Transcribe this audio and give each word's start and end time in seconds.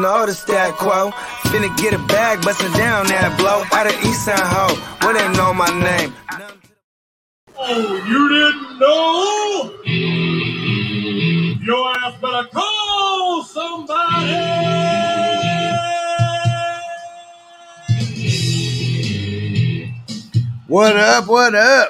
You 0.00 0.06
know 0.06 0.24
the 0.24 0.32
stat 0.32 0.74
quo. 0.76 1.10
Finna 1.50 1.76
get 1.76 1.92
a 1.92 1.98
bag, 2.06 2.40
bustin' 2.42 2.72
down 2.72 3.06
that 3.08 3.36
blow. 3.38 3.64
Out 3.76 3.86
of 3.86 3.92
East 4.02 4.24
Side 4.24 4.38
Ho, 4.38 4.74
where 5.04 5.12
they 5.12 5.28
know 5.36 5.52
my 5.52 5.68
name. 5.68 6.14
Oh, 7.58 7.96
you 8.08 8.28
didn't 8.30 8.78
know? 8.78 9.74
Your 11.62 11.92
ass 11.98 12.14
better 12.22 12.48
call 12.48 13.44
somebody. 13.44 14.32
What 20.66 20.96
up? 20.96 21.26
What 21.26 21.54
up? 21.54 21.88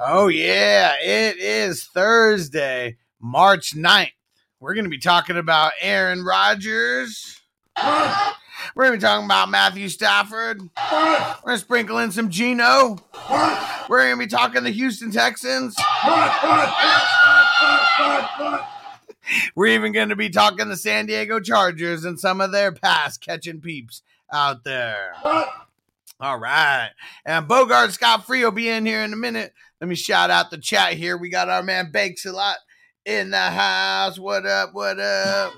Oh, 0.00 0.28
yeah. 0.28 0.94
It 1.02 1.36
is 1.36 1.84
Thursday, 1.92 2.96
March 3.20 3.74
9th. 3.76 4.12
We're 4.60 4.74
going 4.74 4.84
to 4.84 4.90
be 4.90 4.98
talking 4.98 5.38
about 5.38 5.72
Aaron 5.80 6.22
Rodgers. 6.22 7.40
We're 7.82 8.84
going 8.84 8.92
to 8.92 8.98
be 8.98 9.00
talking 9.00 9.24
about 9.24 9.48
Matthew 9.48 9.88
Stafford. 9.88 10.60
We're 10.92 11.34
going 11.42 11.56
to 11.56 11.58
sprinkle 11.58 11.98
in 11.98 12.12
some 12.12 12.28
Geno. 12.28 12.98
We're 13.88 14.02
going 14.02 14.18
to 14.18 14.18
be 14.18 14.26
talking 14.26 14.62
the 14.62 14.70
Houston 14.70 15.12
Texans. 15.12 15.74
We're 19.54 19.68
even 19.68 19.92
going 19.92 20.10
to 20.10 20.16
be 20.16 20.28
talking 20.28 20.68
the 20.68 20.76
San 20.76 21.06
Diego 21.06 21.40
Chargers 21.40 22.04
and 22.04 22.20
some 22.20 22.42
of 22.42 22.52
their 22.52 22.70
pass 22.70 23.16
catching 23.16 23.62
peeps 23.62 24.02
out 24.30 24.64
there. 24.64 25.14
All 26.20 26.38
right. 26.38 26.90
And 27.24 27.48
Bogart 27.48 27.92
Scott 27.92 28.26
Free 28.26 28.44
will 28.44 28.50
be 28.50 28.68
in 28.68 28.84
here 28.84 29.00
in 29.00 29.14
a 29.14 29.16
minute. 29.16 29.54
Let 29.80 29.88
me 29.88 29.94
shout 29.94 30.28
out 30.28 30.50
the 30.50 30.58
chat 30.58 30.92
here. 30.92 31.16
We 31.16 31.30
got 31.30 31.48
our 31.48 31.62
man 31.62 31.90
Bakes 31.90 32.26
a 32.26 32.32
lot 32.32 32.56
in 33.04 33.30
the 33.30 33.38
house. 33.38 34.18
What 34.18 34.46
up? 34.46 34.70
What 34.72 34.98
up? 34.98 35.52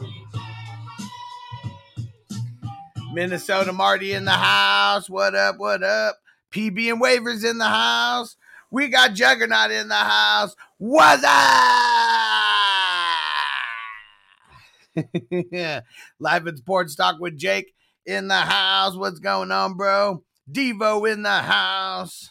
Minnesota 3.13 3.73
Marty 3.73 4.13
in 4.13 4.25
the 4.25 4.31
house. 4.31 5.11
What 5.11 5.35
up? 5.35 5.57
What 5.59 5.83
up? 5.83 6.17
PB 6.53 6.93
and 6.93 7.03
Waivers 7.03 7.49
in 7.49 7.59
the 7.59 7.69
house. 7.69 8.37
We 8.71 8.89
got 8.89 9.15
Juggernaut 9.15 9.71
in 9.71 9.89
the 9.89 9.95
house. 9.95 10.57
What's 10.79 11.23
up? 11.25 11.33
Live 16.19 16.47
in 16.47 16.57
Sports 16.57 16.95
Talk 16.95 17.21
with 17.21 17.37
Jake 17.37 17.75
in 18.07 18.29
the 18.29 18.35
house. 18.35 18.97
What's 18.97 19.19
going 19.19 19.53
on, 19.53 19.77
bro? 19.77 20.23
Devo 20.51 21.11
in 21.11 21.23
the 21.23 21.31
house. 21.31 22.31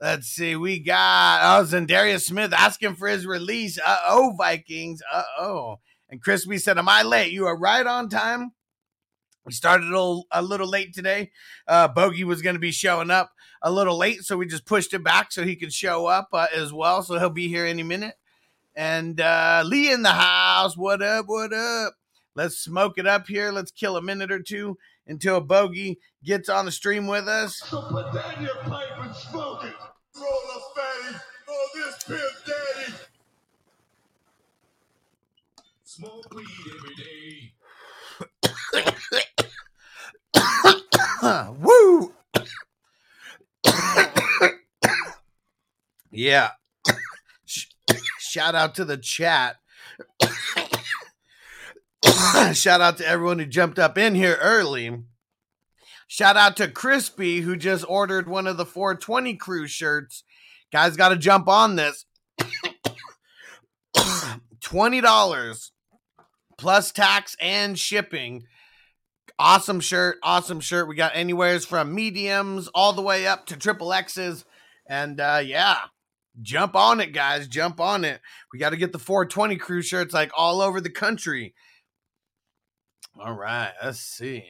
Let's 0.00 0.26
see. 0.26 0.56
We 0.56 0.78
got 0.78 1.40
oh 1.42 1.64
Za'Darius 1.64 2.26
Smith 2.26 2.52
asking 2.52 2.96
for 2.96 3.08
his 3.08 3.26
release. 3.26 3.78
Uh 3.84 3.96
oh, 4.08 4.34
Vikings. 4.36 5.02
Uh 5.10 5.22
oh. 5.38 5.78
And 6.08 6.22
Crispy 6.22 6.58
said, 6.58 6.78
Am 6.78 6.88
I 6.88 7.02
late? 7.02 7.32
You 7.32 7.46
are 7.46 7.58
right 7.58 7.86
on 7.86 8.08
time. 8.08 8.52
We 9.44 9.52
started 9.52 9.84
a 9.86 9.90
little, 9.90 10.26
a 10.32 10.42
little 10.42 10.68
late 10.68 10.92
today. 10.92 11.30
Uh, 11.68 11.86
Bogey 11.88 12.24
was 12.24 12.42
going 12.42 12.56
to 12.56 12.60
be 12.60 12.72
showing 12.72 13.12
up 13.12 13.30
a 13.62 13.70
little 13.70 13.96
late, 13.96 14.24
so 14.24 14.36
we 14.36 14.46
just 14.46 14.66
pushed 14.66 14.92
it 14.92 15.04
back 15.04 15.30
so 15.30 15.44
he 15.44 15.54
could 15.54 15.72
show 15.72 16.06
up 16.06 16.28
uh, 16.32 16.48
as 16.54 16.72
well. 16.72 17.02
So 17.02 17.18
he'll 17.18 17.30
be 17.30 17.46
here 17.48 17.64
any 17.64 17.84
minute. 17.84 18.14
And 18.74 19.20
uh, 19.20 19.62
Lee 19.64 19.92
in 19.92 20.02
the 20.02 20.10
house. 20.10 20.76
What 20.76 21.00
up? 21.00 21.26
What 21.28 21.52
up? 21.52 21.94
Let's 22.34 22.58
smoke 22.58 22.98
it 22.98 23.06
up 23.06 23.28
here. 23.28 23.52
Let's 23.52 23.70
kill 23.70 23.96
a 23.96 24.02
minute 24.02 24.30
or 24.30 24.42
two 24.42 24.76
until 25.06 25.40
Bogey 25.40 26.00
gets 26.24 26.48
on 26.48 26.66
the 26.66 26.72
stream 26.72 27.06
with 27.06 27.28
us. 27.28 27.56
So 27.64 27.82
put 27.82 28.08
in 28.08 28.42
your 28.42 28.56
pipe 28.56 28.98
and 28.98 29.14
smoke 29.14 29.64
it. 29.64 29.74
Fatty, 30.16 31.12
this 31.74 32.04
pimp 32.04 32.20
daddy. 32.46 32.94
Smoke 35.84 36.34
weed 36.34 36.46
every 36.74 36.94
day. 36.94 37.52
Woo! 41.60 42.14
yeah. 46.10 46.52
Shout 48.18 48.54
out 48.54 48.74
to 48.76 48.86
the 48.86 48.96
chat. 48.96 49.56
Shout 52.54 52.80
out 52.80 52.96
to 52.98 53.06
everyone 53.06 53.38
who 53.38 53.46
jumped 53.46 53.78
up 53.78 53.96
in 53.98 54.14
here 54.14 54.38
early. 54.40 55.02
Shout 56.06 56.36
out 56.36 56.56
to 56.58 56.68
Crispy 56.68 57.40
who 57.40 57.56
just 57.56 57.84
ordered 57.88 58.28
one 58.28 58.46
of 58.46 58.56
the 58.56 58.66
420 58.66 59.34
crew 59.34 59.66
shirts. 59.66 60.22
Guys, 60.72 60.96
got 60.96 61.08
to 61.08 61.16
jump 61.16 61.48
on 61.48 61.76
this. 61.76 62.06
$20 63.96 65.70
plus 66.58 66.92
tax 66.92 67.36
and 67.40 67.78
shipping. 67.78 68.44
Awesome 69.38 69.80
shirt, 69.80 70.16
awesome 70.22 70.60
shirt. 70.60 70.88
We 70.88 70.94
got 70.94 71.12
anywheres 71.14 71.64
from 71.64 71.94
mediums 71.94 72.68
all 72.68 72.92
the 72.92 73.02
way 73.02 73.26
up 73.26 73.46
to 73.46 73.56
triple 73.56 73.92
X's. 73.92 74.44
And 74.88 75.20
uh 75.20 75.42
yeah, 75.44 75.78
jump 76.40 76.74
on 76.74 77.00
it, 77.00 77.12
guys. 77.12 77.48
Jump 77.48 77.80
on 77.80 78.04
it. 78.04 78.20
We 78.52 78.58
got 78.58 78.70
to 78.70 78.76
get 78.76 78.92
the 78.92 78.98
420 78.98 79.56
crew 79.56 79.82
shirts 79.82 80.14
like 80.14 80.30
all 80.36 80.62
over 80.62 80.80
the 80.80 80.90
country. 80.90 81.54
All 83.18 83.34
right, 83.34 83.72
let's 83.82 84.00
see. 84.00 84.44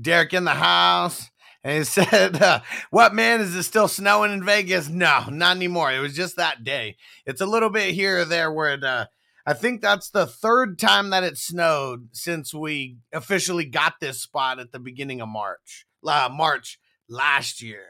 Derek 0.00 0.32
in 0.32 0.44
the 0.44 0.52
house. 0.52 1.30
And 1.62 1.78
he 1.78 1.84
said, 1.84 2.40
uh, 2.40 2.60
What 2.90 3.14
man 3.14 3.40
is 3.40 3.54
it 3.54 3.62
still 3.62 3.88
snowing 3.88 4.32
in 4.32 4.44
Vegas? 4.44 4.88
No, 4.88 5.24
not 5.30 5.56
anymore. 5.56 5.92
It 5.92 6.00
was 6.00 6.14
just 6.14 6.36
that 6.36 6.64
day. 6.64 6.96
It's 7.26 7.40
a 7.40 7.46
little 7.46 7.70
bit 7.70 7.94
here 7.94 8.20
or 8.20 8.24
there 8.24 8.52
where 8.52 8.74
it, 8.74 8.84
uh, 8.84 9.06
I 9.46 9.52
think 9.52 9.80
that's 9.80 10.10
the 10.10 10.26
third 10.26 10.78
time 10.78 11.10
that 11.10 11.24
it 11.24 11.36
snowed 11.36 12.08
since 12.12 12.54
we 12.54 12.96
officially 13.12 13.66
got 13.66 13.94
this 14.00 14.22
spot 14.22 14.58
at 14.58 14.72
the 14.72 14.78
beginning 14.78 15.20
of 15.20 15.28
March. 15.28 15.86
Uh, 16.06 16.28
March 16.30 16.78
last 17.08 17.62
year. 17.62 17.86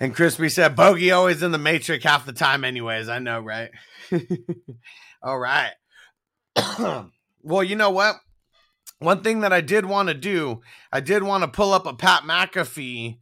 And 0.00 0.14
Crispy 0.14 0.48
said, 0.48 0.76
Bogey 0.76 1.10
always 1.10 1.42
in 1.42 1.50
the 1.50 1.58
Matrix 1.58 2.04
half 2.04 2.24
the 2.24 2.32
time, 2.32 2.62
anyways. 2.62 3.08
I 3.08 3.18
know, 3.18 3.40
right? 3.40 3.70
All 5.22 5.38
right. 5.38 5.72
well, 7.42 7.64
you 7.64 7.74
know 7.74 7.90
what? 7.90 8.16
One 9.00 9.22
thing 9.22 9.40
that 9.40 9.52
I 9.52 9.60
did 9.60 9.86
want 9.86 10.08
to 10.08 10.14
do, 10.14 10.60
I 10.92 11.00
did 11.00 11.22
want 11.22 11.42
to 11.44 11.48
pull 11.48 11.72
up 11.72 11.86
a 11.86 11.94
Pat 11.94 12.22
McAfee 12.22 13.18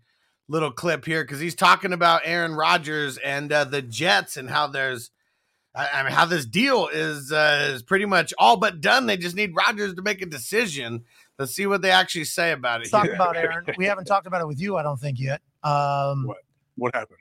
little 0.49 0.71
clip 0.71 1.05
here 1.05 1.23
because 1.23 1.41
he's 1.41 1.55
talking 1.55 1.93
about 1.93 2.23
Aaron 2.25 2.55
Rodgers 2.55 3.19
and 3.19 3.53
uh, 3.53 3.65
the 3.65 3.83
Jets 3.83 4.37
and 4.37 4.49
how 4.49 4.69
there's, 4.69 5.11
I, 5.75 5.89
I 5.93 6.03
mean, 6.03 6.13
how 6.13 6.25
this 6.25 6.47
deal 6.47 6.89
is 6.91 7.31
uh, 7.31 7.73
is 7.75 7.83
pretty 7.83 8.07
much 8.07 8.33
all 8.39 8.57
but 8.57 8.81
done. 8.81 9.07
They 9.07 9.19
just 9.19 9.37
need 9.37 9.55
Rodgers 9.55 9.95
to 9.95 10.03
make 10.03 10.23
a 10.23 10.27
decision. 10.27 11.05
Let's 11.39 11.53
see 11.53 11.67
what 11.67 11.83
they 11.83 11.91
actually 11.91 12.25
say 12.25 12.53
about 12.53 12.81
it. 12.81 12.91
Let's 12.91 12.93
talk 12.93 13.09
about 13.15 13.37
Aaron. 13.37 13.67
We 13.77 13.85
haven't 13.85 14.07
talked 14.07 14.27
about 14.27 14.41
it 14.41 14.47
with 14.47 14.59
you, 14.59 14.77
I 14.77 14.83
don't 14.83 14.99
think 14.99 15.21
yet. 15.21 15.43
Um, 15.63 16.27
What? 16.27 16.39
What 16.77 16.95
happened? 16.95 17.19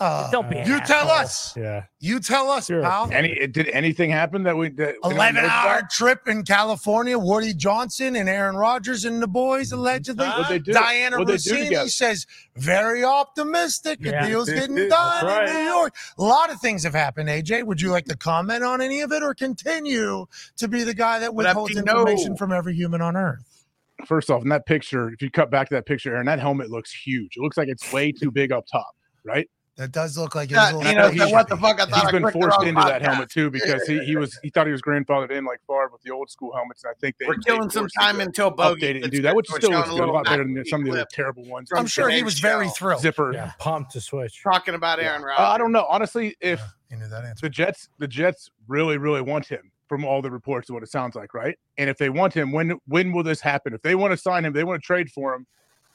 Uh, 0.00 0.30
Don't 0.30 0.48
be 0.48 0.58
an 0.58 0.68
You 0.68 0.80
tell 0.86 1.10
us. 1.10 1.56
Yeah. 1.56 1.84
You 1.98 2.20
tell 2.20 2.50
us, 2.50 2.66
Sure. 2.66 2.82
pal. 2.82 3.10
Any 3.10 3.48
did 3.48 3.68
anything 3.70 4.10
happen 4.10 4.44
that 4.44 4.56
we 4.56 4.68
that 4.70 4.94
we 5.02 5.10
Eleven 5.14 5.42
know 5.42 5.48
hour 5.48 5.78
about? 5.78 5.90
trip 5.90 6.28
in 6.28 6.44
California. 6.44 7.18
Woody 7.18 7.52
Johnson 7.52 8.14
and 8.14 8.28
Aaron 8.28 8.54
Rodgers 8.54 9.04
and 9.04 9.20
the 9.20 9.26
boys 9.26 9.72
allegedly. 9.72 10.24
What'd 10.26 10.48
they 10.48 10.58
do? 10.60 10.72
Dianna 10.72 11.18
What'd 11.18 11.26
they 11.26 11.36
do 11.38 11.74
Russini 11.74 11.90
says 11.90 12.26
very 12.54 13.02
optimistic. 13.02 13.98
Yeah. 14.00 14.22
The 14.22 14.28
deal's 14.28 14.48
getting 14.50 14.88
done 14.88 15.24
right. 15.26 15.48
in 15.48 15.54
New 15.54 15.62
York. 15.62 15.96
A 16.18 16.22
lot 16.22 16.50
of 16.52 16.60
things 16.60 16.84
have 16.84 16.94
happened. 16.94 17.28
AJ, 17.28 17.64
would 17.64 17.80
you 17.80 17.90
like 17.90 18.04
to 18.04 18.16
comment 18.16 18.62
on 18.62 18.80
any 18.80 19.00
of 19.00 19.10
it, 19.10 19.22
or 19.24 19.34
continue 19.34 20.26
to 20.58 20.68
be 20.68 20.84
the 20.84 20.94
guy 20.94 21.18
that 21.18 21.34
withholds 21.34 21.74
Dino? 21.74 21.90
information 21.98 22.36
from 22.36 22.52
every 22.52 22.74
human 22.74 23.00
on 23.02 23.16
Earth? 23.16 23.64
First 24.06 24.30
off, 24.30 24.42
in 24.42 24.48
that 24.50 24.64
picture, 24.64 25.10
if 25.10 25.20
you 25.22 25.28
cut 25.28 25.50
back 25.50 25.68
to 25.70 25.74
that 25.74 25.86
picture, 25.86 26.14
Aaron, 26.14 26.26
that 26.26 26.38
helmet 26.38 26.70
looks 26.70 26.92
huge. 26.92 27.36
It 27.36 27.40
looks 27.40 27.56
like 27.56 27.66
it's 27.66 27.92
way 27.92 28.12
too 28.12 28.30
big 28.30 28.52
up 28.52 28.64
top, 28.70 28.94
right? 29.24 29.48
That 29.78 29.92
does 29.92 30.18
look 30.18 30.34
like 30.34 30.50
it. 30.50 30.54
Yeah, 30.54 30.72
was 30.72 30.84
a 30.84 30.88
you 30.88 30.94
know, 30.96 31.08
bit 31.08 31.20
so 31.20 31.28
what 31.28 31.48
the 31.48 31.56
fuck? 31.56 31.80
I 31.80 31.86
thought 31.86 32.00
He's 32.00 32.08
I 32.08 32.10
been 32.10 32.32
forced 32.32 32.58
wrong 32.58 32.66
into 32.66 32.80
that 32.80 33.00
helmet 33.00 33.30
too 33.30 33.48
because 33.48 33.86
he, 33.86 34.00
he 34.04 34.16
was 34.16 34.36
he 34.42 34.50
thought 34.50 34.66
he 34.66 34.72
was 34.72 34.82
grandfathered 34.82 35.30
in 35.30 35.44
like 35.44 35.60
Favre 35.68 35.90
with 35.92 36.02
the 36.02 36.10
old 36.10 36.28
school 36.28 36.52
helmets. 36.52 36.82
And 36.82 36.90
I 36.90 36.94
think 37.00 37.16
they 37.18 37.26
We're 37.26 37.36
killing 37.36 37.70
some 37.70 37.86
time 37.96 38.20
until 38.20 38.50
Bogey 38.50 38.80
update 38.80 38.90
it 38.90 38.94
and 38.96 39.02
gets 39.04 39.16
do 39.16 39.22
that, 39.22 39.36
which 39.36 39.46
still 39.46 39.70
showing 39.70 39.74
looks 39.76 39.88
a 39.90 39.92
good, 39.92 40.08
a 40.08 40.12
lot 40.12 40.24
better 40.24 40.42
than 40.42 40.54
back 40.54 40.66
some 40.66 40.80
of 40.80 40.86
the 40.86 40.92
other 40.94 41.06
terrible 41.12 41.44
ones. 41.44 41.68
from 41.68 41.78
I'm 41.78 41.86
sure 41.86 42.08
he 42.08 42.16
today's 42.16 42.24
was 42.24 42.40
very 42.40 42.68
thrilled. 42.70 43.02
Zipper. 43.02 43.32
Yeah, 43.32 43.52
pumped 43.60 43.92
to 43.92 44.00
switch. 44.00 44.42
talking 44.42 44.74
about 44.74 44.98
Aaron 44.98 45.22
Rodgers. 45.22 45.38
Uh, 45.38 45.48
I 45.48 45.58
don't 45.58 45.70
know. 45.70 45.86
Honestly, 45.88 46.34
if 46.40 46.60
He 46.90 46.96
knew 46.96 47.06
that 47.08 47.24
answer. 47.24 47.46
the 47.46 47.50
Jets 47.50 47.88
the 48.00 48.08
Jets 48.08 48.50
really 48.66 48.98
really 48.98 49.22
want 49.22 49.46
him 49.46 49.70
from 49.88 50.04
all 50.04 50.20
the 50.20 50.30
reports 50.30 50.68
of 50.68 50.74
what 50.74 50.82
it 50.82 50.90
sounds 50.90 51.14
like, 51.14 51.34
right? 51.34 51.56
And 51.78 51.88
if 51.88 51.98
they 51.98 52.10
want 52.10 52.34
him, 52.34 52.50
when 52.50 52.80
when 52.86 53.12
will 53.12 53.22
this 53.22 53.40
happen? 53.40 53.74
If 53.74 53.82
they 53.82 53.94
want 53.94 54.10
to 54.10 54.16
sign 54.16 54.44
him, 54.44 54.52
they 54.52 54.64
want 54.64 54.82
to 54.82 54.84
trade 54.84 55.08
for 55.08 55.34
him. 55.34 55.46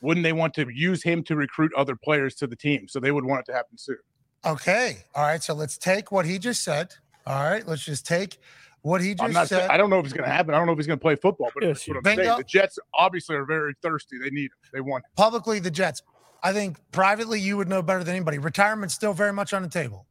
Wouldn't 0.03 0.23
they 0.25 0.33
want 0.33 0.53
to 0.55 0.67
use 0.71 1.01
him 1.01 1.23
to 1.23 1.35
recruit 1.35 1.71
other 1.75 1.95
players 1.95 2.35
to 2.35 2.47
the 2.47 2.55
team? 2.57 2.87
So 2.89 2.99
they 2.99 3.11
would 3.11 3.23
want 3.25 3.39
it 3.39 3.45
to 3.47 3.53
happen 3.53 3.77
soon. 3.77 3.97
Okay. 4.45 4.97
All 5.15 5.23
right. 5.23 5.41
So 5.41 5.53
let's 5.53 5.77
take 5.77 6.11
what 6.11 6.25
he 6.25 6.37
just 6.37 6.61
said. 6.63 6.93
All 7.25 7.41
right. 7.49 7.65
Let's 7.65 7.85
just 7.85 8.05
take 8.05 8.37
what 8.81 9.01
he 9.01 9.11
I'm 9.11 9.31
just 9.31 9.33
not. 9.33 9.47
said. 9.47 9.69
I 9.69 9.77
don't 9.77 9.89
know 9.89 9.99
if 9.99 10.05
it's 10.05 10.13
going 10.13 10.27
to 10.27 10.31
happen. 10.35 10.53
I 10.53 10.57
don't 10.57 10.67
know 10.67 10.73
if 10.73 10.77
he's 10.77 10.87
going 10.87 10.99
to 10.99 11.01
play 11.01 11.15
football, 11.15 11.49
but 11.55 11.63
Yes, 11.63 11.77
that's 11.77 11.87
what 11.87 11.97
I'm 11.97 12.03
Bingo. 12.03 12.23
saying. 12.23 12.37
The 12.39 12.43
Jets 12.43 12.77
obviously 12.93 13.37
are 13.37 13.45
very 13.45 13.73
thirsty. 13.81 14.17
They 14.21 14.29
need 14.29 14.45
him. 14.45 14.57
They 14.73 14.81
want 14.81 15.05
him. 15.05 15.11
Publicly, 15.15 15.59
the 15.59 15.71
Jets. 15.71 16.01
I 16.43 16.51
think 16.51 16.77
privately, 16.91 17.39
you 17.39 17.55
would 17.55 17.69
know 17.69 17.81
better 17.81 18.03
than 18.03 18.13
anybody. 18.13 18.39
Retirement's 18.39 18.93
still 18.93 19.13
very 19.13 19.31
much 19.31 19.53
on 19.53 19.61
the 19.61 19.69
table. 19.69 20.05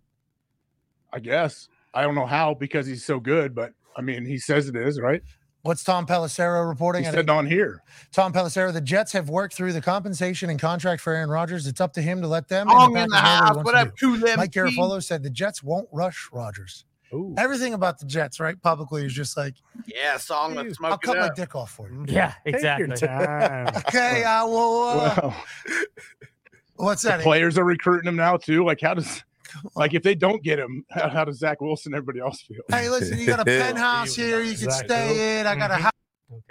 I 1.13 1.19
guess. 1.21 1.69
I 1.93 2.01
don't 2.01 2.15
know 2.15 2.25
how 2.25 2.55
because 2.55 2.87
he's 2.87 3.05
so 3.05 3.21
good, 3.21 3.55
but 3.55 3.75
I 3.95 4.01
mean, 4.01 4.25
he 4.25 4.39
says 4.39 4.69
it 4.71 4.77
is, 4.77 4.99
right? 4.99 5.21
What's 5.63 5.85
Tom 5.85 6.07
Pelissero 6.07 6.69
reporting? 6.69 7.03
He 7.03 7.09
I 7.09 7.13
said 7.13 7.19
think- 7.27 7.31
on 7.31 7.47
here. 7.47 7.83
Tom 8.11 8.33
Pelissero, 8.33 8.73
the 8.73 8.81
Jets 8.81 9.13
have 9.13 9.29
worked 9.29 9.55
through 9.55 9.73
the 9.73 9.81
compensation 9.81 10.51
and 10.51 10.59
contract 10.61 11.01
for 11.01 11.13
Aaron 11.13 11.31
Rodgers. 11.31 11.67
It's 11.69 11.81
up 11.81 11.93
to 11.95 12.03
him 12.03 12.21
to 12.21 12.27
let 12.27 12.49
them. 12.49 12.69
and 12.69 12.77
Long 12.79 12.97
in 12.97 13.09
the 13.09 13.15
Packers 13.17 13.57
know 13.57 13.63
what 13.63 13.75
he 13.75 13.79
house. 13.79 13.87
What 13.87 13.89
up, 13.89 13.97
do. 13.97 14.17
to 14.19 14.27
them? 14.27 14.37
Mike 14.39 14.53
team? 14.53 14.65
Garafolo 14.65 15.03
said 15.03 15.23
the 15.23 15.31
Jets 15.31 15.63
won't 15.63 15.89
rush 15.93 16.29
Rodgers. 16.33 16.85
Ooh. 17.15 17.35
Everything 17.39 17.75
about 17.75 17.99
the 17.99 18.07
Jets, 18.07 18.41
right? 18.41 18.61
Publicly 18.63 19.05
is 19.05 19.13
just 19.13 19.37
like, 19.37 19.55
Yeah, 19.87 20.17
song. 20.17 20.55
Let's 20.55 20.69
I'll 20.71 20.75
smoke 20.75 21.03
cut 21.03 21.17
it 21.17 21.21
my 21.21 21.31
dick 21.37 21.55
off 21.55 21.71
for 21.71 21.89
you. 21.91 22.07
Yeah, 22.09 22.33
Take 22.45 22.55
your 22.63 22.87
exactly. 22.87 23.07
time. 23.09 23.67
Okay, 23.87 24.25
I 24.25 24.43
will. 24.45 24.91
Uh, 25.01 25.15
Well, 25.23 26.87
what's 26.89 27.03
the 27.03 27.11
that? 27.11 27.21
players 27.21 27.59
are 27.59 27.65
recruiting 27.65 28.09
him 28.09 28.17
now 28.17 28.37
too. 28.39 28.65
Like, 28.65 28.81
how 28.81 28.95
does 28.95 29.23
like 29.77 29.95
if 29.95 30.03
they 30.03 30.15
don't 30.15 30.43
get 30.43 30.59
him, 30.59 30.85
how, 30.91 31.09
how 31.09 31.25
does 31.25 31.39
Zach 31.39 31.61
Wilson 31.61 31.93
and 31.93 31.99
everybody 31.99 32.21
else 32.21 32.43
feel? 32.43 32.63
Hey, 32.69 32.89
listen, 32.89 33.19
you 33.19 33.27
got 33.27 33.41
a 33.41 33.45
penthouse 33.47 34.15
here. 34.15 34.41
You 34.41 34.55
can 34.55 34.65
Exactly. 34.65 34.89
stay 34.89 35.41
in. 35.41 35.47
I 35.47 35.55
got 35.57 35.71
a 35.71 35.75
house. 35.75 35.93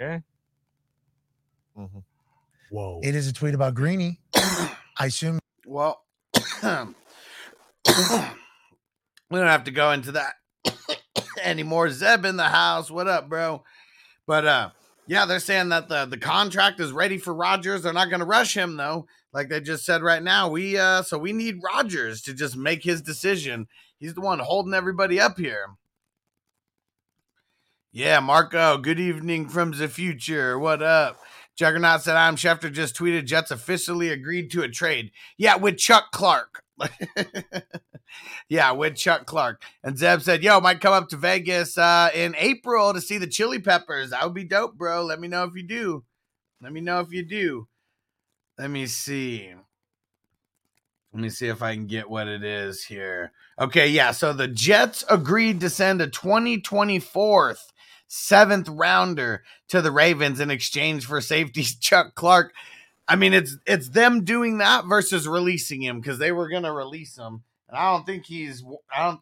Okay. 0.00 0.20
Whoa. 2.70 3.00
It 3.02 3.14
is 3.14 3.28
a 3.28 3.32
tweet 3.32 3.54
about 3.54 3.74
Greeny. 3.74 4.20
I 4.34 5.06
assume 5.06 5.38
Well, 5.66 6.02
we 6.62 6.78
don't 9.30 9.46
have 9.46 9.64
to 9.64 9.70
go 9.70 9.90
into 9.92 10.12
that 10.12 10.34
anymore. 11.42 11.90
Zeb 11.90 12.24
in 12.24 12.36
the 12.36 12.44
house. 12.44 12.90
What 12.90 13.08
up, 13.08 13.28
bro? 13.28 13.62
But 14.26 14.46
uh 14.46 14.70
yeah, 15.08 15.26
they're 15.26 15.40
saying 15.40 15.70
that 15.70 15.88
the 15.88 16.06
the 16.06 16.16
contract 16.16 16.80
is 16.80 16.92
ready 16.92 17.18
for 17.18 17.34
Rodgers. 17.34 17.82
They're 17.82 17.92
not 17.92 18.08
going 18.08 18.20
to 18.20 18.26
rush 18.26 18.56
him 18.56 18.76
though. 18.76 19.06
Like 19.32 19.48
they 19.48 19.60
just 19.60 19.84
said 19.84 20.02
right 20.02 20.22
now, 20.22 20.48
we 20.48 20.78
uh 20.78 21.02
so 21.02 21.18
we 21.18 21.32
need 21.32 21.62
Rodgers 21.62 22.22
to 22.22 22.34
just 22.34 22.56
make 22.56 22.82
his 22.82 23.00
decision. 23.02 23.66
He's 23.98 24.14
the 24.14 24.20
one 24.20 24.38
holding 24.38 24.74
everybody 24.74 25.20
up 25.20 25.38
here. 25.38 25.68
Yeah, 27.92 28.20
Marco, 28.20 28.78
good 28.78 28.98
evening 28.98 29.48
from 29.48 29.72
the 29.72 29.88
future. 29.88 30.58
What 30.58 30.82
up? 30.82 31.18
Juggernaut 31.56 32.02
said 32.02 32.16
Adam 32.16 32.36
Schefter 32.36 32.72
just 32.72 32.96
tweeted 32.96 33.26
Jets 33.26 33.50
officially 33.50 34.08
agreed 34.08 34.50
to 34.52 34.62
a 34.62 34.68
trade. 34.68 35.12
Yeah, 35.36 35.56
with 35.56 35.76
Chuck 35.76 36.06
Clark. 36.10 36.62
yeah, 38.48 38.72
with 38.72 38.96
Chuck 38.96 39.26
Clark. 39.26 39.62
And 39.84 39.98
Zeb 39.98 40.22
said, 40.22 40.42
Yo, 40.42 40.60
might 40.60 40.80
come 40.80 40.94
up 40.94 41.08
to 41.10 41.16
Vegas 41.16 41.76
uh, 41.76 42.08
in 42.14 42.34
April 42.38 42.94
to 42.94 43.00
see 43.00 43.18
the 43.18 43.26
Chili 43.26 43.58
Peppers. 43.58 44.10
That 44.10 44.24
would 44.24 44.34
be 44.34 44.44
dope, 44.44 44.76
bro. 44.76 45.04
Let 45.04 45.20
me 45.20 45.28
know 45.28 45.44
if 45.44 45.54
you 45.54 45.62
do. 45.62 46.04
Let 46.62 46.72
me 46.72 46.80
know 46.80 47.00
if 47.00 47.12
you 47.12 47.22
do. 47.22 47.68
Let 48.58 48.70
me 48.70 48.86
see. 48.86 49.52
Let 51.12 51.22
me 51.22 51.28
see 51.28 51.48
if 51.48 51.62
I 51.62 51.74
can 51.74 51.86
get 51.86 52.08
what 52.08 52.26
it 52.26 52.42
is 52.42 52.84
here. 52.84 53.32
Okay, 53.60 53.88
yeah. 53.88 54.12
So 54.12 54.32
the 54.32 54.48
Jets 54.48 55.04
agreed 55.10 55.60
to 55.60 55.68
send 55.68 56.00
a 56.00 56.06
2024th 56.08 57.72
seventh 58.08 58.68
rounder 58.68 59.42
to 59.68 59.80
the 59.80 59.90
Ravens 59.90 60.38
in 60.38 60.50
exchange 60.50 61.06
for 61.06 61.20
safety 61.20 61.62
Chuck 61.80 62.14
Clark. 62.14 62.52
I 63.08 63.16
mean, 63.16 63.32
it's 63.32 63.56
it's 63.66 63.90
them 63.90 64.24
doing 64.24 64.58
that 64.58 64.84
versus 64.86 65.26
releasing 65.26 65.82
him 65.82 66.00
because 66.00 66.18
they 66.18 66.32
were 66.32 66.48
gonna 66.48 66.72
release 66.72 67.16
him, 67.16 67.42
and 67.68 67.76
I 67.76 67.92
don't 67.92 68.06
think 68.06 68.24
he's. 68.24 68.62
I 68.94 69.04
don't. 69.04 69.20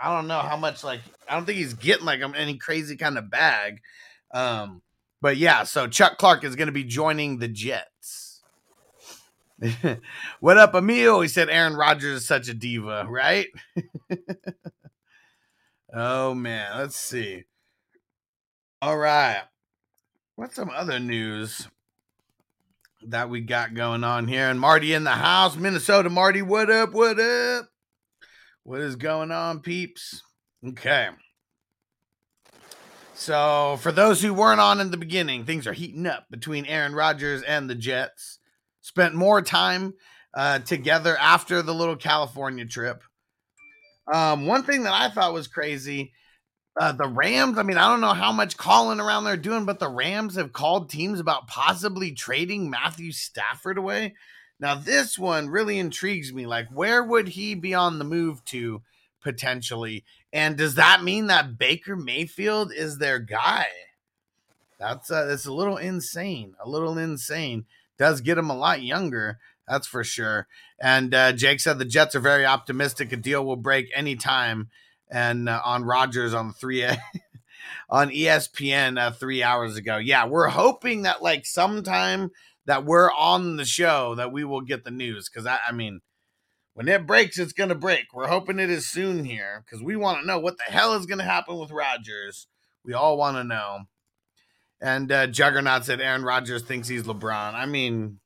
I 0.00 0.14
don't 0.14 0.28
know 0.28 0.38
how 0.40 0.56
much 0.56 0.84
like 0.84 1.00
I 1.28 1.34
don't 1.34 1.44
think 1.44 1.58
he's 1.58 1.74
getting 1.74 2.06
like 2.06 2.20
any 2.36 2.56
crazy 2.56 2.96
kind 2.96 3.18
of 3.18 3.30
bag. 3.30 3.80
Um, 4.32 4.82
but 5.20 5.36
yeah, 5.36 5.64
so 5.64 5.86
Chuck 5.86 6.18
Clark 6.18 6.44
is 6.44 6.56
gonna 6.56 6.72
be 6.72 6.84
joining 6.84 7.38
the 7.38 7.48
Jets. 7.48 8.27
what 10.40 10.58
up, 10.58 10.74
Emil? 10.74 11.20
He 11.20 11.28
said 11.28 11.50
Aaron 11.50 11.74
Rodgers 11.74 12.18
is 12.18 12.26
such 12.26 12.48
a 12.48 12.54
diva, 12.54 13.06
right? 13.08 13.48
oh 15.92 16.34
man, 16.34 16.78
let's 16.78 16.96
see. 16.96 17.44
All 18.80 18.96
right. 18.96 19.42
What's 20.36 20.54
some 20.54 20.70
other 20.70 21.00
news 21.00 21.66
that 23.02 23.28
we 23.28 23.40
got 23.40 23.74
going 23.74 24.04
on 24.04 24.28
here? 24.28 24.48
And 24.48 24.60
Marty 24.60 24.94
in 24.94 25.02
the 25.02 25.10
house, 25.10 25.56
Minnesota. 25.56 26.08
Marty, 26.08 26.42
what 26.42 26.70
up? 26.70 26.92
What 26.92 27.18
up? 27.18 27.68
What 28.62 28.80
is 28.80 28.94
going 28.94 29.32
on, 29.32 29.60
peeps? 29.60 30.22
Okay. 30.64 31.08
So, 33.14 33.78
for 33.80 33.90
those 33.90 34.22
who 34.22 34.32
weren't 34.32 34.60
on 34.60 34.80
in 34.80 34.92
the 34.92 34.96
beginning, 34.96 35.44
things 35.44 35.66
are 35.66 35.72
heating 35.72 36.06
up 36.06 36.26
between 36.30 36.66
Aaron 36.66 36.94
Rodgers 36.94 37.42
and 37.42 37.68
the 37.68 37.74
Jets. 37.74 38.37
Spent 38.88 39.14
more 39.14 39.42
time 39.42 39.92
uh, 40.34 40.60
together 40.60 41.14
after 41.20 41.60
the 41.60 41.74
little 41.74 41.96
California 41.96 42.64
trip. 42.64 43.02
Um, 44.10 44.46
one 44.46 44.62
thing 44.62 44.84
that 44.84 44.94
I 44.94 45.10
thought 45.10 45.34
was 45.34 45.46
crazy 45.46 46.12
uh, 46.78 46.92
the 46.92 47.08
Rams, 47.08 47.58
I 47.58 47.64
mean, 47.64 47.76
I 47.76 47.88
don't 47.88 48.00
know 48.00 48.14
how 48.14 48.30
much 48.30 48.56
calling 48.56 49.00
around 49.00 49.24
they're 49.24 49.36
doing, 49.36 49.64
but 49.64 49.80
the 49.80 49.88
Rams 49.88 50.36
have 50.36 50.52
called 50.52 50.88
teams 50.88 51.18
about 51.18 51.48
possibly 51.48 52.12
trading 52.12 52.70
Matthew 52.70 53.10
Stafford 53.10 53.78
away. 53.78 54.14
Now, 54.60 54.76
this 54.76 55.18
one 55.18 55.48
really 55.48 55.78
intrigues 55.78 56.32
me. 56.32 56.46
Like, 56.46 56.68
where 56.72 57.02
would 57.02 57.28
he 57.28 57.54
be 57.54 57.74
on 57.74 57.98
the 57.98 58.04
move 58.04 58.44
to 58.46 58.82
potentially? 59.20 60.04
And 60.32 60.56
does 60.56 60.76
that 60.76 61.02
mean 61.02 61.26
that 61.26 61.58
Baker 61.58 61.96
Mayfield 61.96 62.72
is 62.72 62.98
their 62.98 63.18
guy? 63.18 63.66
That's 64.78 65.10
uh, 65.10 65.24
that's 65.24 65.46
a 65.46 65.52
little 65.52 65.76
insane. 65.76 66.54
A 66.64 66.68
little 66.68 66.96
insane. 66.96 67.66
Does 67.98 68.20
get 68.20 68.38
him 68.38 68.50
a 68.50 68.56
lot 68.56 68.82
younger. 68.82 69.38
That's 69.66 69.86
for 69.86 70.02
sure. 70.04 70.46
And 70.80 71.14
uh, 71.14 71.32
Jake 71.32 71.60
said 71.60 71.78
the 71.78 71.84
Jets 71.84 72.14
are 72.14 72.20
very 72.20 72.46
optimistic. 72.46 73.12
A 73.12 73.16
deal 73.16 73.44
will 73.44 73.56
break 73.56 73.90
anytime 73.94 74.68
and 75.10 75.48
uh, 75.48 75.60
on 75.64 75.84
Rodgers 75.84 76.34
on 76.34 76.52
three 76.52 76.84
on 77.90 78.10
E 78.10 78.24
ESPN 78.24 78.98
uh, 78.98 79.10
three 79.10 79.42
hours 79.42 79.76
ago. 79.76 79.96
Yeah, 79.96 80.26
we're 80.26 80.48
hoping 80.48 81.02
that 81.02 81.22
like 81.22 81.46
sometime 81.46 82.30
that 82.66 82.84
we're 82.84 83.10
on 83.12 83.56
the 83.56 83.64
show 83.64 84.14
that 84.14 84.32
we 84.32 84.44
will 84.44 84.60
get 84.60 84.84
the 84.84 84.90
news 84.90 85.28
because 85.28 85.46
I, 85.46 85.58
I 85.68 85.72
mean, 85.72 86.00
when 86.74 86.88
it 86.88 87.06
breaks, 87.06 87.38
it's 87.38 87.52
gonna 87.52 87.74
break. 87.74 88.12
We're 88.14 88.28
hoping 88.28 88.58
it 88.58 88.70
is 88.70 88.86
soon 88.86 89.24
here 89.24 89.64
because 89.64 89.82
we 89.82 89.96
want 89.96 90.20
to 90.20 90.26
know 90.26 90.38
what 90.38 90.58
the 90.58 90.64
hell 90.64 90.94
is 90.94 91.06
gonna 91.06 91.24
happen 91.24 91.58
with 91.58 91.70
Rodgers. 91.70 92.46
We 92.84 92.94
all 92.94 93.16
want 93.16 93.36
to 93.36 93.44
know. 93.44 93.80
And 94.80 95.10
uh, 95.10 95.26
Juggernaut 95.26 95.84
said 95.84 96.00
Aaron 96.00 96.22
Rodgers 96.22 96.62
thinks 96.62 96.88
he's 96.88 97.02
LeBron. 97.02 97.54
I 97.54 97.66
mean, 97.66 98.20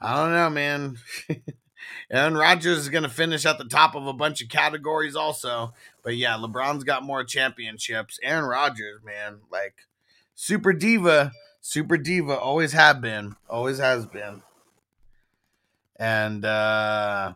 I 0.00 0.14
don't 0.16 0.32
know, 0.32 0.50
man. 0.50 0.98
Aaron 2.10 2.36
Rodgers 2.36 2.78
is 2.78 2.88
going 2.88 3.04
to 3.04 3.08
finish 3.08 3.46
at 3.46 3.58
the 3.58 3.64
top 3.64 3.94
of 3.94 4.06
a 4.06 4.12
bunch 4.12 4.42
of 4.42 4.48
categories 4.48 5.16
also. 5.16 5.72
But 6.02 6.16
yeah, 6.16 6.34
LeBron's 6.34 6.84
got 6.84 7.02
more 7.02 7.24
championships. 7.24 8.18
Aaron 8.22 8.44
Rodgers, 8.44 9.00
man, 9.04 9.40
like 9.50 9.86
super 10.34 10.72
diva, 10.72 11.32
super 11.60 11.96
diva, 11.96 12.38
always 12.38 12.72
have 12.72 13.00
been, 13.00 13.36
always 13.48 13.78
has 13.78 14.06
been. 14.06 14.42
And 15.98 16.44
uh 16.44 17.34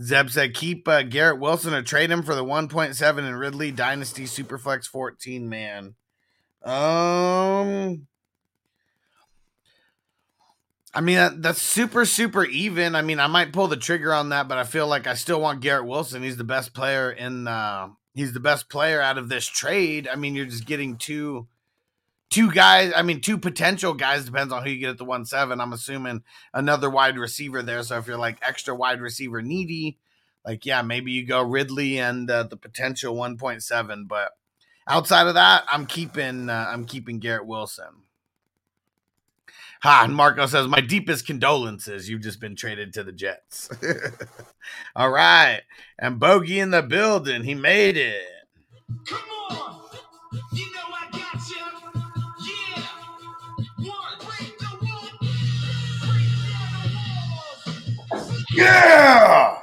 Zeb 0.00 0.30
said 0.30 0.54
keep 0.54 0.86
uh, 0.88 1.02
Garrett 1.02 1.38
Wilson 1.38 1.74
or 1.74 1.82
trade 1.82 2.10
him 2.10 2.22
for 2.22 2.34
the 2.34 2.44
1.7 2.44 3.18
in 3.18 3.34
Ridley 3.36 3.70
Dynasty 3.70 4.24
Superflex 4.24 4.86
14 4.86 5.48
man. 5.48 5.94
Um 6.64 8.06
I 10.94 11.00
mean, 11.00 11.16
that, 11.16 11.42
that's 11.42 11.62
super, 11.62 12.04
super 12.04 12.44
even. 12.44 12.94
I 12.94 13.02
mean, 13.02 13.18
I 13.18 13.26
might 13.26 13.52
pull 13.52 13.66
the 13.66 13.76
trigger 13.76 14.12
on 14.12 14.28
that, 14.28 14.46
but 14.46 14.58
I 14.58 14.64
feel 14.64 14.86
like 14.86 15.06
I 15.06 15.14
still 15.14 15.40
want 15.40 15.62
Garrett 15.62 15.86
Wilson. 15.86 16.22
He's 16.22 16.36
the 16.36 16.44
best 16.44 16.74
player 16.74 17.10
in. 17.10 17.48
Uh, 17.48 17.88
he's 18.14 18.34
the 18.34 18.40
best 18.40 18.68
player 18.68 19.00
out 19.00 19.16
of 19.16 19.28
this 19.28 19.46
trade. 19.46 20.06
I 20.10 20.16
mean, 20.16 20.34
you're 20.34 20.44
just 20.44 20.66
getting 20.66 20.98
two, 20.98 21.48
two 22.28 22.50
guys. 22.50 22.92
I 22.94 23.02
mean, 23.02 23.22
two 23.22 23.38
potential 23.38 23.94
guys 23.94 24.26
depends 24.26 24.52
on 24.52 24.64
who 24.64 24.70
you 24.70 24.80
get 24.80 24.90
at 24.90 24.98
the 24.98 25.04
one 25.06 25.24
seven. 25.24 25.62
I'm 25.62 25.72
assuming 25.72 26.24
another 26.52 26.90
wide 26.90 27.16
receiver 27.16 27.62
there. 27.62 27.82
So 27.82 27.96
if 27.96 28.06
you're 28.06 28.18
like 28.18 28.38
extra 28.42 28.74
wide 28.74 29.00
receiver 29.00 29.40
needy, 29.40 29.98
like 30.44 30.66
yeah, 30.66 30.82
maybe 30.82 31.12
you 31.12 31.24
go 31.24 31.40
Ridley 31.42 31.98
and 31.98 32.30
uh, 32.30 32.42
the 32.42 32.56
potential 32.58 33.16
one 33.16 33.38
point 33.38 33.62
seven. 33.62 34.04
But 34.06 34.32
outside 34.92 35.26
of 35.26 35.34
that, 35.34 35.64
I'm 35.68 35.86
keeping 35.86 36.50
uh, 36.50 36.68
I'm 36.70 36.84
keeping 36.84 37.18
Garrett 37.18 37.46
Wilson. 37.46 38.02
Ha, 39.82 40.02
and 40.04 40.14
Marco 40.14 40.46
says, 40.46 40.68
My 40.68 40.80
deepest 40.80 41.26
condolences. 41.26 42.08
You've 42.08 42.20
just 42.20 42.40
been 42.40 42.54
traded 42.54 42.92
to 42.94 43.02
the 43.02 43.10
Jets. 43.10 43.68
All 44.96 45.10
right. 45.10 45.62
And 45.98 46.20
Bogey 46.20 46.60
in 46.60 46.70
the 46.70 46.82
building. 46.82 47.42
He 47.42 47.54
made 47.54 47.96
it. 47.96 48.22
Come 49.06 49.18
on! 49.50 49.82
You 50.52 50.66
know 50.72 50.82
I 50.92 51.08
got 51.10 51.34
you! 51.50 51.56
Yeah! 52.46 53.90
One, 53.90 54.18
break 54.20 54.58
the 54.58 54.70
wall! 54.82 55.08
Break 56.00 56.30
down 56.52 56.78
the 58.12 58.24
walls! 58.28 58.44
Yeah. 58.54 59.58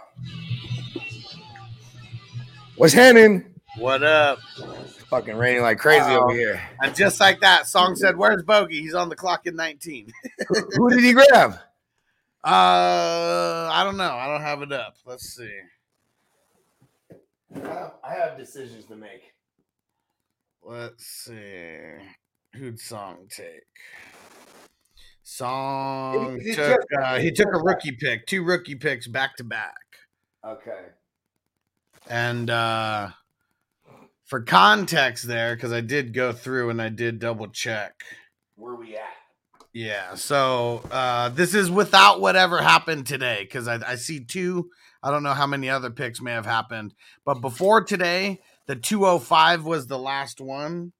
What's 2.76 2.94
happening? 2.94 3.46
What 3.78 4.04
up? 4.04 4.40
Fucking 5.10 5.38
raining 5.38 5.64
like 5.64 5.80
crazy 5.80 6.02
Wow. 6.02 6.26
over 6.26 6.34
here. 6.34 6.62
And 6.82 6.96
just 6.96 7.20
like 7.20 7.40
that, 7.42 7.66
song 7.68 7.96
said, 7.96 8.16
Where's 8.16 8.44
Bogey? 8.44 8.80
He's 8.82 8.94
on 8.94 9.10
the 9.10 9.16
clock 9.16 9.48
in 9.48 9.56
19. 9.56 10.12
Who 10.76 10.90
did 10.90 11.04
he 11.04 11.14
grab? 11.14 11.54
Uh, 12.44 13.70
I 13.72 13.82
don't 13.84 13.98
know. 13.98 14.12
I 14.14 14.28
don't 14.28 14.42
have 14.42 14.62
it 14.62 14.72
up. 14.72 14.96
Let's 15.06 15.36
see. 15.36 15.52
I 17.56 18.14
have 18.14 18.38
decisions 18.38 18.86
to 18.86 18.96
make. 18.96 19.34
Let's 20.64 21.06
see. 21.06 21.78
Who'd 22.56 22.80
song 22.80 23.28
take? 23.30 23.64
Song 25.24 26.40
He- 26.40 26.50
he 26.50 26.56
took 26.56 26.80
took- 26.82 27.02
uh, 27.04 27.20
he 27.20 27.32
took 27.32 27.48
a 27.54 27.60
rookie 27.60 27.92
pick, 28.00 28.26
two 28.26 28.44
rookie 28.44 28.76
picks 28.76 29.08
back 29.08 29.36
to 29.38 29.44
back. 29.44 29.76
Okay. 30.46 30.86
And 32.08 32.50
uh 32.50 33.10
for 34.30 34.42
context 34.42 35.28
there, 35.28 35.56
because 35.56 35.74
I 35.74 35.82
did 35.82 36.14
go 36.14 36.32
through 36.32 36.70
and 36.70 36.82
I 36.82 36.90
did 36.90 37.20
double 37.20 37.48
check. 37.48 38.04
Where 38.56 38.76
we 38.76 38.96
at? 38.96 39.04
Yeah, 39.74 40.16
so 40.16 40.84
uh 40.92 41.30
this 41.30 41.54
is 41.54 41.70
without 41.70 42.22
whatever 42.22 42.62
happened 42.62 43.08
today, 43.08 43.40
because 43.42 43.68
I, 43.68 43.80
I 43.86 43.96
see 43.96 44.24
two. 44.24 44.70
I 45.02 45.12
don't 45.12 45.24
know 45.24 45.34
how 45.34 45.48
many 45.48 45.70
other 45.70 45.90
picks 45.90 46.22
may 46.22 46.32
have 46.32 46.46
happened, 46.46 46.94
but 47.26 47.42
before 47.42 47.84
today, 47.84 48.42
the 48.68 48.76
205 48.76 49.66
was 49.66 49.88
the 49.88 49.98
last 49.98 50.40
one. 50.40 50.94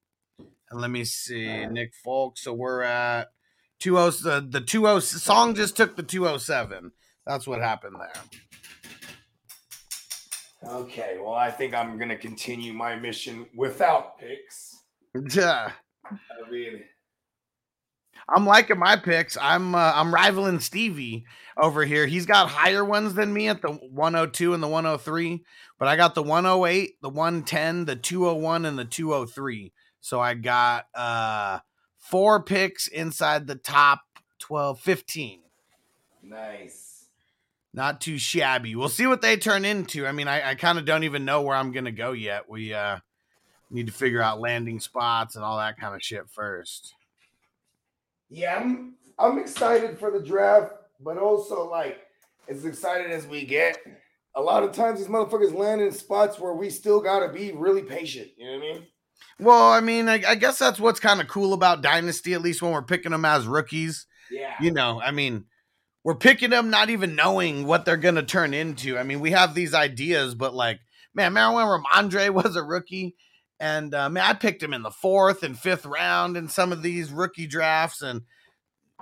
And 0.70 0.80
let 0.80 0.90
me 0.90 1.04
see, 1.04 1.66
Nick 1.66 1.92
Folk. 1.94 2.38
So 2.38 2.52
we're 2.52 2.82
at 2.82 3.28
20 3.80 4.22
the, 4.22 4.46
the 4.48 4.60
20 4.60 5.00
song 5.00 5.54
just 5.54 5.76
took 5.76 5.96
the 5.96 6.02
207. 6.02 6.92
That's 7.26 7.46
what 7.46 7.60
happened 7.60 7.96
there. 8.00 8.22
Okay. 10.66 11.16
Well, 11.20 11.34
I 11.34 11.50
think 11.50 11.74
I'm 11.74 11.98
gonna 11.98 12.16
continue 12.16 12.72
my 12.72 12.96
mission 12.96 13.46
without 13.54 14.18
picks. 14.18 14.76
Yeah. 15.32 15.72
I 16.04 16.50
mean, 16.50 16.82
I'm 18.28 18.46
liking 18.46 18.78
my 18.78 18.96
picks. 18.96 19.36
I'm 19.40 19.74
uh, 19.74 19.92
I'm 19.94 20.14
rivaling 20.14 20.60
Stevie 20.60 21.24
over 21.56 21.84
here. 21.84 22.06
He's 22.06 22.26
got 22.26 22.48
higher 22.48 22.84
ones 22.84 23.14
than 23.14 23.32
me 23.32 23.48
at 23.48 23.62
the 23.62 23.70
102 23.70 24.54
and 24.54 24.62
the 24.62 24.68
103, 24.68 25.42
but 25.78 25.88
I 25.88 25.96
got 25.96 26.14
the 26.14 26.22
108, 26.22 27.00
the 27.02 27.08
110, 27.08 27.84
the 27.86 27.96
201 27.96 28.64
and 28.66 28.78
the 28.78 28.84
203. 28.84 29.72
So 30.00 30.20
I 30.20 30.34
got 30.34 30.86
uh 30.94 31.60
four 31.98 32.42
picks 32.42 32.86
inside 32.88 33.46
the 33.46 33.56
top 33.56 34.02
12 34.38 34.80
15. 34.80 35.40
nice. 36.22 36.89
Not 37.72 38.00
too 38.00 38.18
shabby. 38.18 38.74
We'll 38.74 38.88
see 38.88 39.06
what 39.06 39.22
they 39.22 39.36
turn 39.36 39.64
into. 39.64 40.06
I 40.06 40.12
mean, 40.12 40.26
I, 40.26 40.50
I 40.50 40.54
kind 40.56 40.78
of 40.78 40.84
don't 40.84 41.04
even 41.04 41.24
know 41.24 41.42
where 41.42 41.56
I'm 41.56 41.70
going 41.70 41.84
to 41.84 41.92
go 41.92 42.12
yet. 42.12 42.48
We 42.48 42.74
uh 42.74 42.98
need 43.70 43.86
to 43.86 43.92
figure 43.92 44.20
out 44.20 44.40
landing 44.40 44.80
spots 44.80 45.36
and 45.36 45.44
all 45.44 45.58
that 45.58 45.78
kind 45.78 45.94
of 45.94 46.02
shit 46.02 46.28
first. 46.28 46.94
Yeah, 48.28 48.58
I'm 48.58 48.94
I'm 49.18 49.38
excited 49.38 49.98
for 49.98 50.10
the 50.10 50.20
draft, 50.20 50.72
but 51.00 51.18
also 51.18 51.68
like 51.68 52.00
as 52.48 52.64
excited 52.64 53.10
as 53.10 53.26
we 53.26 53.44
get. 53.44 53.78
A 54.36 54.40
lot 54.40 54.62
of 54.62 54.72
times 54.72 55.00
these 55.00 55.08
motherfuckers 55.08 55.54
land 55.54 55.80
in 55.80 55.90
spots 55.90 56.38
where 56.38 56.54
we 56.54 56.70
still 56.70 57.00
gotta 57.00 57.32
be 57.32 57.52
really 57.52 57.82
patient. 57.82 58.28
You 58.36 58.46
know 58.46 58.52
what 58.52 58.58
I 58.58 58.72
mean? 58.72 58.86
Well, 59.40 59.72
I 59.72 59.80
mean, 59.80 60.08
I, 60.08 60.22
I 60.26 60.34
guess 60.34 60.58
that's 60.58 60.78
what's 60.78 61.00
kind 61.00 61.20
of 61.20 61.28
cool 61.28 61.52
about 61.52 61.82
Dynasty, 61.82 62.34
at 62.34 62.42
least 62.42 62.62
when 62.62 62.72
we're 62.72 62.82
picking 62.82 63.12
them 63.12 63.24
as 63.24 63.46
rookies. 63.46 64.06
Yeah. 64.30 64.54
You 64.60 64.70
know, 64.70 65.00
I 65.00 65.10
mean, 65.10 65.46
we're 66.02 66.14
picking 66.14 66.50
them 66.50 66.70
not 66.70 66.90
even 66.90 67.14
knowing 67.14 67.66
what 67.66 67.84
they're 67.84 67.96
going 67.96 68.14
to 68.14 68.22
turn 68.22 68.54
into. 68.54 68.98
I 68.98 69.02
mean, 69.02 69.20
we 69.20 69.32
have 69.32 69.54
these 69.54 69.74
ideas, 69.74 70.34
but 70.34 70.54
like, 70.54 70.80
man, 71.14 71.34
when 71.34 71.66
Rhamondre 71.66 72.30
was 72.34 72.56
a 72.56 72.62
rookie? 72.62 73.16
And 73.58 73.94
uh, 73.94 74.08
man, 74.08 74.24
I 74.24 74.32
picked 74.34 74.62
him 74.62 74.72
in 74.72 74.82
the 74.82 74.90
fourth 74.90 75.42
and 75.42 75.58
fifth 75.58 75.84
round 75.84 76.36
in 76.36 76.48
some 76.48 76.72
of 76.72 76.82
these 76.82 77.12
rookie 77.12 77.46
drafts. 77.46 78.00
And, 78.00 78.22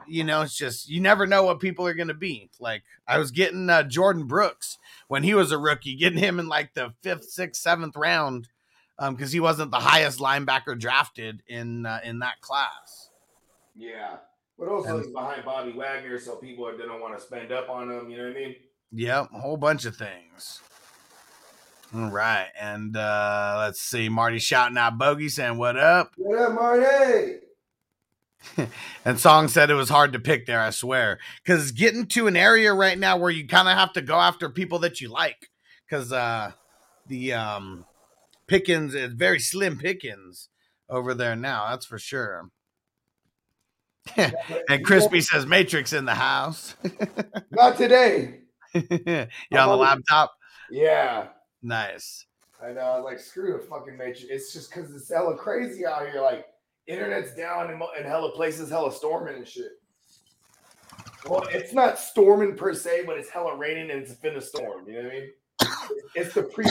you 0.09 0.25
know, 0.25 0.43
it's 0.43 0.57
just, 0.57 0.89
you 0.89 1.01
never 1.01 1.27
know 1.27 1.45
what 1.45 1.61
people 1.61 1.87
are 1.87 1.95
going 1.95 2.09
to 2.09 2.15
be. 2.15 2.51
Like, 2.59 2.83
I 3.07 3.19
was 3.19 3.31
getting 3.31 3.71
uh, 3.71 3.85
Jordyn 3.85 4.27
Brooks 4.27 4.79
when 5.07 5.23
he 5.23 5.35
was 5.35 5.53
a 5.53 5.59
rookie, 5.59 5.95
getting 5.99 6.19
him 6.19 6.41
in 6.41 6.49
like 6.49 6.75
the 6.75 6.95
fifth, 7.03 7.31
sixth, 7.31 7.63
seventh 7.63 7.95
round 7.97 8.49
because 9.11 9.31
he 9.31 9.39
wasn't 9.39 9.71
the 9.71 9.79
highest 9.79 10.19
linebacker 10.19 10.79
drafted 10.79 11.43
in 11.47 11.87
uh, 11.87 12.01
in 12.03 12.19
that 12.19 12.41
class. 12.41 13.11
Yeah. 13.77 14.17
But 14.59 14.69
also 14.69 14.99
he's 14.99 15.07
behind 15.07 15.45
Bobby 15.45 15.73
Wagner, 15.73 16.19
so 16.19 16.35
people 16.37 16.67
are 16.67 16.77
gonna 16.77 16.99
want 16.99 17.17
to 17.17 17.25
spend 17.25 17.53
up 17.53 17.71
on 17.71 17.91
him, 17.91 18.11
you 18.11 18.17
know 18.17 18.29
what 18.29 18.37
I 18.37 18.41
mean? 18.41 18.57
Yep, 18.93 19.29
a 19.33 19.41
whole 19.41 19.57
bunch 19.57 19.85
of 19.85 19.97
things. 19.97 20.61
All 21.95 22.11
right, 22.11 22.49
and 22.61 22.97
uh, 22.97 23.57
let's 23.59 23.81
see, 23.81 24.09
Marty 24.09 24.39
shouting 24.39 24.77
out 24.77 24.99
Bogey 24.99 25.29
saying 25.29 25.57
what 25.57 25.77
up, 25.77 26.13
What 26.17 26.39
up, 26.39 26.55
Marty? 26.55 27.39
and 29.05 29.19
Song 29.19 29.49
said 29.49 29.71
it 29.71 29.75
was 29.75 29.89
hard 29.89 30.13
to 30.13 30.19
pick 30.19 30.47
there. 30.47 30.61
I 30.61 30.71
swear, 30.71 31.19
because 31.45 31.71
getting 31.71 32.07
to 32.09 32.27
an 32.27 32.37
area 32.37 32.75
right 32.75 32.99
now 32.99 33.17
where 33.17 33.31
you 33.31 33.47
kind 33.47 33.69
of 33.69 33.77
have 33.77 33.93
to 33.93 34.03
go 34.03 34.17
after 34.17 34.49
people 34.51 34.81
that 34.81 35.01
you 35.01 35.09
like, 35.09 35.51
because 35.89 36.13
uh, 36.13 36.51
the 37.07 37.33
um, 37.33 37.85
Pickens 38.49 38.95
is 38.95 39.13
very 39.13 39.39
slim 39.39 39.79
Pickens 39.79 40.49
over 40.89 41.15
there 41.15 41.37
now. 41.37 41.71
That's 41.71 41.87
for 41.87 41.99
sure. 41.99 42.51
and 44.69 44.85
Crispy 44.85 45.21
says 45.21 45.47
Matrix 45.47 45.93
in 45.93 46.05
the 46.05 46.15
house. 46.15 46.75
Not 47.51 47.77
today. 47.77 48.41
you 48.75 49.27
on 49.59 49.69
the 49.69 49.77
laptop? 49.77 50.33
Yeah. 50.71 51.29
Nice. 51.63 52.27
I 52.63 52.73
know. 52.73 52.81
I 52.81 52.97
was 52.97 53.05
like, 53.05 53.21
screw 53.21 53.53
the 53.53 53.59
fucking 53.59 53.97
matrix. 53.97 54.25
It's 54.29 54.53
just 54.53 54.71
because 54.71 54.95
it's 54.95 55.09
hella 55.09 55.37
crazy 55.37 55.87
out 55.87 56.09
here. 56.09 56.21
Like, 56.21 56.47
internet's 56.87 57.35
down 57.35 57.71
in 57.71 58.05
hella 58.05 58.33
places, 58.33 58.71
hella 58.71 58.93
storming 58.93 59.37
and 59.37 59.47
shit. 59.47 59.73
Well, 61.29 61.47
it's 61.51 61.73
not 61.73 61.99
storming 61.99 62.57
per 62.57 62.75
se, 62.75 63.05
but 63.07 63.19
it's 63.19 63.29
hella 63.29 63.57
raining 63.57 63.91
and 63.91 64.03
it's 64.03 64.15
finna 64.15 64.43
storm. 64.43 64.89
You 64.89 64.95
know 64.95 65.09
what 65.09 65.13
I 65.13 65.21
mean? 65.21 65.31
It's 66.15 66.35
the 66.35 66.43
pre 66.43 66.65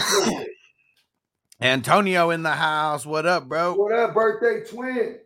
Antonio 1.59 2.29
in 2.29 2.43
the 2.43 2.51
house. 2.51 3.05
What 3.05 3.25
up, 3.25 3.47
bro? 3.47 3.73
What 3.73 3.93
up, 3.93 4.13
birthday 4.13 4.69
twin? 4.69 5.19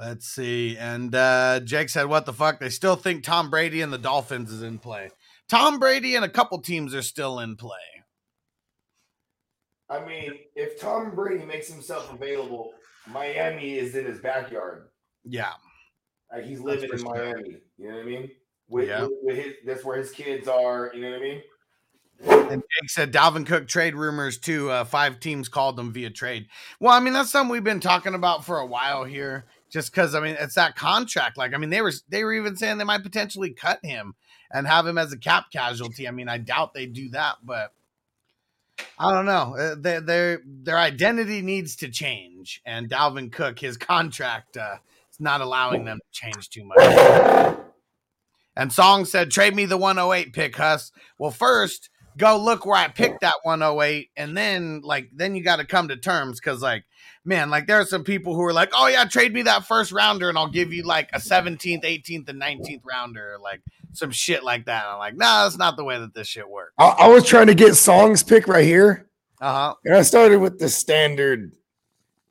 Let's 0.00 0.26
see. 0.26 0.78
And 0.78 1.14
uh 1.14 1.60
Jake 1.60 1.90
said, 1.90 2.06
What 2.06 2.24
the 2.24 2.32
fuck? 2.32 2.58
They 2.58 2.70
still 2.70 2.96
think 2.96 3.22
Tom 3.22 3.50
Brady 3.50 3.82
and 3.82 3.92
the 3.92 3.98
Dolphins 3.98 4.50
is 4.50 4.62
in 4.62 4.78
play. 4.78 5.10
Tom 5.48 5.78
Brady 5.78 6.14
and 6.14 6.24
a 6.24 6.28
couple 6.28 6.58
teams 6.62 6.94
are 6.94 7.02
still 7.02 7.38
in 7.40 7.56
play. 7.56 7.76
I 9.90 10.04
mean, 10.04 10.34
if 10.54 10.80
Tom 10.80 11.14
Brady 11.14 11.44
makes 11.44 11.68
himself 11.68 12.12
available, 12.12 12.72
Miami 13.08 13.74
is 13.74 13.94
in 13.96 14.06
his 14.06 14.20
backyard. 14.20 14.88
Yeah. 15.24 15.52
Like 16.32 16.44
he's 16.44 16.60
living 16.60 16.90
in. 16.92 17.02
Miami. 17.02 17.56
You 17.76 17.88
know 17.88 17.96
what 17.96 18.02
I 18.02 18.04
mean? 18.04 18.30
With, 18.68 18.88
Yeah. 18.88 19.02
with, 19.02 19.12
with 19.22 19.36
his, 19.36 19.54
that's 19.66 19.84
where 19.84 19.98
his 19.98 20.12
kids 20.12 20.46
are. 20.48 20.92
You 20.94 21.02
know 21.02 21.10
what 21.10 21.18
I 21.18 21.22
mean? 21.22 21.42
And 22.22 22.62
Jake 22.62 22.90
said 22.90 23.12
Dalvin 23.12 23.46
Cook 23.46 23.66
trade 23.66 23.94
rumors 23.94 24.38
too. 24.38 24.70
Uh, 24.70 24.84
five 24.84 25.20
teams 25.20 25.48
called 25.48 25.76
them 25.76 25.92
via 25.92 26.10
trade. 26.10 26.46
Well, 26.78 26.92
I 26.92 27.00
mean, 27.00 27.12
that's 27.14 27.30
something 27.30 27.50
we've 27.50 27.64
been 27.64 27.80
talking 27.80 28.14
about 28.14 28.44
for 28.44 28.58
a 28.58 28.66
while 28.66 29.04
here. 29.04 29.46
Just 29.70 29.92
because 29.92 30.14
I 30.14 30.20
mean 30.20 30.36
it's 30.38 30.56
that 30.56 30.76
contract. 30.76 31.38
Like, 31.38 31.54
I 31.54 31.58
mean, 31.58 31.70
they 31.70 31.80
were 31.82 31.92
they 32.08 32.24
were 32.24 32.34
even 32.34 32.56
saying 32.56 32.78
they 32.78 32.84
might 32.84 33.02
potentially 33.02 33.50
cut 33.50 33.78
him 33.84 34.14
and 34.52 34.66
have 34.66 34.86
him 34.86 34.98
as 34.98 35.12
a 35.12 35.18
cap 35.18 35.46
casualty. 35.52 36.08
I 36.08 36.10
mean, 36.10 36.28
I 36.28 36.38
doubt 36.38 36.74
they 36.74 36.86
do 36.86 37.08
that, 37.10 37.36
but 37.42 37.72
I 38.98 39.12
don't 39.12 39.26
know. 39.26 39.56
Uh, 39.56 39.74
Their 39.78 40.00
their 40.00 40.42
their 40.44 40.78
identity 40.78 41.42
needs 41.42 41.76
to 41.76 41.88
change, 41.88 42.60
and 42.66 42.90
Dalvin 42.90 43.32
Cook, 43.32 43.58
his 43.58 43.76
contract, 43.76 44.56
uh, 44.56 44.76
is 45.10 45.20
not 45.20 45.40
allowing 45.40 45.84
them 45.84 45.98
to 45.98 46.20
change 46.20 46.50
too 46.50 46.64
much. 46.64 47.56
And 48.56 48.72
Song 48.72 49.04
said, 49.04 49.30
"Trade 49.30 49.54
me 49.54 49.64
the 49.64 49.76
108 49.76 50.32
pick, 50.32 50.56
Huss." 50.56 50.92
Well, 51.18 51.30
first 51.30 51.88
go 52.16 52.36
look 52.38 52.66
where 52.66 52.76
I 52.76 52.88
picked 52.88 53.20
that 53.22 53.34
108, 53.42 54.10
and 54.16 54.36
then 54.36 54.80
like 54.82 55.08
then 55.14 55.34
you 55.34 55.42
got 55.42 55.56
to 55.56 55.64
come 55.64 55.88
to 55.88 55.96
terms 55.96 56.40
because 56.40 56.62
like 56.62 56.84
man, 57.24 57.50
like 57.50 57.66
there 57.66 57.78
are 57.78 57.84
some 57.84 58.02
people 58.02 58.34
who 58.34 58.42
are 58.42 58.52
like, 58.52 58.70
oh 58.74 58.86
yeah, 58.88 59.04
trade 59.04 59.32
me 59.34 59.42
that 59.42 59.64
first 59.66 59.92
rounder, 59.92 60.28
and 60.28 60.38
I'll 60.38 60.48
give 60.50 60.72
you 60.72 60.82
like 60.84 61.10
a 61.12 61.18
17th, 61.18 61.84
18th, 61.84 62.28
and 62.30 62.40
19th 62.40 62.80
rounder, 62.84 63.36
like 63.42 63.60
some 63.92 64.10
shit 64.10 64.42
like 64.42 64.64
that. 64.66 64.86
I'm 64.86 64.98
like, 64.98 65.16
nah, 65.16 65.44
that's 65.44 65.58
not 65.58 65.76
the 65.76 65.84
way 65.84 65.98
that 65.98 66.14
this 66.14 66.28
shit 66.28 66.48
works. 66.48 66.72
I, 66.78 66.86
I 67.00 67.08
was 67.08 67.26
trying 67.26 67.48
to 67.48 67.54
get 67.54 67.74
songs 67.74 68.22
pick 68.22 68.48
right 68.48 68.64
here, 68.64 69.08
Uh 69.40 69.52
huh. 69.52 69.74
and 69.84 69.94
I 69.94 70.02
started 70.02 70.38
with 70.38 70.58
the 70.58 70.68
standard. 70.68 71.52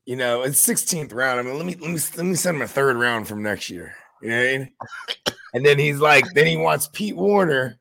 You 0.05 0.15
know, 0.15 0.41
it's 0.41 0.65
16th 0.65 1.13
round. 1.13 1.39
I 1.39 1.43
mean, 1.43 1.55
let 1.55 1.65
me 1.67 1.75
let 1.79 1.91
me 1.91 1.99
let 2.17 2.25
me 2.25 2.33
send 2.35 2.57
him 2.57 2.63
a 2.63 2.67
third 2.67 2.97
round 2.97 3.27
from 3.27 3.43
next 3.43 3.69
year. 3.69 3.93
You 4.23 4.29
know 4.29 4.37
what 4.37 4.43
I 4.49 4.57
mean? 4.57 4.69
And 5.53 5.65
then 5.65 5.77
he's 5.79 5.99
like, 5.99 6.25
then 6.33 6.47
he 6.47 6.57
wants 6.57 6.89
Pete 6.91 7.15
Warner, 7.15 7.77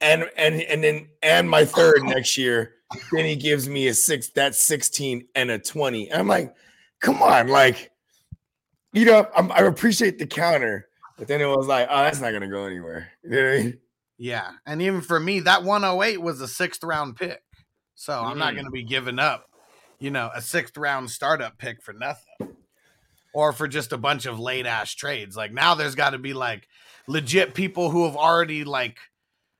and 0.00 0.28
and 0.36 0.60
and 0.62 0.84
then 0.84 1.08
and 1.22 1.48
my 1.48 1.64
third 1.64 2.02
next 2.04 2.36
year. 2.36 2.72
Then 3.12 3.24
he 3.24 3.34
gives 3.34 3.68
me 3.68 3.88
a 3.88 3.94
six, 3.94 4.28
that's 4.28 4.62
16 4.62 5.26
and 5.34 5.50
a 5.50 5.58
20. 5.58 6.08
And 6.10 6.20
I'm 6.20 6.28
like, 6.28 6.54
come 7.00 7.20
on, 7.20 7.48
like, 7.48 7.90
you 8.92 9.04
know, 9.04 9.26
I'm, 9.36 9.50
I 9.50 9.58
appreciate 9.62 10.20
the 10.20 10.26
counter, 10.26 10.86
but 11.18 11.26
then 11.26 11.40
it 11.40 11.46
was 11.46 11.66
like, 11.66 11.88
oh, 11.90 12.04
that's 12.04 12.20
not 12.20 12.30
gonna 12.32 12.48
go 12.48 12.64
anywhere. 12.64 13.08
You 13.24 13.30
know 13.30 13.50
I 13.50 13.56
mean? 13.58 13.78
Yeah, 14.18 14.52
and 14.64 14.80
even 14.80 15.00
for 15.00 15.18
me, 15.18 15.40
that 15.40 15.64
108 15.64 16.22
was 16.22 16.40
a 16.40 16.46
sixth 16.48 16.84
round 16.84 17.16
pick, 17.16 17.42
so 17.96 18.18
I'm 18.18 18.38
not 18.38 18.52
Mm. 18.52 18.56
going 18.56 18.64
to 18.66 18.70
be 18.70 18.84
giving 18.84 19.18
up, 19.18 19.46
you 19.98 20.10
know, 20.10 20.30
a 20.32 20.40
sixth 20.40 20.76
round 20.78 21.10
startup 21.10 21.58
pick 21.58 21.82
for 21.82 21.92
nothing, 21.92 22.56
or 23.34 23.52
for 23.52 23.68
just 23.68 23.92
a 23.92 23.98
bunch 23.98 24.24
of 24.24 24.38
late 24.38 24.64
ass 24.64 24.94
trades. 24.94 25.36
Like 25.36 25.52
now, 25.52 25.74
there's 25.74 25.96
got 25.96 26.10
to 26.10 26.18
be 26.18 26.32
like 26.32 26.66
legit 27.08 27.52
people 27.52 27.90
who 27.90 28.04
have 28.04 28.16
already 28.16 28.64
like 28.64 28.96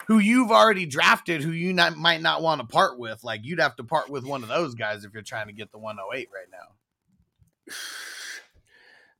who 0.06 0.18
you've 0.18 0.50
already 0.50 0.86
drafted, 0.86 1.42
who 1.42 1.50
you 1.50 1.72
not, 1.72 1.96
might 1.96 2.20
not 2.22 2.42
want 2.42 2.60
to 2.60 2.66
part 2.66 2.98
with. 2.98 3.22
Like 3.24 3.40
you'd 3.44 3.60
have 3.60 3.76
to 3.76 3.84
part 3.84 4.08
with 4.08 4.24
one 4.24 4.42
of 4.42 4.48
those 4.48 4.74
guys 4.74 5.04
if 5.04 5.12
you're 5.12 5.22
trying 5.22 5.46
to 5.48 5.52
get 5.52 5.72
the 5.72 5.78
108 5.78 6.28
right 6.32 6.46
now. 6.50 7.74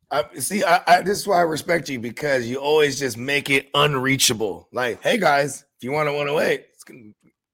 I, 0.09 0.38
see, 0.38 0.62
I, 0.62 0.81
I, 0.87 1.02
this 1.02 1.19
is 1.19 1.26
why 1.26 1.38
I 1.38 1.43
respect 1.43 1.88
you 1.88 1.99
because 1.99 2.47
you 2.47 2.59
always 2.59 2.99
just 2.99 3.16
make 3.16 3.50
it 3.50 3.69
unreachable. 3.75 4.69
Like, 4.73 5.02
hey 5.02 5.19
guys, 5.19 5.64
if 5.76 5.83
you 5.85 5.90
want 5.90 6.09
to 6.09 6.12
108, 6.12 6.64
it's 6.73 6.85
gonna, 6.85 7.00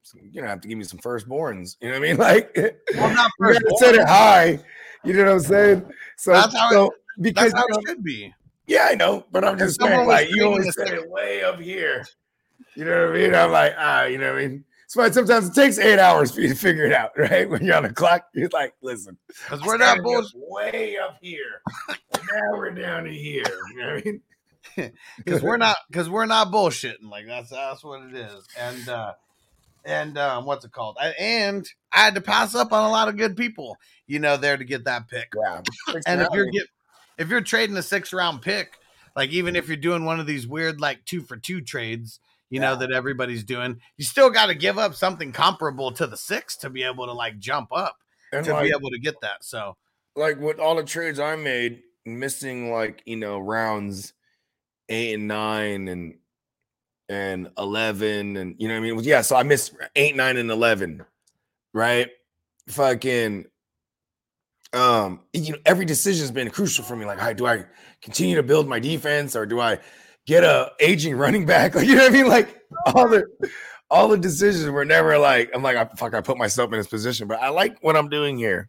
it's, 0.02 0.14
you're 0.14 0.42
gonna 0.42 0.48
have 0.48 0.60
to 0.60 0.68
give 0.68 0.76
me 0.76 0.84
some 0.84 0.98
firstborns. 0.98 1.76
You 1.80 1.88
know 1.90 1.98
what 1.98 2.06
I 2.06 2.12
mean? 2.12 2.16
Like, 2.18 2.54
Well, 2.94 3.14
not 3.14 3.30
you 3.40 3.52
gotta 3.54 3.76
set 3.78 3.94
it 3.94 4.06
high. 4.06 4.58
You 5.02 5.14
know 5.14 5.24
what 5.24 5.32
I'm 5.32 5.40
saying? 5.40 5.92
So, 6.18 6.32
That's 6.32 6.54
how 6.54 6.68
it- 6.68 6.72
so 6.74 6.90
because 7.20 7.52
That's 7.52 7.62
how 7.62 7.66
you 7.68 7.74
know, 7.74 7.78
it 7.78 7.88
should 7.88 8.04
be. 8.04 8.34
yeah, 8.66 8.88
I 8.90 8.94
know, 8.96 9.24
but 9.32 9.44
I'm 9.46 9.58
just 9.58 9.80
saying, 9.80 10.06
like, 10.06 10.28
you 10.30 10.44
always 10.44 10.74
set 10.74 10.88
it 10.88 11.08
way 11.10 11.42
up 11.42 11.58
here. 11.58 12.04
You 12.76 12.84
know 12.84 13.06
what 13.06 13.16
I 13.16 13.18
mean? 13.18 13.34
I'm 13.34 13.50
like, 13.50 13.74
ah, 13.76 14.04
you 14.04 14.18
know 14.18 14.32
what 14.32 14.42
I 14.42 14.48
mean? 14.48 14.64
That's 14.82 14.96
why 14.96 15.10
sometimes 15.10 15.48
it 15.48 15.54
takes 15.54 15.78
eight 15.78 15.98
hours 15.98 16.32
for 16.34 16.40
you 16.40 16.48
to 16.48 16.54
figure 16.54 16.84
it 16.84 16.92
out, 16.92 17.10
right? 17.16 17.48
When 17.48 17.64
you're 17.64 17.76
on 17.76 17.82
the 17.84 17.92
clock, 17.92 18.26
you're 18.34 18.48
like, 18.52 18.74
listen, 18.82 19.16
Because 19.26 19.62
we're 19.62 19.78
not 19.78 19.98
just 20.06 20.34
way 20.36 20.96
up 21.02 21.16
here. 21.20 21.62
now 22.12 22.52
we're 22.52 22.70
down 22.70 23.04
to 23.04 23.12
here. 23.12 23.44
You 23.74 23.76
know 23.76 23.94
what 23.94 23.98
I 23.98 24.02
mean? 24.04 24.22
because 25.18 25.42
we're 25.42 25.56
not 25.56 25.76
because 25.90 26.08
we're 26.08 26.24
not 26.24 26.52
bullshitting 26.52 27.10
like 27.10 27.26
that's 27.26 27.50
that's 27.50 27.82
what 27.82 28.00
it 28.04 28.14
is 28.14 28.46
and 28.58 28.88
uh 28.88 29.12
and 29.84 30.16
um 30.16 30.46
what's 30.46 30.64
it 30.64 30.70
called 30.70 30.96
I, 31.00 31.08
and 31.18 31.68
i 31.92 32.04
had 32.04 32.14
to 32.14 32.20
pass 32.20 32.54
up 32.54 32.72
on 32.72 32.84
a 32.88 32.90
lot 32.90 33.08
of 33.08 33.16
good 33.16 33.36
people 33.36 33.76
you 34.06 34.20
know 34.20 34.36
there 34.36 34.56
to 34.56 34.64
get 34.64 34.84
that 34.84 35.08
pick 35.08 35.32
Yeah. 35.36 35.62
and 36.06 36.22
if 36.22 36.28
you're 36.32 36.46
get 36.46 36.68
if 37.18 37.28
you're 37.28 37.40
trading 37.40 37.76
a 37.76 37.82
six 37.82 38.12
round 38.12 38.40
pick 38.40 38.78
like 39.16 39.30
even 39.30 39.56
if 39.56 39.66
you're 39.66 39.76
doing 39.76 40.04
one 40.04 40.20
of 40.20 40.26
these 40.26 40.46
weird 40.46 40.80
like 40.80 41.04
two 41.04 41.22
for 41.22 41.36
two 41.36 41.60
trades 41.60 42.20
you 42.52 42.60
know 42.60 42.76
that 42.76 42.92
everybody's 42.92 43.42
doing 43.44 43.80
you 43.96 44.04
still 44.04 44.30
got 44.30 44.46
to 44.46 44.54
give 44.54 44.78
up 44.78 44.94
something 44.94 45.32
comparable 45.32 45.90
to 45.90 46.06
the 46.06 46.16
six 46.16 46.56
to 46.56 46.70
be 46.70 46.82
able 46.82 47.06
to 47.06 47.12
like 47.12 47.38
jump 47.38 47.68
up 47.74 47.96
and 48.32 48.44
to 48.44 48.52
like, 48.52 48.64
be 48.64 48.74
able 48.76 48.90
to 48.90 48.98
get 48.98 49.20
that 49.22 49.42
so 49.42 49.76
like 50.16 50.38
with 50.38 50.58
all 50.58 50.74
the 50.74 50.84
trades 50.84 51.18
I 51.18 51.36
made, 51.36 51.82
missing 52.04 52.70
like 52.70 53.02
you 53.06 53.16
know 53.16 53.38
rounds 53.38 54.12
eight 54.88 55.14
and 55.14 55.28
nine 55.28 55.88
and 55.88 56.14
and 57.08 57.50
eleven 57.58 58.36
and 58.36 58.54
you 58.58 58.68
know 58.68 58.74
what 58.74 58.86
I 58.86 58.92
mean. 58.92 59.04
Yeah, 59.04 59.22
so 59.22 59.36
I 59.36 59.42
missed 59.42 59.74
eight, 59.96 60.16
nine, 60.16 60.36
and 60.36 60.50
eleven, 60.50 61.04
right? 61.72 62.08
Fucking, 62.68 63.46
um, 64.72 65.20
you 65.32 65.52
know, 65.52 65.58
every 65.66 65.84
decision's 65.84 66.30
been 66.30 66.50
crucial 66.50 66.84
for 66.84 66.96
me. 66.96 67.04
Like, 67.04 67.18
hi, 67.18 67.32
do 67.32 67.46
I 67.46 67.64
continue 68.02 68.36
to 68.36 68.42
build 68.42 68.68
my 68.68 68.78
defense 68.78 69.34
or 69.34 69.46
do 69.46 69.60
I 69.60 69.78
get 70.26 70.44
a 70.44 70.72
aging 70.80 71.16
running 71.16 71.46
back? 71.46 71.74
Like, 71.76 71.86
you 71.86 71.94
know 71.96 72.02
what 72.02 72.10
I 72.12 72.14
mean? 72.14 72.28
Like 72.28 72.60
all 72.86 73.08
the 73.08 73.24
all 73.90 74.08
the 74.08 74.16
decisions 74.18 74.68
were 74.70 74.84
never 74.84 75.18
like 75.18 75.50
I'm 75.54 75.62
like, 75.62 75.76
I 75.76 75.84
fuck, 75.96 76.14
I 76.14 76.20
put 76.20 76.38
myself 76.38 76.72
in 76.72 76.78
this 76.78 76.86
position, 76.86 77.28
but 77.28 77.40
I 77.40 77.48
like 77.50 77.76
what 77.82 77.96
I'm 77.96 78.08
doing 78.08 78.36
here. 78.38 78.68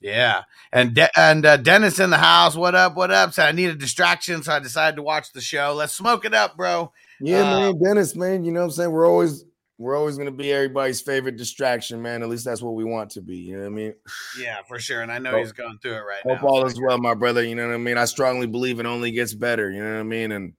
Yeah, 0.00 0.42
and 0.72 0.94
De- 0.94 1.18
and 1.18 1.44
uh, 1.44 1.56
Dennis 1.56 1.98
in 1.98 2.10
the 2.10 2.18
house. 2.18 2.54
What 2.54 2.76
up? 2.76 2.94
What 2.94 3.10
up? 3.10 3.32
So 3.32 3.42
I 3.42 3.50
need 3.50 3.70
a 3.70 3.74
distraction, 3.74 4.44
so 4.44 4.52
I 4.52 4.60
decided 4.60 4.94
to 4.96 5.02
watch 5.02 5.32
the 5.32 5.40
show. 5.40 5.74
Let's 5.76 5.92
smoke 5.92 6.24
it 6.24 6.34
up, 6.34 6.56
bro. 6.56 6.92
Yeah, 7.20 7.40
Uh, 7.52 7.58
man, 7.72 7.82
Dennis, 7.82 8.14
man. 8.14 8.44
You 8.44 8.52
know 8.52 8.60
what 8.60 8.66
I'm 8.66 8.70
saying? 8.70 8.92
We're 8.92 9.08
always 9.08 9.44
we're 9.76 9.96
always 9.96 10.16
gonna 10.16 10.30
be 10.30 10.52
everybody's 10.52 11.00
favorite 11.00 11.36
distraction, 11.36 12.00
man. 12.00 12.22
At 12.22 12.28
least 12.28 12.44
that's 12.44 12.62
what 12.62 12.74
we 12.76 12.84
want 12.84 13.10
to 13.12 13.22
be. 13.22 13.38
You 13.38 13.54
know 13.56 13.62
what 13.62 13.72
I 13.72 13.74
mean? 13.74 13.94
Yeah, 14.38 14.58
for 14.68 14.78
sure. 14.78 15.00
And 15.02 15.10
I 15.10 15.18
know 15.18 15.30
Hope- 15.32 15.40
he's 15.40 15.52
going 15.52 15.78
through 15.82 15.94
it 15.94 16.02
right 16.02 16.22
Hope 16.22 16.42
now. 16.42 16.48
all 16.48 16.64
is 16.66 16.80
well, 16.80 16.98
my 16.98 17.14
brother. 17.14 17.42
You 17.42 17.56
know 17.56 17.66
what 17.66 17.74
I 17.74 17.78
mean? 17.78 17.98
I 17.98 18.04
strongly 18.04 18.46
believe 18.46 18.78
it 18.78 18.86
only 18.86 19.10
gets 19.10 19.34
better. 19.34 19.68
You 19.68 19.82
know 19.82 19.94
what 19.94 20.00
I 20.00 20.04
mean? 20.04 20.30
And 20.30 20.52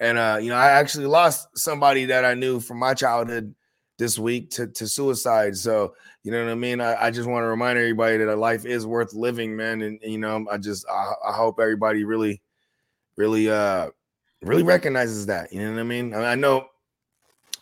and 0.00 0.18
uh, 0.18 0.38
you 0.40 0.50
know, 0.50 0.56
I 0.56 0.70
actually 0.70 1.06
lost 1.06 1.48
somebody 1.56 2.06
that 2.06 2.24
I 2.24 2.34
knew 2.34 2.60
from 2.60 2.78
my 2.78 2.94
childhood 2.94 3.54
this 3.98 4.18
week 4.18 4.50
to, 4.50 4.68
to 4.68 4.86
suicide. 4.86 5.56
So, 5.56 5.94
you 6.22 6.30
know 6.30 6.44
what 6.44 6.52
I 6.52 6.54
mean? 6.54 6.80
I, 6.80 7.06
I 7.06 7.10
just 7.10 7.28
want 7.28 7.42
to 7.42 7.48
remind 7.48 7.78
everybody 7.78 8.16
that 8.18 8.28
a 8.28 8.36
life 8.36 8.64
is 8.64 8.86
worth 8.86 9.12
living, 9.12 9.56
man. 9.56 9.82
And, 9.82 10.00
and, 10.02 10.12
you 10.12 10.18
know, 10.18 10.46
I 10.50 10.58
just 10.58 10.86
I, 10.88 11.12
I 11.28 11.32
hope 11.32 11.58
everybody 11.60 12.04
really, 12.04 12.40
really 13.16 13.50
uh 13.50 13.88
really 14.42 14.62
recognizes 14.62 15.26
that. 15.26 15.52
You 15.52 15.62
know 15.62 15.72
what 15.72 15.80
I 15.80 15.84
mean? 15.84 16.14
I, 16.14 16.32
I 16.32 16.34
know 16.36 16.66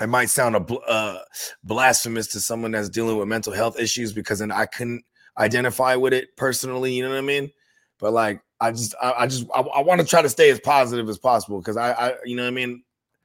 it 0.01 0.09
might 0.09 0.29
sound 0.29 0.57
a 0.57 0.75
uh, 0.87 1.21
blasphemous 1.65 2.27
to 2.29 2.41
someone 2.41 2.73
that's 2.73 2.91
dealing 2.91 3.17
with 3.17 3.29
mental 3.29 3.55
health 3.55 3.79
issues 3.79 4.13
because 4.13 4.41
then 4.41 4.53
I 4.53 4.67
couldn't 4.67 5.05
identify 5.39 5.97
with 5.97 6.13
it 6.13 6.37
personally. 6.37 6.93
You 6.93 7.05
know 7.05 7.11
what 7.11 7.19
I 7.19 7.23
mean? 7.23 7.51
But 7.99 8.13
like, 8.13 8.43
I 8.61 8.71
just, 8.73 8.95
I, 9.03 9.13
I 9.19 9.27
just, 9.27 9.47
I, 9.55 9.61
I 9.61 9.83
want 9.83 10.01
to 10.01 10.07
try 10.07 10.23
to 10.23 10.29
stay 10.29 10.51
as 10.51 10.61
positive 10.61 11.09
as 11.09 11.19
possible 11.19 11.59
because 11.59 11.77
I, 11.77 11.93
I, 11.93 12.15
you 12.25 12.37
know 12.37 12.43
what 12.43 12.49
I 12.49 12.53
mean? 12.53 12.83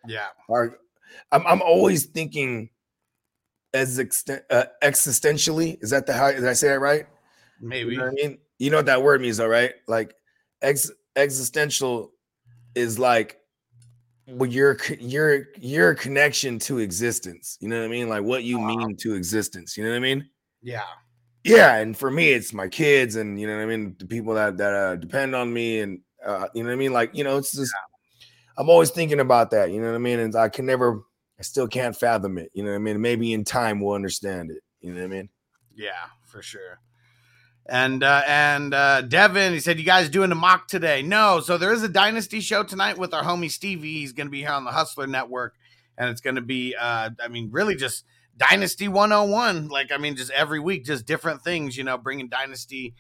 Yeah, 0.08 0.28
Our, 0.50 0.78
I'm, 1.32 1.46
I'm 1.46 1.62
always 1.62 2.06
thinking 2.06 2.70
as 3.74 4.00
extent, 4.00 4.44
uh, 4.50 4.66
existentially. 4.84 5.82
Is 5.82 5.92
that 5.92 6.06
the 6.06 6.14
how? 6.14 6.32
Did 6.32 6.48
I 6.48 6.54
say 6.54 6.70
that 6.70 6.80
right? 6.80 7.06
maybe. 7.62 7.92
You 7.92 7.98
know 7.98 8.06
what 8.06 8.12
I 8.12 8.28
mean? 8.28 8.38
You 8.60 8.70
know 8.70 8.78
what 8.78 8.86
that 8.88 9.02
word 9.02 9.22
means, 9.22 9.38
though, 9.38 9.48
right? 9.48 9.74
Like, 9.88 10.16
ex, 10.62 10.92
existential 11.16 12.12
is 12.76 13.00
like 13.00 13.38
well, 14.28 14.50
your 14.50 14.78
your 15.00 15.48
your 15.58 15.96
connection 15.96 16.60
to 16.60 16.80
existence. 16.80 17.58
You 17.60 17.70
know 17.70 17.80
what 17.80 17.86
I 17.86 17.90
mean? 17.90 18.10
Like 18.10 18.24
what 18.24 18.44
you 18.44 18.60
mean 18.60 18.96
to 18.98 19.16
existence. 19.16 19.78
You 19.78 19.84
know 19.84 19.92
what 19.92 19.98
I 19.98 20.00
mean? 20.00 20.30
Yeah, 20.62 20.84
Yeah, 21.44 21.76
and 21.78 21.98
for 21.98 22.12
me, 22.12 22.30
it's 22.30 22.54
my 22.54 22.68
kids, 22.68 23.16
and 23.16 23.40
you 23.40 23.48
know 23.48 23.56
what 23.56 23.64
I 23.64 23.66
mean, 23.66 23.96
the 23.98 24.06
people 24.06 24.36
that 24.36 24.58
that 24.58 24.74
uh, 24.74 24.96
depend 24.96 25.36
on 25.36 25.52
me, 25.52 25.80
and 25.80 26.02
uh, 26.26 26.48
you 26.54 26.64
know 26.64 26.70
what 26.70 26.74
I 26.74 26.78
mean. 26.78 26.94
Like 26.94 27.16
you 27.16 27.24
know, 27.24 27.38
it's 27.38 27.52
just 27.52 27.74
I'm 28.58 28.70
always 28.70 28.92
thinking 28.92 29.20
about 29.20 29.52
that. 29.52 29.72
You 29.72 29.82
know 29.82 29.88
what 29.88 29.96
I 29.96 30.00
mean? 30.00 30.20
And 30.20 30.36
I 30.36 30.50
can 30.50 30.66
never, 30.68 31.02
I 31.40 31.42
still 31.42 31.68
can't 31.68 31.96
fathom 31.96 32.38
it. 32.38 32.52
You 32.54 32.64
know 32.64 32.70
what 32.70 32.76
I 32.76 32.80
mean? 32.80 33.02
Maybe 33.02 33.34
in 33.34 33.44
time 33.44 33.80
we'll 33.80 33.96
understand 33.96 34.52
it. 34.52 34.62
You 34.82 34.94
know 34.94 35.00
what 35.02 35.06
I 35.06 35.10
mean? 35.10 35.30
yeah, 35.76 36.08
for 36.26 36.42
sure. 36.42 36.80
And 37.68 38.04
uh, 38.04 38.24
and 38.28 38.74
uh, 38.74 39.02
Devin, 39.02 39.54
he 39.54 39.60
said, 39.60 39.80
"You 39.80 39.86
guys 39.86 40.10
doing 40.10 40.32
a 40.32 40.36
mock 40.36 40.68
today?" 40.68 41.02
No. 41.02 41.40
So 41.40 41.58
there 41.58 41.74
is 41.74 41.84
a 41.84 41.90
dynasty 41.90 42.42
show 42.42 42.64
tonight 42.64 42.98
with 42.98 43.14
our 43.14 43.24
homie 43.24 43.52
Stevie. 43.52 43.94
He's 43.94 44.14
going 44.14 44.28
to 44.28 44.32
be 44.32 44.40
here 44.40 44.50
on 44.50 44.66
the 44.66 44.72
Hustler 44.72 45.08
Network, 45.08 45.56
and 45.98 46.10
it's 46.10 46.22
going 46.22 46.36
to 46.36 46.42
be, 46.42 46.76
uh, 46.76 47.12
I 47.24 47.28
mean, 47.30 47.50
really 47.52 47.76
just 47.76 48.04
Dynasty 48.38 48.88
101. 48.88 49.68
Like, 49.68 49.92
I 49.92 49.98
mean, 49.98 50.16
just 50.16 50.32
every 50.32 50.60
week, 50.60 50.86
just 50.86 51.06
different 51.06 51.44
things. 51.44 51.78
You 51.78 51.84
know, 51.84 51.98
bringing 51.98 52.28
Dynasty 52.28 52.94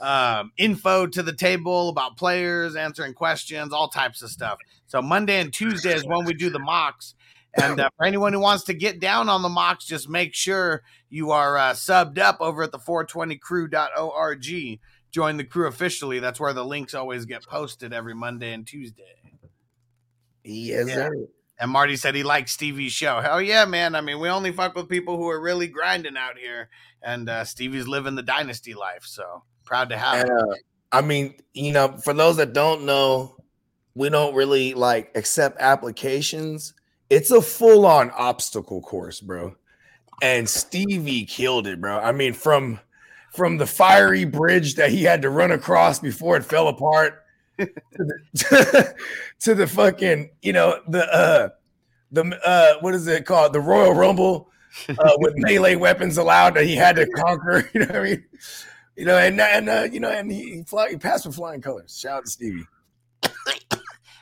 um, 0.00 0.52
info 0.56 1.06
to 1.06 1.22
the 1.22 1.32
table 1.32 1.88
about 1.88 2.16
players, 2.16 2.76
answering 2.76 3.14
questions, 3.14 3.72
all 3.72 3.88
types 3.88 4.22
of 4.22 4.30
stuff. 4.30 4.58
So 4.86 5.00
Monday 5.00 5.40
and 5.40 5.52
Tuesday 5.52 5.94
is 5.94 6.04
when 6.04 6.24
we 6.24 6.34
do 6.34 6.50
the 6.50 6.58
mocks. 6.58 7.14
And 7.54 7.80
uh, 7.80 7.90
for 7.96 8.06
anyone 8.06 8.32
who 8.32 8.40
wants 8.40 8.64
to 8.64 8.74
get 8.74 8.98
down 8.98 9.28
on 9.28 9.42
the 9.42 9.48
mocks, 9.50 9.84
just 9.84 10.08
make 10.08 10.34
sure 10.34 10.82
you 11.10 11.32
are 11.32 11.58
uh, 11.58 11.72
subbed 11.72 12.18
up 12.18 12.38
over 12.40 12.62
at 12.62 12.72
the 12.72 12.78
420crew.org. 12.78 14.80
Join 15.10 15.36
the 15.36 15.44
crew 15.44 15.66
officially. 15.66 16.18
That's 16.18 16.40
where 16.40 16.54
the 16.54 16.64
links 16.64 16.94
always 16.94 17.26
get 17.26 17.46
posted 17.46 17.92
every 17.92 18.14
Monday 18.14 18.54
and 18.54 18.66
Tuesday. 18.66 19.04
Yes, 20.44 20.88
Yeah. 20.88 20.94
sir. 20.94 21.14
And 21.62 21.70
Marty 21.70 21.94
said 21.94 22.16
he 22.16 22.24
likes 22.24 22.50
Stevie's 22.50 22.90
show. 22.90 23.20
Hell 23.20 23.40
yeah, 23.40 23.64
man. 23.66 23.94
I 23.94 24.00
mean, 24.00 24.18
we 24.18 24.28
only 24.28 24.50
fuck 24.50 24.74
with 24.74 24.88
people 24.88 25.16
who 25.16 25.28
are 25.30 25.40
really 25.40 25.68
grinding 25.68 26.16
out 26.16 26.36
here. 26.36 26.68
And 27.02 27.28
uh, 27.28 27.44
Stevie's 27.44 27.86
living 27.86 28.16
the 28.16 28.22
dynasty 28.22 28.74
life. 28.74 29.04
So 29.04 29.44
proud 29.64 29.88
to 29.90 29.96
have 29.96 30.26
him. 30.26 30.36
uh, 30.36 30.54
I 30.90 31.02
mean, 31.02 31.36
you 31.54 31.72
know, 31.72 31.96
for 31.98 32.14
those 32.14 32.38
that 32.38 32.52
don't 32.52 32.84
know, 32.84 33.36
we 33.94 34.08
don't 34.08 34.34
really 34.34 34.74
like 34.74 35.12
accept 35.14 35.60
applications. 35.60 36.74
It's 37.08 37.30
a 37.30 37.40
full 37.40 37.86
on 37.86 38.10
obstacle 38.10 38.82
course, 38.82 39.20
bro. 39.20 39.54
and 40.20 40.48
Stevie 40.48 41.26
killed 41.26 41.68
it, 41.68 41.80
bro. 41.80 41.96
I 41.96 42.10
mean, 42.10 42.32
from 42.32 42.80
from 43.34 43.58
the 43.58 43.68
fiery 43.68 44.24
bridge 44.24 44.74
that 44.74 44.90
he 44.90 45.04
had 45.04 45.22
to 45.22 45.30
run 45.30 45.52
across 45.52 46.00
before 46.00 46.36
it 46.36 46.44
fell 46.44 46.66
apart 46.66 47.21
to 47.58 47.68
the, 47.94 48.94
to 49.40 49.54
the 49.54 49.66
fucking, 49.66 50.30
you 50.42 50.52
know, 50.52 50.80
the 50.88 51.04
uh 51.12 51.48
the 52.10 52.38
uh 52.44 52.80
what 52.80 52.94
is 52.94 53.06
it 53.06 53.26
called? 53.26 53.52
The 53.52 53.60
Royal 53.60 53.92
Rumble 53.92 54.48
uh, 54.88 55.12
with 55.18 55.34
melee 55.36 55.76
weapons 55.76 56.18
allowed 56.18 56.54
that 56.54 56.64
he 56.64 56.76
had 56.76 56.96
to 56.96 57.06
conquer. 57.06 57.68
You 57.74 57.80
know 57.80 57.86
what 57.86 57.96
I 57.96 58.02
mean? 58.02 58.24
You 58.96 59.04
know, 59.06 59.18
and 59.18 59.40
and 59.40 59.68
uh, 59.68 59.88
you 59.90 60.00
know, 60.00 60.10
and 60.10 60.30
he 60.30 60.56
he, 60.56 60.62
fly, 60.64 60.90
he 60.90 60.96
passed 60.96 61.26
with 61.26 61.34
flying 61.34 61.60
colors. 61.60 61.98
Shout 61.98 62.18
out 62.18 62.24
to 62.24 62.30
Stevie. 62.30 62.66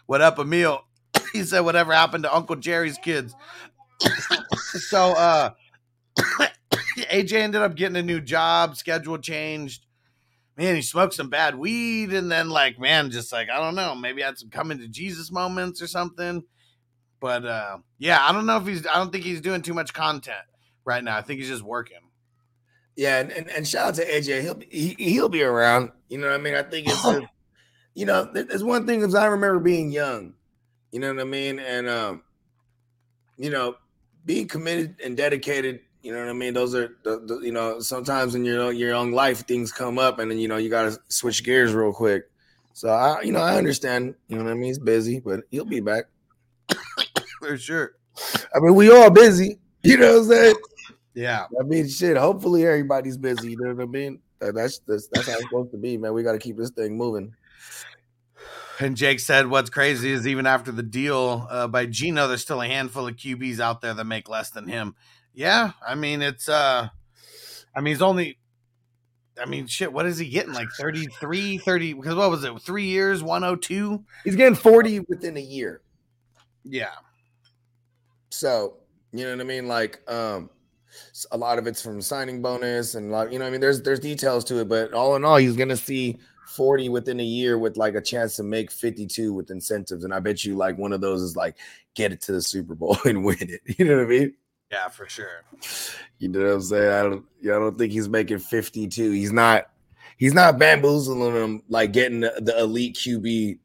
What 0.07 0.21
up, 0.21 0.39
Emil? 0.41 0.83
He 1.33 1.45
said, 1.45 1.61
whatever 1.61 1.93
happened 1.93 2.25
to 2.25 2.35
Uncle 2.35 2.57
Jerry's 2.57 2.99
kids? 2.99 3.37
so, 4.59 5.13
uh, 5.13 5.51
AJ 6.97 7.35
ended 7.35 7.63
up 7.63 7.77
getting 7.77 7.95
a 7.95 8.03
new 8.03 8.21
job, 8.21 8.77
schedule 8.77 9.19
changed. 9.19 9.87
Man, 10.57 10.75
he 10.77 10.83
smoked 10.83 11.15
some 11.15 11.31
bad 11.31 11.55
weed, 11.55 12.13
and 12.13 12.31
then, 12.31 12.51
like, 12.51 12.79
man, 12.79 13.11
just 13.11 13.33
like, 13.33 13.49
I 13.49 13.59
don't 13.61 13.75
know, 13.75 13.95
maybe 13.95 14.21
had 14.23 14.39
some 14.39 14.51
coming 14.51 14.79
to 14.79 14.89
Jesus 14.89 15.31
moments 15.31 15.81
or 15.81 15.87
something. 15.87 16.43
But, 17.21 17.47
uh, 17.47 17.79
yeah, 17.99 18.19
I 18.27 18.33
don't 18.33 18.47
know 18.47 18.59
if 18.59 18.67
he's, 18.67 18.87
I 18.87 18.95
don't 18.97 19.11
think 19.13 19.25
he's 19.25 19.41
doing 19.41 19.63
too 19.63 19.75
much 19.75 19.95
content 19.95 20.37
right 20.85 21.03
now. 21.03 21.17
I 21.17 21.23
think 21.23 21.41
he's 21.41 21.49
just 21.49 21.63
working. 21.63 21.99
Yeah, 22.97 23.21
and, 23.21 23.31
and, 23.31 23.49
and 23.51 23.67
shout 23.67 23.89
out 23.89 23.95
to 23.95 24.05
AJ. 24.07 24.43
He'll 24.43 24.55
be 24.55 24.67
he, 24.71 24.95
he'll 24.99 25.29
be 25.31 25.43
around. 25.43 25.93
You 26.09 26.19
know 26.19 26.27
what 26.27 26.35
I 26.39 26.43
mean? 26.43 26.55
I 26.55 26.63
think 26.63 26.89
it's 26.89 27.05
a, 27.07 27.23
you 27.95 28.05
know, 28.05 28.25
there- 28.25 28.45
there's 28.45 28.65
one 28.65 28.87
thing 28.87 29.01
is 29.03 29.15
I 29.15 29.27
remember 29.27 29.61
being 29.61 29.91
young. 29.91 30.35
You 30.93 31.01
know 31.01 31.15
what 31.15 31.21
I 31.21 31.25
mean? 31.25 31.59
And 31.61 31.89
um, 31.89 32.23
you 33.39 33.49
know, 33.51 33.77
being 34.27 34.49
committed 34.49 34.97
and 35.03 35.17
dedicated. 35.17 35.81
You 36.03 36.13
know 36.13 36.21
what 36.21 36.29
I 36.29 36.33
mean? 36.33 36.55
Those 36.55 36.75
are 36.75 36.97
the, 37.03 37.21
the 37.21 37.41
you 37.41 37.53
know 37.53 37.81
sometimes 37.81 38.35
in 38.35 38.45
your 38.45 38.73
your 38.73 38.91
young 38.91 39.13
life 39.13 39.47
things 39.47 39.73
come 39.73 39.99
up 39.99 40.19
and 40.19 40.31
then 40.31 40.39
you 40.39 40.49
know 40.49 40.57
you 40.57 40.71
got 40.71 40.91
to 40.91 40.99
switch 41.09 41.45
gears 41.45 41.75
real 41.75 41.93
quick. 41.93 42.31
So 42.73 42.89
I 42.89 43.21
you 43.23 43.33
know 43.33 43.41
I 43.41 43.57
understand. 43.57 44.15
You 44.29 44.37
know 44.37 44.45
what 44.45 44.51
I 44.51 44.55
mean? 44.55 44.65
He's 44.65 44.79
busy, 44.79 45.21
but 45.21 45.41
he'll 45.51 45.65
be 45.65 45.81
back. 45.81 46.05
For 47.41 47.57
sure. 47.59 47.93
I 48.55 48.61
mean, 48.61 48.75
we 48.75 48.91
all 48.91 49.11
busy. 49.11 49.59
You 49.83 49.97
know 49.97 50.13
what 50.13 50.19
I'm 50.19 50.29
saying? 50.29 50.55
Yeah. 51.15 51.47
I 51.59 51.63
mean, 51.65 51.89
shit. 51.89 52.17
Hopefully, 52.17 52.67
everybody's 52.67 53.17
busy. 53.17 53.53
You 53.53 53.57
know 53.59 53.75
what 53.75 53.83
I 53.83 53.87
mean? 53.87 54.21
That's 54.41 54.81
that's, 54.87 55.09
that's 55.09 55.27
how 55.27 55.35
it's 55.35 55.43
supposed 55.45 55.71
to 55.73 55.79
be, 55.79 55.97
man. 55.97 56.15
We 56.15 56.23
got 56.23 56.33
to 56.33 56.39
keep 56.39 56.57
this 56.57 56.71
thing 56.71 56.97
moving. 56.97 57.35
And 58.81 58.97
Jake 58.97 59.21
said, 59.21 59.47
"What's 59.47 59.71
crazy 59.71 60.11
is 60.11 60.27
even 60.27 60.47
after 60.47 60.73
the 60.73 60.83
deal 60.83 61.47
uh, 61.51 61.69
by 61.69 61.87
Geno, 61.87 62.27
there's 62.27 62.41
still 62.43 62.63
a 62.63 62.67
handful 62.67 63.07
of 63.07 63.17
QBs 63.17 63.61
out 63.61 63.81
there 63.83 63.95
that 63.95 64.05
make 64.05 64.29
less 64.29 64.51
than 64.51 64.67
him." 64.67 64.95
Yeah, 65.35 65.73
I 65.87 65.95
mean 65.95 66.23
it's. 66.23 66.49
uh 66.49 66.89
I 67.75 67.81
mean 67.81 67.95
he's 67.95 68.03
only. 68.03 68.39
I 69.41 69.47
mean, 69.47 69.67
shit. 69.67 69.93
What 69.93 70.05
is 70.07 70.19
he 70.19 70.29
getting? 70.29 70.53
Like 70.53 70.69
33, 70.79 71.59
30? 71.59 71.93
Because 71.95 72.15
what 72.15 72.31
was 72.31 72.45
it? 72.45 72.61
Three 72.61 72.85
years, 72.87 73.23
one 73.23 73.43
hundred 73.43 73.63
two. 73.63 74.05
He's 74.25 74.37
getting 74.37 74.55
40 74.57 75.01
within 75.09 75.37
a 75.39 75.41
year. 75.41 75.81
Yeah, 76.63 76.91
So, 78.29 78.77
you 79.13 79.25
know 79.25 79.31
what 79.33 79.41
I 79.41 79.45
mean? 79.45 79.67
Like, 79.67 80.01
um, 80.11 80.51
a 81.31 81.39
lot 81.39 81.59
of 81.59 81.67
it's 81.67 81.81
from 81.81 82.03
signing 82.03 82.43
bonus 82.43 82.97
and 82.97 83.11
a 83.11 83.13
lot, 83.13 83.33
you 83.33 83.39
know, 83.39 83.47
I 83.47 83.51
mean, 83.51 83.63
there's 83.63 83.81
there's 83.81 84.01
details 84.01 84.45
to 84.47 84.59
it, 84.61 84.69
but 84.69 84.93
all 84.93 85.17
in 85.17 85.25
all, 85.25 85.37
he's 85.37 85.57
gonna 85.57 85.77
see 85.77 86.19
40 86.51 86.89
within 86.89 87.21
a 87.21 87.25
year 87.25 87.59
with 87.59 87.77
like 87.77 87.95
a 87.95 88.01
chance 88.01 88.37
to 88.37 88.43
make 88.43 88.71
52 88.71 89.33
with 89.33 89.51
incentives. 89.51 90.05
And 90.05 90.13
I 90.13 90.21
bet 90.21 90.45
you 90.45 90.57
like 90.57 90.77
one 90.77 90.93
of 90.93 91.01
those 91.01 91.23
is 91.23 91.37
like 91.37 91.57
get 91.95 92.13
it 92.13 92.21
to 92.23 92.33
the 92.33 92.43
Super 92.43 92.75
Bowl 92.75 92.99
and 93.05 93.25
win 93.25 93.37
it. 93.41 93.61
You 93.79 93.85
know 93.85 93.97
what 93.97 94.05
I 94.05 94.09
mean? 94.09 94.35
yeah, 94.71 94.89
for 94.89 95.09
sure. 95.09 95.43
You 96.19 96.29
know 96.29 96.41
what 96.41 96.53
I'm 96.53 96.63
saying? 96.63 96.93
I 96.93 97.03
don't 97.03 97.25
I 97.43 97.47
don't 97.47 97.77
think 97.77 97.93
he's 97.93 98.09
making 98.09 98.39
52. 98.39 99.11
He's 99.13 99.33
not 99.33 99.69
he's 100.17 100.35
not 100.35 100.59
bamboozling 100.59 101.35
them 101.35 101.63
like 101.69 101.93
getting 101.93 102.21
the, 102.21 102.35
the 102.41 102.59
elite 102.59 102.97
QB 102.97 103.59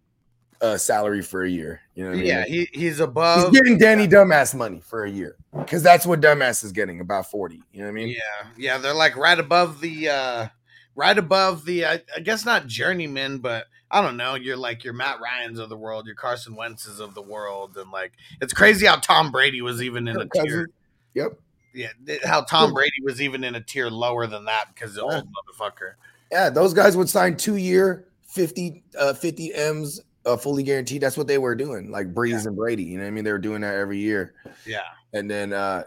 uh 0.62 0.78
salary 0.78 1.21
for 1.21 1.43
a 1.43 1.50
year. 1.50 1.82
You 1.93 2.06
know 2.06 2.10
what 2.12 2.15
I 2.15 2.19
mean? 2.19 2.28
Yeah, 2.28 2.45
he, 2.45 2.67
he's 2.74 3.00
above. 3.00 3.52
He's 3.52 3.62
getting 3.62 3.78
Danny 3.78 4.08
Dumbass 4.08 4.56
money 4.56 4.82
for 4.82 5.06
a 5.06 5.10
year 5.10 5.36
because 5.58 5.84
that's 5.84 6.06
what 6.06 6.21
Dumbass 6.21 6.63
is 6.63 6.71
getting 6.71 7.00
about 7.02 7.30
40. 7.30 7.62
You 7.71 7.80
know 7.80 7.86
what 7.86 7.89
I 7.89 7.93
mean? 7.93 8.10
Yeah, 8.10 8.48
yeah, 8.58 8.78
they're 8.78 8.93
like 8.93 9.15
right 9.15 9.39
above 9.39 9.82
the, 9.82 10.10
uh 10.10 10.48
right 10.96 11.18
above 11.18 11.66
the. 11.66 11.86
I, 11.86 12.02
I 12.16 12.20
guess 12.22 12.46
not 12.46 12.68
journeyman, 12.68 13.40
but 13.40 13.66
I 13.92 14.02
don't 14.02 14.18
know. 14.18 14.36
You're 14.36 14.58
like 14.58 14.84
your 14.84 14.94
Matt 14.94 15.20
Ryan's 15.22 15.60
of 15.60 15.70
the 15.70 15.78
world, 15.78 16.06
your 16.06 16.16
Carson 16.16 16.56
Wentz's 16.56 17.00
of 17.00 17.14
the 17.14 17.22
world, 17.22 17.78
and 17.78 17.92
like 17.92 18.14
it's 18.42 18.54
crazy 18.54 18.86
how 18.86 18.96
Tom 18.98 19.32
Brady 19.32 19.62
was 19.62 19.82
even 19.82 20.08
in 20.08 20.20
a 20.20 20.28
tier. 20.28 20.70
Yep. 21.14 21.40
Yeah, 21.74 21.90
how 22.24 22.42
Tom 22.42 22.74
Brady 22.74 23.02
was 23.04 23.22
even 23.22 23.44
in 23.44 23.54
a 23.56 23.62
tier 23.62 23.90
lower 23.90 24.28
than 24.28 24.46
that 24.46 24.68
because 24.74 24.96
the 24.96 25.04
old 25.04 25.28
motherfucker. 25.28 25.94
Yeah, 26.32 26.50
those 26.50 26.74
guys 26.74 26.96
would 26.96 27.10
sign 27.10 27.36
two 27.36 27.58
year 27.58 28.06
50 28.28 28.84
uh 28.98 29.14
50 29.14 29.54
M's 29.54 30.02
uh, 30.26 30.38
fully 30.38 30.64
guaranteed. 30.64 31.02
That's 31.02 31.18
what 31.18 31.28
they 31.28 31.38
were 31.38 31.54
doing, 31.54 31.92
like 31.92 32.14
Brees 32.14 32.46
and 32.46 32.56
Brady. 32.56 32.84
You 32.84 32.98
know 32.98 33.04
what 33.04 33.10
I 33.10 33.12
mean? 33.12 33.24
They 33.26 33.32
were 33.32 33.38
doing 33.38 33.62
that 33.62 33.76
every 33.76 34.00
year. 34.00 34.34
Yeah, 34.66 34.80
And 35.14 35.30
then 35.30 35.54
uh 35.54 35.84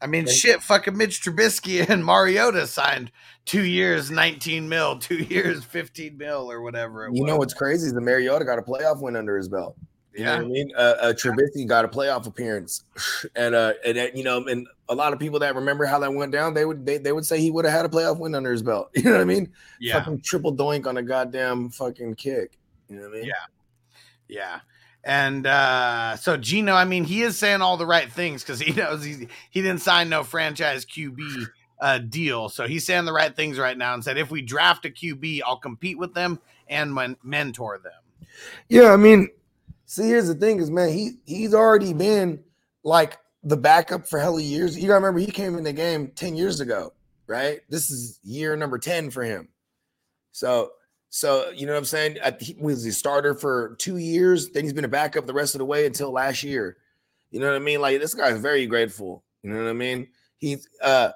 I 0.00 0.06
mean, 0.06 0.26
shit, 0.26 0.62
fucking 0.62 0.96
Mitch 0.96 1.22
Trubisky 1.22 1.86
and 1.88 2.04
Mariota 2.04 2.66
signed 2.66 3.10
two 3.44 3.64
years, 3.64 4.10
nineteen 4.10 4.68
mil, 4.68 4.98
two 5.00 5.18
years, 5.18 5.64
fifteen 5.64 6.16
mil, 6.18 6.50
or 6.50 6.60
whatever. 6.60 7.06
It 7.06 7.14
you 7.14 7.22
was. 7.22 7.30
know 7.30 7.36
what's 7.36 7.54
crazy 7.54 7.86
is 7.86 7.94
the 7.94 8.00
Mariota 8.00 8.44
got 8.44 8.58
a 8.58 8.62
playoff 8.62 9.00
win 9.00 9.16
under 9.16 9.36
his 9.36 9.48
belt. 9.48 9.76
You 10.14 10.24
know 10.24 10.36
what 10.36 10.44
I 10.46 10.48
mean? 10.48 10.72
Uh, 10.74 10.80
uh 10.80 11.12
Trubisky 11.12 11.66
got 11.66 11.84
a 11.84 11.88
playoff 11.88 12.26
appearance. 12.26 12.84
And 13.34 13.54
uh 13.54 13.74
and 13.84 13.98
uh, 13.98 14.06
you 14.14 14.24
know, 14.24 14.46
and 14.46 14.66
a 14.88 14.94
lot 14.94 15.12
of 15.12 15.18
people 15.18 15.38
that 15.40 15.54
remember 15.54 15.84
how 15.84 15.98
that 15.98 16.12
went 16.12 16.32
down, 16.32 16.54
they 16.54 16.64
would 16.64 16.86
they, 16.86 16.96
they 16.96 17.12
would 17.12 17.26
say 17.26 17.38
he 17.38 17.50
would 17.50 17.66
have 17.66 17.74
had 17.74 17.84
a 17.84 17.88
playoff 17.88 18.18
win 18.18 18.34
under 18.34 18.50
his 18.50 18.62
belt. 18.62 18.90
You 18.96 19.02
know 19.04 19.12
what 19.12 19.20
I 19.20 19.24
mean? 19.24 19.52
yeah, 19.78 19.98
Fucking 19.98 20.20
triple 20.22 20.56
doink 20.56 20.86
on 20.86 20.96
a 20.96 21.02
goddamn 21.02 21.68
fucking 21.68 22.14
kick. 22.14 22.58
You 22.88 22.96
know 22.96 23.08
what 23.08 23.16
I 23.16 23.20
mean? 23.20 23.26
Yeah. 23.26 23.32
Yeah. 24.28 24.60
And 25.06 25.46
uh 25.46 26.16
so 26.16 26.36
Geno, 26.36 26.74
I 26.74 26.84
mean, 26.84 27.04
he 27.04 27.22
is 27.22 27.38
saying 27.38 27.62
all 27.62 27.76
the 27.76 27.86
right 27.86 28.12
things 28.12 28.42
because 28.42 28.58
he 28.60 28.72
knows 28.76 29.04
he 29.04 29.28
he 29.50 29.62
didn't 29.62 29.80
sign 29.80 30.08
no 30.08 30.24
franchise 30.24 30.84
QB 30.84 31.46
uh 31.80 31.98
deal. 31.98 32.48
So 32.48 32.66
he's 32.66 32.84
saying 32.84 33.04
the 33.06 33.12
right 33.12 33.34
things 33.34 33.56
right 33.58 33.78
now 33.78 33.94
and 33.94 34.04
said 34.04 34.18
if 34.18 34.32
we 34.32 34.42
draft 34.42 34.84
a 34.84 34.90
QB, 34.90 35.42
I'll 35.46 35.58
compete 35.58 35.96
with 35.96 36.12
them 36.12 36.40
and 36.68 36.92
men- 36.92 37.16
mentor 37.22 37.78
them. 37.78 37.92
Yeah, 38.68 38.92
I 38.92 38.96
mean, 38.96 39.28
see, 39.86 40.08
here's 40.08 40.26
the 40.28 40.34
thing: 40.34 40.58
is 40.58 40.70
man, 40.72 40.90
he 40.92 41.12
he's 41.24 41.54
already 41.54 41.92
been 41.92 42.42
like 42.82 43.18
the 43.44 43.56
backup 43.56 44.08
for 44.08 44.18
hella 44.18 44.42
years. 44.42 44.76
You 44.76 44.88
gotta 44.88 44.96
remember, 45.06 45.20
he 45.20 45.30
came 45.30 45.56
in 45.56 45.64
the 45.64 45.72
game 45.72 46.08
ten 46.16 46.34
years 46.36 46.60
ago, 46.60 46.92
right? 47.28 47.60
This 47.68 47.92
is 47.92 48.18
year 48.24 48.56
number 48.56 48.78
ten 48.78 49.10
for 49.10 49.22
him. 49.22 49.48
So, 50.32 50.72
so 51.10 51.50
you 51.50 51.66
know 51.66 51.72
what 51.72 51.78
I'm 51.78 51.84
saying? 51.84 52.18
At- 52.18 52.40
He 52.40 52.56
was 52.58 52.84
the 52.84 52.90
starter 52.90 53.34
for 53.34 53.76
two 53.78 53.96
years. 53.96 54.50
Then 54.50 54.64
he's 54.64 54.72
been 54.72 54.84
a 54.84 54.88
backup 54.88 55.26
the 55.26 55.34
rest 55.34 55.54
of 55.54 55.60
the 55.60 55.64
way 55.64 55.86
until 55.86 56.10
last 56.10 56.42
year. 56.42 56.76
You 57.30 57.40
know 57.40 57.46
what 57.46 57.56
I 57.56 57.60
mean? 57.60 57.80
Like 57.80 58.00
this 58.00 58.14
guy's 58.14 58.38
very 58.38 58.66
grateful. 58.66 59.24
You 59.42 59.50
know 59.50 59.62
what 59.62 59.70
I 59.70 59.74
mean? 59.74 60.08
He's 60.38 60.68
uh 60.82 61.10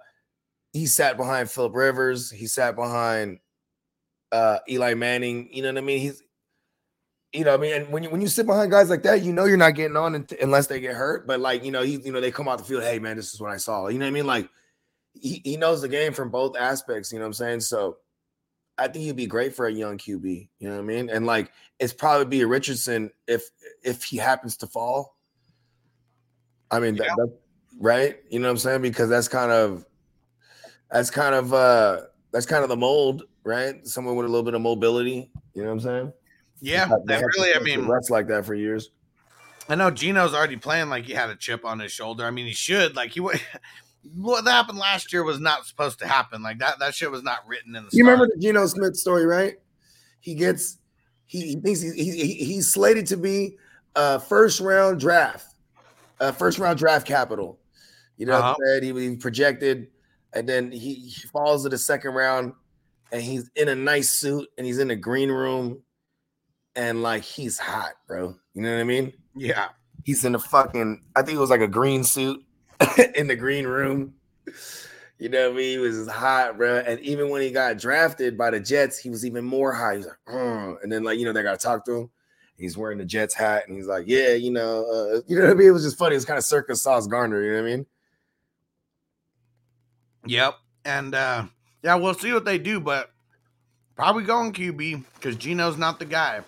he 0.73 0.87
sat 0.87 1.17
behind 1.17 1.51
Philip 1.51 1.75
Rivers. 1.75 2.31
He 2.31 2.47
sat 2.47 2.77
behind 2.77 3.39
uh 4.33 4.59
Eli 4.69 4.95
Manning. 4.95 5.49
You 5.53 5.63
know 5.63 5.69
what 5.69 5.79
I 5.79 5.83
mean? 5.83 6.01
He's 6.01 6.23
you 7.33 7.45
know, 7.45 7.53
what 7.53 7.61
I 7.61 7.63
mean, 7.63 7.75
and 7.75 7.93
when 7.93 8.03
you 8.03 8.11
when 8.11 8.21
you 8.21 8.27
sit 8.27 8.47
behind 8.47 8.73
guys 8.73 8.91
like 8.91 9.05
that, 9.05 9.23
you 9.23 9.33
know 9.33 9.45
you're 9.45 9.57
not 9.57 9.77
getting 9.77 9.97
on 9.97 10.27
unless 10.43 10.67
they 10.67 10.81
get 10.81 10.97
hurt. 10.97 11.27
But 11.29 11.39
like, 11.39 11.65
you 11.65 11.71
know, 11.71 11.83
he, 11.83 11.97
you 11.99 12.13
know, 12.13 12.21
they 12.21 12.33
come 12.33 12.49
out 12.49 12.59
the 12.59 12.65
field, 12.65 12.83
hey 12.83 12.99
man, 12.99 13.17
this 13.17 13.33
is 13.33 13.41
what 13.41 13.53
I 13.53 13.57
saw. 13.57 13.87
You 13.87 13.99
know 13.99 14.05
what 14.05 14.11
I 14.11 14.15
mean? 14.15 14.27
Like, 14.27 14.49
he, 15.13 15.41
he 15.45 15.57
knows 15.57 15.81
the 15.81 15.89
game 15.89 16.13
from 16.13 16.31
both 16.31 16.57
aspects. 16.57 17.13
You 17.13 17.19
know 17.19 17.27
what 17.27 17.29
I'm 17.29 17.35
saying? 17.35 17.61
So, 17.61 17.99
I 18.79 18.89
think 18.89 19.05
he'd 19.05 19.17
be 19.17 19.27
great 19.27 19.55
for 19.55 19.67
a 19.67 19.73
young 19.73 19.99
QB. 19.99 20.49
You 20.59 20.69
know 20.69 20.77
what 20.77 20.83
I 20.83 20.85
mean? 20.85 21.11
And 21.11 21.27
like, 21.27 21.53
it's 21.79 21.93
probably 21.93 22.25
be 22.27 22.41
a 22.41 22.47
Richardson 22.47 23.11
if 23.27 23.43
if 23.83 24.03
he 24.05 24.17
happens 24.17 24.57
to 24.59 24.67
fall. 24.67 25.17
I 26.71 26.81
mean, 26.81 26.97
Yeah. 26.97 27.15
that- 27.17 27.39
right? 27.79 28.19
You 28.31 28.39
know 28.39 28.49
what 28.49 28.53
I'm 28.53 28.59
saying? 28.59 28.83
Because 28.83 29.09
that's 29.09 29.29
kind 29.29 29.51
of 29.53 29.85
that's 30.91 31.11
kind 31.11 31.35
of 31.35 31.53
uh 31.55 32.03
that's 32.33 32.47
kind 32.47 32.63
of 32.63 32.69
the 32.69 32.77
mold, 32.77 33.25
right? 33.45 33.87
Someone 33.87 34.17
with 34.17 34.27
a 34.27 34.29
little 34.29 34.45
bit 34.45 34.55
of 34.55 34.61
mobility. 34.63 35.31
You 35.55 35.63
know 35.63 35.69
what 35.69 35.73
I'm 35.75 35.81
saying? 35.81 36.13
Yeah, 36.61 36.87
They 36.87 36.95
they 37.07 37.15
have 37.15 37.23
really. 37.37 37.55
I 37.55 37.59
mean, 37.59 37.87
rest 37.89 38.11
like 38.11 38.29
that 38.29 38.45
for 38.47 38.55
years. 38.55 38.91
I 39.69 39.75
know 39.77 39.91
Geno's 39.91 40.35
already 40.35 40.57
playing 40.57 40.89
like 40.91 41.05
he 41.05 41.13
had 41.13 41.31
a 41.31 41.37
chip 41.37 41.65
on 41.65 41.79
his 41.79 41.93
shoulder. 41.93 42.25
I 42.25 42.31
mean, 42.31 42.47
he 42.47 42.53
should. 42.53 42.97
Like 42.97 43.11
he 43.13 43.21
would. 43.21 43.41
What 44.15 44.47
happened 44.47 44.79
last 44.79 45.13
year 45.13 45.23
was 45.25 45.41
not 45.41 45.67
supposed 45.67 45.99
to 46.01 46.07
happen. 46.07 46.43
Like 46.43 46.59
that. 46.59 46.79
That 46.79 46.95
shit 46.95 47.11
was 47.11 47.23
not 47.23 47.47
written 47.47 47.77
in 47.77 47.85
the. 47.85 47.91
You 47.93 48.05
remember 48.05 48.27
the 48.33 48.41
Geno 48.41 48.67
Smith 48.67 48.97
story, 48.97 49.27
right? 49.27 49.57
He 50.21 50.35
gets 50.35 50.79
he, 51.27 51.49
he 51.49 51.55
thinks 51.57 51.81
he, 51.81 51.91
he, 51.93 52.11
he- 52.27 52.45
he's 52.45 52.71
slated 52.73 53.07
to 53.09 53.17
be 53.17 53.57
a 53.97 54.19
first 54.21 54.61
round 54.61 55.01
draft, 55.01 55.55
a 56.19 56.33
first 56.33 56.59
round 56.59 56.79
draft 56.79 57.07
capital. 57.07 57.59
You 58.17 58.27
know 58.27 58.35
Uh-huh. 58.37 58.55
saying? 58.65 58.83
He 58.83 58.93
was 58.93 59.17
projected, 59.17 59.89
and 60.33 60.49
then 60.49 60.71
he, 60.73 60.95
he 60.95 61.27
falls 61.29 61.63
to 61.65 61.69
the 61.69 61.79
second 61.79 62.13
round, 62.15 62.53
and 63.13 63.23
he's 63.23 63.51
in 63.57 63.69
a 63.69 63.75
nice 63.75 64.13
suit, 64.13 64.49
and 64.59 64.67
he's 64.67 64.79
in 64.79 64.89
the 64.89 64.97
green 64.97 65.31
room, 65.31 65.83
and 66.77 67.03
like 67.03 67.23
he's 67.23 67.59
hot, 67.59 67.93
bro. 68.07 68.35
You 68.55 68.63
know 68.63 68.75
what 68.75 68.81
I 68.81 68.85
mean? 68.85 69.13
Yeah. 69.35 69.69
He's 70.05 70.25
in 70.25 70.35
a 70.35 70.39
fucking, 70.39 71.03
I 71.15 71.23
think 71.23 71.37
it 71.37 71.41
was 71.41 71.51
like 71.51 71.61
a 71.61 71.69
green 71.69 72.05
suit 72.05 72.43
in 73.15 73.27
the 73.27 73.37
green 73.37 73.67
room. 73.67 74.15
You 75.19 75.29
know 75.29 75.49
what 75.49 75.55
I 75.55 75.57
mean? 75.57 75.71
He 75.71 75.79
was 75.79 76.09
hot, 76.09 76.57
bro. 76.57 76.79
And 76.79 76.99
even 77.01 77.29
when 77.29 77.43
he 77.43 77.51
got 77.51 77.79
drafted 77.79 78.39
by 78.39 78.51
the 78.51 78.61
Jets, 78.61 78.99
he 78.99 79.11
was 79.11 79.27
even 79.27 79.45
more 79.45 79.73
high. 79.73 79.97
He's 79.97 80.07
like, 80.07 80.17
"Uh," 80.27 80.77
and 80.83 80.91
then 80.91 81.05
like 81.05 81.19
you 81.19 81.27
know 81.27 81.33
they 81.33 81.43
got 81.43 81.59
to 81.59 81.65
talk 81.65 81.85
to 81.85 81.93
him. 81.93 82.11
He's 82.57 82.77
wearing 82.77 82.99
the 82.99 83.05
Jets 83.05 83.35
hat, 83.35 83.65
and 83.69 83.77
he's 83.77 83.87
like, 83.87 84.05
"Yeah, 84.07 84.33
you 84.33 84.51
know, 84.51 84.85
uh, 84.85 85.21
you 85.27 85.39
know 85.39 85.45
what 85.45 85.51
I 85.51 85.55
mean." 85.55 85.69
It 85.69 85.73
was 85.73 85.85
just 85.85 85.99
funny. 85.99 86.17
It's 86.17 86.25
kind 86.25 86.39
of 86.39 86.45
circus 86.45 86.83
Sauce 86.83 87.07
Garner. 87.07 87.43
You 87.43 87.53
know 87.53 87.63
what 87.63 87.69
I 87.69 87.77
mean? 87.77 87.87
Yep. 90.27 90.55
And 90.85 91.15
uh 91.15 91.45
yeah, 91.83 91.95
we'll 91.95 92.15
see 92.15 92.33
what 92.33 92.45
they 92.45 92.59
do, 92.59 92.81
but 92.81 93.11
probably 93.97 94.25
going 94.25 94.53
QB 94.53 95.05
because 95.15 95.37
Geno's 95.37 95.79
not 95.79 95.99
the 95.99 96.05
guy. 96.05 96.41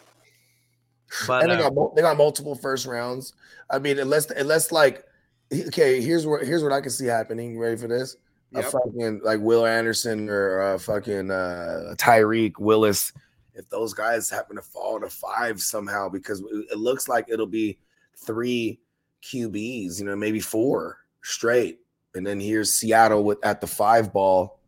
But 1.27 1.43
and 1.43 1.53
they 1.53 1.57
uh, 1.57 1.71
got 1.71 1.95
they 1.95 2.03
got 2.03 2.17
multiple 2.17 2.55
first 2.55 2.87
rounds. 2.87 3.35
I 3.71 3.79
mean, 3.79 3.99
unless 3.99 4.31
unless 4.31 4.73
like 4.73 5.05
okay, 5.53 6.01
here's 6.01 6.27
what 6.27 6.45
here's 6.45 6.63
what 6.63 6.73
I 6.73 6.81
can 6.81 6.91
see 6.91 7.07
happening. 7.07 7.59
Ready 7.59 7.77
for 7.77 7.89
this? 7.89 8.17
A 8.55 8.63
fucking 8.63 9.23
like 9.25 9.41
Will 9.41 9.65
Anderson 9.65 10.29
or 10.29 10.61
uh, 10.61 10.79
fucking 10.79 11.31
uh, 11.31 11.95
Tyreek 11.97 12.59
Willis. 12.59 13.13
If 13.55 13.69
those 13.71 13.95
guys 13.95 14.29
happen 14.29 14.57
to 14.57 14.63
fall 14.63 15.01
to 15.01 15.09
five 15.09 15.61
somehow, 15.61 16.09
because 16.11 16.43
it 16.71 16.79
looks 16.79 17.09
like 17.09 17.27
it'll 17.29 17.47
be 17.47 17.79
three 18.17 18.79
QBs, 19.23 19.99
you 19.99 20.05
know, 20.05 20.17
maybe 20.17 20.41
four 20.41 20.99
straight, 21.23 21.81
and 22.15 22.27
then 22.27 22.41
here's 22.41 22.73
Seattle 22.73 23.25
with 23.25 23.45
at 23.45 23.61
the 23.61 23.67
five 23.67 24.13
ball. 24.13 24.61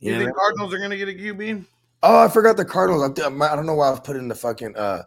you 0.00 0.12
You 0.12 0.24
think? 0.24 0.36
Cardinals 0.36 0.74
are 0.74 0.78
gonna 0.78 0.96
get 0.98 1.08
a 1.08 1.12
QB? 1.12 1.64
Oh, 2.02 2.24
I 2.24 2.28
forgot 2.28 2.56
the 2.56 2.64
Cardinals. 2.64 3.02
I 3.02 3.56
don't 3.56 3.66
know 3.66 3.74
why 3.74 3.88
I 3.88 3.90
was 3.90 4.00
putting 4.00 4.28
the 4.28 4.34
fucking 4.34 4.76
uh 4.76 5.04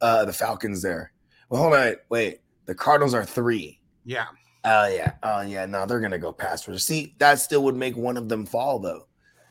uh 0.00 0.24
the 0.24 0.32
Falcons 0.32 0.82
there. 0.82 1.12
Well, 1.48 1.62
hold 1.62 1.74
on, 1.74 1.96
wait. 2.08 2.40
The 2.66 2.74
Cardinals 2.74 3.14
are 3.14 3.24
three. 3.24 3.80
Yeah. 4.04 4.26
Oh 4.64 4.86
yeah. 4.88 5.12
Oh 5.22 5.40
yeah. 5.40 5.66
No, 5.66 5.86
they're 5.86 6.00
gonna 6.00 6.18
go 6.18 6.32
past 6.32 6.66
first. 6.66 6.86
See, 6.86 7.14
that 7.18 7.40
still 7.40 7.64
would 7.64 7.76
make 7.76 7.96
one 7.96 8.16
of 8.16 8.28
them 8.28 8.46
fall 8.46 8.78
though. 8.78 9.06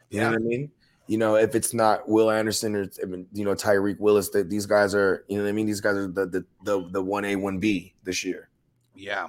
You 0.10 0.22
know 0.22 0.32
what 0.32 0.36
I 0.36 0.40
mean? 0.40 0.72
You 1.08 1.18
know, 1.18 1.36
if 1.36 1.56
it's 1.56 1.74
not 1.74 2.08
Will 2.08 2.32
Anderson 2.32 2.76
or 2.76 2.88
you 3.34 3.46
know 3.46 3.56
Tyreek 3.56 4.00
Willis, 4.00 4.30
that 4.30 4.50
these 4.50 4.66
guys 4.66 4.96
are. 4.96 5.26
You 5.28 5.38
know 5.38 5.44
what 5.44 5.50
I 5.50 5.54
mean? 5.54 5.66
These 5.66 5.82
guys 5.82 5.96
are 5.96 6.08
the 6.08 6.46
the 6.64 6.90
the 6.92 7.02
one 7.02 7.26
A 7.26 7.36
one 7.36 7.60
B 7.60 7.94
this 8.04 8.24
year. 8.24 8.50
Yeah. 8.96 9.28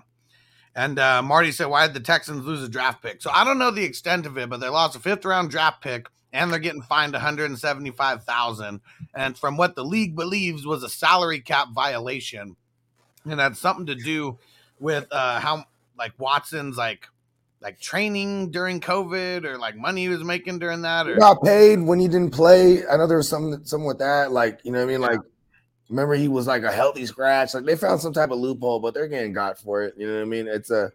And 0.75 0.99
uh, 0.99 1.23
Marty 1.23 1.53
said, 1.53 1.67
why 1.67 1.87
did 1.87 1.95
the 1.95 2.01
Texans 2.01 2.47
lose 2.47 2.63
a 2.63 2.69
draft 2.69 3.03
pick? 3.03 3.21
So 3.21 3.31
I 3.31 3.45
don't 3.45 3.59
know 3.59 3.71
the 3.71 3.85
extent 3.85 4.25
of 4.25 4.39
it, 4.39 4.49
but 4.49 4.59
they 4.59 4.69
lost 4.69 4.97
a 4.97 5.01
fifth 5.01 5.25
round 5.25 5.51
draft 5.51 5.83
pick 5.83 6.09
and 6.33 6.51
they're 6.51 6.59
getting 6.59 6.83
fined 6.83 7.13
175,000 7.13 8.81
and 9.15 9.39
from 9.39 9.57
what 9.59 9.77
the 9.77 9.85
league 9.85 10.17
believes 10.17 10.65
was 10.65 10.83
a 10.83 10.89
salary 10.89 11.41
cap 11.41 11.69
violation. 11.75 12.57
And 13.25 13.39
that's 13.39 13.59
something 13.59 13.87
to 13.87 13.95
do 13.95 14.39
with 14.81 15.07
uh 15.13 15.39
how 15.39 15.65
like 15.97 16.13
Watson's 16.19 16.77
like 16.77 17.09
like 17.61 17.81
training 17.81 18.51
during 18.51 18.81
COVID 18.81 19.45
or 19.45 19.57
like 19.59 19.77
money 19.77 20.03
he 20.03 20.09
was 20.09 20.25
making 20.25 20.59
during 20.59 20.83
that 20.83 21.07
or 21.07 21.15
He 21.15 21.21
got 21.21 21.43
paid 21.43 21.81
when 21.81 22.01
he 22.01 22.09
didn't 22.09 22.33
play. 22.33 22.87
I 22.87 22.97
know 22.97 23.07
there 23.07 23.19
was 23.19 23.29
some 23.29 23.65
something 23.65 23.87
with 23.87 23.99
that. 23.99 24.33
Like 24.33 24.61
you 24.65 24.73
know 24.73 24.79
what 24.79 24.89
I 24.89 24.93
mean? 24.93 25.01
Like 25.01 25.21
remember 25.89 26.15
he 26.15 26.29
was 26.29 26.47
like 26.47 26.63
a 26.63 26.73
healthy 26.73 27.07
scratch. 27.07 27.55
Like 27.55 27.65
they 27.65 27.77
found 27.77 28.01
some 28.01 28.13
type 28.13 28.31
of 28.31 28.39
loophole, 28.39 28.81
but 28.81 28.95
they're 28.95 29.09
getting 29.09 29.33
got 29.33 29.59
for 29.59 29.83
it. 29.83 29.95
You 29.97 30.07
know 30.07 30.15
what 30.15 30.23
I 30.23 30.27
mean? 30.27 30.49
It's 30.49 30.71
a 30.71 30.91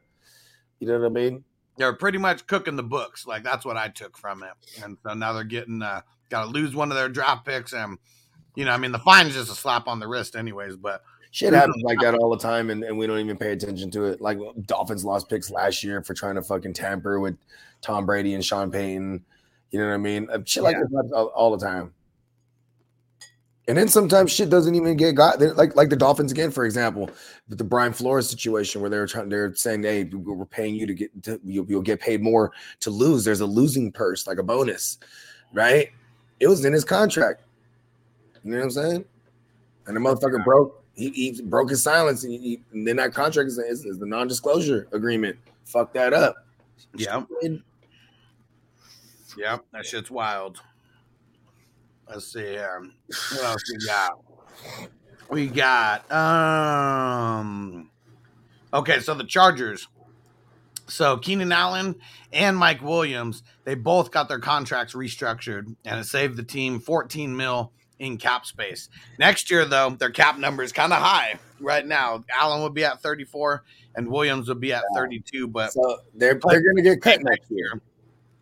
you 0.80 0.88
know 0.88 1.00
what 1.00 1.06
I 1.06 1.10
mean? 1.10 1.44
they're 1.78 1.94
pretty 1.94 2.18
much 2.18 2.46
cooking 2.48 2.76
the 2.76 2.84
books. 2.84 3.26
Like 3.26 3.44
that's 3.44 3.64
what 3.64 3.78
I 3.78 3.88
took 3.88 4.18
from 4.18 4.44
it. 4.44 4.52
And 4.84 4.98
so 5.04 5.14
now 5.14 5.34
they're 5.34 5.44
getting 5.44 5.82
uh 5.82 6.02
got 6.30 6.44
to 6.44 6.50
lose 6.50 6.76
one 6.76 6.92
of 6.92 6.98
their 6.98 7.08
draft 7.08 7.46
picks 7.46 7.74
and 7.74 7.98
you 8.56 8.66
know, 8.66 8.72
I 8.72 8.78
mean 8.78 8.92
the 8.92 9.00
fine 9.00 9.28
is 9.28 9.36
just 9.36 9.52
a 9.52 9.56
slap 9.56 9.88
on 9.88 10.00
the 10.00 10.08
wrist 10.08 10.36
anyways, 10.36 10.76
but 10.76 11.04
Shit 11.38 11.54
happens 11.54 11.84
like 11.84 12.00
that 12.00 12.16
all 12.16 12.32
the 12.32 12.40
time, 12.40 12.72
and, 12.72 12.84
and 12.84 12.98
we 12.98 13.06
don't 13.06 13.20
even 13.20 13.38
pay 13.38 13.52
attention 13.52 13.92
to 13.92 14.06
it. 14.06 14.20
Like 14.20 14.40
Dolphins 14.66 15.06
lost 15.06 15.30
picks 15.30 15.52
last 15.52 15.84
year 15.84 16.02
for 16.02 16.16
trying 16.16 16.34
to 16.34 16.42
fucking 16.42 16.74
tamper 16.74 17.20
with 17.20 17.38
Tom 17.80 18.08
Brady 18.08 18.34
and 18.34 18.44
Sean 18.44 18.72
Payton. 18.72 19.24
You 19.70 19.80
know 19.80 19.86
what 19.86 19.94
I 19.94 19.98
mean? 19.98 20.28
Uh, 20.32 20.40
Shit 20.44 20.64
like 20.64 20.74
Yeah. 20.78 20.80
that 20.90 20.96
happens 20.96 21.14
all, 21.14 21.28
all 21.28 21.56
the 21.56 21.64
time. 21.64 21.94
And 23.68 23.78
then 23.78 23.88
sometimes 23.88 24.32
shit 24.32 24.50
doesn't 24.50 24.74
even 24.74 24.98
get 24.98 25.14
got 25.14 25.40
like 25.56 25.76
like 25.76 25.90
the 25.92 25.96
Dolphins 25.96 26.32
again, 26.32 26.50
for 26.50 26.66
example, 26.66 27.08
with 27.50 27.60
the 27.60 27.64
Brian 27.64 27.94
Flores 27.94 28.28
situation 28.28 28.82
where 28.82 28.90
they 28.90 28.98
were 28.98 29.06
trying 29.06 29.30
they're 29.30 29.54
saying, 29.54 29.84
hey, 29.84 30.06
we're 30.06 30.44
paying 30.48 30.74
you 30.74 30.88
to 30.88 30.94
get 30.96 31.22
to, 31.22 31.40
you'll, 31.44 31.70
you'll 31.70 31.82
get 31.84 32.00
paid 32.00 32.24
more 32.24 32.52
to 32.80 32.90
lose. 32.90 33.24
There's 33.24 33.42
a 33.42 33.46
losing 33.46 33.92
purse, 33.92 34.26
like 34.26 34.40
a 34.40 34.44
bonus, 34.44 34.98
right? 35.54 35.92
It 36.40 36.48
was 36.48 36.66
in 36.66 36.74
his 36.74 36.84
contract. 36.84 37.44
You 38.44 38.54
know 38.54 38.58
what 38.58 38.64
I'm 38.64 38.72
saying? 38.72 39.06
And 39.86 39.96
the 39.96 40.00
motherfucker 40.00 40.44
broke. 40.44 40.84
He, 40.98 41.12
he 41.12 41.42
broke 41.44 41.70
his 41.70 41.84
silence, 41.84 42.24
and, 42.24 42.34
he, 42.34 42.60
and 42.74 42.86
then 42.86 42.96
that 42.96 43.14
contract 43.14 43.48
is, 43.48 43.60
is, 43.60 43.86
is 43.86 44.00
the 44.00 44.06
non-disclosure 44.08 44.88
agreement. 44.92 45.38
Fuck 45.66 45.94
that 45.94 46.12
up. 46.12 46.36
yeah. 46.96 47.22
Yep, 49.38 49.66
that 49.72 49.86
shit's 49.86 50.10
wild. 50.10 50.60
Let's 52.10 52.26
see 52.26 52.40
here. 52.40 52.90
What 53.34 53.44
else 53.44 53.64
we 53.70 53.86
got? 53.86 54.12
We 55.30 55.48
got 55.48 56.12
um 56.12 57.92
okay, 58.74 59.00
so 59.00 59.14
the 59.14 59.26
Chargers. 59.26 59.88
So 60.88 61.18
Keenan 61.18 61.52
Allen 61.52 61.96
and 62.32 62.58
Mike 62.58 62.82
Williams, 62.82 63.44
they 63.66 63.76
both 63.76 64.10
got 64.10 64.30
their 64.30 64.40
contracts 64.40 64.96
restructured 64.96 65.76
and 65.86 66.00
it 66.00 66.06
saved 66.06 66.38
the 66.38 66.44
team 66.44 66.80
14 66.80 67.36
mil 67.36 67.74
in 68.00 68.18
cap 68.18 68.46
space. 68.46 68.90
Next 69.20 69.50
year, 69.50 69.66
though, 69.66 69.90
their 69.92 70.10
cap 70.12 70.38
number 70.38 70.64
is 70.64 70.72
kind 70.72 70.94
of 70.94 71.00
high 71.02 71.40
right 71.60 71.86
now. 71.86 72.24
Allen 72.40 72.62
would 72.64 72.74
be 72.74 72.86
at 72.86 73.02
34 73.02 73.64
and 73.96 74.08
Williams 74.08 74.48
would 74.48 74.60
be 74.60 74.74
at 74.74 74.84
32, 74.96 75.48
but 75.48 75.74
So 75.74 76.00
they're 76.14 76.40
they're 76.48 76.62
gonna 76.62 76.84
get 76.84 77.02
cut 77.02 77.22
next 77.24 77.50
year. 77.50 77.82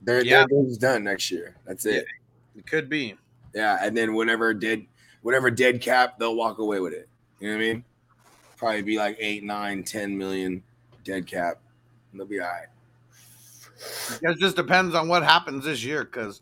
Their 0.01 0.23
Yeah. 0.23 0.39
their 0.39 0.47
deal's 0.47 0.77
done 0.77 1.03
next 1.05 1.31
year. 1.31 1.55
That's 1.65 1.85
it. 1.85 2.05
it 2.57 2.65
could 2.67 2.89
be. 2.89 3.15
Yeah, 3.53 3.77
and 3.81 3.95
then 3.95 4.13
whatever 4.13 4.53
dead 4.53 4.85
whatever 5.21 5.49
dead 5.49 5.81
cap, 5.81 6.19
they'll 6.19 6.35
walk 6.35 6.59
away 6.59 6.79
with 6.79 6.93
it. 6.93 7.07
You 7.39 7.49
know 7.49 7.57
what 7.57 7.63
I 7.63 7.67
mean? 7.67 7.83
Probably 8.57 8.81
be 8.81 8.97
like 8.97 9.17
eight, 9.19 9.43
nine, 9.43 9.83
ten 9.83 10.17
million 10.17 10.61
dead 11.03 11.25
cap. 11.25 11.59
They'll 12.13 12.25
be 12.25 12.39
all 12.39 12.47
right. 12.47 12.67
It 14.21 14.39
just 14.39 14.55
depends 14.55 14.95
on 14.95 15.07
what 15.07 15.23
happens 15.23 15.65
this 15.65 15.83
year 15.83 16.03
because 16.03 16.41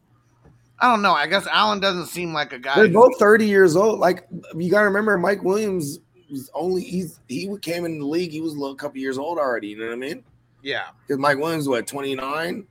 I 0.80 0.90
don't 0.90 1.02
know. 1.02 1.14
I 1.14 1.28
guess 1.28 1.48
Allen 1.48 1.80
doesn't 1.80 2.08
seem 2.08 2.34
like 2.34 2.52
a 2.52 2.60
guy. 2.60 2.76
They're 2.76 2.90
both 2.90 3.18
30 3.18 3.48
years 3.48 3.76
old. 3.76 4.00
Like 4.00 4.28
you 4.56 4.70
gotta 4.70 4.86
remember, 4.86 5.18
Mike 5.18 5.44
Williams 5.44 6.00
was 6.30 6.50
only 6.54 6.84
he's 6.84 7.20
he 7.28 7.50
came 7.62 7.86
in 7.86 8.00
the 8.00 8.06
league. 8.06 8.32
He 8.32 8.42
was 8.42 8.54
a 8.54 8.60
little 8.60 8.76
couple 8.76 9.00
years 9.00 9.18
old 9.18 9.38
already. 9.38 9.70
You 9.70 9.80
know 9.80 9.88
what 9.88 9.94
I 9.94 9.98
mean? 9.98 10.24
yeah. 10.64 10.88
Because 11.06 11.20
Mike 11.20 11.38
Williams 11.38 11.68
what 11.68 11.86
29? 11.86 12.66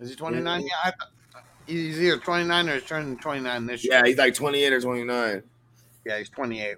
Is 0.00 0.10
he 0.10 0.16
29? 0.16 0.62
Yeah. 0.62 0.68
I, 0.84 0.92
he's 1.66 2.00
either 2.00 2.18
29 2.18 2.68
or 2.68 2.74
he's 2.74 2.84
turning 2.84 3.18
29 3.18 3.66
this 3.66 3.84
year. 3.84 3.94
Yeah, 3.94 4.06
he's 4.06 4.18
like 4.18 4.34
28 4.34 4.72
or 4.72 4.80
29. 4.80 5.42
Yeah, 6.04 6.18
he's 6.18 6.28
28. 6.28 6.76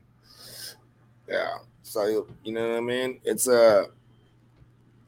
Yeah. 1.29 1.49
So 1.83 2.27
you 2.45 2.53
know 2.53 2.71
what 2.71 2.79
I 2.79 2.81
mean? 2.81 3.21
It's 3.25 3.49
uh 3.49 3.85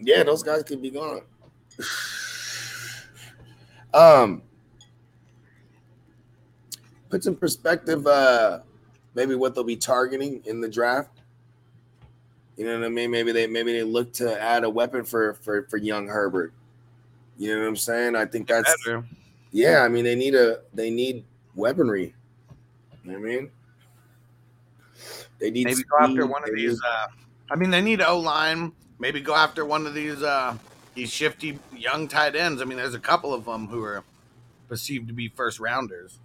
yeah, 0.00 0.22
those 0.22 0.42
guys 0.42 0.62
could 0.62 0.82
be 0.82 0.90
gone. 0.90 1.22
um 3.94 4.42
put 7.08 7.24
some 7.24 7.36
perspective 7.36 8.06
uh 8.06 8.60
maybe 9.14 9.34
what 9.34 9.54
they'll 9.54 9.64
be 9.64 9.76
targeting 9.76 10.42
in 10.44 10.60
the 10.60 10.68
draft. 10.68 11.20
You 12.56 12.64
know 12.64 12.78
what 12.78 12.86
I 12.86 12.88
mean? 12.88 13.10
Maybe 13.10 13.32
they 13.32 13.46
maybe 13.46 13.72
they 13.72 13.84
look 13.84 14.12
to 14.14 14.40
add 14.40 14.64
a 14.64 14.70
weapon 14.70 15.04
for 15.04 15.34
for 15.34 15.62
for 15.64 15.76
young 15.76 16.08
Herbert. 16.08 16.52
You 17.36 17.54
know 17.54 17.60
what 17.60 17.68
I'm 17.68 17.76
saying? 17.76 18.16
I 18.16 18.24
think 18.24 18.48
that's 18.48 18.74
Better. 18.84 19.04
yeah, 19.52 19.82
I 19.82 19.88
mean 19.88 20.04
they 20.04 20.16
need 20.16 20.34
a 20.34 20.60
they 20.74 20.90
need 20.90 21.24
weaponry. 21.54 22.14
You 23.04 23.12
know 23.12 23.18
what 23.20 23.28
I 23.28 23.30
mean? 23.30 23.50
They 25.38 25.50
need 25.50 25.66
Maybe 25.66 25.82
go 25.84 25.98
after 25.98 26.26
one 26.26 26.42
of 26.42 26.50
they 26.50 26.56
these. 26.56 26.80
Uh, 26.82 27.06
I 27.50 27.56
mean, 27.56 27.70
they 27.70 27.80
need 27.80 28.02
O 28.02 28.18
line. 28.18 28.72
Maybe 28.98 29.20
go 29.20 29.34
after 29.34 29.64
one 29.64 29.86
of 29.86 29.94
these 29.94 30.22
uh, 30.22 30.56
these 30.94 31.10
shifty 31.10 31.58
young 31.76 32.08
tight 32.08 32.34
ends. 32.34 32.60
I 32.60 32.64
mean, 32.64 32.78
there's 32.78 32.94
a 32.94 33.00
couple 33.00 33.32
of 33.32 33.44
them 33.44 33.66
who 33.68 33.82
are 33.84 34.02
perceived 34.68 35.08
to 35.08 35.14
be 35.14 35.28
first 35.28 35.60
rounders. 35.60 36.18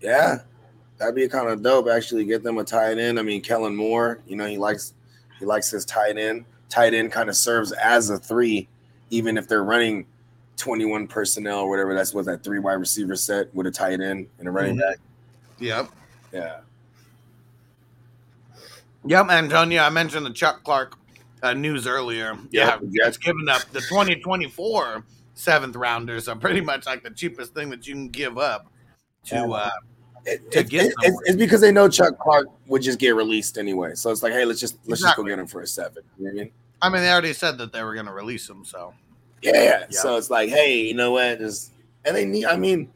Yeah, 0.00 0.38
that'd 0.98 1.14
be 1.14 1.28
kind 1.28 1.48
of 1.48 1.62
dope. 1.62 1.88
Actually, 1.88 2.24
get 2.24 2.42
them 2.42 2.58
a 2.58 2.64
tight 2.64 2.98
end. 2.98 3.18
I 3.18 3.22
mean, 3.22 3.40
Kellen 3.42 3.74
Moore. 3.74 4.20
You 4.26 4.36
know, 4.36 4.46
he 4.46 4.56
likes 4.58 4.94
he 5.38 5.44
likes 5.44 5.70
his 5.70 5.84
tight 5.84 6.16
end. 6.18 6.44
Tight 6.68 6.94
end 6.94 7.10
kind 7.12 7.28
of 7.28 7.36
serves 7.36 7.72
as 7.72 8.10
a 8.10 8.18
three, 8.18 8.68
even 9.10 9.36
if 9.38 9.48
they're 9.48 9.64
running 9.64 10.06
twenty 10.56 10.84
one 10.84 11.06
personnel 11.08 11.60
or 11.60 11.70
whatever. 11.70 11.94
That's 11.94 12.12
what 12.14 12.24
that 12.26 12.42
three 12.44 12.58
wide 12.58 12.74
receiver 12.74 13.16
set 13.16 13.52
with 13.54 13.66
a 13.66 13.70
tight 13.70 14.00
end 14.00 14.28
and 14.38 14.46
a 14.48 14.50
running 14.50 14.76
Mhm. 14.76 14.80
back. 14.80 14.98
Yep. 15.58 15.88
Yeah, 16.32 16.60
Yep, 19.04 19.26
Antonio. 19.30 19.82
I 19.82 19.90
mentioned 19.90 20.26
the 20.26 20.32
Chuck 20.32 20.62
Clark 20.64 20.94
uh, 21.42 21.54
news 21.54 21.86
earlier. 21.86 22.36
Yeah, 22.50 22.78
Jets 22.78 22.92
Jets. 22.92 23.16
giving 23.18 23.48
up 23.48 23.62
the 23.72 23.80
2024 23.80 25.04
seventh 25.34 25.76
rounders. 25.76 26.28
are 26.28 26.36
pretty 26.36 26.60
much 26.60 26.84
like 26.86 27.02
the 27.02 27.10
cheapest 27.10 27.54
thing 27.54 27.70
that 27.70 27.86
you 27.86 27.94
can 27.94 28.08
give 28.08 28.36
up 28.38 28.70
to. 29.28 29.52
Uh, 29.52 29.70
It- 30.26 30.50
To 30.50 30.58
it- 30.58 30.68
get 30.68 30.86
it- 30.86 30.94
it's, 31.02 31.20
it's 31.24 31.36
because 31.36 31.60
they 31.62 31.72
know 31.72 31.88
Chuck 31.88 32.18
Clark 32.18 32.48
would 32.66 32.82
just 32.82 32.98
get 32.98 33.14
released 33.14 33.56
anyway. 33.56 33.94
So 33.94 34.10
it's 34.10 34.22
like, 34.22 34.32
hey, 34.34 34.44
let's 34.44 34.60
just 34.60 34.76
let's 34.86 35.00
just 35.00 35.16
go 35.16 35.22
get 35.24 35.38
him 35.38 35.46
for 35.46 35.62
a 35.62 35.66
seven. 35.66 36.02
You 36.18 36.24
know 36.26 36.30
what 36.32 36.40
I 36.40 36.42
mean? 36.44 36.52
I 36.82 36.88
mean, 36.90 37.02
they 37.02 37.10
already 37.10 37.32
said 37.32 37.56
that 37.58 37.72
they 37.72 37.82
were 37.82 37.94
going 37.94 38.06
to 38.06 38.12
release 38.12 38.48
him. 38.48 38.64
So 38.64 38.92
Yeah. 39.42 39.86
So 39.90 40.16
it's 40.16 40.28
like, 40.28 40.50
hey, 40.50 40.82
you 40.82 40.94
know 40.94 41.12
what? 41.12 41.38
Just 41.38 41.72
and 42.04 42.14
they 42.14 42.26
need. 42.26 42.44
I 42.44 42.56
mean, 42.56 42.90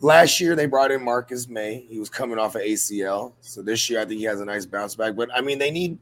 last 0.00 0.40
year 0.40 0.56
they 0.56 0.64
brought 0.66 0.90
in 0.90 1.02
Marcus 1.02 1.48
Maye. 1.48 1.84
He 1.88 1.98
was 1.98 2.08
coming 2.08 2.38
off 2.38 2.54
of 2.54 2.62
ACL. 2.62 3.32
So 3.42 3.60
this 3.60 3.90
year 3.90 4.00
I 4.00 4.04
think 4.06 4.18
he 4.18 4.24
has 4.24 4.40
a 4.40 4.44
nice 4.44 4.64
bounce 4.64 4.94
back. 4.94 5.16
But 5.16 5.28
I 5.34 5.40
mean, 5.42 5.58
they 5.58 5.70
need. 5.70 5.98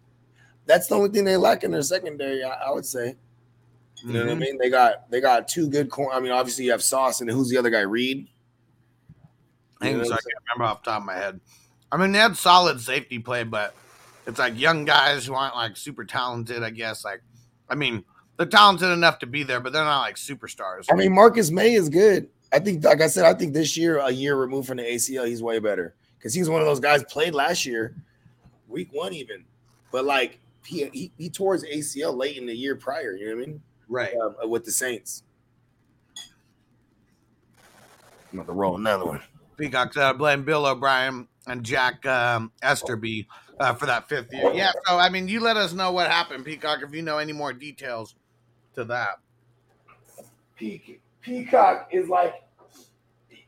That's 0.67 0.87
the 0.87 0.95
only 0.97 1.09
thing 1.11 1.25
they 1.25 1.37
lack 1.37 1.65
in 1.65 1.71
their 1.73 1.83
secondary. 1.83 2.45
I, 2.45 2.51
I 2.51 2.71
would 2.71 2.87
say. 2.87 3.17
You 4.05 4.13
know 4.13 4.21
what 4.21 4.29
I 4.29 4.35
Mhm. 4.35 4.39
mean? 4.41 4.59
They 4.59 4.71
got 4.71 5.11
they 5.11 5.21
got 5.21 5.49
two 5.49 5.69
good 5.69 5.91
corner. 5.91 6.15
I 6.15 6.21
mean, 6.21 6.31
obviously 6.33 6.67
you 6.67 6.71
have 6.71 6.83
Sauce 6.83 7.21
and 7.21 7.29
who's 7.31 7.49
the 7.49 7.57
other 7.57 7.71
guy? 7.71 7.81
Reed. 7.81 8.29
I 9.81 9.93
think 9.93 10.05
so. 10.05 10.13
I 10.13 10.17
can't 10.17 10.27
remember 10.55 10.71
off 10.71 10.83
the 10.83 10.91
top 10.91 11.01
of 11.01 11.07
my 11.07 11.15
head. 11.15 11.41
I 11.93 11.97
mean, 11.97 12.13
they 12.13 12.19
had 12.19 12.37
solid 12.37 12.81
safety 12.81 13.19
play, 13.19 13.45
but 13.45 13.75
it's 14.27 14.39
like 14.39 14.59
young 14.59 14.85
guys 14.85 15.27
who 15.27 15.35
aren't 15.35 15.55
like 15.55 15.77
super 15.77 16.05
talented. 16.05 16.63
I 16.63 16.71
guess. 16.71 17.05
Like, 17.05 17.23
I 17.69 17.75
mean, 17.75 18.05
they're 18.37 18.47
talented 18.47 18.91
enough 18.91 19.19
to 19.21 19.27
be 19.27 19.43
there, 19.43 19.61
but 19.61 19.73
they're 19.73 19.85
not 19.85 20.01
like 20.01 20.17
superstars. 20.17 20.87
I 20.91 20.95
mean, 20.95 21.15
Marcus 21.15 21.51
Maye 21.51 21.75
is 21.75 21.89
good. 21.89 22.29
I 22.53 22.59
think, 22.59 22.85
like 22.85 23.01
I 23.01 23.09
said, 23.09 23.25
I 23.25 23.35
think 23.35 23.55
this 23.55 23.77
year, 23.77 23.99
a 23.99 24.11
year 24.11 24.37
removed 24.37 24.69
from 24.69 24.77
the 24.79 24.85
ACL, 24.85 25.27
he's 25.27 25.43
way 25.43 25.59
better 25.59 25.95
because 26.19 26.33
he's 26.33 26.49
one 26.49 26.61
of 26.61 26.67
those 26.67 26.81
guys 26.81 27.03
played 27.05 27.35
last 27.35 27.67
year, 27.67 27.95
week 28.69 28.89
one 28.93 29.13
even, 29.13 29.45
but 29.93 30.05
like 30.05 30.39
he 30.65 30.89
he, 30.93 31.13
he 31.19 31.31
tore 31.31 31.55
his 31.55 31.65
ACL 31.65 32.17
late 32.17 32.37
in 32.37 32.47
the 32.47 32.55
year 32.55 32.77
prior. 32.77 33.15
You 33.15 33.31
know 33.31 33.37
what 33.37 33.43
I 33.43 33.47
mean? 33.47 33.63
right. 33.89 34.15
Um, 34.17 34.51
with 34.51 34.65
the 34.65 34.73
Saints. 34.73 35.23
I'm 38.33 38.41
about 38.41 38.47
to 38.47 38.53
roll 38.53 38.77
another 38.77 39.07
one. 39.07 39.23
Peacock 39.57 39.97
uh, 39.97 40.13
blame 40.13 40.45
Bill 40.45 40.67
O'Brien 40.67 41.29
and 41.47 41.65
Jack 41.65 42.05
um, 42.07 42.53
Easterby 42.63 43.27
uh, 43.59 43.75
for 43.75 43.87
that 43.87 44.09
fifth 44.09 44.33
year. 44.33 44.53
Yeah. 44.53 44.73
So 44.87 44.99
I 44.99 45.09
mean, 45.09 45.29
you 45.29 45.41
let 45.41 45.57
us 45.57 45.73
know 45.73 45.93
what 45.93 46.11
happened, 46.11 46.45
Peacock, 46.45 46.81
if 46.83 46.95
you 46.95 47.03
know 47.03 47.19
any 47.19 47.33
more 47.33 47.53
details 47.53 48.15
to 48.75 48.85
that. 48.85 49.19
Peacock, 50.57 50.97
Peacock 51.21 51.89
is 51.93 52.09
like, 52.09 52.35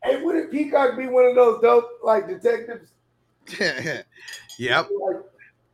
hey, 0.03 0.23
wouldn't 0.23 0.51
Peacock 0.51 0.97
be 0.97 1.07
one 1.07 1.27
of 1.27 1.35
those 1.35 1.61
dope 1.61 1.89
like 2.03 2.29
detectives? 2.29 2.91
yep. 4.59 4.89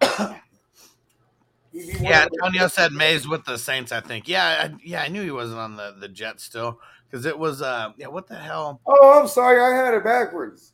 Like, 0.01 0.11
he'd 1.73 1.87
be 1.87 1.93
one 1.95 2.03
Yeah, 2.05 2.27
Antonio 2.33 2.69
said 2.69 2.93
Maye's 2.93 3.27
with 3.27 3.45
the 3.45 3.59
Saints. 3.59 3.91
I 3.93 4.01
think. 4.01 4.29
Yeah, 4.29 4.69
I, 4.71 4.77
yeah, 4.85 5.03
I 5.03 5.09
knew 5.09 5.23
he 5.23 5.31
wasn't 5.31 5.59
on 5.59 5.77
the 5.77 5.95
the 5.99 6.09
Jets 6.09 6.45
still 6.45 6.79
because 7.15 7.27
it 7.27 7.39
was. 7.39 7.63
uh 7.63 7.93
Yeah, 7.97 8.09
what 8.09 8.27
the 8.27 8.35
hell? 8.35 8.81
Oh, 8.87 9.21
I'm 9.21 9.29
sorry, 9.29 9.63
I 9.63 9.85
had 9.85 9.95
it 9.95 10.03
backwards. 10.03 10.73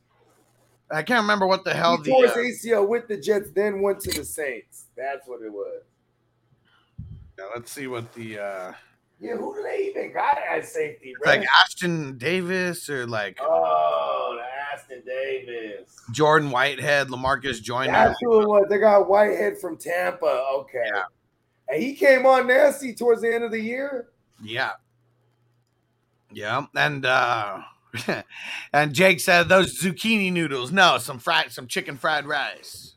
I 0.90 1.03
can't 1.03 1.20
remember 1.20 1.46
what 1.46 1.64
the 1.64 1.74
hell 1.74 1.98
he 1.98 2.05
the. 2.05 2.16
uh, 2.16 2.35
ACL 2.35 2.88
with 2.88 3.09
the 3.09 3.18
Jets, 3.18 3.50
then 3.55 3.83
went 3.83 4.00
to 4.00 4.18
the 4.18 4.24
Saints. 4.24 4.87
That's 4.96 5.29
what 5.29 5.42
it 5.42 5.53
was. 5.53 5.83
yeah, 7.38 7.44
let's 7.55 7.70
see 7.70 7.88
what 7.88 8.11
the. 8.14 8.38
uh 8.38 8.72
Yeah, 9.20 9.37
who 9.37 9.55
do 9.55 9.62
they 9.62 9.88
even 9.90 10.14
got 10.14 10.38
at 10.38 10.66
safety, 10.66 11.12
like 11.26 11.42
Ashtyn 11.42 12.16
Davis 12.16 12.88
or 12.88 13.07
like 13.07 13.37
oh, 13.42 14.40
Ashtyn 14.74 15.05
Davis. 15.05 15.94
Jordan 16.11 16.50
Whitehead, 16.50 17.09
Lamarcus 17.09 17.61
Joyner. 17.61 17.92
That's 17.92 18.18
who 18.22 18.40
it 18.40 18.48
was. 18.48 18.64
They 18.70 18.79
got 18.79 19.11
Whitehead 19.11 19.59
from 19.59 19.76
Tampa. 19.76 20.46
Okay. 20.55 20.85
Yeah. 20.87 21.03
And 21.68 21.83
he 21.83 21.94
came 21.94 22.24
on 22.24 22.46
nasty 22.46 22.94
towards 22.94 23.20
the 23.20 23.33
end 23.33 23.44
of 23.44 23.50
the 23.50 23.61
year. 23.61 24.09
Yeah. 24.42 24.70
Yeah. 26.33 26.66
And 26.77 27.05
uh 27.07 27.62
and 28.73 28.93
Jake 28.93 29.21
said 29.21 29.49
those 29.49 29.81
zucchini 29.81 30.33
noodles. 30.33 30.71
No, 30.73 30.99
some 30.99 31.19
fried 31.19 31.51
some 31.53 31.66
chicken 31.66 31.97
fried 31.97 32.27
rice. 32.27 32.95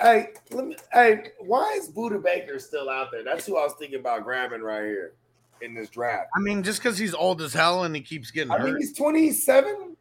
Hey, 0.00 0.28
let 0.50 0.66
me, 0.66 0.76
hey, 0.92 1.32
why 1.40 1.72
is 1.78 1.90
Budda 1.90 2.22
Baker 2.22 2.58
still 2.58 2.88
out 2.88 3.10
there? 3.10 3.22
That's 3.24 3.44
who 3.44 3.58
I 3.58 3.64
was 3.64 3.74
thinking 3.78 3.98
about 3.98 4.24
grabbing 4.24 4.62
right 4.62 4.84
here 4.84 5.14
in 5.60 5.74
this 5.74 5.90
draft. 5.90 6.28
I 6.34 6.40
mean, 6.40 6.62
just 6.62 6.82
because 6.82 6.96
he's 6.96 7.12
old 7.12 7.42
as 7.42 7.52
hell 7.52 7.84
and 7.84 7.94
he 7.94 8.00
keeps 8.00 8.30
getting 8.30 8.52
I 8.52 8.58
hurt. 8.58 8.66
mean, 8.66 8.76
he's 8.78 8.96
27, 8.96 9.96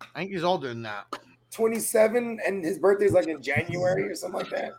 I 0.00 0.18
think 0.18 0.32
he's 0.32 0.44
older 0.44 0.68
than 0.68 0.82
that. 0.82 1.06
27, 1.50 2.38
and 2.46 2.64
his 2.64 2.78
birthday's 2.78 3.12
like 3.12 3.28
in 3.28 3.40
January 3.42 4.02
or 4.02 4.14
something 4.14 4.40
like 4.40 4.50
that. 4.50 4.72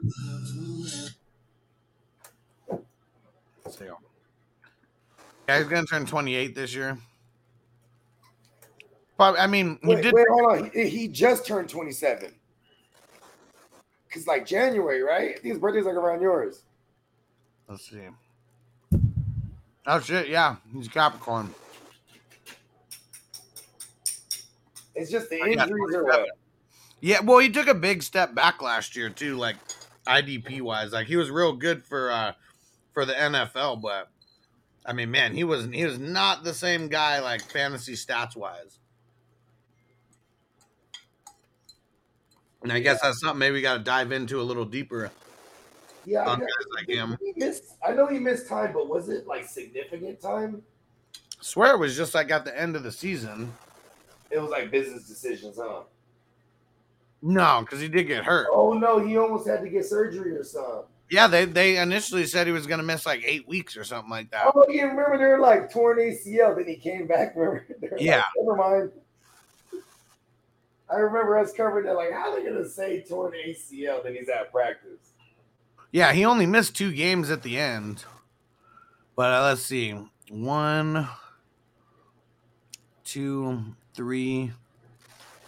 So, 3.69 3.97
yeah, 5.47 5.59
he's 5.59 5.67
gonna 5.67 5.85
turn 5.85 6.05
28 6.05 6.55
this 6.55 6.73
year. 6.73 6.97
Probably, 9.15 9.39
I 9.39 9.47
mean, 9.47 9.79
he 9.81 9.95
Wait, 9.95 10.03
did. 10.03 10.13
wait, 10.13 10.27
hold 10.29 10.51
on. 10.51 10.71
He, 10.71 10.87
he 10.87 11.07
just 11.07 11.45
turned 11.45 11.69
27. 11.69 12.33
Cause 14.11 14.27
like 14.27 14.45
January, 14.45 15.01
right? 15.01 15.31
I 15.31 15.33
think 15.33 15.45
his 15.45 15.57
birthday's 15.57 15.85
like 15.85 15.95
around 15.95 16.21
yours. 16.21 16.63
Let's 17.67 17.89
see. 17.89 17.99
Oh 19.85 19.99
shit! 19.99 20.29
Yeah, 20.29 20.55
he's 20.73 20.87
Capricorn. 20.87 21.53
It's 24.95 25.11
just 25.11 25.29
the 25.29 25.37
injuries 25.39 25.95
or 25.95 26.03
what? 26.05 26.27
Yeah, 27.01 27.19
well, 27.21 27.37
he 27.39 27.49
took 27.49 27.67
a 27.67 27.73
big 27.73 28.01
step 28.01 28.33
back 28.33 28.61
last 28.61 28.95
year 28.95 29.09
too, 29.09 29.37
like 29.37 29.55
IDP 30.07 30.61
wise. 30.61 30.93
Like 30.93 31.07
he 31.07 31.15
was 31.15 31.29
real 31.29 31.53
good 31.53 31.85
for 31.85 32.11
uh 32.11 32.33
for 32.93 33.05
the 33.05 33.13
NFL, 33.13 33.81
but 33.81 34.09
I 34.87 34.93
mean, 34.93 35.11
man, 35.11 35.33
he 35.35 35.43
was 35.43 35.65
he 35.65 35.85
was 35.85 35.99
not 35.99 36.45
the 36.45 36.53
same 36.53 36.87
guy 36.87 37.19
like 37.19 37.41
fantasy 37.41 37.93
stats 37.93 38.35
wise. 38.37 38.79
And 42.63 42.71
I 42.71 42.79
guess 42.79 43.01
that's 43.01 43.19
something 43.21 43.37
maybe 43.37 43.55
we 43.55 43.61
got 43.61 43.77
to 43.77 43.83
dive 43.83 44.11
into 44.11 44.41
a 44.41 44.43
little 44.43 44.65
deeper 44.65 45.11
Yeah, 46.05 46.21
I 46.21 46.31
on 46.31 46.39
know. 46.39 46.45
guys 46.45 46.65
like 46.75 46.89
him. 46.89 47.17
Missed, 47.35 47.75
I 47.87 47.91
know 47.91 48.07
he 48.07 48.17
missed 48.17 48.47
time, 48.49 48.73
but 48.73 48.89
was 48.89 49.09
it 49.09 49.27
like 49.27 49.45
significant 49.45 50.19
time? 50.21 50.63
swear 51.39 51.75
it 51.75 51.77
was 51.77 51.95
just 51.95 52.15
like 52.15 52.31
at 52.31 52.45
the 52.45 52.59
end 52.59 52.75
of 52.75 52.83
the 52.83 52.91
season. 52.91 53.53
It 54.31 54.39
was 54.39 54.49
like 54.49 54.71
business 54.71 55.07
decisions, 55.07 55.57
huh? 55.61 55.83
No, 57.21 57.61
because 57.61 57.79
he 57.79 57.87
did 57.87 58.05
get 58.05 58.23
hurt. 58.25 58.47
Oh 58.51 58.73
no, 58.73 59.05
he 59.05 59.17
almost 59.17 59.47
had 59.47 59.61
to 59.61 59.69
get 59.69 59.85
surgery 59.85 60.35
or 60.35 60.43
something. 60.43 60.83
Yeah, 61.09 61.27
they 61.27 61.45
they 61.45 61.77
initially 61.77 62.25
said 62.25 62.47
he 62.47 62.53
was 62.53 62.67
going 62.67 62.79
to 62.79 62.85
miss 62.85 63.05
like 63.05 63.23
eight 63.25 63.47
weeks 63.47 63.77
or 63.77 63.83
something 63.83 64.09
like 64.09 64.29
that. 64.31 64.51
Oh, 64.53 64.65
yeah, 64.69 64.83
remember 64.83 65.17
they 65.17 65.25
were 65.25 65.39
like 65.39 65.71
torn 65.71 65.99
ACL, 65.99 66.55
then 66.55 66.67
he 66.67 66.75
came 66.75 67.07
back. 67.07 67.33
Remember? 67.35 67.65
Were 67.81 67.89
like, 67.91 68.01
Yeah. 68.01 68.23
never 68.37 68.55
mind. 68.55 68.91
I 70.89 70.95
remember 70.95 71.37
us 71.37 71.53
covering 71.53 71.85
that. 71.85 71.95
Like, 71.95 72.11
how 72.11 72.31
are 72.31 72.39
they 72.39 72.45
gonna 72.45 72.67
say 72.67 73.01
torn 73.01 73.33
ACL? 73.33 74.03
Then 74.03 74.15
he's 74.15 74.29
at 74.29 74.51
practice. 74.51 75.11
Yeah, 75.91 76.11
he 76.13 76.25
only 76.25 76.45
missed 76.45 76.75
two 76.75 76.91
games 76.91 77.29
at 77.31 77.43
the 77.43 77.57
end. 77.57 78.03
But 79.15 79.33
uh, 79.33 79.41
let's 79.43 79.63
see. 79.63 79.97
One, 80.29 81.07
two, 83.03 83.63
three. 83.93 84.51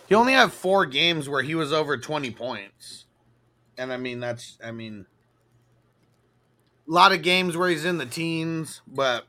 He 0.07 0.15
only 0.15 0.33
had 0.33 0.51
four 0.51 0.85
games 0.85 1.29
where 1.29 1.43
he 1.43 1.53
was 1.53 1.71
over 1.71 1.97
20 1.97 2.31
points. 2.31 3.05
And 3.77 3.93
I 3.93 3.97
mean, 3.97 4.19
that's, 4.19 4.57
I 4.63 4.71
mean, 4.71 5.05
a 6.89 6.91
lot 6.91 7.11
of 7.11 7.21
games 7.21 7.55
where 7.55 7.69
he's 7.69 7.85
in 7.85 7.97
the 7.97 8.05
teens, 8.05 8.81
but 8.87 9.25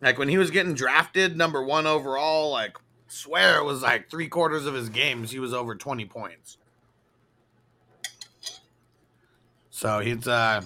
like 0.00 0.18
when 0.18 0.28
he 0.28 0.38
was 0.38 0.50
getting 0.50 0.74
drafted 0.74 1.36
number 1.36 1.62
one 1.62 1.86
overall, 1.86 2.50
like, 2.50 2.76
swear 3.08 3.58
it 3.58 3.64
was 3.64 3.82
like 3.82 4.10
three 4.10 4.28
quarters 4.28 4.64
of 4.64 4.74
his 4.74 4.88
games, 4.88 5.30
he 5.30 5.38
was 5.38 5.52
over 5.52 5.74
20 5.74 6.06
points. 6.06 6.56
So 9.70 10.00
he's 10.00 10.26
uh 10.26 10.62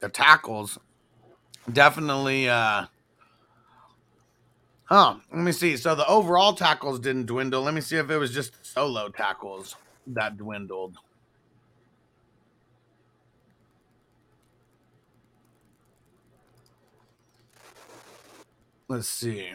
the 0.00 0.08
tackles 0.08 0.78
definitely 1.72 2.48
uh 2.48 2.86
Huh. 4.88 5.16
Let 5.30 5.42
me 5.42 5.52
see. 5.52 5.76
So 5.76 5.94
the 5.94 6.06
overall 6.08 6.54
tackles 6.54 6.98
didn't 6.98 7.26
dwindle. 7.26 7.60
Let 7.60 7.74
me 7.74 7.82
see 7.82 7.96
if 7.98 8.08
it 8.08 8.16
was 8.16 8.32
just 8.32 8.54
solo 8.64 9.10
tackles 9.10 9.76
that 10.06 10.38
dwindled. 10.38 10.96
Let's 18.88 19.08
see. 19.08 19.52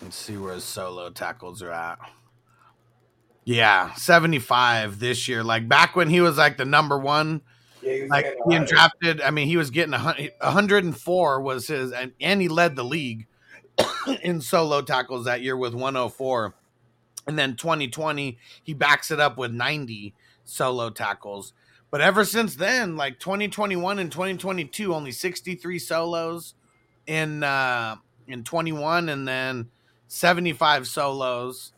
Let's 0.00 0.16
see 0.16 0.36
where 0.36 0.54
his 0.54 0.64
solo 0.64 1.10
tackles 1.10 1.62
are 1.62 1.72
at. 1.72 1.98
Yeah, 3.44 3.92
75 3.94 4.98
this 5.00 5.26
year. 5.28 5.42
Like 5.42 5.68
back 5.68 5.96
when 5.96 6.08
he 6.08 6.20
was 6.20 6.36
like 6.36 6.56
the 6.56 6.64
number 6.64 6.98
one, 6.98 7.42
Yeah, 7.82 7.94
he 7.94 8.06
like 8.06 8.36
being 8.48 8.64
drafted. 8.64 9.20
I 9.20 9.30
mean, 9.30 9.48
he 9.48 9.56
was 9.56 9.70
getting 9.70 9.94
a 9.94 9.98
hun- 9.98 10.28
104 10.40 11.40
was 11.40 11.66
his, 11.66 11.92
and, 11.92 12.12
and 12.20 12.40
he 12.40 12.48
led 12.48 12.76
the 12.76 12.84
league 12.84 13.26
in 14.22 14.40
solo 14.40 14.80
tackles 14.82 15.24
that 15.24 15.42
year 15.42 15.56
with 15.56 15.74
104. 15.74 16.54
And 17.26 17.38
then 17.38 17.56
2020, 17.56 18.38
he 18.62 18.74
backs 18.74 19.10
it 19.10 19.20
up 19.20 19.36
with 19.36 19.52
90 19.52 20.14
solo 20.44 20.90
tackles. 20.90 21.52
But 21.92 22.00
ever 22.00 22.24
since 22.24 22.56
then, 22.56 22.96
like 22.96 23.20
2021 23.20 24.00
and 24.00 24.10
2022, 24.10 24.94
only 24.94 25.12
63 25.12 25.78
solos 25.78 26.54
in 27.06 27.44
uh 27.44 27.96
in 28.26 28.42
21 28.44 29.08
and 29.08 29.28
then 29.28 29.70
75 30.08 30.88
solos 30.88 31.72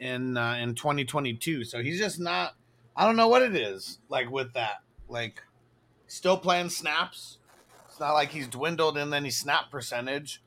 in 0.00 0.36
uh, 0.36 0.54
in 0.54 0.74
2022. 0.74 1.64
So 1.64 1.82
he's 1.82 1.98
just 1.98 2.18
not 2.18 2.54
I 2.96 3.06
don't 3.06 3.16
know 3.16 3.28
what 3.28 3.42
it 3.42 3.54
is 3.54 3.98
like 4.08 4.30
with 4.30 4.54
that. 4.54 4.78
Like, 5.08 5.42
still 6.06 6.38
playing 6.38 6.70
snaps. 6.70 7.38
It's 7.88 8.00
not 8.00 8.12
like 8.12 8.30
he's 8.30 8.48
dwindled 8.48 8.96
in 8.96 9.12
any 9.12 9.30
snap 9.30 9.70
percentage. 9.70 10.42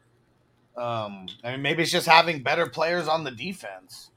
Um, 0.75 1.27
I 1.43 1.51
mean, 1.51 1.61
maybe 1.61 1.83
it's 1.83 1.91
just 1.91 2.07
having 2.07 2.41
better 2.41 2.65
players 2.65 3.07
on 3.07 3.23
the 3.23 3.31
defense. 3.31 4.09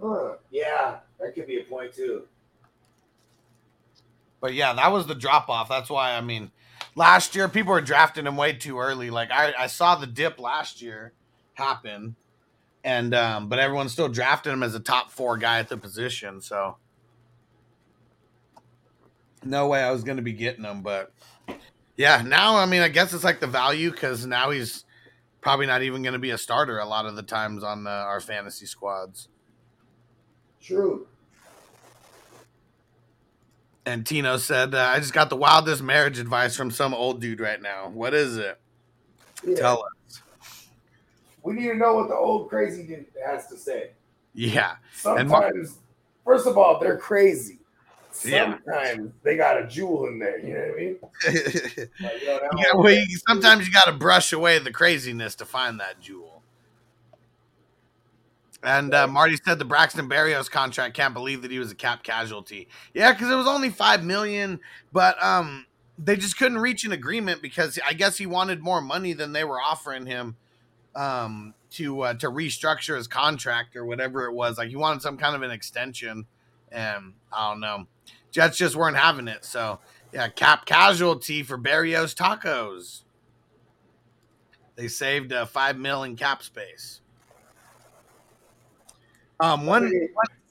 Huh. 0.00 0.34
Yeah, 0.50 0.98
that 1.18 1.34
could 1.34 1.48
be 1.48 1.60
a 1.60 1.64
point 1.64 1.92
too. 1.92 2.22
But 4.40 4.54
yeah, 4.54 4.72
that 4.74 4.92
was 4.92 5.06
the 5.06 5.14
drop 5.14 5.48
off. 5.48 5.68
That's 5.68 5.90
why 5.90 6.14
I 6.14 6.20
mean, 6.20 6.50
last 6.94 7.34
year 7.34 7.48
people 7.48 7.72
were 7.72 7.80
drafting 7.80 8.26
him 8.26 8.36
way 8.36 8.52
too 8.52 8.78
early. 8.78 9.10
Like 9.10 9.30
I, 9.30 9.52
I 9.58 9.66
saw 9.66 9.96
the 9.96 10.06
dip 10.06 10.38
last 10.38 10.82
year 10.82 11.12
happen, 11.54 12.16
and 12.84 13.14
um, 13.14 13.48
but 13.48 13.58
everyone's 13.58 13.92
still 13.92 14.08
drafting 14.08 14.52
him 14.52 14.62
as 14.62 14.74
a 14.74 14.80
top 14.80 15.10
four 15.10 15.36
guy 15.36 15.58
at 15.58 15.68
the 15.68 15.76
position. 15.76 16.40
So 16.40 16.76
no 19.44 19.68
way 19.68 19.82
I 19.82 19.90
was 19.90 20.04
going 20.04 20.16
to 20.16 20.22
be 20.22 20.32
getting 20.32 20.64
him. 20.64 20.82
But 20.82 21.12
yeah, 21.96 22.22
now 22.22 22.56
I 22.56 22.66
mean, 22.66 22.82
I 22.82 22.88
guess 22.88 23.14
it's 23.14 23.24
like 23.24 23.40
the 23.40 23.46
value 23.46 23.90
because 23.90 24.26
now 24.26 24.50
he's 24.50 24.84
probably 25.40 25.66
not 25.66 25.82
even 25.82 26.02
going 26.02 26.12
to 26.12 26.18
be 26.18 26.30
a 26.30 26.38
starter 26.38 26.78
a 26.78 26.84
lot 26.86 27.06
of 27.06 27.14
the 27.14 27.22
times 27.22 27.62
on 27.62 27.84
the, 27.84 27.90
our 27.90 28.20
fantasy 28.20 28.66
squads. 28.66 29.28
True. 30.60 31.06
And 33.86 34.04
Tino 34.04 34.36
said, 34.36 34.74
uh, 34.74 34.90
"I 34.94 34.98
just 34.98 35.12
got 35.12 35.30
the 35.30 35.36
wildest 35.36 35.82
marriage 35.82 36.18
advice 36.18 36.56
from 36.56 36.70
some 36.72 36.92
old 36.92 37.20
dude 37.20 37.40
right 37.40 37.62
now. 37.62 37.88
What 37.88 38.12
is 38.14 38.36
it? 38.36 38.58
Yeah. 39.46 39.54
Tell 39.56 39.84
us." 39.84 40.22
We 41.42 41.54
need 41.54 41.68
to 41.68 41.76
know 41.76 41.94
what 41.94 42.08
the 42.08 42.14
old 42.16 42.48
crazy 42.50 42.82
dude 42.82 43.06
has 43.24 43.46
to 43.46 43.56
say. 43.56 43.92
Yeah, 44.34 44.74
And 45.04 45.28
Mar- 45.28 45.42
Sometimes, 45.42 45.78
first 46.24 46.46
of 46.48 46.58
all, 46.58 46.80
they're 46.80 46.98
crazy. 46.98 47.60
Yeah. 48.24 48.58
Sometimes 48.64 49.12
they 49.22 49.36
got 49.36 49.62
a 49.62 49.66
jewel 49.66 50.08
in 50.08 50.18
there. 50.18 50.38
You 50.38 50.54
know 50.54 50.60
what 50.60 50.70
I 50.70 50.76
mean? 50.76 51.88
Like, 52.02 52.22
yo, 52.22 52.38
yeah. 52.56 52.72
Well, 52.74 52.92
you, 52.92 53.18
sometimes 53.28 53.66
you 53.66 53.72
got 53.72 53.84
to 53.84 53.92
brush 53.92 54.32
away 54.32 54.58
the 54.58 54.72
craziness 54.72 55.36
to 55.36 55.44
find 55.44 55.78
that 55.80 56.00
jewel. 56.00 56.35
And 58.66 58.94
uh, 58.94 59.06
Marty 59.06 59.36
said 59.36 59.60
the 59.60 59.64
Braxton 59.64 60.08
Berrios 60.08 60.50
contract 60.50 60.96
can't 60.96 61.14
believe 61.14 61.42
that 61.42 61.52
he 61.52 61.60
was 61.60 61.70
a 61.70 61.76
cap 61.76 62.02
casualty. 62.02 62.66
Yeah, 62.94 63.12
because 63.12 63.30
it 63.30 63.36
was 63.36 63.46
only 63.46 63.70
five 63.70 64.02
million, 64.02 64.58
but 64.92 65.22
um, 65.22 65.66
they 65.96 66.16
just 66.16 66.36
couldn't 66.36 66.58
reach 66.58 66.84
an 66.84 66.90
agreement 66.90 67.40
because 67.40 67.78
I 67.86 67.92
guess 67.92 68.18
he 68.18 68.26
wanted 68.26 68.60
more 68.60 68.80
money 68.80 69.12
than 69.12 69.32
they 69.32 69.44
were 69.44 69.60
offering 69.60 70.04
him 70.04 70.34
um, 70.96 71.54
to 71.70 72.00
uh, 72.00 72.14
to 72.14 72.26
restructure 72.28 72.96
his 72.96 73.06
contract 73.06 73.76
or 73.76 73.84
whatever 73.84 74.24
it 74.24 74.32
was. 74.32 74.58
Like 74.58 74.70
he 74.70 74.76
wanted 74.76 75.00
some 75.00 75.16
kind 75.16 75.36
of 75.36 75.42
an 75.42 75.52
extension, 75.52 76.26
and 76.72 77.12
I 77.32 77.52
don't 77.52 77.60
know. 77.60 77.86
Jets 78.32 78.58
just 78.58 78.74
weren't 78.74 78.96
having 78.96 79.28
it. 79.28 79.44
So 79.44 79.78
yeah, 80.12 80.26
cap 80.26 80.66
casualty 80.66 81.44
for 81.44 81.56
Berrios 81.56 82.16
Tacos. 82.16 83.02
They 84.74 84.88
saved 84.88 85.32
uh, 85.32 85.46
five 85.46 85.78
mil 85.78 86.02
in 86.02 86.16
cap 86.16 86.42
space. 86.42 87.00
Um, 89.40 89.66
one 89.66 89.90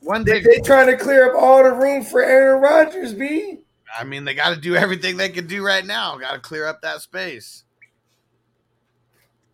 one 0.02 0.24
They, 0.24 0.42
they 0.42 0.60
trying 0.60 0.88
to 0.88 0.98
clear 0.98 1.32
up 1.32 1.42
all 1.42 1.64
the 1.64 1.72
room 1.72 2.04
for 2.04 2.22
Aaron 2.22 2.62
Rodgers, 2.62 3.14
B. 3.14 3.60
I 3.98 4.04
mean, 4.04 4.26
they 4.26 4.34
got 4.34 4.54
to 4.54 4.60
do 4.60 4.76
everything 4.76 5.18
they 5.18 5.30
can 5.30 5.48
do 5.48 5.66
right 5.66 5.86
now. 5.86 6.18
Got 6.18 6.34
to 6.34 6.40
clear 6.40 6.68
up 6.68 6.82
that 6.82 7.02
space. 7.02 7.64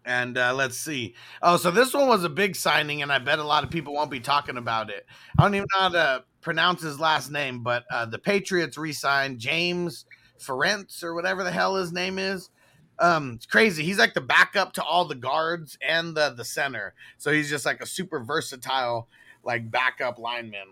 And 0.03 0.37
uh, 0.37 0.53
let's 0.55 0.77
see. 0.77 1.13
Oh, 1.43 1.57
so 1.57 1.69
this 1.69 1.93
one 1.93 2.07
was 2.07 2.23
a 2.23 2.29
big 2.29 2.55
signing, 2.55 3.03
and 3.03 3.11
I 3.11 3.19
bet 3.19 3.39
a 3.39 3.43
lot 3.43 3.63
of 3.63 3.69
people 3.69 3.93
won't 3.93 4.09
be 4.09 4.19
talking 4.19 4.57
about 4.57 4.89
it. 4.89 5.05
I 5.37 5.43
don't 5.43 5.53
even 5.53 5.67
know 5.73 5.79
how 5.79 5.89
to 5.89 6.23
pronounce 6.41 6.81
his 6.81 6.99
last 6.99 7.29
name, 7.31 7.61
but 7.61 7.83
uh, 7.91 8.07
the 8.07 8.17
Patriots 8.17 8.77
re-signed 8.79 9.39
James 9.39 10.05
Ferentz 10.39 11.03
or 11.03 11.13
whatever 11.13 11.43
the 11.43 11.51
hell 11.51 11.75
his 11.75 11.93
name 11.93 12.17
is. 12.17 12.49
Um, 12.97 13.33
it's 13.35 13.45
crazy. 13.45 13.83
He's 13.83 13.99
like 13.99 14.15
the 14.15 14.21
backup 14.21 14.73
to 14.73 14.83
all 14.83 15.05
the 15.05 15.15
guards 15.15 15.77
and 15.87 16.15
the 16.15 16.33
the 16.35 16.45
center, 16.45 16.93
so 17.17 17.31
he's 17.31 17.49
just 17.49 17.65
like 17.65 17.81
a 17.81 17.85
super 17.85 18.23
versatile 18.23 19.07
like 19.43 19.69
backup 19.69 20.19
lineman. 20.19 20.67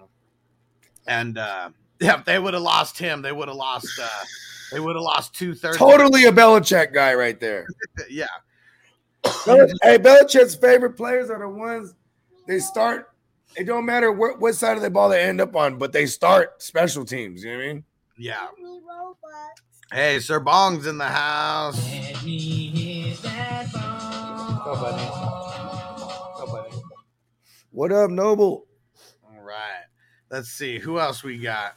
And 1.07 1.38
uh, 1.38 1.70
yeah, 1.99 2.20
if 2.20 2.26
they 2.26 2.39
would 2.39 2.53
have 2.53 2.63
lost 2.63 2.97
him, 2.97 3.22
they 3.22 3.32
would 3.32 3.47
have 3.47 3.57
lost. 3.57 3.88
Uh, 4.01 4.07
they 4.72 4.80
would 4.80 4.95
have 4.95 5.03
lost 5.03 5.34
two 5.34 5.55
thirds. 5.55 5.78
Totally 5.78 6.26
a 6.26 6.32
Belichick 6.32 6.93
guy 6.93 7.13
right 7.13 7.39
there. 7.39 7.67
Yeah. 8.09 8.28
Belich- 9.24 9.78
hey, 9.84 9.97
Belichick's 9.97 10.55
favorite 10.55 10.93
players 10.93 11.30
are 11.30 11.39
the 11.39 11.49
ones 11.49 11.93
they 12.47 12.59
start. 12.59 13.09
It 13.57 13.65
don't 13.65 13.86
matter 13.86 14.11
what, 14.11 14.39
what 14.39 14.55
side 14.55 14.78
of 14.78 14.84
the 14.84 14.89
ball 14.89 15.09
they 15.09 15.22
end 15.22 15.41
up 15.41 15.55
on, 15.55 15.78
but 15.78 15.91
they 15.91 16.05
start 16.05 16.61
special 16.61 17.03
teams. 17.03 17.43
You 17.43 17.51
know 17.51 17.57
what 17.57 17.63
I 17.63 17.67
mean? 17.67 17.84
Yeah. 18.17 18.47
Hey, 19.91 20.20
Sir 20.20 20.39
Bong's 20.39 20.86
in 20.86 20.97
the 20.97 21.05
house. 21.05 21.78
What 27.72 27.91
up, 27.91 28.09
Noble? 28.09 28.65
All 29.24 29.41
right. 29.41 29.84
Let's 30.32 30.49
see 30.49 30.80
who 30.80 30.99
else 30.99 31.24
we 31.24 31.38
got 31.39 31.74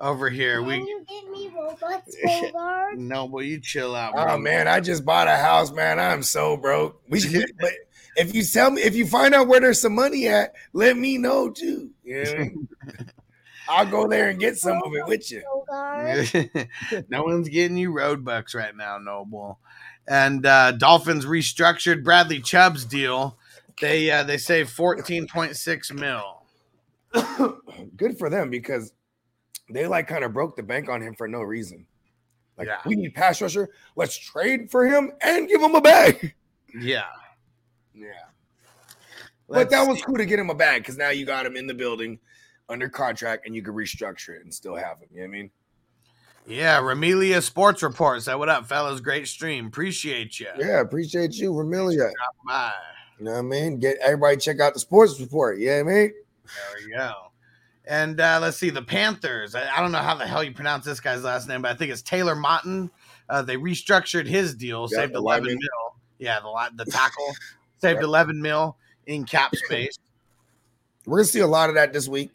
over 0.00 0.28
here. 0.30 0.58
Can 0.58 0.66
We 0.66 0.76
you 0.76 1.04
get 1.08 1.28
me 1.30 1.50
robots, 1.54 2.16
Bogart? 2.24 2.98
no, 2.98 3.24
well, 3.26 3.44
you 3.44 3.60
chill 3.60 3.94
out. 3.94 4.14
Oh 4.16 4.38
man, 4.38 4.68
I 4.68 4.80
just 4.80 5.04
bought 5.04 5.28
a 5.28 5.36
house, 5.36 5.72
man. 5.72 5.98
I'm 5.98 6.22
so 6.22 6.56
broke. 6.56 7.00
We 7.08 7.20
should, 7.20 7.50
but 7.60 7.72
if 8.16 8.34
you 8.34 8.42
tell 8.44 8.70
me, 8.70 8.82
if 8.82 8.94
you 8.94 9.06
find 9.06 9.34
out 9.34 9.48
where 9.48 9.60
there's 9.60 9.80
some 9.80 9.94
money 9.94 10.28
at, 10.28 10.54
let 10.72 10.96
me 10.96 11.18
know 11.18 11.50
too. 11.50 11.90
You 12.04 12.24
know 12.24 12.30
what 12.30 12.34
I 12.34 12.42
mean? 12.42 12.68
I'll 13.70 13.86
go 13.86 14.08
there 14.08 14.30
and 14.30 14.40
get 14.40 14.56
some 14.56 14.80
of 14.82 14.94
it 14.94 15.06
with 15.06 15.30
you. 15.30 15.42
No 17.10 17.24
one's 17.24 17.50
getting 17.50 17.76
you 17.76 17.92
Robux 17.92 18.54
right 18.54 18.74
now, 18.74 18.96
Noble. 18.96 19.58
And 20.08 20.46
uh, 20.46 20.72
Dolphins 20.72 21.26
restructured 21.26 22.02
Bradley 22.02 22.40
Chubb's 22.40 22.86
deal. 22.86 23.38
They 23.80 24.10
uh, 24.10 24.24
they 24.24 24.38
saved 24.38 24.70
fourteen 24.70 25.26
point 25.26 25.56
six 25.56 25.92
mil. 25.92 26.42
Good 27.96 28.18
for 28.18 28.28
them 28.28 28.50
because 28.50 28.92
they 29.70 29.86
like 29.86 30.08
kind 30.08 30.24
of 30.24 30.32
broke 30.32 30.56
the 30.56 30.62
bank 30.62 30.88
on 30.88 31.00
him 31.00 31.14
for 31.14 31.28
no 31.28 31.42
reason. 31.42 31.86
Like 32.56 32.68
Yeah. 32.68 32.80
we 32.84 32.96
need 32.96 33.14
pass 33.14 33.40
rusher. 33.40 33.68
Let's 33.96 34.16
trade 34.18 34.70
for 34.70 34.86
him 34.86 35.12
and 35.22 35.48
give 35.48 35.60
him 35.60 35.74
a 35.74 35.80
bag. 35.80 36.34
Yeah. 36.78 37.04
Yeah. 37.94 38.08
But 39.48 39.56
Let's 39.56 39.70
that 39.70 39.88
was 39.88 40.02
cool 40.02 40.16
to 40.16 40.26
get 40.26 40.38
him 40.38 40.50
a 40.50 40.54
bag 40.54 40.82
because 40.82 40.98
now 40.98 41.10
you 41.10 41.24
got 41.24 41.46
him 41.46 41.56
in 41.56 41.66
the 41.66 41.74
building 41.74 42.18
under 42.68 42.88
contract 42.88 43.46
and 43.46 43.54
you 43.54 43.62
can 43.62 43.74
restructure 43.74 44.36
it 44.36 44.42
and 44.44 44.52
still 44.52 44.76
have 44.76 44.98
him. 45.00 45.08
You 45.10 45.20
know 45.20 45.28
what 45.28 45.28
I 45.28 45.38
mean? 45.38 45.50
Yeah, 46.46 46.80
Ramelia 46.80 47.42
Sports 47.42 47.82
Report 47.82 48.22
said, 48.22 48.34
"What 48.36 48.48
up, 48.48 48.66
fellas? 48.66 49.00
Great 49.00 49.28
stream. 49.28 49.66
Appreciate 49.66 50.40
you." 50.40 50.48
Yeah, 50.58 50.80
appreciate 50.80 51.34
you, 51.34 51.52
Vermilia. 51.52 52.10
Bye. 52.46 52.72
You 53.18 53.24
know 53.24 53.32
what 53.32 53.38
I 53.38 53.42
mean? 53.42 53.78
Get 53.78 53.96
everybody 53.98 54.36
check 54.36 54.60
out 54.60 54.74
the 54.74 54.80
sports 54.80 55.18
report. 55.20 55.58
Yeah, 55.58 55.78
you 55.78 55.84
know 55.84 55.90
what 55.90 55.92
I 55.92 55.96
mean? 56.02 56.12
There 56.44 56.86
we 56.86 56.92
go. 56.96 57.12
And 57.86 58.20
uh, 58.20 58.38
let's 58.40 58.56
see 58.58 58.70
the 58.70 58.82
Panthers. 58.82 59.54
I, 59.54 59.68
I 59.74 59.80
don't 59.80 59.92
know 59.92 59.98
how 59.98 60.14
the 60.14 60.26
hell 60.26 60.44
you 60.44 60.52
pronounce 60.52 60.84
this 60.84 61.00
guy's 61.00 61.24
last 61.24 61.48
name, 61.48 61.62
but 61.62 61.70
I 61.70 61.74
think 61.74 61.90
it's 61.90 62.02
Taylor 62.02 62.36
Moton. 62.36 62.90
Uh, 63.28 63.42
they 63.42 63.56
restructured 63.56 64.26
his 64.26 64.54
deal, 64.54 64.86
Yeah, 64.90 64.98
saved 64.98 65.14
eleven 65.14 65.44
lineman. 65.44 65.58
mil. 65.60 65.96
Yeah, 66.18 66.38
the 66.40 66.84
the 66.84 66.90
tackle 66.90 67.26
saved 67.78 67.96
Yep. 67.96 68.04
eleven 68.04 68.40
mil 68.40 68.76
in 69.06 69.24
cap 69.24 69.54
space. 69.56 69.98
We're 71.06 71.18
gonna 71.18 71.24
see 71.28 71.40
a 71.40 71.46
lot 71.46 71.70
of 71.70 71.74
that 71.76 71.92
this 71.92 72.08
week. 72.08 72.34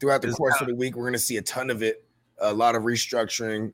Throughout 0.00 0.20
the 0.22 0.32
course 0.32 0.60
of 0.60 0.66
the 0.66 0.74
week, 0.74 0.96
we're 0.96 1.06
gonna 1.06 1.18
see 1.18 1.38
a 1.38 1.42
ton 1.42 1.70
of 1.70 1.82
it. 1.82 2.04
A 2.38 2.52
lot 2.52 2.74
of 2.74 2.82
restructuring. 2.82 3.72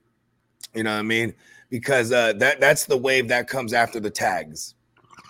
You 0.75 0.85
know 0.85 0.93
what 0.93 0.99
I 1.01 1.03
mean? 1.03 1.35
Because 1.71 2.13
uh, 2.13 2.33
that 2.35 2.61
that's 2.61 2.85
the 2.85 2.97
wave 2.97 3.27
that 3.29 3.49
comes 3.49 3.73
after 3.73 3.99
the 3.99 4.11
tags. 4.11 4.75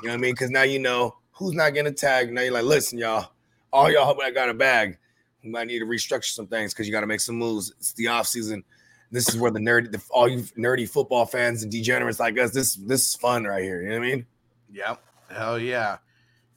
You 0.03 0.09
know 0.09 0.15
what 0.15 0.19
I 0.19 0.21
mean? 0.21 0.33
Because 0.33 0.51
now 0.51 0.63
you 0.63 0.79
know 0.79 1.17
who's 1.33 1.55
not 1.55 1.75
getting 1.75 1.93
a 1.93 1.95
tag. 1.95 2.33
Now 2.33 2.43
you're 2.43 2.53
like, 2.53 2.65
listen, 2.65 2.99
y'all, 2.99 3.31
all 3.73 3.91
y'all 3.91 4.05
hope 4.05 4.19
I 4.23 4.31
got 4.31 4.49
a 4.49 4.55
bag, 4.55 4.99
we 5.43 5.51
might 5.51 5.67
need 5.67 5.81
to 5.81 5.87
restructure 5.87 6.33
some 6.33 6.47
things 6.47 6.73
because 6.73 6.87
you 6.87 6.93
got 6.93 7.01
to 7.01 7.07
make 7.07 7.21
some 7.21 7.37
moves. 7.37 7.73
It's 7.79 7.93
the 7.95 8.09
off 8.09 8.27
season. 8.27 8.65
This 9.11 9.29
is 9.29 9.37
where 9.37 9.51
the 9.51 9.59
nerd, 9.59 9.91
the, 9.91 10.01
all 10.11 10.29
you 10.29 10.43
nerdy 10.57 10.89
football 10.89 11.27
fans 11.27 11.63
and 11.63 11.73
degenerates 11.73 12.21
like 12.21 12.39
us, 12.39 12.53
this 12.53 12.77
this 12.77 13.09
is 13.09 13.15
fun 13.17 13.45
right 13.45 13.63
here. 13.63 13.83
You 13.83 13.89
know 13.89 13.99
what 13.99 14.07
I 14.07 14.11
mean? 14.11 14.27
Yep. 14.73 15.03
Hell 15.31 15.59
yeah. 15.59 15.99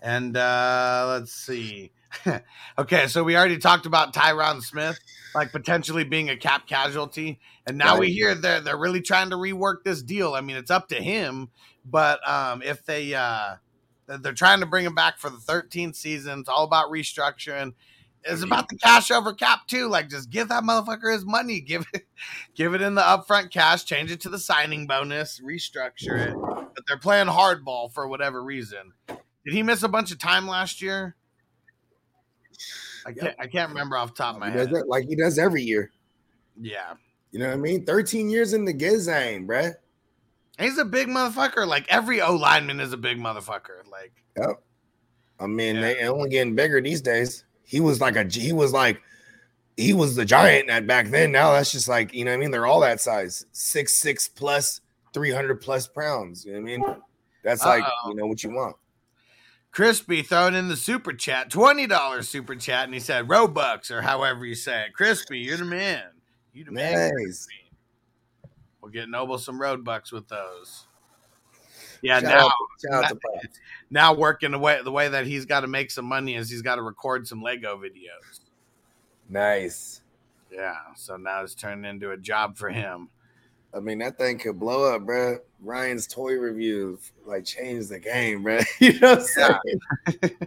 And 0.01 0.35
uh, 0.37 1.05
let's 1.09 1.33
see. 1.33 1.91
okay, 2.77 3.07
so 3.07 3.23
we 3.23 3.35
already 3.35 3.57
talked 3.57 3.85
about 3.85 4.13
Tyron 4.13 4.61
Smith, 4.61 4.99
like 5.35 5.51
potentially 5.51 6.03
being 6.03 6.29
a 6.29 6.37
cap 6.37 6.67
casualty, 6.67 7.39
and 7.67 7.77
now 7.77 7.97
we 7.97 8.11
hear 8.11 8.35
they're 8.35 8.61
they're 8.61 8.77
really 8.77 9.01
trying 9.01 9.29
to 9.31 9.35
rework 9.35 9.83
this 9.83 10.01
deal. 10.01 10.33
I 10.33 10.41
mean, 10.41 10.55
it's 10.55 10.71
up 10.71 10.87
to 10.89 10.95
him, 10.95 11.49
but 11.85 12.27
um, 12.27 12.61
if 12.61 12.85
they 12.85 13.13
uh, 13.13 13.55
they're- 14.07 14.17
they're 14.17 14.33
trying 14.33 14.59
to 14.59 14.65
bring 14.65 14.85
him 14.85 14.95
back 14.95 15.17
for 15.17 15.29
the 15.29 15.37
13th 15.37 15.95
season, 15.95 16.39
it's 16.41 16.49
all 16.49 16.65
about 16.65 16.91
restructuring. 16.91 17.73
It's 18.25 18.41
about 18.43 18.69
the 18.69 18.77
cash 18.77 19.11
over 19.11 19.33
cap 19.33 19.67
too. 19.67 19.87
Like, 19.89 20.09
just 20.09 20.29
give 20.29 20.47
that 20.49 20.63
motherfucker 20.63 21.11
his 21.11 21.25
money. 21.25 21.59
Give 21.67 21.85
it, 21.93 22.05
give 22.55 22.73
it 22.73 22.81
in 22.81 22.95
the 22.95 23.01
upfront 23.01 23.51
cash. 23.51 23.83
Change 23.83 24.11
it 24.11 24.21
to 24.21 24.29
the 24.29 24.39
signing 24.39 24.87
bonus. 24.87 25.41
Restructure 25.41 26.27
it. 26.29 26.33
But 26.35 26.83
they're 26.87 26.97
playing 26.97 27.27
hardball 27.27 27.91
for 27.91 28.07
whatever 28.07 28.41
reason. 28.41 28.93
Did 29.07 29.53
he 29.53 29.61
miss 29.61 29.83
a 29.83 29.89
bunch 29.89 30.11
of 30.13 30.19
time 30.19 30.47
last 30.47 30.81
year? 30.81 31.15
I 33.05 33.11
can't. 33.11 33.35
I 33.39 33.47
can't 33.47 33.69
remember 33.69 33.97
off 33.97 34.09
the 34.15 34.23
top 34.23 34.35
of 34.35 34.39
my 34.41 34.51
He 34.51 34.57
head. 34.57 34.71
that 34.71 34.87
like 34.87 35.07
he 35.07 35.15
does 35.15 35.37
every 35.39 35.61
year. 35.63 35.91
Yeah, 36.59 36.93
You 37.31 37.39
know 37.39 37.47
what 37.47 37.53
I 37.55 37.57
mean? 37.57 37.83
13 37.85 38.29
years 38.29 38.53
in 38.53 38.63
the 38.63 38.73
Gizane, 38.73 39.47
bruh. 39.47 39.73
he's 40.59 40.77
a 40.77 40.85
big 40.85 41.07
motherfucker. 41.07 41.65
Like 41.67 41.85
every 41.89 42.21
O 42.21 42.35
lineman 42.35 42.79
is 42.79 42.93
a 42.93 42.97
big 42.97 43.17
motherfucker. 43.17 43.89
Like 43.91 44.13
Yep. 44.37 44.61
I 45.39 45.47
mean, 45.47 45.75
Yeah. 45.77 45.81
they 45.81 46.07
only 46.07 46.29
getting 46.29 46.55
bigger 46.55 46.79
these 46.79 47.01
days. 47.01 47.43
He 47.63 47.79
was 47.79 47.99
like 47.99 48.15
a 48.15 48.23
he 48.25 48.53
was 48.53 48.71
like 48.71 49.01
he 49.77 49.93
was 49.93 50.15
the 50.15 50.23
giant 50.25 50.69
at 50.69 50.85
back 50.85 51.07
then. 51.09 51.31
Now 51.31 51.53
that's 51.53 51.71
just 51.71 51.87
like, 51.87 52.13
you 52.13 52.23
know 52.23 52.29
what 52.31 52.37
I 52.37 52.39
mean? 52.39 52.51
They're 52.51 52.67
all 52.67 52.81
that 52.81 53.01
size. 53.01 53.43
Six, 53.51 53.93
six 53.93 54.27
plus, 54.27 54.81
300 55.13 55.59
plus 55.59 55.87
pounds. 55.87 56.45
You 56.45 56.53
know 56.53 56.59
what 56.61 56.69
I 56.71 56.77
mean? 56.77 56.95
That's 57.43 57.65
like, 57.65 57.83
Uh-oh. 57.83 58.09
you 58.09 58.15
know 58.15 58.27
what 58.27 58.43
you 58.43 58.51
want. 58.51 58.75
Crispy 59.73 60.21
throwing 60.21 60.53
in 60.53 60.67
the 60.67 60.77
super 60.77 61.13
chat, 61.13 61.49
twenty 61.49 61.87
dollars 61.87 62.29
super 62.29 62.55
chat, 62.55 62.85
and 62.85 62.93
he 62.93 62.99
said 62.99 63.27
Robux 63.27 63.89
or 63.89 64.03
however 64.03 64.45
you 64.45 64.53
say 64.53 64.85
it. 64.85 64.93
Crispy, 64.93 65.39
you're 65.39 65.57
the 65.57 65.65
man. 65.65 66.03
You 66.53 66.63
the 66.63 66.71
man. 66.71 67.11
Nice. 67.15 67.47
We'll 68.81 68.91
get 68.91 69.09
Noble 69.09 69.39
some 69.39 69.59
Robux 69.59 70.11
with 70.11 70.27
those. 70.27 70.85
Yeah, 72.03 72.19
Shout 72.19 72.51
now 72.83 72.97
out 72.99 73.09
to 73.09 73.17
now 73.89 74.13
working 74.13 74.51
the 74.51 74.59
way 74.59 74.79
the 74.83 74.91
way 74.91 75.07
that 75.07 75.25
he's 75.25 75.45
got 75.45 75.61
to 75.61 75.67
make 75.67 75.89
some 75.89 76.05
money 76.05 76.35
is 76.35 76.51
he's 76.51 76.61
got 76.61 76.75
to 76.75 76.83
record 76.83 77.27
some 77.27 77.41
Lego 77.41 77.75
videos. 77.77 78.41
Nice. 79.27 80.01
Yeah, 80.51 80.75
so 80.95 81.17
now 81.17 81.41
it's 81.41 81.55
turned 81.55 81.83
into 81.83 82.11
a 82.11 82.17
job 82.17 82.57
for 82.57 82.69
him. 82.69 83.09
I 83.75 83.79
mean, 83.79 83.99
that 83.99 84.17
thing 84.17 84.37
could 84.37 84.59
blow 84.59 84.93
up, 84.93 85.01
bruh. 85.03 85.39
Ryan's 85.61 86.07
toy 86.07 86.33
review 86.33 86.99
like 87.25 87.45
changed 87.45 87.89
the 87.89 87.99
game, 87.99 88.43
bruh. 88.43 88.65
You 88.79 88.99
know 88.99 89.15
what 89.15 89.19
I'm 89.19 89.25
saying? 89.25 90.37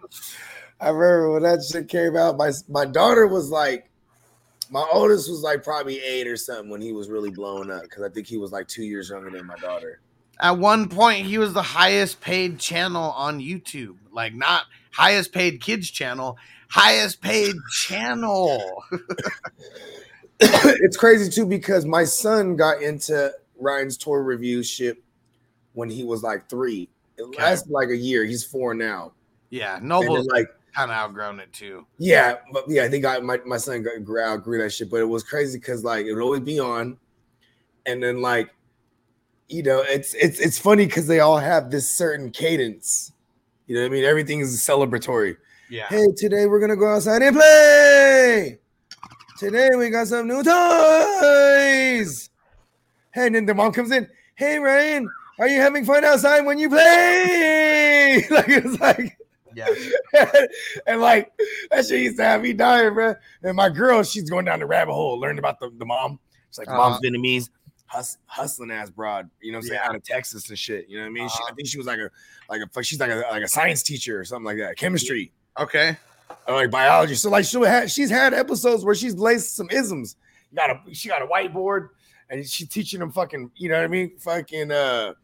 I 0.81 0.91
remember 0.91 1.33
when 1.33 1.43
that 1.43 1.65
shit 1.65 1.89
came 1.89 2.17
out. 2.17 2.37
My 2.37 2.53
my 2.69 2.85
daughter 2.85 3.27
was 3.27 3.51
like, 3.51 3.91
my 4.71 4.87
oldest 4.93 5.31
was 5.31 5.43
like 5.43 5.65
probably 5.65 5.99
eight 6.01 6.27
or 6.27 6.37
something 6.37 6.71
when 6.71 6.81
he 6.81 6.93
was 6.93 7.09
really 7.09 7.31
blowing 7.31 7.71
up 7.71 7.83
because 7.83 8.03
I 8.03 8.09
think 8.09 8.27
he 8.27 8.37
was 8.37 8.53
like 8.53 8.69
two 8.69 8.85
years 8.85 9.11
younger 9.11 9.31
than 9.31 9.47
my 9.47 9.57
daughter. 9.57 10.01
At 10.39 10.59
one 10.59 10.89
point, 10.89 11.27
he 11.27 11.39
was 11.39 11.55
the 11.55 11.63
highest 11.63 12.21
paid 12.21 12.59
channel 12.59 13.11
on 13.13 13.41
YouTube. 13.41 13.97
Like 14.13 14.35
not 14.35 14.65
highest 14.93 15.33
paid 15.33 15.61
kids 15.61 15.91
channel, 15.91 16.37
highest 16.69 17.23
paid 17.23 17.55
channel. 17.73 18.85
it's 20.41 20.97
crazy 20.97 21.31
too 21.31 21.47
because 21.47 21.87
my 21.87 22.05
son 22.05 22.57
got 22.57 22.83
into 22.83 23.33
Ryan's 23.59 23.97
toy 23.97 24.17
review 24.17 24.63
shit 24.63 25.03
when 25.73 25.89
he 25.89 26.05
was 26.05 26.23
like 26.23 26.49
three. 26.49 26.89
It 27.17 27.23
Okay. 27.23 27.43
lasted 27.43 27.71
like 27.71 27.89
a 27.89 27.97
year. 27.97 28.25
He's 28.25 28.45
four 28.45 28.75
now. 28.75 29.13
Yeah, 29.51 29.79
Noble 29.81 30.27
like 30.33 30.49
kind 30.75 30.91
of 30.91 30.97
outgrown 30.97 31.41
it 31.41 31.51
too. 31.53 31.87
Yeah, 31.99 32.37
but 32.53 32.65
yeah, 32.69 32.85
I 32.85 32.89
think 32.89 33.07
I 33.07 33.19
my, 33.21 33.39
my 33.47 33.57
son 33.57 33.83
got 33.83 34.05
grew, 34.05 34.21
outgrew 34.21 34.61
that 34.63 34.71
shit, 34.71 34.91
but 34.91 35.01
it 35.01 35.05
was 35.05 35.23
crazy 35.23 35.59
because 35.59 35.83
like 35.85 36.05
it 36.05 36.13
would 36.13 36.23
always 36.23 36.41
be 36.43 36.61
on, 36.61 36.99
and 37.87 38.03
then 38.03 38.21
like, 38.21 38.51
you 39.49 39.63
know, 39.63 39.81
it's 39.81 40.13
it's 40.15 40.39
it's 40.41 40.59
funny 40.59 40.85
because 40.85 41.07
they 41.07 41.21
all 41.21 41.39
have 41.39 41.71
this 41.71 41.91
certain 41.91 42.31
cadence. 42.31 43.13
You 43.67 43.77
know 43.77 43.83
what 43.83 43.87
I 43.87 43.95
mean? 43.95 44.05
Everything 44.05 44.41
is 44.41 44.55
celebratory. 44.61 45.37
Yeah. 45.71 45.87
Hey, 45.89 46.05
today 46.17 46.47
we're 46.47 46.61
gonna 46.61 46.77
go 46.77 46.93
outside 46.93 47.23
and 47.23 47.35
play. 47.35 48.59
Today 49.39 49.69
we 49.77 49.91
got 49.91 50.07
some 50.09 50.27
new 50.29 50.43
toys. 50.43 52.31
Hey, 53.13 53.27
and 53.27 53.35
then 53.35 53.45
the 53.47 53.55
mom 53.55 53.73
comes 53.73 53.91
in. 53.91 54.09
Hey, 54.35 54.59
Ryan, 54.59 55.09
are 55.39 55.49
you 55.49 55.61
having 55.61 55.85
fun 55.85 56.05
outside 56.05 56.41
when 56.43 56.59
you 56.59 56.69
play? 56.69 58.25
like 58.31 58.49
it's 58.49 58.81
like 58.81 59.19
Yeah. 59.55 59.69
and 60.87 61.01
like 61.01 61.31
that 61.71 61.87
shit 61.87 62.01
used 62.03 62.17
to 62.19 62.25
have 62.25 62.43
me 62.43 62.53
dying, 62.53 62.95
bro. 62.95 63.15
And 63.43 63.57
my 63.57 63.69
girl, 63.69 64.03
she's 64.03 64.29
going 64.29 64.45
down 64.47 64.61
the 64.61 64.67
rabbit 64.67 64.93
hole, 64.95 65.19
learning 65.21 65.39
about 65.39 65.61
the, 65.61 65.71
the 65.77 65.85
mom. 65.85 66.19
She's 66.51 66.59
like, 66.59 66.69
Uh-huh. 66.69 66.77
mom's 66.91 67.01
Vietnamese, 67.05 67.51
hus- 67.87 68.19
hustling 68.27 68.71
ass 68.71 68.91
broad, 68.91 69.29
you 69.41 69.53
know 69.53 69.59
what 69.59 69.65
I'm 69.65 69.69
saying? 69.69 69.81
Yeah. 69.83 69.89
Out 69.91 69.97
of 69.97 70.03
Texas 70.05 70.49
and 70.49 70.59
shit. 70.59 70.89
You 70.89 70.97
know 70.99 71.05
what 71.05 71.09
I 71.11 71.13
mean? 71.13 71.25
Uh-huh. 71.27 71.45
I 71.51 71.55
think 71.55 71.69
she 71.69 71.79
was 71.79 71.87
like 71.87 71.99
a 71.99 72.11
like 72.49 72.61
a 72.63 72.83
she's 72.83 73.01
like 73.01 73.11
a 73.11 73.23
like 73.31 73.43
a 73.43 73.49
science 73.49 73.83
teacher 73.83 74.19
or 74.19 74.25
something 74.25 74.47
like 74.47 74.59
that, 74.59 74.77
chemistry 74.77 75.33
Okay. 75.59 75.97
Or 76.47 76.55
like 76.55 76.71
biology. 76.71 77.15
So 77.15 77.31
like 77.31 77.45
she 77.45 77.61
had 77.61 77.91
she's 77.91 78.11
had 78.11 78.35
episodes 78.35 78.85
where 78.85 78.95
she's 78.95 79.15
laced 79.15 79.57
some 79.57 79.69
isms. 79.71 80.17
You 80.51 80.57
got 80.57 80.71
a 80.71 80.95
she 80.95 81.09
got 81.09 81.23
a 81.23 81.27
whiteboard 81.27 81.89
and 82.31 82.47
she's 82.47 82.69
teaching 82.69 83.01
them 83.01 83.13
fucking, 83.13 83.51
you 83.57 83.69
know 83.69 83.77
what 83.77 83.85
I 83.85 83.89
mean? 83.89 84.17
Fucking 84.19 84.71
uh 84.71 85.15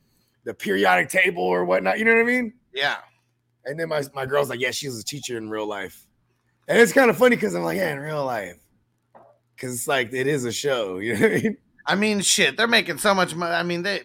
the 0.44 0.54
periodic 0.54 1.08
table 1.08 1.42
or 1.42 1.64
whatnot. 1.64 1.98
You 1.98 2.04
know 2.04 2.12
what 2.12 2.20
I 2.20 2.24
mean? 2.24 2.54
Yeah. 2.74 2.96
And 3.64 3.78
then 3.78 3.88
my, 3.88 4.02
my 4.12 4.26
girl's 4.26 4.50
like, 4.50 4.60
yeah, 4.60 4.72
she's 4.72 4.98
a 4.98 5.04
teacher 5.04 5.36
in 5.38 5.48
real 5.48 5.66
life. 5.66 6.06
And 6.66 6.78
it's 6.78 6.92
kind 6.92 7.10
of 7.10 7.16
funny 7.16 7.36
because 7.36 7.54
I'm 7.54 7.62
like, 7.62 7.76
yeah, 7.76 7.92
in 7.92 8.00
real 8.00 8.24
life. 8.24 8.58
Cause 9.56 9.72
it's 9.74 9.86
like 9.86 10.12
it 10.12 10.26
is 10.26 10.44
a 10.44 10.52
show, 10.52 10.98
you 10.98 11.14
know 11.14 11.20
what 11.20 11.30
I 11.30 11.42
mean? 11.42 11.56
I 11.84 11.94
mean, 11.94 12.20
shit, 12.20 12.56
they're 12.56 12.68
making 12.68 12.98
so 12.98 13.14
much 13.14 13.34
money. 13.34 13.54
I 13.54 13.62
mean, 13.62 13.82
they. 13.82 14.02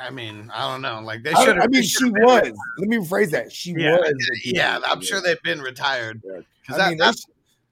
I 0.00 0.10
mean, 0.10 0.50
I 0.54 0.70
don't 0.70 0.82
know. 0.82 1.00
Like 1.00 1.22
they 1.22 1.32
should. 1.34 1.58
I 1.58 1.66
mean, 1.66 1.82
she 1.82 2.04
was. 2.04 2.52
Let 2.78 2.88
me 2.88 2.96
rephrase 2.98 3.30
that. 3.30 3.52
She 3.52 3.72
Yeah, 3.72 3.98
was. 3.98 4.30
Yeah. 4.44 4.80
I'm 4.84 5.00
sure 5.00 5.20
they've 5.20 5.42
been 5.42 5.60
retired. 5.60 6.22
Because 6.22 6.46
I 6.74 6.76
that, 6.76 6.88
mean, 6.90 6.98
that, 6.98 7.16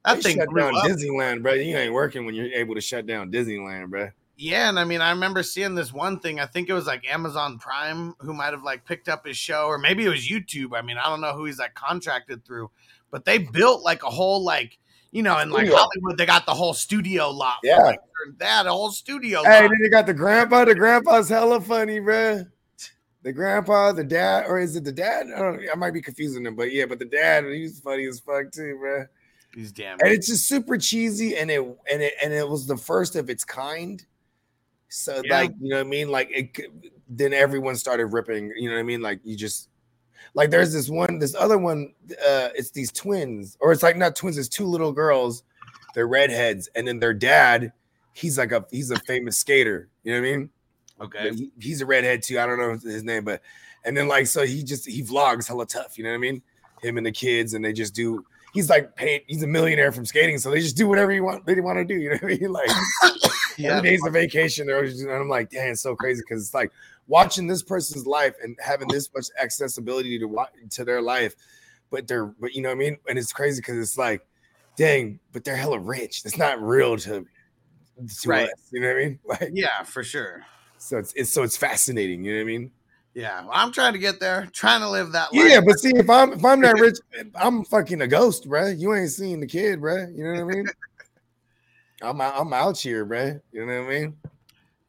that 0.05 0.23
thing 0.23 0.37
shut 0.37 0.55
down 0.55 0.77
up. 0.77 0.85
Disneyland, 0.85 1.43
bro. 1.43 1.55
You 1.55 1.77
ain't 1.77 1.93
working 1.93 2.27
when 2.27 2.35
you're 2.35 2.53
able 2.53 2.75
to 2.75 2.81
shut 2.81 3.07
down 3.07 3.31
Disneyland, 3.31 3.91
bro. 3.91 4.11
Yeah, 4.39 4.69
and 4.69 4.79
I 4.79 4.85
mean, 4.85 5.01
I 5.01 5.11
remember 5.11 5.43
seeing 5.43 5.75
this 5.75 5.95
one 5.95 6.21
thing. 6.21 6.41
I 6.41 6.47
think 6.47 6.69
it 6.69 6.75
was 6.75 6.87
like 6.87 7.11
Amazon 7.11 7.59
Prime 7.59 8.15
who 8.19 8.35
might 8.35 8.53
have 8.53 8.63
like 8.63 8.85
picked 8.85 9.09
up 9.09 9.27
his 9.27 9.39
show, 9.39 9.67
or 9.67 9.79
maybe 9.79 10.05
it 10.05 10.11
was 10.11 10.29
YouTube. 10.29 10.77
I 10.77 10.83
mean, 10.83 10.99
I 10.99 11.05
don't 11.05 11.23
know 11.23 11.33
who 11.33 11.47
he's 11.47 11.59
like 11.59 11.73
contracted 11.75 12.45
through, 12.45 12.71
but 13.11 13.25
they 13.25 13.39
built 13.39 13.83
like 13.83 14.03
a 14.03 14.11
whole 14.11 14.45
like 14.45 14.79
you 15.13 15.23
know, 15.23 15.39
in 15.39 15.51
like 15.51 15.67
Studio. 15.67 15.77
Hollywood, 15.77 16.19
they 16.19 16.27
got 16.27 16.47
the 16.47 16.55
whole 16.55 16.75
studio 16.75 17.31
lot. 17.31 17.57
Yeah. 17.63 17.79
like, 17.83 18.01
they 18.39 18.45
had 18.45 18.67
a 18.67 18.71
whole 18.73 18.91
studio 18.91 19.43
Hey, 19.45 19.63
lot. 19.63 19.71
then 19.71 19.79
you 19.81 19.91
got 19.91 20.07
the 20.07 20.15
grandpa. 20.15 20.65
The 20.65 20.75
grandpa's 20.75 21.29
hella 21.29 21.61
funny, 21.61 22.01
bro. 22.01 22.45
The 23.23 23.33
grandpa, 23.33 23.93
the 23.93 24.05
dad, 24.05 24.45
or 24.47 24.59
is 24.59 24.77
it 24.77 24.85
the 24.85 24.93
dad? 24.93 25.27
I 25.35 25.39
don't 25.41 25.61
know. 25.63 25.69
I 25.73 25.77
might 25.77 25.93
be 25.93 26.01
confusing 26.03 26.43
them, 26.45 26.55
but 26.55 26.73
yeah, 26.73 26.87
but 26.87 26.99
the 27.01 27.05
dad, 27.07 27.45
he's 27.47 27.81
funny 27.81 28.07
as 28.07 28.21
fuck 28.21 28.53
too, 28.53 28.77
bro. 28.79 29.07
He's 29.55 29.73
damn. 29.73 29.99
and 30.01 30.11
it's 30.13 30.27
just 30.27 30.47
super 30.47 30.77
cheesy 30.77 31.37
and 31.37 31.51
it 31.51 31.61
and 31.91 32.03
it 32.03 32.13
and 32.23 32.33
it 32.33 32.47
was 32.47 32.67
the 32.67 32.77
first 32.77 33.17
of 33.17 33.31
its 33.31 33.43
kind 33.43 34.05
so 34.89 35.23
Yeah. 35.25 35.41
like 35.41 35.53
you 35.59 35.71
know 35.71 35.77
what 35.79 35.87
i 35.87 35.89
mean 35.89 36.11
like 36.11 36.29
it 36.31 36.59
then 37.09 37.33
everyone 37.33 37.75
started 37.77 38.07
ripping 38.07 38.53
you 38.55 38.69
know 38.69 38.75
what 38.75 38.81
i 38.81 38.85
mean 38.85 39.01
like 39.01 39.21
you 39.25 39.35
just 39.35 39.71
like 40.37 40.51
there's 40.51 40.73
this 40.73 40.89
one 40.89 41.19
this 41.19 41.35
other 41.35 41.59
one 41.59 41.93
uh 42.11 42.51
it's 42.55 42.71
these 42.71 42.93
twins 42.93 43.57
or 43.61 43.73
it's 43.73 43.83
like 43.83 43.97
not 43.97 44.15
twins 44.15 44.39
it's 44.39 44.49
two 44.49 44.67
little 44.67 44.93
girls 44.93 45.43
they're 45.95 46.07
redheads 46.07 46.69
and 46.77 46.87
then 46.87 47.01
their 47.01 47.13
dad 47.15 47.73
he's 48.13 48.39
like 48.39 48.53
a 48.53 48.65
he's 48.71 48.91
a 48.93 48.99
famous 49.01 49.37
skater 49.37 49.89
you 50.05 50.13
know 50.15 50.21
what 50.21 50.29
i 50.29 50.37
mean 50.37 50.51
Okay. 50.99 51.35
he- 51.35 51.51
he's 51.61 51.83
a 51.83 51.87
redhead 51.87 52.23
too. 52.23 52.41
I 52.41 52.47
don't 52.47 52.59
know 52.59 52.71
his 52.73 53.05
name, 53.05 53.23
but 53.23 53.43
and 53.85 53.95
then 53.95 54.09
like 54.09 54.27
so 54.27 54.47
he 54.47 54.63
just 54.63 54.89
he 54.89 55.03
vlogs 55.03 55.47
hella 55.47 55.67
tough. 55.67 55.99
You 55.99 56.05
know 56.05 56.09
what 56.11 56.15
I 56.15 56.21
mean? 56.21 56.41
Him 56.81 56.97
and 56.97 57.05
the 57.05 57.13
kids, 57.13 57.53
and 57.53 57.63
they 57.63 57.75
just 57.75 57.95
do. 57.95 58.25
He's 58.55 58.71
like 58.71 58.97
paid. 58.97 59.21
He's 59.27 59.43
a 59.43 59.47
millionaire 59.47 59.93
from 59.93 60.07
skating, 60.07 60.39
so 60.39 60.51
they 60.51 60.61
just 60.61 60.75
do 60.75 60.89
whatever 60.89 61.13
you 61.13 61.23
want. 61.23 61.45
They 61.45 61.61
want 61.61 61.77
to 61.77 61.85
do. 61.85 62.01
You 62.01 62.13
know 62.13 62.17
what 62.23 62.33
I 62.33 62.37
mean? 62.39 62.51
Like 62.51 62.71
Yeah. 63.59 63.77
every 63.77 63.91
day's 63.91 64.07
a 64.07 64.11
vacation. 64.11 64.67
They're 64.67 64.77
always, 64.77 64.99
and 65.03 65.11
I'm 65.11 65.29
like, 65.29 65.51
damn, 65.51 65.73
it's 65.73 65.83
so 65.83 65.95
crazy 65.95 66.23
because 66.27 66.43
it's 66.43 66.55
like 66.55 66.73
watching 67.09 67.47
this 67.47 67.63
person's 67.63 68.07
life 68.07 68.35
and 68.43 68.57
having 68.61 68.89
this 68.89 69.09
much 69.15 69.27
accessibility 69.41 70.19
to 70.19 70.47
to 70.71 70.85
their 70.85 71.01
life, 71.03 71.35
but 71.91 72.07
they're 72.07 72.27
but 72.27 72.55
you 72.55 72.63
know 72.63 72.69
what 72.71 72.77
I 72.77 72.79
mean? 72.79 72.99
And 73.09 73.19
it's 73.19 73.33
crazy 73.33 73.61
because 73.61 73.79
it's 73.79 73.99
like, 73.99 74.27
dang, 74.77 75.21
but 75.33 75.45
they're 75.45 75.57
hella 75.57 75.79
rich. 75.79 76.23
It's 76.25 76.39
not 76.39 76.61
real 76.61 76.97
to. 76.99 77.27
To 78.23 78.29
Right. 78.29 78.45
us, 78.51 78.69
you 78.73 78.81
know 78.81 78.89
what 78.89 78.97
I 78.97 79.01
mean? 79.01 79.19
Like, 79.27 79.51
Yeah, 79.55 79.83
for 79.83 80.05
sure. 80.05 80.45
so 80.77 80.99
it's, 80.99 81.15
it's 81.15 81.31
so 81.31 81.43
it's 81.43 81.57
fascinating. 81.57 82.23
You 82.25 82.33
know 82.33 82.39
what 82.41 82.43
I 82.43 82.59
mean? 82.59 82.71
Yeah, 83.15 83.41
well, 83.41 83.53
I'm 83.55 83.73
trying 83.73 83.95
to 83.95 83.99
get 83.99 84.21
there, 84.21 84.47
trying 84.53 84.83
to 84.83 84.91
live 84.91 85.13
that 85.13 85.33
life. 85.33 85.51
Yeah, 85.51 85.63
but 85.63 85.79
see, 85.79 85.93
if 85.97 86.11
I'm 86.11 86.35
if 86.35 86.45
I'm 86.45 86.61
that 86.61 86.77
rich, 86.79 86.99
I'm 87.35 87.65
fucking 87.65 88.03
a 88.03 88.07
ghost, 88.07 88.47
bruh. 88.47 88.79
You 88.79 88.95
ain't 88.95 89.09
seen 89.09 89.41
the 89.41 89.47
kid, 89.47 89.81
bruh. 89.81 90.15
You 90.15 90.25
know 90.25 90.45
what 90.45 90.53
I 90.53 90.57
mean? 90.57 90.67
I'm 92.03 92.21
out, 92.21 92.35
I'm 92.37 92.53
out 92.53 92.79
here, 92.79 93.07
bruh. 93.07 93.41
You 93.53 93.65
know 93.65 93.81
what 93.81 93.87
I 93.87 93.99
mean? 94.01 94.17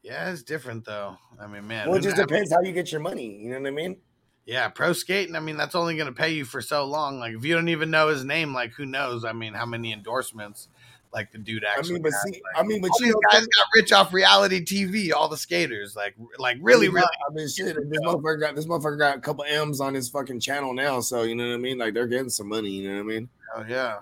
Yeah, 0.07 0.31
it's 0.31 0.41
different 0.41 0.85
though. 0.85 1.17
I 1.37 1.47
mean, 1.47 1.67
man. 1.67 1.89
Well, 1.89 1.97
it 1.97 2.01
just 2.01 2.15
depends 2.15 2.53
how 2.53 2.61
you 2.61 2.71
get 2.71 2.93
your 2.93 3.01
money. 3.01 3.39
You 3.41 3.49
know 3.49 3.59
what 3.59 3.67
I 3.67 3.71
mean? 3.71 3.97
Yeah, 4.45 4.69
pro 4.69 4.93
skating. 4.93 5.35
I 5.35 5.41
mean, 5.41 5.57
that's 5.57 5.75
only 5.75 5.97
going 5.97 6.07
to 6.07 6.13
pay 6.13 6.29
you 6.29 6.45
for 6.45 6.61
so 6.61 6.85
long. 6.85 7.19
Like, 7.19 7.35
if 7.35 7.43
you 7.43 7.53
don't 7.53 7.67
even 7.67 7.91
know 7.91 8.07
his 8.07 8.23
name, 8.23 8.53
like, 8.53 8.71
who 8.71 8.85
knows? 8.85 9.25
I 9.25 9.33
mean, 9.33 9.53
how 9.53 9.65
many 9.65 9.91
endorsements, 9.91 10.69
like 11.13 11.33
the 11.33 11.37
dude 11.37 11.65
I 11.65 11.77
actually. 11.77 11.95
mean, 11.95 12.03
but 12.03 12.13
has, 12.13 12.21
see, 12.21 12.31
like, 12.31 12.41
I 12.55 12.63
mean, 12.63 12.79
but 12.79 12.91
you 12.99 13.07
these 13.07 13.13
know, 13.15 13.19
guys 13.29 13.41
got 13.41 13.65
rich 13.75 13.91
off 13.91 14.13
reality 14.13 14.63
TV. 14.63 15.11
All 15.11 15.27
the 15.27 15.35
skaters, 15.35 15.97
like, 15.97 16.15
like 16.39 16.57
really, 16.61 16.87
really. 16.87 17.05
I 17.29 17.33
mean, 17.33 17.49
shit. 17.49 17.75
This 17.89 17.99
motherfucker 17.99 18.39
got 18.39 18.55
this 18.55 18.65
motherfucker 18.65 18.97
got 18.97 19.17
a 19.17 19.19
couple 19.19 19.43
M's 19.43 19.81
on 19.81 19.93
his 19.93 20.07
fucking 20.07 20.39
channel 20.39 20.73
now, 20.73 21.01
so 21.01 21.23
you 21.23 21.35
know 21.35 21.49
what 21.49 21.55
I 21.55 21.57
mean? 21.57 21.77
Like 21.77 21.93
they're 21.93 22.07
getting 22.07 22.29
some 22.29 22.47
money. 22.47 22.69
You 22.69 22.89
know 22.89 22.95
what 22.95 23.01
I 23.01 23.15
mean? 23.15 23.29
Hell 23.53 23.65
yeah, 23.67 23.97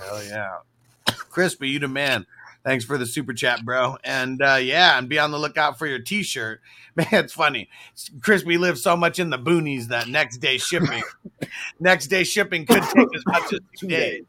hell 0.00 0.24
yeah. 0.24 0.56
Crispy, 1.06 1.68
you 1.68 1.78
the 1.78 1.86
man. 1.86 2.26
Thanks 2.64 2.84
for 2.84 2.98
the 2.98 3.06
super 3.06 3.32
chat, 3.32 3.64
bro. 3.64 3.96
And 4.04 4.42
uh, 4.42 4.58
yeah, 4.60 4.98
and 4.98 5.08
be 5.08 5.18
on 5.18 5.30
the 5.30 5.38
lookout 5.38 5.78
for 5.78 5.86
your 5.86 5.98
T-shirt. 5.98 6.60
Man, 6.96 7.06
it's 7.12 7.32
funny. 7.32 7.68
Crispy 8.20 8.58
lives 8.58 8.82
so 8.82 8.96
much 8.96 9.18
in 9.18 9.30
the 9.30 9.38
boonies 9.38 9.86
that 9.86 10.08
next 10.08 10.38
day 10.38 10.58
shipping, 10.58 11.02
next 11.80 12.08
day 12.08 12.24
shipping 12.24 12.66
could 12.66 12.82
take 12.82 13.14
as 13.14 13.22
much 13.26 13.52
as 13.52 13.60
two 13.78 13.88
Two 13.88 13.88
days. 13.88 14.24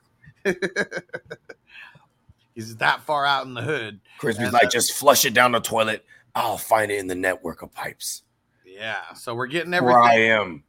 He's 2.56 2.76
that 2.78 3.02
far 3.02 3.26
out 3.26 3.46
in 3.46 3.54
the 3.54 3.62
hood. 3.62 4.00
Crispy's 4.18 4.46
And, 4.46 4.54
like, 4.54 4.66
uh, 4.66 4.70
just 4.70 4.94
flush 4.94 5.26
it 5.26 5.34
down 5.34 5.52
the 5.54 5.60
toilet. 5.60 6.06
I'll 6.36 6.58
find 6.58 6.92
it 6.92 7.00
in 7.00 7.08
the 7.08 7.16
network 7.16 7.62
of 7.62 7.74
pipes. 7.74 8.24
Yeah. 8.66 9.14
So 9.16 9.36
we're 9.36 9.48
getting 9.48 9.74
everything. 9.74 10.00
Where 10.00 10.04
I 10.04 10.16
am. 10.16 10.64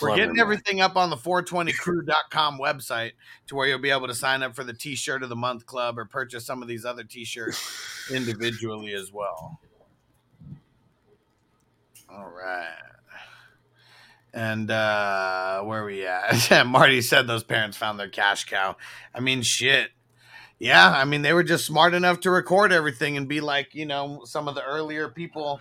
We're 0.00 0.16
getting 0.16 0.38
everything 0.38 0.80
up 0.80 0.96
on 0.96 1.10
the 1.10 1.16
420crew.com 1.16 2.58
website 2.58 3.12
to 3.46 3.54
where 3.54 3.66
you'll 3.68 3.78
be 3.78 3.90
able 3.90 4.08
to 4.08 4.14
sign 4.14 4.42
up 4.42 4.54
for 4.54 4.64
the 4.64 4.72
t-shirt 4.72 5.22
of 5.22 5.28
the 5.28 5.36
month 5.36 5.66
club 5.66 5.98
or 5.98 6.04
purchase 6.04 6.44
some 6.44 6.62
of 6.62 6.68
these 6.68 6.84
other 6.84 7.04
t-shirts 7.04 8.08
individually 8.12 8.92
as 8.94 9.12
well. 9.12 9.60
All 12.10 12.30
right. 12.30 12.68
And 14.32 14.70
uh 14.70 15.62
where 15.62 15.82
are 15.82 15.86
we 15.86 16.06
at? 16.06 16.66
Marty 16.66 17.00
said 17.02 17.26
those 17.26 17.44
parents 17.44 17.76
found 17.76 18.00
their 18.00 18.08
cash 18.08 18.46
cow. 18.46 18.76
I 19.14 19.20
mean 19.20 19.42
shit. 19.42 19.90
Yeah, 20.58 20.90
I 20.90 21.04
mean 21.04 21.22
they 21.22 21.32
were 21.32 21.44
just 21.44 21.66
smart 21.66 21.94
enough 21.94 22.20
to 22.20 22.30
record 22.30 22.72
everything 22.72 23.16
and 23.16 23.28
be 23.28 23.40
like, 23.40 23.74
you 23.74 23.86
know, 23.86 24.22
some 24.24 24.48
of 24.48 24.54
the 24.54 24.64
earlier 24.64 25.08
people 25.08 25.60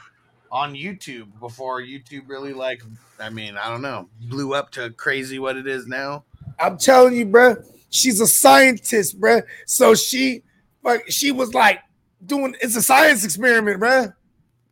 on 0.53 0.75
YouTube 0.75 1.27
before 1.39 1.81
YouTube 1.81 2.29
really 2.29 2.53
like 2.53 2.83
I 3.19 3.29
mean, 3.29 3.57
I 3.57 3.69
don't 3.69 3.81
know, 3.81 4.07
blew 4.21 4.53
up 4.53 4.69
to 4.71 4.91
crazy 4.91 5.39
what 5.39 5.57
it 5.57 5.67
is 5.67 5.87
now. 5.87 6.23
I'm 6.59 6.77
telling 6.77 7.15
you, 7.15 7.25
bruh, 7.25 7.65
she's 7.89 8.21
a 8.21 8.27
scientist, 8.27 9.19
bruh. 9.19 9.43
So 9.65 9.95
she, 9.95 10.43
like, 10.83 11.09
she 11.09 11.31
was 11.31 11.53
like 11.53 11.79
doing 12.25 12.55
it's 12.61 12.75
a 12.75 12.81
science 12.81 13.25
experiment, 13.25 13.81
bruh. 13.81 14.13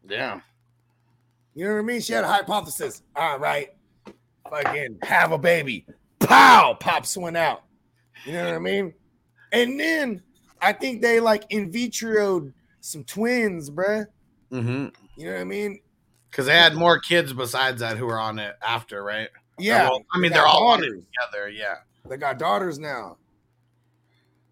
Yeah. 0.08 0.40
You 1.56 1.66
know 1.66 1.74
what 1.74 1.80
I 1.80 1.84
mean? 1.84 2.00
She 2.00 2.14
had 2.14 2.24
a 2.24 2.28
hypothesis. 2.28 3.02
All 3.16 3.40
right, 3.40 3.70
fucking 4.50 5.00
have 5.02 5.32
a 5.32 5.38
baby. 5.38 5.86
Pow, 6.20 6.78
pops 6.80 7.18
one 7.18 7.36
out. 7.36 7.64
You 8.26 8.34
know 8.34 8.46
what 8.46 8.56
I 8.56 8.60
mean? 8.60 8.94
And 9.52 9.80
then 9.80 10.22
I 10.62 10.74
think 10.74 11.02
they 11.02 11.20
like 11.20 11.46
in 11.50 11.72
vitro 11.72 12.52
some 12.82 13.04
twins, 13.04 13.70
bruh. 13.70 14.06
Mm-hmm. 14.52 14.88
You 15.16 15.28
know 15.28 15.34
what 15.34 15.42
I 15.42 15.46
mean? 15.46 15.80
Because 16.30 16.46
they 16.46 16.56
had 16.56 16.76
more 16.76 17.00
kids 17.00 17.34
besides 17.34 17.82
that 17.82 17.98
who 17.98 18.06
were 18.06 18.20
on 18.20 18.40
it 18.40 18.56
after, 18.62 19.04
right? 19.04 19.30
Yeah. 19.60 19.90
Well, 19.90 20.02
I 20.14 20.20
mean, 20.20 20.32
got 20.32 20.38
they're 20.38 20.48
all 20.48 20.78
daughters. 20.78 21.04
together. 21.06 21.50
Yeah. 21.50 21.76
They 22.10 22.18
got 22.18 22.40
daughters 22.40 22.80
now. 22.80 23.18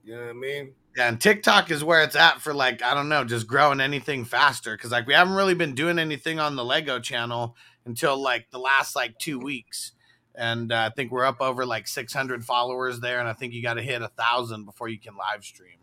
You 0.04 0.16
know 0.16 0.22
what 0.22 0.30
I 0.30 0.34
mean? 0.34 0.74
Yeah, 0.98 1.08
and 1.08 1.22
TikTok 1.22 1.72
is 1.72 1.84
where 1.84 2.04
it's 2.04 2.16
at 2.16 2.42
for 2.42 2.54
like 2.54 2.82
I 2.82 2.94
don't 2.94 3.10
know, 3.10 3.24
just 3.24 3.48
growing 3.48 3.80
anything 3.80 4.26
faster. 4.26 4.76
Because 4.76 4.92
like 4.92 5.08
we 5.08 5.14
haven't 5.14 5.36
really 5.36 5.54
been 5.54 5.76
doing 5.76 6.00
anything 6.00 6.40
on 6.40 6.56
the 6.56 6.66
Lego 6.66 7.00
channel 7.00 7.56
until 7.86 8.18
like 8.18 8.50
the 8.52 8.60
last 8.60 8.96
like 8.96 9.18
two 9.20 9.40
weeks, 9.40 9.94
and 10.36 10.72
uh, 10.72 10.90
I 10.92 10.96
think 10.96 11.12
we're 11.12 11.26
up 11.26 11.42
over 11.42 11.66
like 11.66 11.88
600 11.88 12.44
followers 12.44 13.00
there, 13.00 13.20
and 13.20 13.30
I 13.30 13.34
think 13.34 13.54
you 13.54 13.62
got 13.62 13.76
to 13.76 13.82
hit 13.82 14.02
a 14.02 14.10
thousand 14.10 14.66
before 14.66 14.90
you 14.90 15.00
can 15.00 15.16
live 15.16 15.44
stream. 15.44 15.79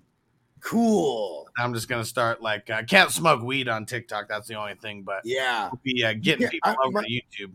Cool. 0.67 1.49
I'm 1.57 1.73
just 1.73 1.89
gonna 1.89 2.05
start 2.05 2.43
like 2.43 2.71
I 2.71 2.83
can't 2.83 3.13
smoke 3.13 3.41
weed 3.41 3.69
on 3.69 3.87
TikTok. 3.87 4.29
That's 4.29 4.49
the 4.49 4.55
only 4.57 4.75
thing, 4.75 5.03
but 5.03 5.21
Yeah. 5.25 5.69
we'll 5.71 5.81
be 5.85 6.03
uh, 6.05 6.13
getting 6.21 6.43
Yeah, 6.43 6.51
people 6.51 6.71
I- 6.73 6.77
over 6.85 6.91
my- 6.93 7.03
to 7.05 7.09
YouTube. 7.09 7.53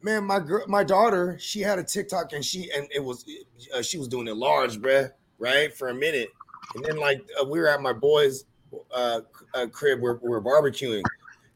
Man, 0.00 0.24
my 0.24 0.38
girl, 0.38 0.64
my 0.66 0.82
daughter, 0.82 1.36
she 1.38 1.60
had 1.60 1.78
a 1.78 1.82
TikTok 1.84 2.32
and 2.32 2.42
she 2.42 2.70
and 2.72 2.88
it 2.90 3.00
was 3.04 3.26
uh, 3.74 3.82
she 3.82 3.98
was 3.98 4.08
doing 4.08 4.28
it 4.28 4.36
large, 4.36 4.78
bruh, 4.78 5.12
right 5.38 5.76
for 5.76 5.88
a 5.88 5.94
minute, 5.94 6.30
and 6.74 6.82
then 6.84 6.96
like 6.96 7.22
uh, 7.38 7.44
we 7.44 7.58
were 7.60 7.68
at 7.68 7.82
my 7.82 7.92
boy's 7.92 8.46
uh, 8.94 9.20
uh 9.52 9.66
crib, 9.66 10.00
we're, 10.00 10.14
we 10.22 10.30
we're 10.30 10.40
barbecuing, 10.42 11.02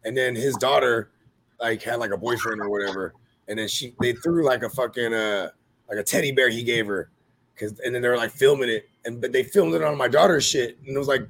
and 0.05 0.15
then 0.15 0.35
his 0.35 0.57
daughter 0.57 1.11
like 1.59 1.83
had 1.83 1.97
like 2.01 2.11
a 2.11 2.19
boyfriend 2.19 2.61
or 2.61 2.69
whatever, 2.69 3.15
and 3.49 3.59
then 3.59 3.67
she 3.69 3.95
they 4.01 4.13
threw 4.13 4.45
like 4.45 4.63
a 4.63 4.69
fucking 4.69 5.15
uh 5.15 5.49
like 5.89 5.99
a 5.99 6.03
teddy 6.03 6.33
bear 6.33 6.51
he 6.51 6.63
gave 6.63 6.87
her, 6.87 7.11
cause 7.59 7.79
and 7.85 7.95
then 7.95 8.03
they 8.03 8.09
were 8.09 8.17
like 8.17 8.31
filming 8.31 8.69
it, 8.69 8.89
and 9.05 9.21
but 9.21 9.33
they 9.33 9.43
filmed 9.43 9.75
it 9.75 9.83
on 9.83 9.97
my 9.97 10.09
daughter's 10.09 10.45
shit, 10.45 10.79
and 10.87 10.95
it 10.95 10.99
was 10.99 11.09
like 11.09 11.27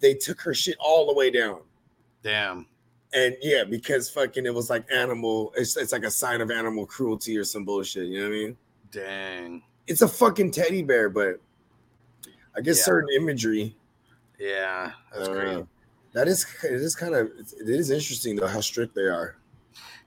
they 0.00 0.14
took 0.14 0.40
her 0.40 0.54
shit 0.54 0.76
all 0.80 1.06
the 1.06 1.14
way 1.14 1.30
down. 1.30 1.60
Damn. 2.22 2.66
And 3.14 3.36
yeah, 3.40 3.64
because 3.64 4.10
fucking 4.10 4.44
it 4.44 4.52
was 4.52 4.68
like 4.68 4.84
animal, 4.92 5.52
it's, 5.56 5.76
it's 5.76 5.92
like 5.92 6.04
a 6.04 6.10
sign 6.10 6.40
of 6.40 6.50
animal 6.50 6.84
cruelty 6.84 7.36
or 7.38 7.44
some 7.44 7.64
bullshit. 7.64 8.06
You 8.06 8.18
know 8.18 8.28
what 8.28 8.34
I 8.34 8.38
mean? 8.38 8.56
Dang. 8.90 9.62
It's 9.86 10.02
a 10.02 10.08
fucking 10.08 10.50
teddy 10.50 10.82
bear, 10.82 11.08
but 11.08 11.40
I 12.54 12.60
guess 12.60 12.78
Yeah. 12.78 12.84
certain 12.84 13.08
imagery. 13.16 13.74
Yeah, 14.38 14.92
that's 15.12 15.28
uh, 15.28 15.32
great. 15.32 15.64
That 16.12 16.28
is, 16.28 16.46
it 16.62 16.72
is 16.72 16.94
kind 16.94 17.14
of, 17.14 17.30
it 17.38 17.68
is 17.68 17.90
interesting 17.90 18.36
though 18.36 18.46
how 18.46 18.60
strict 18.60 18.94
they 18.94 19.02
are. 19.02 19.36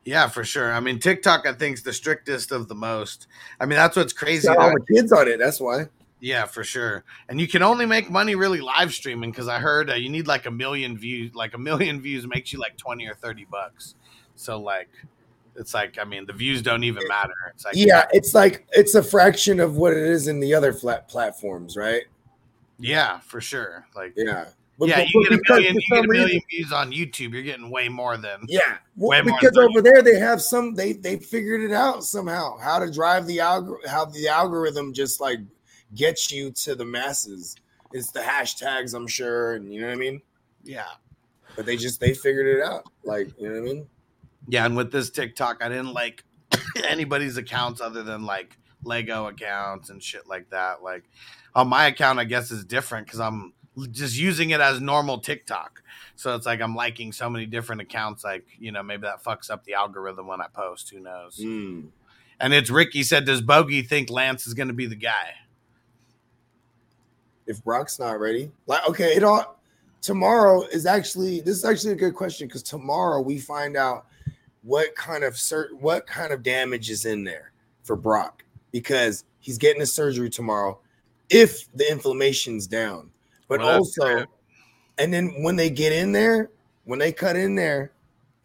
Yeah, 0.03 0.27
for 0.27 0.43
sure. 0.43 0.73
I 0.73 0.79
mean, 0.79 0.99
TikTok, 0.99 1.45
I 1.45 1.53
think, 1.53 1.77
is 1.77 1.83
the 1.83 1.93
strictest 1.93 2.51
of 2.51 2.67
the 2.67 2.75
most. 2.75 3.27
I 3.59 3.65
mean, 3.65 3.77
that's 3.77 3.95
what's 3.95 4.13
crazy. 4.13 4.47
got 4.47 4.57
all 4.57 4.71
the 4.71 4.95
kids 4.95 5.11
on 5.11 5.27
it. 5.27 5.37
That's 5.37 5.59
why. 5.59 5.85
yeah, 6.19 6.45
for 6.45 6.63
sure. 6.63 7.03
And 7.29 7.39
you 7.39 7.47
can 7.47 7.61
only 7.61 7.85
make 7.85 8.09
money 8.09 8.33
really 8.35 8.61
live 8.61 8.93
streaming 8.93 9.31
because 9.31 9.47
I 9.47 9.59
heard 9.59 9.89
uh, 9.89 9.95
you 9.95 10.09
need 10.09 10.27
like 10.27 10.45
a 10.47 10.51
million 10.51 10.97
views. 10.97 11.35
Like 11.35 11.53
a 11.53 11.59
million 11.59 12.01
views 12.07 12.25
makes 12.27 12.51
you 12.51 12.59
like 12.59 12.77
twenty 12.77 13.07
or 13.07 13.13
thirty 13.13 13.45
bucks. 13.45 13.95
So 14.35 14.59
like, 14.59 14.89
it's 15.55 15.73
like 15.75 15.99
I 15.99 16.03
mean, 16.03 16.25
the 16.25 16.33
views 16.33 16.63
don't 16.63 16.83
even 16.83 17.07
matter. 17.07 17.33
It's 17.53 17.65
like 17.65 17.75
Yeah, 17.75 18.05
it's 18.11 18.33
like 18.33 18.65
it's 18.71 18.95
a 18.95 19.03
fraction 19.03 19.59
of 19.59 19.77
what 19.77 19.93
it 19.93 20.03
is 20.03 20.27
in 20.27 20.39
the 20.39 20.55
other 20.55 20.73
flat 20.73 21.07
platforms, 21.07 21.77
right? 21.77 22.03
yeah, 22.79 23.19
for 23.19 23.39
sure. 23.39 23.85
Like 23.95 24.13
Yeah. 24.15 24.45
But, 24.81 24.89
yeah, 24.89 24.97
but- 24.97 25.13
you 25.13 25.29
get 25.29 25.39
a 25.39 25.53
million, 25.53 25.75
you 25.75 25.81
get 25.91 26.05
a 26.05 26.07
reason- 26.07 26.25
million 26.25 26.41
views 26.49 26.71
on 26.73 26.91
YouTube. 26.91 27.33
You're 27.33 27.43
getting 27.43 27.69
way 27.69 27.87
more 27.87 28.17
than 28.17 28.39
Yeah, 28.47 28.77
well, 28.95 29.09
Way 29.11 29.21
more 29.21 29.37
because 29.39 29.55
over 29.55 29.79
there 29.79 30.01
they 30.01 30.17
have 30.17 30.41
some 30.41 30.73
they 30.73 30.93
they 30.93 31.17
figured 31.17 31.61
it 31.61 31.71
out 31.71 32.03
somehow 32.03 32.57
how 32.57 32.79
to 32.79 32.89
drive 32.91 33.27
the 33.27 33.37
algor 33.37 33.75
how 33.85 34.05
the 34.05 34.27
algorithm 34.27 34.91
just 34.91 35.21
like 35.21 35.37
gets 35.93 36.31
you 36.31 36.49
to 36.63 36.73
the 36.73 36.83
masses. 36.83 37.55
It's 37.93 38.09
the 38.09 38.21
hashtags, 38.21 38.95
I'm 38.95 39.05
sure, 39.05 39.53
and 39.53 39.71
you 39.71 39.81
know 39.81 39.87
what 39.87 39.93
I 39.93 39.99
mean. 39.99 40.21
yeah. 40.63 40.85
But 41.55 41.67
they 41.67 41.77
just 41.77 41.99
they 41.99 42.15
figured 42.15 42.47
it 42.47 42.63
out, 42.63 42.85
like 43.03 43.27
you 43.39 43.49
know 43.49 43.61
what 43.61 43.69
I 43.69 43.73
mean. 43.73 43.87
Yeah, 44.47 44.65
and 44.65 44.75
with 44.75 44.91
this 44.91 45.11
TikTok, 45.11 45.63
I 45.63 45.69
didn't 45.69 45.93
like 45.93 46.23
anybody's 46.87 47.37
accounts 47.37 47.81
other 47.81 48.01
than 48.01 48.25
like 48.25 48.57
Lego 48.83 49.27
accounts 49.27 49.91
and 49.91 50.01
shit 50.01 50.27
like 50.27 50.49
that. 50.49 50.81
Like 50.81 51.03
on 51.53 51.67
my 51.67 51.85
account, 51.85 52.17
I 52.17 52.23
guess 52.23 52.49
is 52.49 52.65
different 52.65 53.05
because 53.05 53.19
I'm 53.19 53.53
just 53.91 54.17
using 54.17 54.51
it 54.51 54.61
as 54.61 54.81
normal 54.81 55.19
TikTok. 55.19 55.81
So 56.15 56.35
it's 56.35 56.45
like 56.45 56.61
I'm 56.61 56.75
liking 56.75 57.11
so 57.11 57.29
many 57.29 57.45
different 57.45 57.81
accounts. 57.81 58.23
Like 58.23 58.45
you 58.59 58.71
know, 58.71 58.83
maybe 58.83 59.03
that 59.03 59.23
fucks 59.23 59.49
up 59.49 59.63
the 59.63 59.73
algorithm 59.73 60.27
when 60.27 60.41
I 60.41 60.47
post. 60.53 60.89
Who 60.89 60.99
knows? 60.99 61.37
Mm. 61.37 61.87
And 62.39 62.53
it's 62.53 62.69
Ricky 62.69 63.03
said, 63.03 63.25
"Does 63.25 63.41
Bogey 63.41 63.81
think 63.81 64.09
Lance 64.09 64.47
is 64.47 64.53
going 64.53 64.67
to 64.67 64.73
be 64.73 64.87
the 64.87 64.95
guy?" 64.95 65.33
If 67.47 67.63
Brock's 67.63 67.99
not 67.99 68.19
ready, 68.19 68.51
like 68.67 68.87
okay, 68.89 69.15
it 69.15 69.23
all 69.23 69.59
tomorrow 70.01 70.63
is 70.63 70.85
actually 70.85 71.41
this 71.41 71.57
is 71.57 71.65
actually 71.65 71.93
a 71.93 71.97
good 71.97 72.15
question 72.15 72.47
because 72.47 72.63
tomorrow 72.63 73.21
we 73.21 73.37
find 73.37 73.77
out 73.77 74.07
what 74.63 74.95
kind 74.95 75.23
of 75.23 75.33
cert 75.33 75.71
what 75.73 76.05
kind 76.07 76.33
of 76.33 76.43
damage 76.43 76.89
is 76.89 77.05
in 77.05 77.23
there 77.23 77.51
for 77.83 77.95
Brock 77.95 78.43
because 78.71 79.25
he's 79.39 79.57
getting 79.57 79.79
his 79.79 79.93
surgery 79.93 80.29
tomorrow 80.29 80.79
if 81.29 81.71
the 81.73 81.89
inflammation's 81.89 82.67
down. 82.67 83.09
But 83.51 83.59
Well, 83.59 83.79
also, 83.79 84.25
and 84.97 85.13
then 85.13 85.43
when 85.43 85.57
they 85.57 85.69
get 85.69 85.91
in 85.91 86.13
there, 86.13 86.51
when 86.85 86.99
they 86.99 87.11
cut 87.11 87.35
in 87.35 87.53
there, 87.53 87.91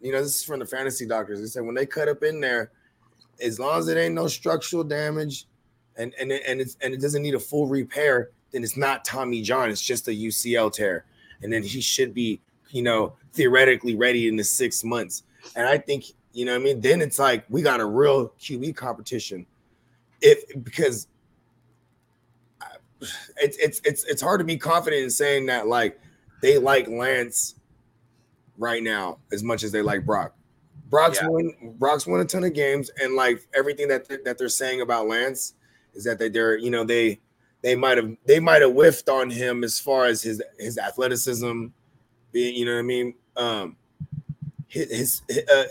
you 0.01 0.11
know, 0.11 0.21
this 0.21 0.35
is 0.35 0.43
from 0.43 0.59
the 0.59 0.67
fantasy 0.67 1.07
doctors. 1.07 1.41
They 1.41 1.47
said 1.47 1.63
when 1.63 1.77
they 1.77 1.87
cut 1.87 2.09
up 2.09 2.25
in 2.25 2.41
there, 2.41 2.73
as 3.41 3.61
long 3.61 3.79
as 3.79 3.87
it 3.87 3.97
ain't 3.97 4.17
no 4.17 4.27
structural 4.27 4.83
damage 4.83 5.47
and 5.97 6.13
and 6.19 6.33
and 6.33 6.61
it's 6.61 6.77
and 6.81 6.93
it 6.93 7.01
doesn't 7.01 7.23
need 7.23 7.37
a 7.37 7.39
full 7.39 7.69
repair, 7.69 8.31
then 8.51 8.65
it's 8.65 8.77
not 8.77 9.05
Tommy 9.05 9.43
John. 9.43 9.71
It's 9.71 9.81
just 9.81 10.09
a 10.09 10.11
UCL 10.11 10.73
tear, 10.73 11.05
and 11.41 11.53
then 11.53 11.63
he 11.63 11.81
should 11.81 12.13
be, 12.13 12.41
you 12.71 12.83
know, 12.83 13.13
theoretically 13.33 13.95
ready 13.95 14.27
in 14.27 14.35
the 14.35 14.43
six 14.43 14.83
months. 14.83 15.23
And 15.55 15.69
I 15.69 15.79
think, 15.79 16.07
you 16.33 16.47
know, 16.47 16.53
what 16.55 16.63
I 16.63 16.65
mean, 16.65 16.81
then 16.81 17.01
it's 17.01 17.21
like 17.21 17.45
we 17.49 17.63
got 17.63 17.79
a 17.79 17.87
real 17.87 18.31
QB 18.41 18.75
competition. 18.75 19.47
If 20.21 20.65
because 20.65 21.07
it's 23.37 23.57
it's 23.59 23.81
it's 23.85 24.05
it's 24.05 24.23
hard 24.23 24.41
to 24.41 24.45
be 24.45 24.57
confident 24.57 25.03
in 25.03 25.11
saying 25.11 25.47
that 25.47 25.67
like 25.67 26.01
they 26.43 26.59
like 26.59 26.89
Lance 26.89 27.57
right 28.59 28.83
now 28.83 29.19
as 29.33 29.43
much 29.43 29.63
as 29.63 29.73
they 29.73 29.83
like 29.83 30.05
Brock. 30.05 30.35
Brock's 30.89 31.19
Yeah. 31.21 31.29
won 31.29 31.75
Brock's 31.79 32.07
won 32.07 32.21
a 32.21 32.25
ton 32.25 32.45
of 32.45 32.55
games, 32.55 32.91
and 33.01 33.15
like 33.15 33.47
everything 33.55 33.89
that 33.89 34.09
that 34.25 34.39
they're 34.39 34.49
saying 34.49 34.81
about 34.81 35.09
Lance 35.09 35.55
is 35.95 36.05
that 36.05 36.19
they, 36.19 36.29
they're 36.29 36.57
you 36.57 36.71
know 36.71 36.85
they 36.85 37.21
they 37.63 37.75
might 37.75 37.97
have 37.97 38.17
they 38.25 38.39
might 38.41 38.63
have 38.63 38.73
whiffed 38.73 39.09
on 39.09 39.31
him 39.31 39.65
as 39.65 39.79
far 39.81 40.05
as 40.05 40.23
his 40.23 40.43
his 40.59 40.79
athleticism, 40.79 41.67
being 42.33 42.55
you 42.55 42.65
know 42.65 42.75
what 42.75 42.79
I 42.81 42.83
mean. 42.83 43.15
Um, 43.37 43.77
his 44.69 45.23
his 45.29 45.49
uh, 45.49 45.65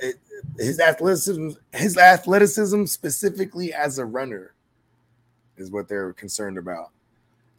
his 0.57 0.79
athleticism 0.79 1.49
his 1.73 1.97
athleticism 1.97 2.85
specifically 2.85 3.73
as 3.73 3.97
a 3.97 4.05
runner 4.05 4.53
is 5.57 5.71
what 5.71 5.87
they're 5.87 6.13
concerned 6.13 6.57
about, 6.57 6.91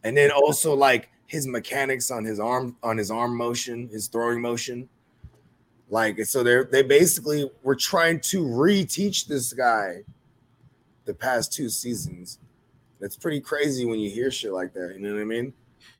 and 0.03 0.15
then 0.15 0.31
also 0.31 0.73
like 0.73 1.09
his 1.27 1.47
mechanics 1.47 2.09
on 2.09 2.23
his 2.23 2.39
arm 2.39 2.75
on 2.83 2.97
his 2.97 3.11
arm 3.11 3.35
motion, 3.35 3.89
his 3.89 4.07
throwing 4.07 4.41
motion. 4.41 4.89
Like 5.89 6.25
so, 6.25 6.43
they're 6.43 6.65
they 6.65 6.83
basically 6.83 7.49
were 7.63 7.75
trying 7.75 8.19
to 8.21 8.43
reteach 8.43 9.27
this 9.27 9.53
guy 9.53 10.03
the 11.05 11.13
past 11.13 11.53
two 11.53 11.69
seasons 11.69 12.39
It's 12.99 13.15
pretty 13.15 13.39
crazy 13.39 13.85
when 13.85 13.97
you 13.97 14.09
hear 14.09 14.29
shit 14.29 14.51
like 14.51 14.73
that. 14.73 14.93
You 14.93 14.99
know 14.99 15.13
what 15.13 15.21
I 15.21 15.25
mean? 15.25 15.53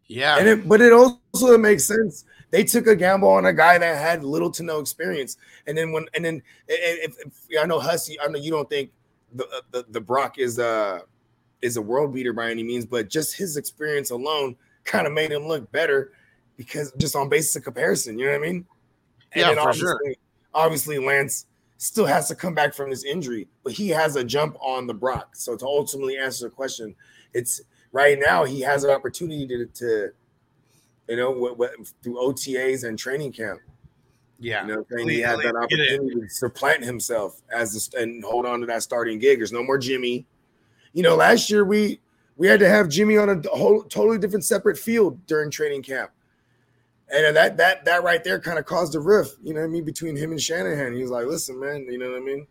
Yeah. 0.08 0.38
And 0.38 0.48
it, 0.48 0.68
but 0.68 0.82
it 0.82 0.92
also 0.94 1.58
makes 1.58 1.86
sense. 1.86 2.26
They 2.52 2.64
took 2.64 2.88
a 2.88 2.96
gamble 2.96 3.30
on 3.30 3.46
a 3.46 3.54
guy 3.54 3.78
that 3.78 4.02
had 4.02 4.24
little 4.24 4.52
to 4.52 4.64
no 4.64 4.80
experience, 4.80 5.38
and 5.66 5.78
then 5.78 5.92
when 5.92 6.06
and 6.14 6.24
then 6.24 6.42
if, 6.68 7.18
if, 7.18 7.28
if 7.28 7.62
I 7.62 7.66
know 7.66 7.80
Hussey, 7.80 8.18
I 8.22 8.28
know 8.28 8.40
you 8.40 8.52
don't 8.52 8.70
think 8.70 8.92
the 9.34 9.64
the, 9.72 9.86
the 9.90 10.00
Brock 10.00 10.38
is 10.38 10.58
uh 10.58 11.02
is 11.62 11.78
a 11.78 11.82
world 11.82 12.14
beater 12.14 12.34
by 12.34 12.52
any 12.52 12.64
means, 12.64 12.86
but 12.86 13.10
just 13.10 13.36
his 13.36 13.58
experience 13.58 14.12
alone 14.12 14.56
kind 14.84 15.08
of 15.08 15.14
made 15.14 15.32
him 15.32 15.48
look 15.48 15.72
better 15.72 16.12
because 16.56 16.92
just 16.98 17.16
on 17.16 17.30
basis 17.30 17.56
of 17.56 17.64
comparison, 17.64 18.18
you 18.18 18.26
know 18.26 18.32
what 18.32 18.44
I 18.44 18.52
mean? 18.52 18.66
And 19.34 19.56
Yeah, 19.56 19.64
for 19.64 19.74
sure. 19.74 20.00
obviously, 20.54 20.98
Lance 20.98 21.46
still 21.78 22.06
has 22.06 22.28
to 22.28 22.36
come 22.36 22.56
back 22.56 22.74
from 22.74 22.90
this 22.90 23.04
injury, 23.04 23.48
but 23.64 23.74
he 23.74 23.90
has 23.90 24.16
a 24.16 24.24
jump 24.24 24.58
on 24.60 24.88
the 24.88 24.94
Brock. 24.94 25.36
So 25.36 25.56
to 25.56 25.66
ultimately 25.66 26.18
answer 26.18 26.46
the 26.46 26.50
question, 26.50 26.96
it's 27.34 27.62
right 27.92 28.18
now 28.20 28.44
he 28.44 28.62
has 28.62 28.84
an 28.84 28.90
opportunity 28.90 29.48
to, 29.48 29.66
to 29.66 30.10
you 31.08 31.16
know, 31.16 31.32
what, 31.32 31.58
what, 31.58 31.72
through 32.02 32.16
OTAs 32.16 32.88
and 32.88 32.98
training 32.98 33.32
camp. 33.32 33.60
Yeah. 34.40 34.66
You 34.68 34.76
know, 34.76 34.86
he 35.06 35.20
has 35.22 35.36
Completely 35.36 35.52
that 35.52 35.56
opportunity 35.56 36.16
to 36.22 36.30
supplant 36.30 36.84
himself 36.84 37.42
as 37.52 37.84
st- 37.84 38.02
and 38.02 38.24
hold 38.24 38.46
on 38.46 38.60
to 38.62 38.66
that 38.68 38.84
starting 38.84 39.20
gig. 39.20 39.40
There's 39.40 39.52
no 39.52 39.64
more 39.64 39.78
Jimmy. 39.78 40.26
You 40.98 41.04
know, 41.04 41.16
last 41.16 41.52
year 41.52 41.64
we 41.64 42.00
we 42.38 42.48
had 42.48 42.60
to 42.60 42.68
have 42.68 42.90
Jimmy 42.90 43.18
on 43.18 43.30
a 43.30 43.50
whole 43.56 43.84
totally 43.84 44.18
different 44.18 44.44
separate 44.44 44.80
field 44.80 45.24
during 45.28 45.52
training 45.52 45.84
camp. 45.84 46.10
And 47.14 47.36
that 47.36 47.56
that 47.58 47.86
that 47.86 48.02
right 48.02 48.24
there 48.24 48.40
kind 48.40 48.58
of 48.58 48.66
caused 48.66 48.96
a 48.96 49.00
rift, 49.00 49.38
you 49.44 49.54
know 49.54 49.60
what 49.60 49.68
I 49.68 49.70
mean, 49.70 49.86
between 49.86 50.16
him 50.16 50.32
and 50.32 50.42
Shanahan. 50.42 50.96
He 50.96 51.04
was 51.04 51.12
like, 51.12 51.28
"Listen, 51.28 51.60
man, 51.60 51.86
you 51.88 52.00
know 52.00 52.10
what 52.10 52.18
I 52.18 52.26
mean." 52.26 52.48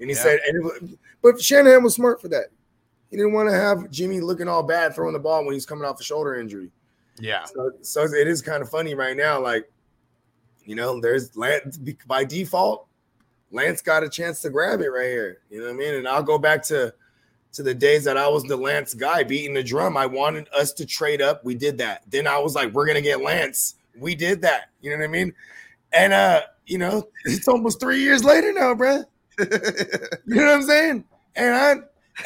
And 0.00 0.08
he 0.08 0.16
Yeah. 0.16 0.22
said, 0.22 0.40
and 0.48 0.96
but 1.20 1.42
Shanahan 1.42 1.82
was 1.82 1.94
smart 1.94 2.22
for 2.22 2.28
that. 2.28 2.46
He 3.10 3.18
didn't 3.18 3.34
want 3.34 3.50
to 3.50 3.54
have 3.54 3.90
Jimmy 3.90 4.20
looking 4.20 4.48
all 4.48 4.62
bad 4.62 4.94
throwing 4.94 5.12
the 5.12 5.18
ball 5.18 5.44
when 5.44 5.52
he's 5.52 5.66
coming 5.66 5.84
off 5.84 6.00
a 6.00 6.02
shoulder 6.02 6.36
injury. 6.36 6.70
Yeah. 7.18 7.44
So, 7.44 7.70
so 7.82 8.04
it 8.04 8.26
is 8.26 8.40
kind 8.40 8.62
of 8.62 8.70
funny 8.70 8.94
right 8.94 9.14
now. 9.14 9.42
Like, 9.42 9.70
you 10.64 10.74
know, 10.74 10.98
there's 11.02 11.36
Lance 11.36 11.78
by 12.06 12.24
default. 12.24 12.86
Lance 13.50 13.82
got 13.82 14.02
a 14.02 14.08
chance 14.08 14.40
to 14.40 14.48
grab 14.48 14.80
it 14.80 14.88
right 14.88 15.10
here. 15.10 15.42
You 15.50 15.58
know 15.58 15.66
what 15.66 15.74
I 15.74 15.76
mean? 15.76 15.94
And 15.96 16.08
I'll 16.08 16.22
go 16.22 16.38
back 16.38 16.62
to 16.64 16.94
to 17.52 17.62
the 17.62 17.74
days 17.74 18.04
that 18.04 18.16
I 18.16 18.28
was 18.28 18.44
the 18.44 18.56
Lance 18.56 18.94
guy 18.94 19.22
beating 19.22 19.54
the 19.54 19.62
drum. 19.62 19.96
I 19.96 20.06
wanted 20.06 20.48
us 20.56 20.72
to 20.74 20.86
trade 20.86 21.20
up. 21.20 21.44
We 21.44 21.54
did 21.54 21.78
that. 21.78 22.02
Then 22.08 22.26
I 22.26 22.38
was 22.38 22.54
like, 22.54 22.72
we're 22.72 22.86
gonna 22.86 23.00
get 23.00 23.22
Lance. 23.22 23.74
We 23.98 24.14
did 24.14 24.42
that. 24.42 24.70
You 24.80 24.90
know 24.90 24.98
what 24.98 25.04
I 25.04 25.08
mean? 25.08 25.32
And 25.92 26.12
uh, 26.12 26.42
you 26.66 26.78
know, 26.78 27.08
it's 27.24 27.48
almost 27.48 27.80
three 27.80 28.00
years 28.00 28.24
later 28.24 28.52
now, 28.52 28.74
bruh. 28.74 29.04
You 30.26 30.36
know 30.36 30.44
what 30.44 30.54
I'm 30.54 30.62
saying? 30.62 31.04
And 31.34 31.54
I 31.54 31.74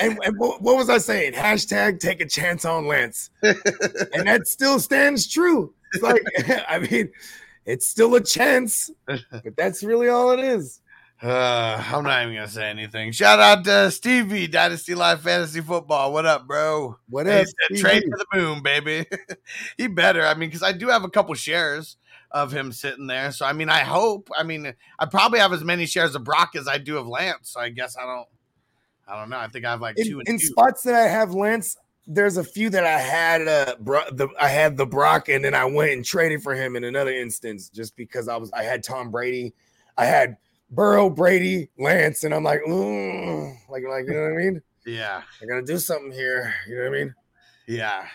and, 0.00 0.18
and 0.24 0.38
what, 0.38 0.60
what 0.62 0.76
was 0.76 0.90
I 0.90 0.98
saying? 0.98 1.32
Hashtag 1.34 2.00
take 2.00 2.20
a 2.20 2.26
chance 2.26 2.64
on 2.64 2.86
Lance. 2.86 3.30
and 3.42 4.26
that 4.26 4.46
still 4.46 4.80
stands 4.80 5.26
true. 5.26 5.72
It's 5.92 6.02
like, 6.02 6.22
I 6.68 6.80
mean, 6.80 7.10
it's 7.66 7.86
still 7.86 8.14
a 8.16 8.20
chance, 8.20 8.90
but 9.06 9.56
that's 9.56 9.82
really 9.82 10.08
all 10.08 10.32
it 10.32 10.40
is. 10.40 10.80
Uh, 11.24 11.82
I'm 11.90 12.04
not 12.04 12.22
even 12.22 12.34
gonna 12.34 12.48
say 12.48 12.68
anything. 12.68 13.10
Shout 13.12 13.40
out 13.40 13.64
to 13.64 13.90
Stevie, 13.90 14.46
Dynasty 14.46 14.94
Live 14.94 15.22
Fantasy 15.22 15.62
Football. 15.62 16.12
What 16.12 16.26
up, 16.26 16.46
bro? 16.46 16.98
What 17.08 17.24
He 17.24 17.32
up? 17.32 17.46
said, 17.46 17.78
trade 17.78 18.02
to 18.02 18.10
the 18.10 18.38
moon, 18.38 18.62
baby. 18.62 19.06
he 19.78 19.86
better. 19.86 20.26
I 20.26 20.34
mean, 20.34 20.50
because 20.50 20.62
I 20.62 20.72
do 20.72 20.88
have 20.88 21.02
a 21.02 21.08
couple 21.08 21.34
shares 21.34 21.96
of 22.30 22.52
him 22.52 22.72
sitting 22.72 23.06
there. 23.06 23.32
So 23.32 23.46
I 23.46 23.54
mean, 23.54 23.70
I 23.70 23.80
hope. 23.80 24.28
I 24.36 24.42
mean, 24.42 24.74
I 24.98 25.06
probably 25.06 25.38
have 25.38 25.54
as 25.54 25.64
many 25.64 25.86
shares 25.86 26.14
of 26.14 26.24
Brock 26.24 26.56
as 26.56 26.68
I 26.68 26.76
do 26.76 26.98
of 26.98 27.06
Lance. 27.06 27.52
So 27.52 27.60
I 27.60 27.70
guess 27.70 27.96
I 27.96 28.02
don't. 28.04 28.28
I 29.08 29.18
don't 29.18 29.30
know. 29.30 29.38
I 29.38 29.48
think 29.48 29.64
I 29.64 29.70
have 29.70 29.80
like 29.80 29.98
in, 29.98 30.06
two 30.06 30.18
and 30.18 30.28
in 30.28 30.38
two. 30.38 30.46
spots 30.46 30.82
that 30.82 30.94
I 30.94 31.08
have 31.08 31.32
Lance, 31.32 31.78
there's 32.06 32.36
a 32.36 32.44
few 32.44 32.68
that 32.68 32.84
I 32.84 32.98
had 32.98 33.48
uh 33.48 33.76
Bro- 33.80 34.10
the 34.12 34.28
I 34.38 34.48
had 34.48 34.76
the 34.76 34.84
Brock 34.86 35.30
and 35.30 35.42
then 35.42 35.54
I 35.54 35.64
went 35.64 35.92
and 35.92 36.04
traded 36.04 36.42
for 36.42 36.54
him 36.54 36.76
in 36.76 36.84
another 36.84 37.12
instance 37.12 37.70
just 37.70 37.96
because 37.96 38.28
I 38.28 38.36
was 38.36 38.52
I 38.52 38.62
had 38.64 38.82
Tom 38.84 39.10
Brady, 39.10 39.54
I 39.96 40.04
had 40.04 40.36
Burrow, 40.74 41.10
Brady, 41.10 41.68
Lance, 41.78 42.24
and 42.24 42.34
I'm 42.34 42.44
like, 42.44 42.60
ooh, 42.68 43.52
like 43.68 43.82
like 43.88 44.06
you 44.06 44.12
know 44.14 44.22
what 44.22 44.32
I 44.32 44.44
mean? 44.44 44.62
yeah, 44.86 45.22
I 45.42 45.46
gotta 45.46 45.62
do 45.62 45.78
something 45.78 46.12
here. 46.12 46.54
You 46.68 46.76
know 46.76 46.82
what 46.90 46.96
I 46.96 47.04
mean? 47.04 47.14
yeah. 47.66 48.06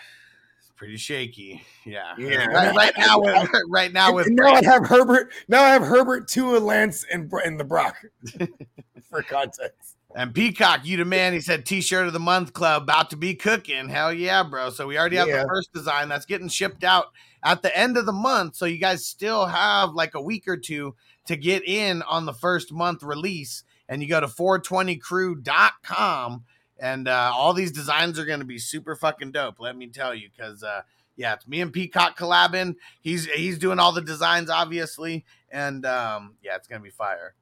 It's 0.58 0.70
pretty 0.76 0.96
shaky. 0.96 1.64
Yeah. 1.84 2.14
Yeah. 2.18 2.46
Right, 2.46 2.74
right 2.74 2.92
now, 2.98 3.20
with, 3.20 3.50
right 3.68 3.92
now 3.92 4.14
with 4.14 4.28
now 4.28 4.52
I 4.52 4.64
have 4.64 4.86
Herbert. 4.86 5.32
Now 5.48 5.62
I 5.62 5.70
have 5.70 5.82
Herbert, 5.82 6.28
Tua, 6.28 6.58
Lance, 6.58 7.04
and 7.10 7.32
and 7.44 7.58
the 7.58 7.64
Brock. 7.64 7.96
for 9.10 9.22
context. 9.22 9.96
And 10.14 10.34
Peacock, 10.34 10.84
you 10.84 10.96
the 10.96 11.04
man. 11.04 11.32
He 11.32 11.40
said 11.40 11.64
T-shirt 11.64 12.06
of 12.06 12.12
the 12.12 12.18
month 12.18 12.52
club 12.52 12.82
about 12.82 13.10
to 13.10 13.16
be 13.16 13.34
cooking. 13.34 13.88
Hell 13.88 14.12
yeah, 14.12 14.42
bro. 14.42 14.70
So 14.70 14.86
we 14.86 14.98
already 14.98 15.16
have 15.16 15.28
Yeah. 15.28 15.42
the 15.42 15.48
first 15.48 15.72
design 15.72 16.08
that's 16.08 16.26
getting 16.26 16.48
shipped 16.48 16.82
out 16.82 17.06
at 17.44 17.62
the 17.62 17.76
end 17.76 17.96
of 17.96 18.06
the 18.06 18.12
month. 18.12 18.56
So 18.56 18.66
you 18.66 18.78
guys 18.78 19.06
still 19.06 19.46
have 19.46 19.90
like 19.94 20.14
a 20.14 20.20
week 20.20 20.48
or 20.48 20.56
two 20.56 20.96
to 21.30 21.36
get 21.36 21.64
in 21.64 22.02
on 22.02 22.26
the 22.26 22.34
first 22.34 22.72
month 22.72 23.04
release. 23.04 23.62
And 23.88 24.02
you 24.02 24.08
go 24.08 24.20
to 24.20 24.26
420crew.com 24.26 26.44
and 26.80 27.06
uh, 27.06 27.30
all 27.34 27.52
these 27.52 27.70
designs 27.70 28.18
are 28.18 28.24
going 28.24 28.40
to 28.40 28.46
be 28.46 28.58
super 28.58 28.96
fucking 28.96 29.30
dope. 29.30 29.60
Let 29.60 29.76
me 29.76 29.86
tell 29.86 30.12
you, 30.14 30.28
because 30.34 30.64
uh, 30.64 30.82
yeah, 31.16 31.34
it's 31.34 31.46
me 31.46 31.60
and 31.60 31.72
Peacock 31.72 32.18
collabing. 32.18 32.74
He's 33.00 33.26
he's 33.26 33.58
doing 33.58 33.78
all 33.78 33.92
the 33.92 34.00
designs, 34.00 34.50
obviously, 34.50 35.24
and 35.50 35.86
um, 35.86 36.34
yeah, 36.42 36.56
it's 36.56 36.66
gonna 36.66 36.82
be 36.82 36.90
fire. 36.90 37.34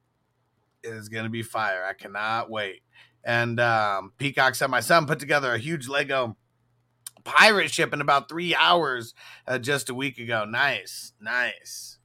It 0.83 0.89
is 0.89 1.09
gonna 1.09 1.29
be 1.29 1.43
fire. 1.43 1.85
I 1.85 1.93
cannot 1.93 2.49
wait. 2.49 2.81
And 3.23 3.59
um, 3.59 4.13
Peacock 4.17 4.55
said 4.55 4.67
my 4.67 4.81
son 4.81 5.07
put 5.07 5.19
together 5.19 5.53
a 5.53 5.57
huge 5.57 5.87
Lego 5.87 6.35
pirate 7.23 7.71
ship 7.71 7.93
in 7.93 8.01
about 8.01 8.27
three 8.27 8.53
hours 8.55 9.13
uh, 9.47 9.59
just 9.59 9.89
a 9.89 9.93
week 9.93 10.17
ago. 10.17 10.43
Nice, 10.45 11.13
nice. 11.21 11.98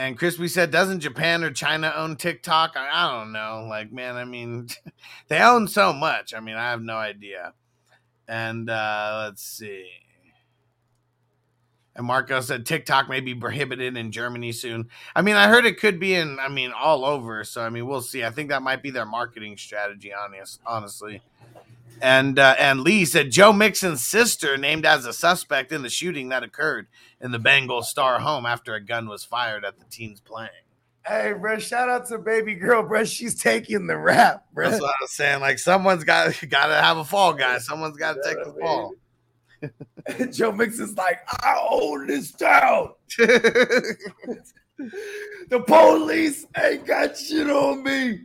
And 0.00 0.16
Crispy 0.16 0.48
said, 0.48 0.70
doesn't 0.70 1.00
Japan 1.00 1.44
or 1.44 1.50
China 1.50 1.92
own 1.94 2.16
TikTok? 2.16 2.72
I, 2.74 2.88
I 2.90 3.18
don't 3.18 3.32
know. 3.32 3.66
Like, 3.68 3.92
man, 3.92 4.16
I 4.16 4.24
mean, 4.24 4.68
they 5.28 5.42
own 5.42 5.68
so 5.68 5.92
much. 5.92 6.32
I 6.32 6.40
mean, 6.40 6.56
I 6.56 6.70
have 6.70 6.80
no 6.80 6.96
idea. 6.96 7.52
And 8.26 8.70
uh, 8.70 9.24
let's 9.26 9.42
see. 9.42 9.90
And 11.94 12.06
Marco 12.06 12.40
said 12.40 12.64
TikTok 12.64 13.10
may 13.10 13.20
be 13.20 13.34
prohibited 13.34 13.94
in 13.98 14.10
Germany 14.10 14.52
soon. 14.52 14.88
I 15.14 15.20
mean, 15.20 15.36
I 15.36 15.48
heard 15.48 15.66
it 15.66 15.78
could 15.78 16.00
be 16.00 16.14
in, 16.14 16.38
I 16.40 16.48
mean, 16.48 16.72
all 16.72 17.04
over. 17.04 17.44
So, 17.44 17.60
I 17.60 17.68
mean, 17.68 17.86
we'll 17.86 18.00
see. 18.00 18.24
I 18.24 18.30
think 18.30 18.48
that 18.48 18.62
might 18.62 18.82
be 18.82 18.88
their 18.88 19.04
marketing 19.04 19.58
strategy, 19.58 20.14
honest, 20.14 20.62
honestly. 20.64 21.20
And 22.02 22.38
uh, 22.38 22.56
and 22.58 22.80
Lee 22.80 23.04
said 23.04 23.30
Joe 23.30 23.52
Mixon's 23.52 24.06
sister 24.06 24.56
named 24.56 24.86
as 24.86 25.06
a 25.06 25.12
suspect 25.12 25.72
in 25.72 25.82
the 25.82 25.90
shooting 25.90 26.30
that 26.30 26.42
occurred 26.42 26.86
in 27.20 27.30
the 27.30 27.38
Bengal 27.38 27.82
Star 27.82 28.20
home 28.20 28.46
after 28.46 28.74
a 28.74 28.80
gun 28.80 29.08
was 29.08 29.24
fired 29.24 29.64
at 29.64 29.78
the 29.78 29.84
team's 29.86 30.20
playing. 30.20 30.50
Hey, 31.06 31.32
bro, 31.38 31.58
shout 31.58 31.88
out 31.88 32.06
to 32.08 32.18
baby 32.18 32.54
girl, 32.54 32.82
bro. 32.82 33.04
She's 33.04 33.40
taking 33.40 33.86
the 33.86 33.96
rap, 33.96 34.44
bro. 34.52 34.70
That's 34.70 34.80
what 34.80 34.90
I 34.90 35.02
was 35.02 35.12
saying. 35.12 35.40
Like 35.40 35.58
someone's 35.58 36.04
got 36.04 36.32
got 36.48 36.66
to 36.66 36.74
have 36.74 36.98
a 36.98 37.04
fall 37.04 37.32
guy. 37.32 37.58
Someone's 37.58 37.96
got 37.96 38.14
to 38.14 38.22
take 38.24 38.44
the 38.44 38.54
fall. 38.60 38.94
Joe 40.32 40.52
Mixon's 40.52 40.96
like, 40.96 41.20
I 41.42 41.58
own 41.70 42.06
this 42.06 42.32
town. 42.32 42.94
The 45.50 45.60
police 45.60 46.46
ain't 46.56 46.86
got 46.86 47.16
shit 47.16 47.50
on 47.50 47.82
me. 47.82 48.20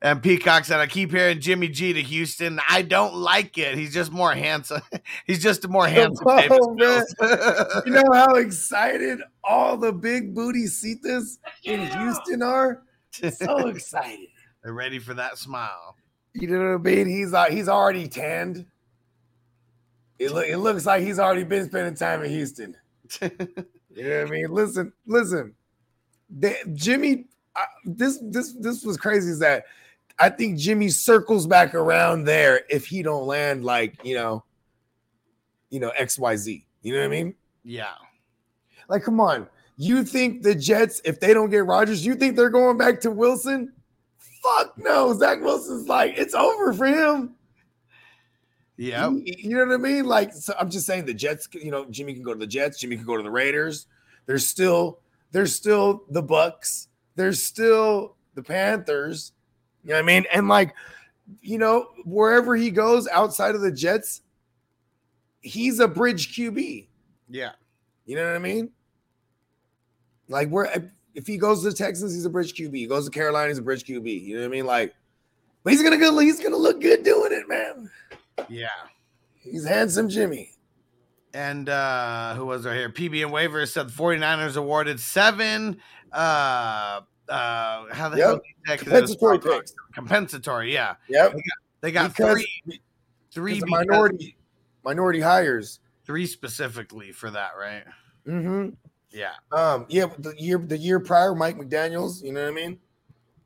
And 0.00 0.22
Peacock 0.22 0.64
said, 0.64 0.78
I 0.78 0.86
keep 0.86 1.10
hearing 1.10 1.40
Jimmy 1.40 1.66
G 1.68 1.92
to 1.92 2.00
Houston. 2.00 2.60
I 2.68 2.82
don't 2.82 3.14
like 3.16 3.58
it. 3.58 3.76
He's 3.76 3.92
just 3.92 4.12
more 4.12 4.32
handsome. 4.32 4.80
He's 5.26 5.42
just 5.42 5.64
a 5.64 5.68
more 5.68 5.88
handsome 5.88 6.24
Oh, 6.28 6.40
Davis 6.40 6.58
man. 6.60 6.76
Mills. 6.76 7.14
You 7.86 7.92
know 7.92 8.04
how 8.12 8.34
excited 8.36 9.20
all 9.42 9.76
the 9.76 9.92
big 9.92 10.34
booty 10.34 10.66
Cetas 10.66 11.38
in 11.64 11.80
Houston 11.98 12.42
are? 12.42 12.82
So 13.10 13.66
excited. 13.68 14.28
They're 14.62 14.72
ready 14.72 15.00
for 15.00 15.14
that 15.14 15.38
smile. 15.38 15.96
You 16.34 16.46
know 16.48 16.58
what 16.58 16.88
I 16.88 16.94
mean? 16.94 17.08
He's 17.08 17.34
uh, 17.34 17.46
he's 17.46 17.68
already 17.68 18.06
tanned. 18.06 18.66
It, 20.20 20.30
look, 20.32 20.46
it 20.46 20.58
looks 20.58 20.86
like 20.86 21.02
he's 21.02 21.18
already 21.18 21.44
been 21.44 21.66
spending 21.68 21.94
time 21.94 22.22
in 22.22 22.30
Houston. 22.30 22.76
You 23.20 23.30
know 24.04 24.18
what 24.20 24.28
I 24.28 24.30
mean? 24.30 24.50
Listen, 24.50 24.92
listen. 25.06 25.54
The, 26.30 26.54
Jimmy, 26.74 27.24
I, 27.56 27.64
this 27.84 28.18
this 28.22 28.52
this 28.60 28.84
was 28.84 28.96
crazy. 28.96 29.30
Is 29.30 29.38
that 29.40 29.64
I 30.18 30.30
think 30.30 30.58
Jimmy 30.58 30.88
circles 30.88 31.46
back 31.46 31.74
around 31.74 32.24
there 32.24 32.62
if 32.68 32.86
he 32.86 33.02
don't 33.02 33.26
land 33.26 33.64
like 33.64 34.04
you 34.04 34.14
know, 34.14 34.44
you 35.70 35.80
know 35.80 35.90
X 35.90 36.18
Y 36.18 36.36
Z. 36.36 36.66
You 36.82 36.92
know 36.94 37.00
what 37.00 37.06
I 37.06 37.08
mean? 37.08 37.34
Yeah. 37.64 37.94
Like, 38.88 39.02
come 39.02 39.20
on. 39.20 39.46
You 39.76 40.02
think 40.02 40.42
the 40.42 40.54
Jets, 40.54 41.00
if 41.04 41.20
they 41.20 41.32
don't 41.32 41.50
get 41.50 41.66
Rodgers, 41.66 42.04
you 42.04 42.14
think 42.14 42.34
they're 42.34 42.50
going 42.50 42.78
back 42.78 43.00
to 43.02 43.10
Wilson? 43.10 43.72
Fuck 44.42 44.76
no. 44.78 45.14
Zach 45.14 45.40
Wilson's 45.40 45.88
like, 45.88 46.14
it's 46.16 46.34
over 46.34 46.72
for 46.72 46.86
him. 46.86 47.34
Yep. 48.76 49.10
You, 49.10 49.34
you 49.38 49.56
know 49.56 49.66
what 49.66 49.74
I 49.74 49.76
mean? 49.76 50.04
Like, 50.06 50.32
so 50.32 50.54
I'm 50.58 50.70
just 50.70 50.86
saying 50.86 51.04
the 51.04 51.14
Jets, 51.14 51.48
you 51.52 51.70
know, 51.70 51.84
Jimmy 51.90 52.14
can 52.14 52.22
go 52.22 52.32
to 52.32 52.38
the 52.38 52.46
Jets, 52.46 52.78
Jimmy 52.78 52.96
can 52.96 53.04
go 53.04 53.16
to 53.16 53.22
the 53.22 53.30
Raiders. 53.30 53.86
There's 54.26 54.46
still, 54.46 55.00
there's 55.32 55.54
still 55.54 56.04
the 56.10 56.22
Bucks, 56.22 56.88
there's 57.16 57.42
still 57.42 58.16
the 58.34 58.42
Panthers. 58.42 59.32
You 59.84 59.90
know 59.90 59.94
what 59.94 60.04
I 60.04 60.06
mean? 60.06 60.24
And 60.32 60.48
like 60.48 60.74
you 61.40 61.58
know, 61.58 61.88
wherever 62.04 62.56
he 62.56 62.70
goes 62.70 63.06
outside 63.08 63.54
of 63.54 63.60
the 63.60 63.72
Jets, 63.72 64.22
he's 65.40 65.78
a 65.80 65.88
bridge 65.88 66.34
QB. 66.34 66.86
Yeah. 67.28 67.52
You 68.06 68.16
know 68.16 68.24
what 68.24 68.34
I 68.34 68.38
mean? 68.38 68.70
Like 70.28 70.48
where 70.48 70.90
if 71.14 71.26
he 71.26 71.36
goes 71.36 71.62
to 71.62 71.70
the 71.70 71.76
Texans, 71.76 72.14
he's 72.14 72.24
a 72.24 72.30
bridge 72.30 72.54
QB. 72.54 72.74
He 72.74 72.86
goes 72.86 73.04
to 73.04 73.10
Carolina, 73.10 73.48
he's 73.48 73.58
a 73.58 73.62
bridge 73.62 73.84
QB. 73.84 74.24
You 74.24 74.36
know 74.36 74.42
what 74.42 74.46
I 74.46 74.50
mean? 74.50 74.66
Like, 74.66 74.94
but 75.64 75.72
he's 75.72 75.82
gonna 75.82 75.98
go. 75.98 76.16
He's 76.18 76.40
gonna 76.40 76.56
look 76.56 76.80
good 76.80 77.02
doing 77.02 77.32
it, 77.32 77.48
man. 77.48 77.90
Yeah. 78.48 78.68
He's 79.34 79.66
handsome 79.66 80.08
Jimmy. 80.08 80.52
And 81.34 81.68
uh 81.68 82.34
who 82.34 82.46
was 82.46 82.64
right 82.64 82.76
here? 82.76 82.88
PB 82.88 83.22
and 83.22 83.32
waivers 83.32 83.72
said 83.72 83.88
the 83.88 83.92
49ers 83.92 84.56
awarded 84.56 85.00
seven 85.00 85.78
uh 86.12 87.02
uh 87.28 87.86
how 87.92 88.08
the 88.08 88.16
Yep. 88.18 88.26
hell 88.26 88.34
did 88.36 88.42
that- 88.66 88.78
'cause 88.78 88.88
it 88.88 88.90
Compensatory 88.90 89.38
picks. 89.40 89.74
compensatory, 89.94 90.72
yeah. 90.72 90.96
Yep. 91.08 91.34
They 91.80 91.92
got 91.92 92.14
Because- 92.16 92.32
three 92.64 92.80
three 93.30 93.54
Because 93.54 93.70
minority 93.70 94.36
minority 94.84 95.20
hires. 95.20 95.80
three 96.04 96.26
specifically 96.26 97.12
for 97.12 97.30
that, 97.30 97.50
right? 97.58 97.84
Mm-hmm. 98.26 98.70
Yeah. 99.10 99.32
Um, 99.52 99.86
yeah, 99.88 100.06
but 100.06 100.22
the 100.22 100.34
year 100.42 100.58
the 100.58 100.76
year 100.78 101.00
prior, 101.00 101.34
Mike 101.34 101.56
McDaniel's, 101.56 102.22
you 102.22 102.32
know 102.32 102.42
what 102.42 102.50
I 102.50 102.54
mean? 102.54 102.80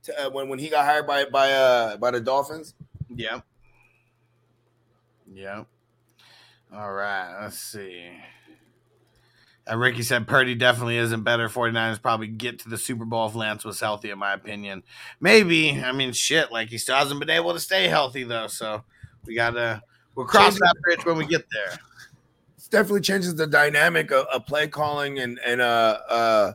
To, 0.04 0.26
uh, 0.26 0.30
when 0.30 0.48
when 0.48 0.58
he 0.58 0.68
got 0.68 0.84
hired 0.84 1.06
by 1.06 1.24
by 1.26 1.52
uh 1.52 1.96
by 1.96 2.10
the 2.10 2.20
Dolphins. 2.20 2.74
Yep. 3.14 3.44
Yep. 5.32 5.66
All 6.74 6.92
right. 6.92 7.40
Let's 7.42 7.58
see. 7.58 8.10
And 9.72 9.80
Ricky 9.80 10.02
said 10.02 10.26
Purdy 10.26 10.54
definitely 10.54 10.98
isn't 10.98 11.22
better. 11.22 11.48
49ers 11.48 12.02
probably 12.02 12.26
get 12.26 12.58
to 12.58 12.68
the 12.68 12.76
Super 12.76 13.06
Bowl 13.06 13.26
if 13.26 13.34
Lance 13.34 13.64
was 13.64 13.80
healthy, 13.80 14.10
in 14.10 14.18
my 14.18 14.34
opinion. 14.34 14.82
Maybe. 15.18 15.82
I 15.82 15.92
mean, 15.92 16.12
shit. 16.12 16.52
Like, 16.52 16.68
he 16.68 16.76
still 16.76 16.96
hasn't 16.96 17.18
been 17.18 17.30
able 17.30 17.54
to 17.54 17.58
stay 17.58 17.88
healthy, 17.88 18.22
though. 18.24 18.48
So 18.48 18.84
we 19.24 19.34
got 19.34 19.52
to, 19.52 19.80
we'll 20.14 20.26
cross 20.26 20.58
that 20.58 20.74
bridge 20.82 21.06
when 21.06 21.16
we 21.16 21.24
get 21.24 21.46
there. 21.50 21.72
It 21.72 22.68
definitely 22.68 23.00
changes 23.00 23.34
the 23.34 23.46
dynamic 23.46 24.10
of, 24.10 24.26
of 24.26 24.44
play 24.44 24.68
calling 24.68 25.20
and 25.20 25.40
and 25.42 25.62
uh 25.62 26.00
uh, 26.06 26.52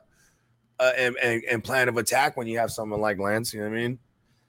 uh 0.80 0.92
and, 0.96 1.18
and 1.18 1.44
and 1.50 1.64
plan 1.64 1.90
of 1.90 1.98
attack 1.98 2.38
when 2.38 2.46
you 2.46 2.60
have 2.60 2.70
someone 2.70 3.02
like 3.02 3.18
Lance. 3.18 3.52
You 3.52 3.62
know 3.62 3.70
what 3.72 3.80
I 3.80 3.82
mean? 3.82 4.00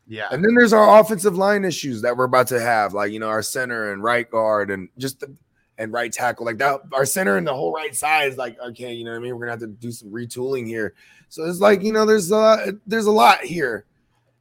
Yeah. 0.06 0.28
And 0.30 0.44
then 0.44 0.54
there's 0.54 0.74
our 0.74 1.00
offensive 1.00 1.38
line 1.38 1.64
issues 1.64 2.02
that 2.02 2.18
we're 2.18 2.24
about 2.24 2.48
to 2.48 2.60
have, 2.60 2.92
like 2.92 3.12
you 3.12 3.18
know 3.18 3.28
our 3.28 3.42
center 3.42 3.92
and 3.92 4.02
right 4.02 4.30
guard 4.30 4.70
and 4.70 4.90
just 4.98 5.20
the 5.20 5.34
and 5.79 5.93
right 5.93 6.12
tackle, 6.12 6.45
like 6.45 6.59
that. 6.59 6.81
Our 6.93 7.07
center 7.07 7.37
and 7.37 7.47
the 7.47 7.55
whole 7.55 7.72
right 7.72 7.95
side 7.95 8.29
is 8.29 8.37
like 8.37 8.59
okay, 8.61 8.93
you 8.93 9.05
know 9.05 9.12
what 9.12 9.18
I 9.18 9.20
mean. 9.20 9.35
We're 9.35 9.47
gonna 9.47 9.53
have 9.53 9.61
to 9.61 9.66
do 9.68 9.93
some 9.93 10.11
retooling 10.11 10.66
here. 10.66 10.95
So 11.29 11.45
it's 11.45 11.61
like 11.61 11.83
you 11.83 11.93
know 11.93 12.05
there's 12.05 12.31
a 12.33 12.74
there's 12.87 13.07
a 13.07 13.12
lot 13.12 13.41
here, 13.43 13.87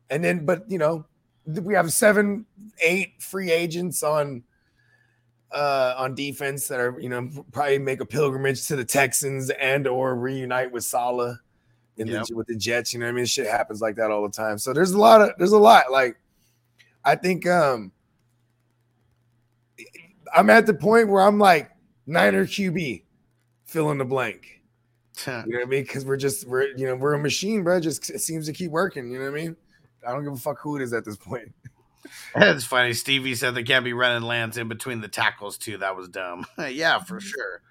and 0.09 0.23
then 0.23 0.45
but 0.45 0.69
you 0.69 0.77
know 0.77 1.05
we 1.45 1.73
have 1.75 1.93
seven, 1.93 2.45
eight 2.81 3.21
free 3.21 3.51
agents 3.51 4.03
on 4.03 4.43
uh 5.51 5.93
on 5.97 6.13
defense 6.13 6.67
that 6.67 6.77
are 6.77 6.99
you 6.99 7.07
know 7.07 7.29
probably 7.53 7.79
make 7.79 8.01
a 8.01 8.05
pilgrimage 8.05 8.67
to 8.67 8.75
the 8.75 8.83
Texans 8.83 9.49
and 9.51 9.87
or 9.87 10.15
reunite 10.15 10.71
with 10.71 10.83
Salah 10.83 11.39
in 11.95 12.07
Yep. 12.07 12.25
the, 12.27 12.35
with 12.35 12.47
the 12.47 12.55
Jets. 12.55 12.93
You 12.93 12.99
know 12.99 13.05
what 13.05 13.11
I 13.11 13.15
mean? 13.15 13.25
Shit 13.25 13.47
happens 13.47 13.79
like 13.81 13.95
that 13.95 14.11
all 14.11 14.23
the 14.23 14.31
time. 14.33 14.57
So 14.57 14.73
there's 14.73 14.91
a 14.91 14.97
lot 14.99 15.21
of 15.21 15.31
there's 15.37 15.53
a 15.53 15.57
lot. 15.57 15.85
Like 15.91 16.17
I 17.05 17.15
think 17.15 17.47
um 17.47 17.91
I'm 20.35 20.49
at 20.49 20.65
the 20.65 20.73
point 20.73 21.09
where 21.09 21.23
I'm 21.23 21.39
like 21.39 21.71
Niner 22.05 22.45
QB, 22.45 23.03
fill 23.65 23.91
in 23.91 23.97
the 23.97 24.05
blank. 24.05 24.61
You 25.25 25.31
know 25.33 25.43
what 25.59 25.61
I 25.61 25.69
mean? 25.69 25.83
Because 25.83 26.05
we're 26.05 26.17
just 26.17 26.47
we're 26.47 26.67
you 26.75 26.85
know 26.85 26.95
we're 26.95 27.13
a 27.13 27.19
machine, 27.19 27.63
bro. 27.63 27.79
Just 27.79 28.09
it 28.09 28.19
seems 28.19 28.45
to 28.45 28.53
keep 28.53 28.71
working. 28.71 29.11
You 29.11 29.19
know 29.19 29.31
what 29.31 29.39
I 29.39 29.43
mean? 29.43 29.55
I 30.07 30.11
don't 30.11 30.23
give 30.23 30.33
a 30.33 30.37
fuck 30.37 30.59
who 30.61 30.75
it 30.75 30.81
is 30.81 30.93
at 30.93 31.05
this 31.05 31.17
point. 31.17 31.53
It's 32.35 32.63
funny. 32.63 32.93
Stevie 32.93 33.35
said 33.35 33.53
they 33.53 33.63
can't 33.63 33.83
be 33.83 33.91
running 33.91 34.23
Lance 34.23 34.55
in 34.55 34.69
between 34.69 35.01
the 35.01 35.09
tackles, 35.09 35.57
too. 35.57 35.79
That 35.79 35.97
was 35.97 36.07
dumb. 36.07 36.45
yeah, 36.69 36.99
for 36.99 37.19
sure. 37.19 37.61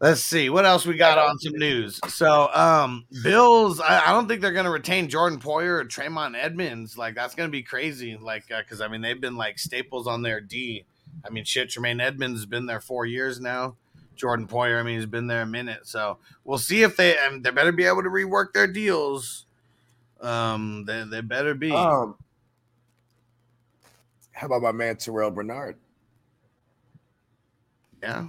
Let's 0.00 0.20
see 0.20 0.50
what 0.50 0.66
else 0.66 0.84
we 0.84 0.96
got 0.96 1.16
on 1.16 1.38
some 1.38 1.52
news. 1.52 2.00
So, 2.08 2.52
um, 2.52 3.06
Bills. 3.22 3.78
I, 3.78 4.06
I 4.06 4.10
don't 4.10 4.26
think 4.26 4.40
they're 4.40 4.50
going 4.50 4.64
to 4.64 4.70
retain 4.72 5.08
Jordan 5.08 5.38
Poyer 5.38 5.80
or 5.80 5.84
Tremont 5.84 6.34
Edmunds. 6.34 6.98
Like 6.98 7.14
that's 7.14 7.36
going 7.36 7.48
to 7.48 7.52
be 7.52 7.62
crazy. 7.62 8.16
Like 8.16 8.48
because 8.48 8.80
I 8.80 8.88
mean 8.88 9.00
they've 9.00 9.20
been 9.20 9.36
like 9.36 9.60
staples 9.60 10.08
on 10.08 10.22
their 10.22 10.40
D. 10.40 10.84
I 11.24 11.30
mean 11.30 11.44
shit. 11.44 11.70
Tremaine 11.70 12.00
Edmunds 12.00 12.40
has 12.40 12.46
been 12.46 12.66
there 12.66 12.80
four 12.80 13.06
years 13.06 13.40
now. 13.40 13.76
Jordan 14.14 14.46
Poyer, 14.46 14.78
I 14.78 14.82
mean, 14.82 14.98
he's 14.98 15.06
been 15.06 15.26
there 15.26 15.42
a 15.42 15.46
minute. 15.46 15.86
So 15.86 16.18
we'll 16.44 16.58
see 16.58 16.82
if 16.82 16.96
they. 16.96 17.18
Um, 17.18 17.42
they 17.42 17.50
better 17.50 17.72
be 17.72 17.84
able 17.84 18.02
to 18.02 18.10
rework 18.10 18.52
their 18.52 18.66
deals. 18.66 19.46
Um, 20.20 20.84
they 20.86 21.04
they 21.04 21.20
better 21.20 21.54
be. 21.54 21.72
Um, 21.72 22.16
how 24.32 24.46
about 24.46 24.62
my 24.62 24.72
man 24.72 24.96
Terrel 24.96 25.32
Bernard? 25.32 25.76
yeah. 28.02 28.26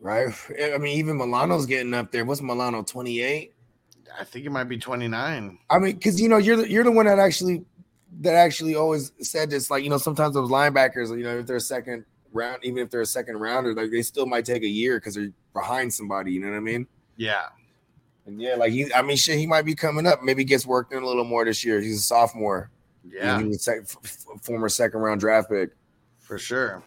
Right? 0.00 0.28
I 0.74 0.78
mean, 0.78 0.98
even 0.98 1.16
Milano's 1.16 1.66
getting 1.66 1.94
up 1.94 2.12
there. 2.12 2.24
What's 2.24 2.42
Milano? 2.42 2.82
28? 2.82 3.52
I 4.18 4.24
think 4.24 4.46
it 4.46 4.50
might 4.50 4.64
be 4.64 4.78
29. 4.78 5.58
I 5.70 5.78
mean, 5.78 5.94
because 5.94 6.20
you 6.20 6.28
know, 6.28 6.36
you're 6.36 6.56
the 6.56 6.70
you're 6.70 6.84
the 6.84 6.90
one 6.90 7.06
that 7.06 7.18
actually 7.18 7.64
that 8.20 8.34
actually 8.34 8.74
always 8.74 9.12
said 9.20 9.50
this. 9.50 9.70
Like, 9.70 9.84
you 9.84 9.90
know, 9.90 9.98
sometimes 9.98 10.34
those 10.34 10.50
linebackers, 10.50 11.08
you 11.16 11.24
know, 11.24 11.38
if 11.38 11.46
they're 11.46 11.56
a 11.56 11.60
second 11.60 12.04
round, 12.32 12.64
even 12.64 12.78
if 12.78 12.90
they're 12.90 13.00
a 13.02 13.06
second 13.06 13.38
rounder, 13.38 13.74
like 13.74 13.90
they 13.90 14.02
still 14.02 14.26
might 14.26 14.44
take 14.44 14.62
a 14.62 14.68
year 14.68 14.98
because 14.98 15.14
they're 15.14 15.32
behind 15.52 15.92
somebody. 15.92 16.32
You 16.32 16.40
know 16.40 16.50
what 16.50 16.56
I 16.56 16.60
mean? 16.60 16.86
Yeah. 17.16 17.46
And 18.26 18.40
yeah, 18.40 18.56
like 18.56 18.72
he, 18.72 18.92
I 18.92 19.02
mean, 19.02 19.16
shit, 19.16 19.38
he 19.38 19.46
might 19.46 19.64
be 19.64 19.74
coming 19.74 20.06
up. 20.06 20.22
Maybe 20.22 20.44
gets 20.44 20.66
worked 20.66 20.92
in 20.92 21.02
a 21.02 21.06
little 21.06 21.24
more 21.24 21.44
this 21.44 21.64
year. 21.64 21.80
He's 21.80 21.98
a 21.98 22.02
sophomore. 22.02 22.70
Yeah, 23.08 23.40
sec- 23.52 23.82
f- 23.82 24.26
former 24.42 24.68
second 24.68 24.98
round 25.00 25.20
draft 25.20 25.48
pick. 25.48 25.70
for 26.18 26.38
sure. 26.38 26.82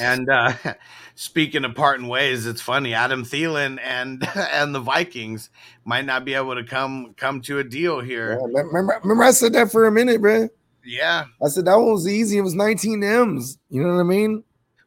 And 0.00 0.28
uh 0.28 0.52
speaking 1.20 1.64
of 1.64 1.74
parting 1.74 2.06
ways, 2.06 2.46
it's 2.46 2.60
funny. 2.60 2.94
Adam 2.94 3.24
Thielen 3.24 3.78
and 3.82 4.26
and 4.36 4.72
the 4.74 4.80
Vikings 4.80 5.50
might 5.84 6.04
not 6.04 6.24
be 6.24 6.34
able 6.34 6.54
to 6.54 6.62
come 6.64 7.14
come 7.16 7.40
to 7.42 7.58
a 7.58 7.64
deal 7.64 8.00
Yeah, 8.00 8.06
here. 8.06 8.38
remember, 8.40 9.00
remember, 9.02 9.24
I 9.24 9.32
said 9.32 9.52
that 9.54 9.72
for 9.72 9.86
a 9.86 9.92
minute, 9.92 10.20
bro. 10.20 10.48
Yeah. 10.84 11.24
I 11.44 11.48
said 11.48 11.64
that 11.66 11.74
one 11.76 11.92
was 11.92 12.06
easy. 12.08 12.38
It 12.38 12.42
was 12.42 12.54
19 12.54 13.02
M's. 13.02 13.58
You 13.68 13.82
know 13.82 13.94
what 13.94 14.00
I 14.00 14.04
mean? 14.04 14.44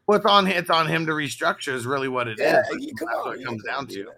Well, 0.08 0.18
it's 0.18 0.26
on 0.26 0.48
it's 0.48 0.70
on 0.70 0.88
him 0.88 1.06
to 1.06 1.12
restructure 1.12 1.74
is 1.74 1.86
really 1.86 2.08
what 2.08 2.28
it 2.28 2.40
is. 2.40 2.46
Yeah, 2.46 2.64
That's 2.70 2.76
you- 2.86 2.96
come 2.96 3.08
what 3.10 3.28
on, 3.36 3.40
it 3.42 3.46
comes 3.46 3.64
down 3.64 3.88
to. 3.88 4.04
that. 4.06 4.16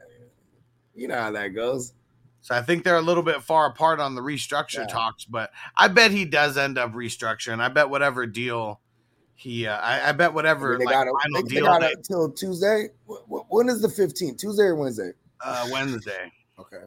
You 0.96 1.08
know 1.08 1.20
how 1.20 1.32
that 1.32 1.50
goes. 1.50 1.94
So 2.42 2.54
I 2.54 2.62
think 2.62 2.84
they're 2.84 2.98
a 2.98 3.02
little 3.02 3.24
bit 3.24 3.42
far 3.42 3.68
apart 3.68 4.00
on 4.00 4.16
the 4.16 4.22
restructure 4.22 4.80
Yeah. 4.80 4.88
talks, 4.88 5.24
but 5.26 5.50
I 5.78 5.88
bet 5.88 6.12
he 6.12 6.26
does 6.26 6.58
end 6.58 6.78
up 6.78 6.92
restructuring. 6.94 7.60
I 7.60 7.70
bet 7.70 7.90
whatever 7.90 8.26
deal 8.28 8.80
he, 9.36 9.68
uh, 9.68 9.78
I, 9.78 10.10
I 10.10 10.12
bet 10.12 10.34
whatever 10.34 10.78
they 10.78 10.86
like, 10.86 10.94
got 10.94 11.08
it. 11.08 11.14
final 11.22 11.42
They, 11.44 11.48
they 11.50 11.56
deal 11.56 11.66
got 11.66 11.84
it 11.84 11.98
until 11.98 12.32
Tuesday. 12.32 12.88
Wh- 13.10 13.24
wh- 13.28 13.52
When 13.52 13.70
is 13.70 13.82
the 13.82 13.88
15th? 13.88 14.38
Tuesday 14.38 14.64
or 14.64 14.76
Wednesday? 14.76 15.12
uh, 15.42 15.68
Wednesday. 15.72 16.32
Okay. 16.60 16.84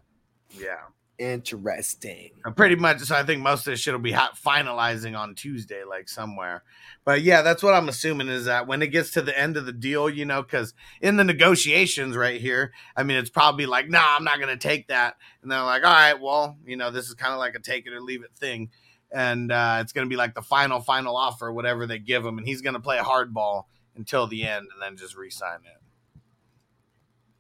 Yeah. 0.59 0.76
Interesting. 1.18 2.30
Uh, 2.44 2.51
Pretty 2.51 2.76
much. 2.76 3.01
So 3.01 3.16
I 3.16 3.22
think 3.22 3.40
most 3.42 3.66
of 3.66 3.72
this 3.72 3.80
shit 3.80 3.94
will 3.94 4.01
be 4.01 4.12
hot 4.12 4.36
finalizing 4.36 5.18
on 5.18 5.34
Tuesday, 5.34 5.82
like 5.84 6.09
somewhere. 6.09 6.62
But 7.05 7.22
yeah, 7.22 7.42
that's 7.42 7.62
what 7.62 7.74
I'm 7.74 7.88
assuming 7.88 8.28
is 8.28 8.44
that 8.44 8.66
when 8.66 8.82
it 8.82 8.88
gets 8.88 9.11
to 9.12 9.22
the 9.22 9.38
end 9.38 9.57
of 9.57 9.66
the 9.66 9.72
deal, 9.72 10.11
you 10.11 10.24
know, 10.24 10.42
because 10.42 10.74
in 11.01 11.16
the 11.16 11.24
negotiations 11.24 12.16
right 12.16 12.40
here, 12.40 12.72
I 12.97 13.03
mean, 13.03 13.16
it's 13.16 13.30
probably 13.30 13.66
like, 13.66 13.88
nah, 13.88 14.16
I'm 14.16 14.24
not 14.24 14.38
going 14.38 14.57
to 14.57 14.68
take 14.68 14.88
that. 14.88 15.16
And 15.42 15.51
they're 15.51 15.62
like, 15.62 15.84
all 15.84 15.92
right, 15.92 16.20
well, 16.20 16.59
you 16.66 16.76
know, 16.76 16.90
this 16.90 17.09
is 17.09 17.14
kind 17.14 17.32
of 17.32 17.38
like 17.38 17.55
a 17.55 17.61
take 17.61 17.86
it 17.86 17.92
or 17.92 18.01
leave 18.01 18.22
it 18.22 18.34
thing. 18.36 18.70
And 19.12 19.52
uh, 19.52 19.78
it's 19.80 19.92
going 19.92 20.07
to 20.07 20.11
be 20.11 20.16
like 20.16 20.34
the 20.34 20.42
final, 20.42 20.80
final 20.80 21.16
offer, 21.16 21.52
whatever 21.52 21.86
they 21.86 21.98
give 21.98 22.24
him. 22.24 22.38
And 22.38 22.46
he's 22.46 22.61
going 22.61 22.74
to 22.74 22.80
play 22.80 22.98
hardball 22.98 23.64
until 23.96 24.26
the 24.26 24.44
end 24.44 24.68
and 24.72 24.82
then 24.82 24.96
just 24.96 25.16
re 25.16 25.30
sign 25.30 25.61
it. 25.64 26.20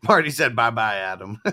Marty 0.06 0.30
said, 0.30 0.54
bye 0.54 0.70
bye, 0.70 0.96
Adam. 0.96 1.40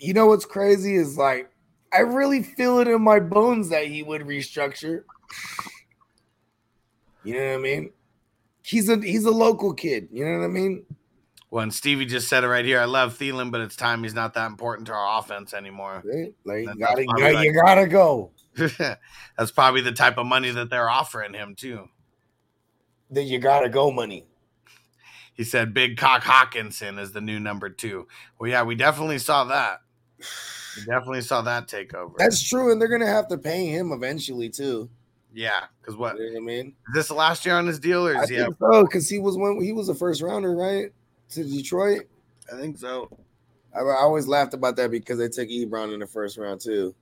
You 0.00 0.14
know 0.14 0.26
what's 0.26 0.46
crazy 0.46 0.96
is 0.96 1.18
like 1.18 1.50
I 1.92 2.00
really 2.00 2.42
feel 2.42 2.78
it 2.78 2.88
in 2.88 3.02
my 3.02 3.20
bones 3.20 3.68
that 3.68 3.86
he 3.86 4.02
would 4.02 4.22
restructure. 4.22 5.04
You 7.22 7.34
know 7.34 7.46
what 7.50 7.54
I 7.54 7.58
mean? 7.58 7.90
He's 8.62 8.88
a 8.88 8.96
he's 8.96 9.26
a 9.26 9.30
local 9.30 9.74
kid. 9.74 10.08
You 10.10 10.24
know 10.24 10.38
what 10.38 10.44
I 10.44 10.48
mean? 10.48 10.86
Well, 11.50 11.64
and 11.64 11.74
Stevie 11.74 12.06
just 12.06 12.28
said 12.28 12.44
it 12.44 12.48
right 12.48 12.64
here. 12.64 12.80
I 12.80 12.84
love 12.84 13.18
Thielen, 13.18 13.50
but 13.50 13.60
it's 13.60 13.74
time 13.74 14.04
he's 14.04 14.14
not 14.14 14.34
that 14.34 14.46
important 14.46 14.86
to 14.86 14.92
our 14.92 15.18
offense 15.18 15.52
anymore. 15.52 16.02
Like 16.44 16.66
you 16.66 16.74
gotta, 16.78 17.02
you 17.02 17.08
gotta, 17.08 17.34
right. 17.34 17.44
you 17.44 17.52
gotta 17.52 17.86
go. 17.88 18.30
That's 19.36 19.50
probably 19.50 19.80
the 19.80 19.92
type 19.92 20.16
of 20.16 20.26
money 20.26 20.50
that 20.50 20.70
they're 20.70 20.88
offering 20.88 21.34
him 21.34 21.56
too. 21.56 21.88
Then 23.10 23.26
you 23.26 23.40
gotta 23.40 23.68
go 23.68 23.90
money. 23.90 24.26
He 25.34 25.42
said 25.42 25.74
Big 25.74 25.96
Cock 25.96 26.22
Hockenson 26.22 27.00
is 27.00 27.12
the 27.12 27.20
new 27.20 27.40
number 27.40 27.68
two. 27.68 28.06
Well, 28.38 28.50
yeah, 28.50 28.62
we 28.62 28.76
definitely 28.76 29.18
saw 29.18 29.44
that. 29.44 29.80
We 30.76 30.84
definitely 30.84 31.22
saw 31.22 31.42
that 31.42 31.66
takeover. 31.66 32.12
That's 32.16 32.40
true, 32.40 32.70
and 32.70 32.80
they're 32.80 32.88
gonna 32.88 33.06
have 33.06 33.26
to 33.28 33.38
pay 33.38 33.66
him 33.66 33.90
eventually 33.90 34.50
too. 34.50 34.88
yeah, 35.34 35.64
because 35.80 35.96
what 35.96 36.16
You 36.16 36.26
know 36.26 36.32
what 36.34 36.38
I 36.38 36.44
mean? 36.44 36.74
this 36.94 37.08
the 37.08 37.14
last 37.14 37.44
year 37.44 37.56
on 37.56 37.66
his 37.66 37.80
deal, 37.80 38.06
or 38.06 38.16
I 38.16 38.22
is 38.22 38.28
he? 38.28 38.36
Have, 38.36 38.46
think 38.46 38.56
so 38.60 38.84
because 38.84 39.08
he 39.08 39.18
was 39.18 39.36
one. 39.36 39.60
He 39.60 39.72
was 39.72 39.88
a 39.88 39.94
first 39.94 40.22
rounder, 40.22 40.54
right, 40.54 40.92
to 41.30 41.44
Detroit. 41.44 42.02
I 42.52 42.56
think 42.58 42.78
so. 42.78 43.08
I, 43.74 43.80
I 43.80 44.00
always 44.02 44.26
laughed 44.26 44.54
about 44.54 44.76
that 44.76 44.90
because 44.90 45.18
they 45.18 45.28
took 45.28 45.48
Ebron 45.48 45.92
in 45.94 46.00
the 46.00 46.06
first 46.06 46.36
round 46.38 46.60
too. 46.60 46.94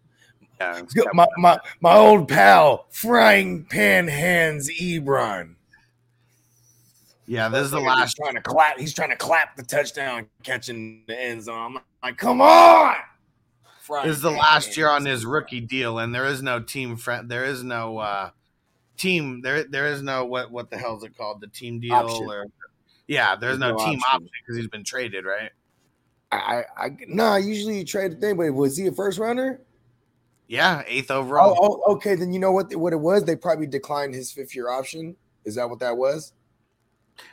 Yeah, 0.61 0.83
My, 1.13 1.27
my 1.37 1.59
my 1.81 1.95
old 1.97 2.29
pal, 2.29 2.87
frying 2.91 3.65
pan 3.65 4.09
hands 4.09 4.69
Ebron. 4.81 5.55
yeah. 7.27 7.49
This 7.49 7.67
is 7.67 7.71
the 7.71 7.79
He's 7.79 7.87
last. 7.87 8.17
trying 8.17 8.35
to 8.35 8.41
clap. 8.41 8.79
He's 8.79 8.93
trying 8.93 9.11
to 9.11 9.17
clap 9.17 9.57
the 9.57 9.63
touchdown, 9.63 10.27
catching 10.43 11.05
the 11.07 11.19
end 11.21 11.45
zone. 11.45 11.77
I'm 11.77 11.83
like, 12.03 12.19
come 12.19 12.41
on. 12.41 12.97
This 14.05 14.17
is 14.17 14.21
the 14.23 14.31
last 14.31 14.77
year 14.77 14.91
on 14.91 15.07
his 15.07 15.25
rookie 15.25 15.61
deal, 15.63 15.99
and 15.99 16.15
there 16.15 16.27
is 16.27 16.43
no 16.43 16.61
team 16.61 16.97
friend. 16.97 17.31
There 17.31 17.45
is 17.45 17.63
no 17.63 17.99
uh 17.99 18.31
team. 18.99 19.41
There 19.41 19.65
there 19.65 19.87
is 19.87 20.03
no 20.03 20.25
what 20.27 20.51
what 20.51 20.71
the 20.71 20.77
hell 20.77 20.97
is 20.99 21.05
it 21.05 21.17
called? 21.17 21.41
The 21.41 21.47
team 21.47 21.79
deal 21.81 21.95
Option. 21.95 22.27
or 22.29 22.47
yeah. 23.09 23.35
There's, 23.35 23.59
There's 23.59 23.73
no, 23.73 23.77
no 23.77 23.85
team 23.85 23.99
option. 24.13 24.29
because 24.41 24.57
he's 24.57 24.69
been 24.69 24.85
traded, 24.85 25.25
right? 25.25 25.51
I, 26.31 26.63
I, 26.77 26.89
nah. 27.09 27.37
Usually 27.37 27.79
you 27.79 27.85
trade 27.85 28.13
the 28.13 28.17
thing, 28.17 28.37
but 28.37 28.53
was 28.53 28.77
he 28.77 28.87
a 28.87 28.93
first 28.93 29.19
rounder? 29.19 29.63
Yeah, 30.47 30.83
eighth 30.87 31.11
overall. 31.11 31.57
Oh, 31.61 31.83
oh, 31.87 31.95
okay. 31.95 32.15
Then 32.15 32.33
you 32.33 32.39
know 32.39 32.53
what 32.53 32.75
what 32.77 32.93
it 32.93 33.01
was. 33.01 33.25
They 33.25 33.35
probably 33.37 33.67
declined 33.67 34.15
his 34.15 34.31
fifth 34.33 34.55
year 34.55 34.71
option. 34.71 35.17
Is 35.45 35.55
that 35.57 35.69
what 35.69 35.79
that 35.81 35.97
was? 35.97 36.33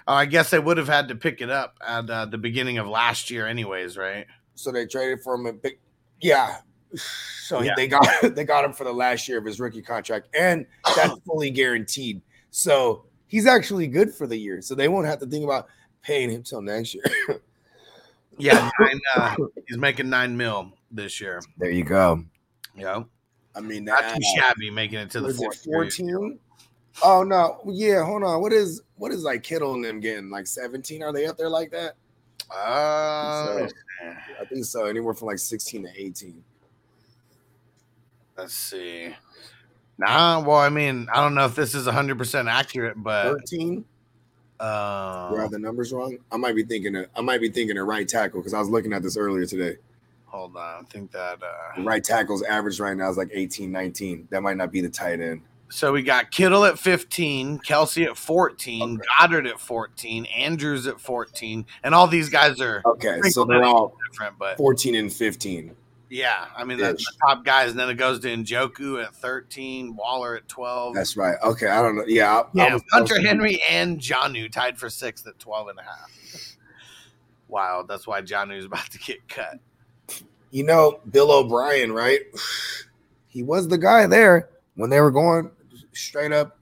Oh, 0.07 0.13
I 0.13 0.25
guess 0.25 0.49
they 0.49 0.59
would 0.59 0.77
have 0.77 0.87
had 0.87 1.07
to 1.09 1.15
pick 1.15 1.41
it 1.41 1.49
up 1.49 1.77
at 1.85 2.09
uh, 2.09 2.25
the 2.25 2.37
beginning 2.37 2.77
of 2.77 2.87
last 2.87 3.29
year, 3.29 3.45
anyways, 3.47 3.97
right? 3.97 4.25
So 4.55 4.71
they 4.71 4.85
traded 4.85 5.21
for 5.21 5.35
him 5.35 5.45
a 5.45 5.53
big, 5.53 5.77
yeah. 6.21 6.57
So 6.95 7.61
Yeah. 7.61 7.73
they 7.75 7.87
got 7.87 8.07
they 8.35 8.43
got 8.45 8.65
him 8.65 8.73
for 8.73 8.83
the 8.83 8.93
last 8.93 9.27
year 9.27 9.37
of 9.37 9.45
his 9.45 9.59
rookie 9.59 9.81
contract, 9.81 10.29
and 10.33 10.65
that's 10.95 11.13
fully 11.25 11.51
guaranteed. 11.51 12.21
So 12.51 13.05
he's 13.35 13.45
actually 13.47 13.85
good 13.85 14.13
for 14.13 14.27
the 14.27 14.37
year. 14.37 14.61
So 14.61 14.75
they 14.75 14.87
won't 14.87 15.05
have 15.07 15.19
to 15.19 15.25
think 15.25 15.43
about 15.43 15.67
paying 16.01 16.29
him 16.29 16.41
till 16.41 16.61
next 16.61 16.93
year. 16.95 17.03
Yeah, 18.37 18.69
nine, 18.81 18.99
uh, 19.15 19.33
he's 19.65 19.77
making 19.77 20.09
nine 20.09 20.35
mil 20.35 20.73
this 20.91 21.21
year. 21.21 21.41
there 21.57 21.69
you 21.69 21.85
go. 21.85 22.21
Yeah, 22.75 23.03
I 23.55 23.61
mean, 23.61 23.85
not 23.85 24.01
that, 24.01 24.17
too 24.17 24.21
shabby 24.35 24.69
making 24.69 24.99
it 24.99 25.09
to 25.11 25.21
the 25.21 25.33
fourth. 25.33 25.63
14? 25.63 26.37
Oh 27.01 27.23
no, 27.23 27.61
yeah. 27.65 28.03
Hold 28.03 28.23
on. 28.23 28.41
What 28.41 28.51
is 28.51 28.81
what 28.97 29.13
is 29.13 29.23
like 29.23 29.41
Kittle 29.43 29.75
and 29.75 29.85
them 29.85 30.01
getting? 30.01 30.29
Like 30.29 30.47
17? 30.47 31.01
Are 31.01 31.13
they 31.13 31.27
up 31.27 31.37
there 31.37 31.47
like 31.47 31.71
that? 31.71 31.95
Uh, 32.53 33.55
So- 33.55 33.67
I 34.41 34.45
think 34.49 34.65
so. 34.65 34.83
Anywhere 34.83 35.13
from 35.13 35.27
like 35.27 35.39
16 35.39 35.83
to 35.83 35.89
18. 35.95 36.43
let's 38.37 38.53
see. 38.53 39.15
Nah, 39.97 40.39
well, 40.41 40.57
I 40.57 40.69
mean, 40.69 41.07
I 41.13 41.21
don't 41.21 41.35
know 41.35 41.45
if 41.45 41.55
this 41.55 41.73
is 41.73 41.87
100% 41.87 42.49
accurate, 42.51 43.01
but 43.01 43.31
13? 43.39 43.75
Do 43.77 43.85
I 44.59 44.65
uh, 44.65 45.35
have 45.35 45.51
the 45.51 45.59
numbers 45.59 45.91
wrong? 45.93 46.17
I 46.31 46.37
might 46.37 46.55
be 46.55 46.63
thinking 46.63 46.95
of, 46.95 47.05
I 47.15 47.21
might 47.21 47.41
be 47.41 47.49
thinking 47.49 47.77
of 47.77 47.87
right 47.87 48.07
tackle 48.07 48.39
because 48.41 48.53
I 48.53 48.59
was 48.59 48.69
looking 48.69 48.93
at 48.93 49.03
this 49.03 49.17
earlier 49.17 49.45
today. 49.45 49.77
hold 50.25 50.55
on. 50.57 50.83
I 50.83 50.87
think 50.89 51.11
that. 51.11 51.39
Uh, 51.41 51.81
right 51.83 52.03
tackle's 52.03 52.43
average 52.43 52.79
right 52.79 52.95
now 52.95 53.09
is 53.09 53.17
like 53.17 53.29
18, 53.33 53.71
19. 53.71 54.27
That 54.31 54.41
might 54.41 54.57
not 54.57 54.71
be 54.71 54.81
the 54.81 54.89
tight 54.89 55.19
end. 55.21 55.41
so 55.69 55.91
we 55.93 56.03
got 56.03 56.29
Kittle 56.31 56.63
at 56.65 56.77
15, 56.79 57.59
Kelce 57.59 58.05
at 58.05 58.17
14, 58.17 58.81
Okay. 58.99 59.01
Goedert 59.19 59.47
at 59.49 59.59
14, 59.59 60.25
Andrews 60.25 60.87
at 60.87 60.99
14, 61.01 61.65
and 61.83 61.95
all 61.95 62.07
these 62.07 62.29
guys 62.29 62.59
are 62.61 62.81
Okay, 62.85 63.19
so 63.29 63.45
they're 63.45 63.63
all 63.63 63.95
different, 64.11 64.37
but 64.37 64.57
14 64.57 64.95
and 64.95 65.11
15. 65.11 65.75
Yeah, 66.09 66.45
I 66.55 66.63
mean, 66.63 66.77
that's 66.77 67.03
the 67.03 67.13
top 67.25 67.43
guys. 67.43 67.71
And 67.71 67.79
then 67.79 67.89
it 67.89 67.95
goes 67.95 68.19
to 68.19 68.27
Njoku 68.27 69.03
at 69.03 69.15
13, 69.15 69.95
Waller 69.95 70.35
at 70.35 70.47
12. 70.47 70.93
That's 70.93 71.17
right. 71.17 71.35
Okay, 71.43 71.67
I 71.67 71.81
don't 71.81 71.95
know. 71.95 72.03
Yeah, 72.07 72.31
I, 72.31 72.39
I 72.41 72.45
Yeah, 72.53 72.63
was- 72.63 72.71
I 72.71 72.73
was 72.75 72.83
Hunter 72.91 73.13
thinking- 73.15 73.27
Henry 73.27 73.63
and 73.69 73.99
Jonnu 73.99 74.51
tied 74.51 74.77
for 74.77 74.89
sixth 74.89 75.25
at 75.27 75.39
12 75.39 75.69
and 75.69 75.79
a 75.79 75.83
half. 75.83 76.11
Wow, 77.47 77.83
that's 77.87 78.05
why 78.07 78.21
Jonnu's 78.21 78.65
about 78.65 78.89
to 78.91 78.97
get 78.99 79.27
cut. 79.27 79.59
You 80.51 80.63
know, 80.63 80.99
Bill 81.11 81.31
O'Brien, 81.31 81.91
right? 81.91 82.21
He 83.27 83.43
was 83.43 83.67
the 83.67 83.77
guy 83.77 84.07
there 84.07 84.47
when 84.75 84.89
they 84.89 85.01
were 85.01 85.11
going 85.11 85.51
straight 85.91 86.31
up 86.31 86.57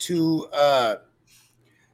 to 0.00 0.48
uh 0.52 0.96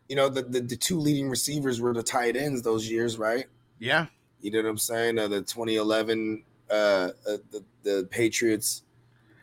you 0.08 0.16
know 0.16 0.30
the, 0.30 0.40
the 0.42 0.62
the 0.62 0.74
two 0.76 0.98
leading 0.98 1.28
receivers 1.28 1.82
were 1.82 1.92
the 1.92 2.02
tight 2.02 2.34
ends 2.34 2.62
those 2.62 2.88
years, 2.90 3.18
right? 3.18 3.44
Yeah. 3.78 4.06
You 4.40 4.50
know 4.52 4.62
what 4.62 4.68
I'm 4.70 4.78
saying? 4.78 5.18
Uh, 5.18 5.28
the 5.28 5.42
2011 5.42 6.42
uh, 6.70 7.10
uh 7.28 7.36
the, 7.50 7.64
the 7.82 8.08
Patriots, 8.10 8.82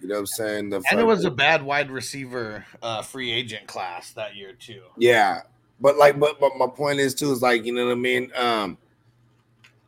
you 0.01 0.07
know 0.07 0.15
what 0.15 0.19
I'm 0.21 0.25
saying? 0.27 0.69
The 0.69 0.83
And 0.91 0.99
it 0.99 1.05
was 1.05 1.25
a 1.25 1.31
bad 1.31 1.63
wide 1.63 1.91
receiver 1.91 2.65
uh, 2.81 3.01
free 3.01 3.31
agent 3.31 3.67
class 3.67 4.11
that 4.13 4.35
year, 4.35 4.53
too. 4.53 4.81
yeah. 4.97 5.41
But 5.81 5.97
like 5.97 6.19
but 6.19 6.41
but 6.41 6.57
my 6.57 6.67
point 6.67 6.99
is 6.99 7.15
too 7.15 7.31
is 7.31 7.41
like, 7.41 7.65
you 7.65 7.73
know 7.73 7.85
what 7.85 7.93
I 7.93 7.95
mean? 7.95 8.31
Um 8.35 8.77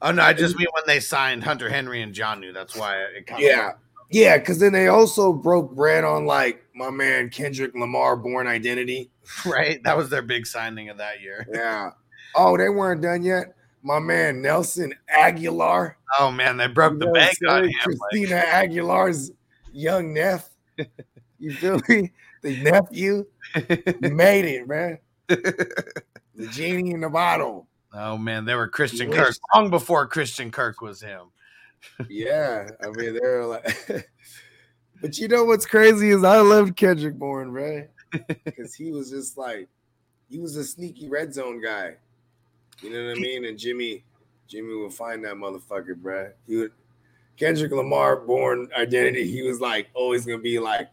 Oh, 0.01 0.11
no, 0.11 0.23
I 0.23 0.33
just 0.33 0.57
mean 0.57 0.67
when 0.73 0.83
they 0.87 0.99
signed 0.99 1.43
Hunter 1.43 1.69
Henry 1.69 2.01
and 2.01 2.13
Jonnu. 2.13 2.53
That's 2.53 2.75
why 2.75 2.97
it 2.97 3.27
kind 3.27 3.43
Yeah. 3.43 3.73
Yeah, 4.09 4.37
because 4.37 4.59
then 4.59 4.73
they 4.73 4.87
also 4.87 5.31
broke 5.31 5.73
bread 5.73 6.03
on 6.03 6.25
like 6.25 6.65
my 6.75 6.89
man 6.89 7.29
Kendrick 7.29 7.73
Lamar 7.75 8.17
born 8.17 8.47
identity. 8.47 9.09
right? 9.45 9.81
That 9.83 9.95
was 9.95 10.09
their 10.09 10.21
big 10.21 10.47
signing 10.47 10.89
of 10.89 10.97
that 10.97 11.21
year. 11.21 11.47
Yeah. 11.53 11.91
Oh, 12.35 12.57
they 12.57 12.69
weren't 12.69 13.01
done 13.01 13.23
yet. 13.23 13.55
My 13.83 13.99
man 13.99 14.41
Nelson 14.41 14.93
Agholor. 15.15 15.95
Oh, 16.19 16.31
man, 16.31 16.57
they 16.57 16.67
broke 16.67 16.99
the 16.99 17.05
know 17.07 17.13
bank 17.13 17.35
on 17.47 17.63
him. 17.63 17.71
like- 17.85 17.97
Christina 18.11 18.43
Aguilera's 18.47 19.31
young 19.73 20.13
neph. 20.13 20.43
You 21.39 21.53
feel 21.53 21.79
me? 21.89 22.11
The 22.43 22.57
nephew. 22.61 23.25
Made 24.01 24.45
it, 24.45 24.67
man. 24.67 24.99
The 25.27 26.47
genie 26.51 26.91
in 26.91 27.01
the 27.01 27.09
bottle. 27.09 27.67
oh, 27.93 28.17
man, 28.17 28.45
they 28.45 28.55
were 28.55 28.67
Christian 28.67 29.11
Yes. 29.11 29.17
Kirk 29.27 29.35
long 29.55 29.69
before 29.69 30.07
Christian 30.07 30.51
Kirk 30.51 30.81
was 30.81 31.01
him. 31.01 31.27
Yeah. 32.09 32.67
I 32.83 32.87
mean, 32.89 33.17
they're 33.21 33.45
like 33.45 33.65
But 35.01 35.17
you 35.17 35.27
know 35.27 35.45
what's 35.45 35.65
crazy 35.65 36.09
is 36.11 36.23
I 36.23 36.37
loved 36.41 36.75
Kendrick 36.75 37.15
Bourne, 37.15 37.51
bro. 37.51 37.87
Because 38.45 38.75
he 38.75 38.91
was 38.91 39.09
just 39.09 39.35
like 39.37 39.67
he 40.29 40.39
was 40.39 40.55
a 40.57 40.63
sneaky 40.63 41.09
red 41.09 41.33
zone 41.33 41.59
guy. 41.61 41.95
You 42.81 42.89
know 42.91 43.05
what 43.07 43.17
I 43.17 43.19
mean? 43.19 43.45
And 43.45 43.57
Jimmy, 43.57 44.03
Jimmy 44.47 44.73
will 44.73 44.89
find 44.89 45.23
that 45.25 45.35
motherfucker, 45.35 45.95
bro. 45.95 46.31
He 46.47 46.57
would 46.57 46.71
Kendrick 47.37 47.71
Lamar 47.71 48.17
born 48.17 48.69
identity. 48.77 49.29
He 49.29 49.41
was 49.41 49.59
like 49.59 49.89
always 49.93 50.25
gonna 50.25 50.39
be 50.39 50.59
like 50.59 50.89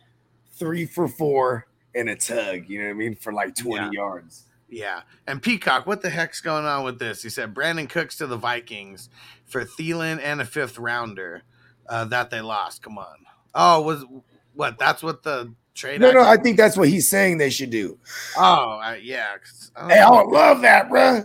three 0.52 0.86
for 0.86 1.08
four 1.08 1.66
and 1.94 2.08
a 2.08 2.16
tug. 2.16 2.68
You 2.68 2.80
know 2.80 2.84
what 2.86 2.90
I 2.90 2.94
mean? 2.94 3.14
For 3.16 3.32
like 3.32 3.54
twenty 3.54 3.84
Yeah. 3.86 4.02
yards. 4.02 4.44
Yeah. 4.68 5.00
And 5.26 5.42
Peacock, 5.42 5.86
what 5.86 6.02
the 6.02 6.10
heck's 6.10 6.40
going 6.42 6.66
on 6.66 6.84
with 6.84 6.98
this? 6.98 7.22
He 7.22 7.30
said 7.30 7.54
Brandin 7.54 7.88
Cooks 7.88 8.18
to 8.18 8.26
the 8.26 8.36
Vikings 8.36 9.08
for 9.46 9.64
Thielen 9.64 10.20
and 10.22 10.42
a 10.42 10.44
fifth 10.44 10.78
rounder 10.78 11.42
uh, 11.88 12.04
that 12.06 12.28
they 12.30 12.42
lost. 12.42 12.82
Come 12.82 12.98
on. 12.98 13.16
Oh, 13.54 13.80
was 13.80 14.04
what? 14.54 14.78
That's 14.78 15.02
what 15.02 15.22
the 15.22 15.54
trade. 15.74 16.00
No, 16.02 16.12
no, 16.12 16.20
I 16.20 16.36
think 16.36 16.58
that's 16.58 16.76
what 16.76 16.88
he's 16.88 17.08
saying 17.08 17.38
they 17.38 17.48
should 17.50 17.70
do. 17.70 17.98
oh, 18.36 18.78
uh, 18.84 18.96
yeah. 19.00 19.36
oh, 19.76 19.88
Hey, 19.88 20.00
I 20.00 20.10
would 20.10 20.30
love 20.30 20.60
that, 20.60 20.90
bro. 20.90 21.24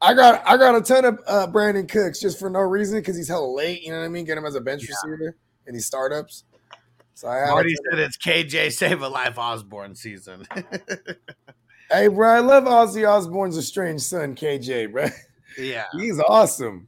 I 0.00 0.14
got 0.14 0.42
I 0.46 0.56
got 0.56 0.74
a 0.76 0.80
ton 0.80 1.04
of 1.04 1.20
uh, 1.26 1.46
Brandin 1.48 1.88
Cooks 1.88 2.20
just 2.20 2.38
for 2.38 2.48
no 2.48 2.60
reason 2.60 2.98
because 3.00 3.16
he's 3.16 3.28
hella 3.28 3.46
late. 3.46 3.82
You 3.82 3.90
know 3.92 3.98
what 3.98 4.04
I 4.04 4.08
mean? 4.08 4.24
Get 4.24 4.38
him 4.38 4.44
as 4.46 4.54
a 4.54 4.60
bench 4.60 4.82
Yeah. 4.82 4.94
receiver 5.04 5.36
in 5.66 5.74
these 5.74 5.86
startups. 5.86 6.44
So 7.14 7.26
I 7.28 7.46
Marty 7.48 7.74
said 7.90 7.98
it's 7.98 8.16
KJ 8.16 8.70
Save 8.72 9.02
a 9.02 9.08
Life 9.08 9.38
Osborn 9.38 9.94
season. 9.94 10.46
Hey, 11.90 12.08
bro, 12.08 12.28
I 12.28 12.40
love 12.40 12.64
Ozzy 12.64 13.08
Osbourne's 13.08 13.56
estranged 13.56 14.02
son, 14.04 14.34
KJ, 14.34 14.92
bro. 14.92 15.06
yeah. 15.56 15.86
He's 15.92 16.20
awesome. 16.20 16.86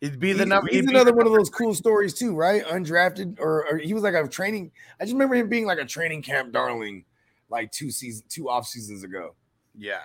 He'd 0.00 0.18
be 0.18 0.32
the 0.32 0.40
He's, 0.40 0.48
number. 0.48 0.68
he's 0.68 0.86
another 0.86 1.12
one 1.14 1.28
of 1.28 1.32
those 1.32 1.48
cool 1.48 1.72
stories 1.74 2.12
too, 2.12 2.34
right? 2.34 2.64
Undrafted, 2.64 3.38
or, 3.38 3.64
or 3.70 3.78
he 3.78 3.94
was 3.94 4.02
like 4.02 4.14
a 4.14 4.26
training. 4.26 4.72
I 5.00 5.04
just 5.04 5.12
remember 5.12 5.36
him 5.36 5.48
being 5.48 5.64
like 5.64 5.78
a 5.78 5.84
training 5.84 6.22
camp 6.22 6.52
darling, 6.52 7.04
like 7.50 7.70
two 7.70 7.92
seasons, 7.92 8.24
two 8.28 8.50
off 8.50 8.66
seasons 8.66 9.04
ago. 9.04 9.36
Yeah. 9.78 10.00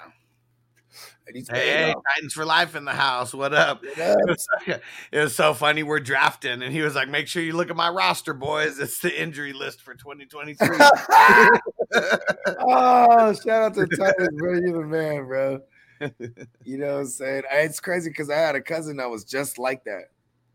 Hey, 1.34 1.94
Titans 2.16 2.34
for 2.34 2.46
life 2.46 2.76
in 2.76 2.86
the 2.86 2.92
house. 2.92 3.34
What 3.34 3.54
up? 3.54 3.84
It 3.98 4.28
was, 4.28 4.48
so, 4.66 4.80
it 5.12 5.20
was 5.20 5.36
so 5.36 5.54
funny. 5.54 5.84
We're 5.84 6.00
drafting, 6.00 6.62
and 6.64 6.74
he 6.74 6.82
was 6.82 6.96
like, 6.96 7.08
"Make 7.10 7.28
sure 7.28 7.42
you 7.42 7.54
look 7.54 7.70
at 7.70 7.76
my 7.76 7.90
roster, 7.90 8.34
boys. 8.34 8.80
It's 8.80 9.00
the 9.00 9.22
injury 9.22 9.54
list 9.54 9.82
for 9.82 9.94
2023." 9.94 10.68
oh, 12.60 13.34
shout 13.34 13.48
out 13.48 13.74
to 13.76 13.86
Titans, 13.88 14.30
bro. 14.38 14.54
You're 14.54 14.82
the 14.82 14.88
man, 14.88 15.26
bro. 15.26 15.60
You 16.64 16.78
know 16.78 16.94
what 16.94 17.00
I'm 17.02 17.08
saying? 17.08 17.44
It's 17.52 17.80
crazy 17.80 18.10
because 18.10 18.30
I 18.30 18.38
had 18.38 18.56
a 18.56 18.62
cousin 18.62 18.98
that 18.98 19.10
was 19.10 19.24
just 19.24 19.60
like 19.60 19.84
that. 19.86 20.06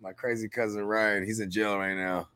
My 0.01 0.12
crazy 0.12 0.49
cousin 0.49 0.85
Ryan. 0.85 1.24
He's 1.24 1.41
in 1.41 1.51
jail 1.51 1.79
right 1.79 1.97
now. 1.97 2.29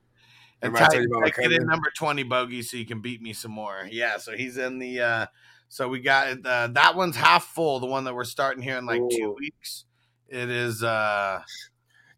and 0.62 0.72
Remember 0.72 0.78
I 0.78 0.80
told 0.80 0.90
Titans, 0.92 1.08
you 1.10 1.18
about 1.18 1.36
my 1.36 1.42
get 1.42 1.52
in 1.52 1.66
number 1.66 1.90
20 1.96 2.22
bogey 2.24 2.62
so 2.62 2.76
you 2.76 2.86
can 2.86 3.00
beat 3.00 3.20
me 3.20 3.32
some 3.32 3.50
more. 3.52 3.86
Yeah, 3.90 4.18
so 4.18 4.32
he's 4.36 4.56
in 4.58 4.78
the. 4.78 5.00
uh 5.00 5.26
So 5.70 5.88
we 5.88 6.00
got 6.00 6.44
uh, 6.44 6.66
that 6.66 6.96
one's 6.96 7.14
half 7.14 7.44
full. 7.44 7.78
The 7.78 7.86
one 7.86 8.02
that 8.04 8.14
we're 8.14 8.24
starting 8.24 8.60
here 8.62 8.76
in 8.76 8.86
like 8.86 9.00
two 9.10 9.34
weeks. 9.38 9.84
It 10.28 10.50
is. 10.50 10.82
uh 10.82 11.40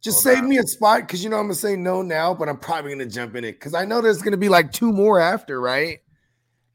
Just 0.00 0.22
save 0.22 0.38
on. 0.38 0.48
me 0.48 0.56
a 0.56 0.62
spot 0.62 1.02
because 1.02 1.22
you 1.22 1.28
know 1.28 1.36
I'm 1.36 1.44
gonna 1.44 1.54
say 1.54 1.76
no 1.76 2.00
now, 2.00 2.32
but 2.32 2.48
I'm 2.48 2.56
probably 2.56 2.92
gonna 2.92 3.06
jump 3.06 3.36
in 3.36 3.44
it 3.44 3.52
because 3.52 3.74
I 3.74 3.84
know 3.84 4.00
there's 4.00 4.22
gonna 4.22 4.38
be 4.38 4.48
like 4.48 4.72
two 4.72 4.90
more 4.90 5.20
after, 5.20 5.60
right? 5.60 5.98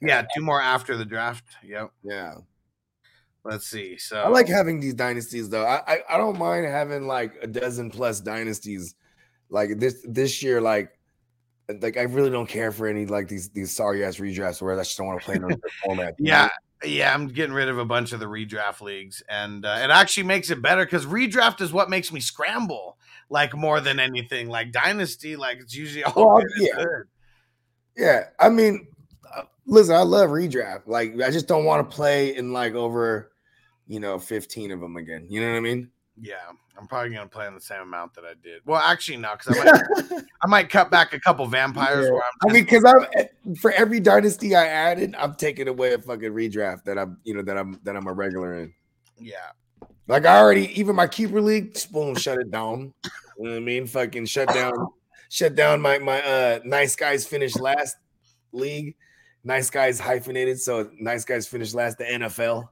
Yeah, 0.01 0.23
two 0.35 0.43
more 0.43 0.61
after 0.61 0.95
the 0.95 1.03
draft. 1.03 1.45
Yep. 1.63 1.91
Yeah. 2.03 2.35
Let's 3.43 3.65
see. 3.65 3.97
So 3.97 4.21
I 4.21 4.27
like 4.27 4.47
having 4.47 4.79
these 4.79 4.93
dynasties 4.93 5.49
though. 5.49 5.65
I, 5.65 5.81
I 5.87 5.99
I 6.11 6.17
don't 6.17 6.37
mind 6.37 6.67
having 6.67 7.07
like 7.07 7.33
a 7.41 7.47
dozen 7.47 7.89
plus 7.89 8.19
dynasties. 8.19 8.93
Like 9.49 9.79
this 9.79 10.05
this 10.07 10.43
year, 10.43 10.61
like 10.61 10.91
like 11.81 11.97
I 11.97 12.03
really 12.03 12.29
don't 12.29 12.47
care 12.47 12.71
for 12.71 12.87
any 12.87 13.07
like 13.07 13.27
these 13.27 13.49
these 13.49 13.75
sorry 13.75 14.05
ass 14.05 14.17
redrafts 14.17 14.61
where 14.61 14.79
I 14.79 14.83
just 14.83 14.95
don't 14.97 15.07
want 15.07 15.19
to 15.21 15.25
play 15.25 15.35
in 15.35 15.41
the 15.41 15.57
format. 15.85 16.15
Yeah? 16.19 16.49
Yeah, 16.83 17.13
I'm 17.13 17.27
getting 17.27 17.53
rid 17.53 17.69
of 17.69 17.77
a 17.77 17.85
bunch 17.85 18.11
of 18.13 18.19
the 18.19 18.25
redraft 18.27 18.81
leagues, 18.81 19.23
and 19.29 19.65
uh, 19.65 19.79
it 19.81 19.89
actually 19.89 20.23
makes 20.23 20.49
it 20.49 20.61
better 20.61 20.85
because 20.85 21.05
redraft 21.05 21.61
is 21.61 21.73
what 21.73 21.89
makes 21.89 22.11
me 22.11 22.19
scramble, 22.19 22.97
like 23.29 23.55
more 23.55 23.79
than 23.81 23.99
anything. 23.99 24.47
Like 24.47 24.71
dynasty, 24.71 25.35
like 25.35 25.57
it's 25.59 25.75
usually 25.75 26.03
all 26.03 26.35
Well, 26.35 26.43
yeah. 26.59 26.75
good. 26.75 27.03
yeah. 27.95 28.23
I 28.39 28.49
mean, 28.49 28.87
uh, 29.35 29.43
listen, 29.65 29.95
I 29.95 30.01
love 30.03 30.29
redraft. 30.29 30.83
Like 30.85 31.19
I 31.21 31.31
just 31.31 31.47
don't 31.47 31.65
want 31.65 31.89
to 31.89 31.95
play 31.95 32.35
in 32.35 32.53
like 32.53 32.73
over, 32.75 33.31
you 33.87 33.99
know, 33.99 34.19
fifteen 34.19 34.71
of 34.71 34.79
them 34.79 34.97
again. 34.97 35.25
You 35.29 35.41
know 35.41 35.49
what 35.51 35.57
I 35.57 35.61
mean? 35.61 35.89
Yeah, 36.19 36.35
I'm 36.77 36.87
probably 36.87 37.13
gonna 37.13 37.27
play 37.27 37.45
in 37.45 37.53
the 37.53 37.61
same 37.61 37.81
amount 37.81 38.15
that 38.15 38.23
I 38.25 38.33
did. 38.41 38.61
Well, 38.65 38.81
actually, 38.81 39.17
no, 39.17 39.33
because 39.37 39.57
I 39.59 39.63
might, 39.63 40.23
I 40.41 40.47
might 40.47 40.69
cut 40.69 40.89
back 40.89 41.13
a 41.13 41.19
couple 41.19 41.45
vampires. 41.45 42.05
Yeah. 42.05 42.11
Where 42.11 42.23
I 42.49 42.53
mean, 42.53 42.63
because 42.63 42.83
I'm 42.85 43.55
for 43.55 43.71
every 43.71 43.99
dynasty 43.99 44.55
I 44.55 44.65
added, 44.65 45.15
I'm 45.17 45.35
taking 45.35 45.67
away 45.67 45.93
a 45.93 45.99
fucking 45.99 46.31
redraft 46.31 46.85
that 46.85 46.97
I'm, 46.97 47.17
you 47.23 47.35
know, 47.35 47.43
that 47.43 47.57
I'm 47.57 47.79
that 47.83 47.95
I'm 47.95 48.07
a 48.07 48.13
regular 48.13 48.55
in. 48.55 48.73
yeah, 49.19 49.51
Like 50.07 50.25
I 50.25 50.39
already, 50.39 50.79
even 50.79 50.95
my 50.95 51.07
keeper 51.07 51.39
league, 51.39 51.77
boom, 51.91 52.15
shut 52.15 52.39
it 52.39 52.49
down. 52.49 52.93
You 53.37 53.43
know 53.43 53.51
what 53.51 53.57
I 53.57 53.59
mean? 53.59 53.85
Fucking 53.85 54.25
shut 54.25 54.51
down, 54.51 54.73
shut 55.29 55.53
down 55.53 55.81
my 55.81 55.99
my 55.99 56.23
uh 56.23 56.59
nice 56.65 56.95
guys 56.95 57.27
finished 57.27 57.59
last 57.59 57.95
league. 58.51 58.95
Nice 59.43 59.69
guys 59.69 59.99
hyphenated, 59.99 60.59
so 60.59 60.89
nice 60.99 61.23
guys 61.23 61.47
finished 61.47 61.75
last. 61.75 61.99
The 61.99 62.05
NFL, 62.05 62.67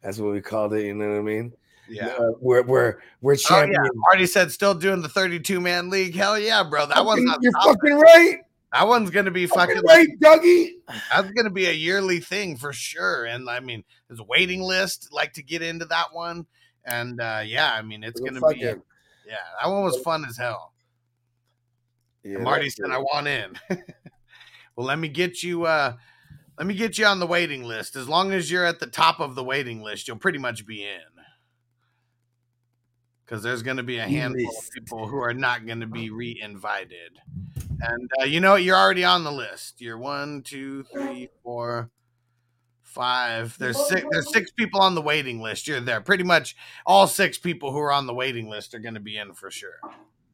that's 0.00 0.18
what 0.18 0.32
we 0.32 0.40
called 0.40 0.72
it. 0.72 0.86
You 0.86 0.94
know 0.94 1.08
what 1.10 1.18
I 1.18 1.22
mean? 1.22 1.52
Yeah. 1.88 2.08
Uh, 2.08 2.32
we're 2.40 2.62
we're 2.62 2.98
we're 3.20 3.36
Oh 3.50 3.62
yeah, 3.62 3.78
Marty 3.94 4.26
said 4.26 4.50
still 4.52 4.74
doing 4.74 5.02
the 5.02 5.08
32 5.08 5.60
man 5.60 5.90
league. 5.90 6.14
Hell 6.14 6.38
yeah, 6.38 6.62
bro. 6.62 6.86
That 6.86 7.04
one's 7.04 7.24
not 7.24 7.38
You're 7.42 7.52
fucking 7.52 7.94
right. 7.94 8.38
That 8.72 8.88
one's 8.88 9.10
gonna 9.10 9.30
be 9.30 9.46
fucking. 9.46 9.76
Fucking 9.76 9.88
right, 9.88 10.08
Dougie. 10.20 10.70
That's 11.12 11.30
gonna 11.32 11.50
be 11.50 11.66
a 11.66 11.72
yearly 11.72 12.20
thing 12.20 12.56
for 12.56 12.72
sure. 12.72 13.26
And 13.26 13.48
I 13.50 13.60
mean, 13.60 13.84
there's 14.08 14.20
a 14.20 14.24
waiting 14.24 14.62
list 14.62 15.08
like 15.12 15.34
to 15.34 15.42
get 15.42 15.60
into 15.62 15.84
that 15.86 16.06
one. 16.12 16.46
And 16.84 17.20
uh 17.20 17.42
yeah, 17.44 17.72
I 17.74 17.82
mean, 17.82 18.02
it's 18.02 18.20
gonna 18.20 18.40
be. 18.48 18.60
Yeah, 18.60 19.36
that 19.62 19.70
one 19.70 19.84
was 19.84 19.98
fun 20.00 20.24
as 20.24 20.36
hell. 20.36 20.72
yeah, 22.24 22.36
And 22.36 22.44
Marty 22.44 22.70
said. 22.70 22.90
"I 22.90 22.98
want 22.98 23.26
in." 23.28 23.52
well, 24.76 24.86
let 24.86 24.98
me 24.98 25.08
get 25.08 25.42
you. 25.42 25.64
uh 25.64 25.94
Let 26.58 26.66
me 26.66 26.74
get 26.74 26.98
you 26.98 27.06
on 27.06 27.20
the 27.20 27.26
waiting 27.26 27.64
list. 27.64 27.94
As 27.94 28.08
long 28.08 28.32
as 28.32 28.50
you're 28.50 28.64
at 28.64 28.80
the 28.80 28.86
top 28.86 29.20
of 29.20 29.34
the 29.34 29.44
waiting 29.44 29.82
list, 29.82 30.08
you'll 30.08 30.16
pretty 30.16 30.38
much 30.38 30.66
be 30.66 30.82
in. 30.82 31.00
Because 33.32 33.42
there's 33.42 33.62
going 33.62 33.78
to 33.78 33.82
be 33.82 33.96
a 33.96 34.06
handful 34.06 34.58
of 34.58 34.70
people 34.72 35.06
who 35.06 35.16
are 35.16 35.32
not 35.32 35.64
going 35.64 35.80
to 35.80 35.86
be 35.86 36.10
re-invited. 36.10 37.18
And 37.80 38.10
uh, 38.20 38.24
you 38.24 38.40
know? 38.40 38.56
You're 38.56 38.76
already 38.76 39.04
on 39.04 39.24
the 39.24 39.32
list. 39.32 39.80
You're 39.80 39.96
one, 39.96 40.42
two, 40.42 40.82
three, 40.92 41.30
four, 41.42 41.88
five. 42.82 43.56
There's 43.56 43.88
six. 43.88 44.04
There's 44.10 44.30
six 44.30 44.50
people 44.50 44.82
on 44.82 44.94
the 44.94 45.00
waiting 45.00 45.40
list. 45.40 45.66
You're 45.66 45.80
there. 45.80 46.02
Pretty 46.02 46.24
much 46.24 46.54
all 46.84 47.06
six 47.06 47.38
people 47.38 47.72
who 47.72 47.78
are 47.78 47.90
on 47.90 48.06
the 48.06 48.12
waiting 48.12 48.50
list 48.50 48.74
are 48.74 48.80
going 48.80 48.92
to 48.92 49.00
be 49.00 49.16
in 49.16 49.32
for 49.32 49.50
sure. 49.50 49.80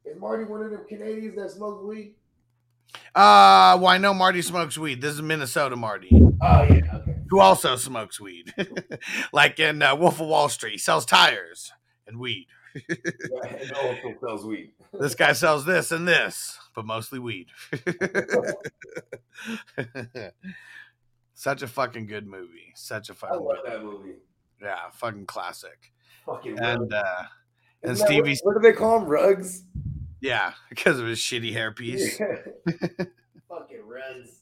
Is 0.04 0.18
Marty 0.18 0.42
one 0.42 0.62
of 0.62 0.72
them 0.72 0.84
Canadians 0.88 1.36
that 1.36 1.52
smoke 1.52 1.84
weed? 1.84 2.16
Uh, 3.14 3.78
well, 3.80 3.86
I 3.86 3.98
know 3.98 4.12
Marty 4.12 4.42
smokes 4.42 4.76
weed. 4.76 5.00
This 5.00 5.14
is 5.14 5.22
Minnesota 5.22 5.76
Marty, 5.76 6.10
Oh 6.10 6.62
yeah, 6.64 6.96
okay. 6.96 7.14
who 7.30 7.38
also 7.38 7.76
smokes 7.76 8.18
weed. 8.18 8.52
like 9.32 9.60
in 9.60 9.82
uh, 9.82 9.94
Wolf 9.94 10.20
of 10.20 10.26
Wall 10.26 10.48
Street, 10.48 10.72
he 10.72 10.78
sells 10.78 11.06
tires 11.06 11.70
and 12.04 12.18
weed. 12.18 12.48
Sells 14.20 14.44
weed. 14.46 14.72
This 14.98 15.14
guy 15.14 15.32
sells 15.34 15.64
this 15.66 15.92
and 15.92 16.08
this, 16.08 16.58
but 16.74 16.86
mostly 16.86 17.18
weed. 17.18 17.48
Such 21.34 21.62
a 21.62 21.68
fucking 21.68 22.06
good 22.06 22.26
movie. 22.26 22.72
Such 22.74 23.10
a 23.10 23.14
fucking 23.14 23.38
love 23.40 23.58
good, 23.64 23.72
that 23.72 23.84
movie. 23.84 24.14
yeah, 24.60 24.90
fucking 24.92 25.26
classic. 25.26 25.92
Fucking 26.26 26.58
And 26.58 26.92
uh 26.92 27.04
and 27.82 27.92
Isn't 27.92 28.08
that 28.08 28.14
what- 28.14 28.24
Stevie, 28.24 28.38
What, 28.42 28.54
do 28.54 28.60
they 28.60 28.72
call 28.72 28.98
them? 29.00 29.08
Rugs. 29.08 29.62
yeah, 30.20 30.54
because 30.68 30.98
of 30.98 31.06
his 31.06 31.18
shitty 31.20 31.54
hairpiece. 31.54 32.18
Fucking 33.48 33.82
rugs. 33.86 34.40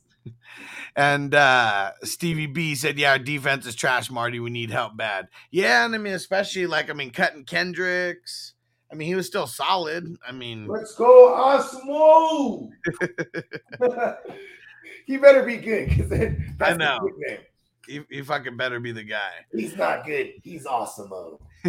And 0.94 1.34
uh 1.34 1.92
Stevie 2.04 2.46
B 2.46 2.74
said, 2.74 2.98
"Yeah, 2.98 3.12
our 3.12 3.18
defense 3.18 3.66
is 3.66 3.74
trash, 3.74 4.10
Marty. 4.10 4.40
We 4.40 4.48
need 4.48 4.70
help 4.70 4.96
bad." 4.96 5.28
Yeah, 5.50 5.84
and 5.84 5.94
I 5.94 5.98
mean, 5.98 6.14
especially 6.14 6.66
like 6.66 6.88
I 6.88 6.94
mean, 6.94 7.10
cutting 7.10 7.44
Kendricks. 7.44 8.54
I 8.90 8.94
mean, 8.94 9.08
he 9.08 9.14
was 9.14 9.26
still 9.26 9.46
solid. 9.46 10.16
I 10.26 10.32
mean, 10.32 10.66
Let's 10.66 10.94
go, 10.94 11.34
Osmo. 11.36 12.70
he 15.06 15.16
better 15.16 15.42
be 15.42 15.56
good 15.56 15.88
because 15.88 16.08
then 16.08 16.56
I 16.60 16.74
know. 16.74 16.98
the 17.00 17.10
nickname. 17.18 17.46
he, 17.86 18.16
he 18.16 18.22
fucking 18.22 18.56
better 18.56 18.80
be 18.80 18.92
the 18.92 19.04
guy. 19.04 19.32
He's 19.52 19.76
not 19.76 20.06
good. 20.06 20.32
He's 20.42 20.64
Osmo. 20.64 21.38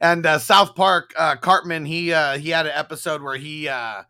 and 0.00 0.26
uh, 0.26 0.38
South 0.38 0.74
Park, 0.74 1.12
uh, 1.16 1.36
Cartman, 1.36 1.84
he 1.84 2.12
uh, 2.12 2.38
he 2.38 2.50
had 2.50 2.66
an 2.66 2.72
episode 2.74 3.22
where 3.22 3.36
he 3.36 3.68
uh, 3.68 4.02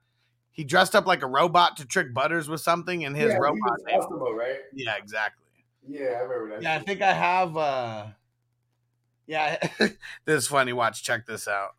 he 0.60 0.64
dressed 0.64 0.94
up 0.94 1.06
like 1.06 1.22
a 1.22 1.26
robot 1.26 1.78
to 1.78 1.86
trick 1.86 2.12
Butters 2.12 2.46
with 2.46 2.60
something, 2.60 3.06
and 3.06 3.16
his 3.16 3.32
yeah, 3.32 3.38
robot. 3.38 3.78
Right? 3.86 4.58
Yeah, 4.74 4.94
exactly. 4.98 5.46
Yeah, 5.88 6.18
I 6.18 6.18
remember 6.18 6.50
that. 6.50 6.62
Yeah, 6.62 6.74
I 6.74 6.80
think 6.80 7.00
I 7.00 7.14
have. 7.14 7.56
uh 7.56 8.06
Yeah, 9.26 9.56
this 9.78 9.94
is 10.26 10.46
funny. 10.46 10.74
Watch, 10.74 11.02
check 11.02 11.24
this 11.24 11.48
out. 11.48 11.76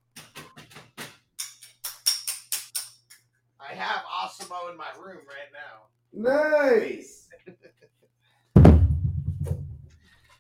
I 3.60 3.76
have 3.76 4.02
Osimo 4.26 4.72
in 4.72 4.78
my 4.78 4.90
room 5.00 5.20
right 5.28 5.52
now. 5.54 5.84
Nice. 6.12 7.30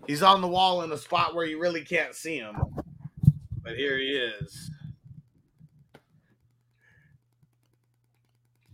He's 0.07 0.23
on 0.23 0.41
the 0.41 0.47
wall 0.47 0.81
in 0.81 0.91
a 0.91 0.97
spot 0.97 1.35
where 1.35 1.45
you 1.45 1.61
really 1.61 1.85
can't 1.85 2.15
see 2.15 2.37
him. 2.37 2.55
But 3.61 3.75
here 3.75 3.99
he 3.99 4.07
is. 4.07 4.71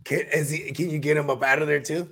Can, 0.07 0.19
is 0.33 0.49
he, 0.49 0.71
can 0.71 0.89
you 0.89 0.99
get 0.99 1.17
him 1.17 1.29
up 1.29 1.43
out 1.43 1.61
of 1.61 1.67
there 1.67 1.81
too? 1.81 2.09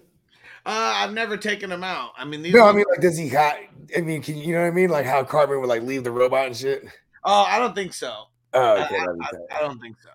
Uh, 0.66 0.94
I've 0.98 1.14
never 1.14 1.38
taken 1.38 1.72
him 1.72 1.82
out. 1.84 2.12
I 2.18 2.26
mean, 2.26 2.42
these. 2.42 2.54
No, 2.54 2.66
I 2.66 2.74
mean, 2.74 2.84
like, 2.90 3.00
does 3.00 3.18
he 3.18 3.30
got? 3.30 3.56
I 3.96 4.02
mean, 4.02 4.22
can 4.22 4.36
you 4.38 4.54
know 4.54 4.62
what 4.62 4.68
I 4.68 4.72
mean? 4.72 4.90
Like 4.90 5.06
how 5.06 5.24
Cartman 5.24 5.62
would 5.62 5.70
like 5.70 5.84
leave 5.84 6.04
the 6.04 6.12
robot 6.12 6.48
and 6.48 6.58
shit. 6.58 6.84
oh, 7.24 7.44
I 7.48 7.58
don't 7.58 7.74
think 7.74 7.94
so. 7.94 8.26
Oh, 8.54 8.60
I, 8.76 8.84
okay. 8.86 8.98
I- 8.98 9.02
I- 9.02 9.58
I 9.58 9.62
don't 9.62 9.80
think 9.80 9.96
so. 10.02 10.10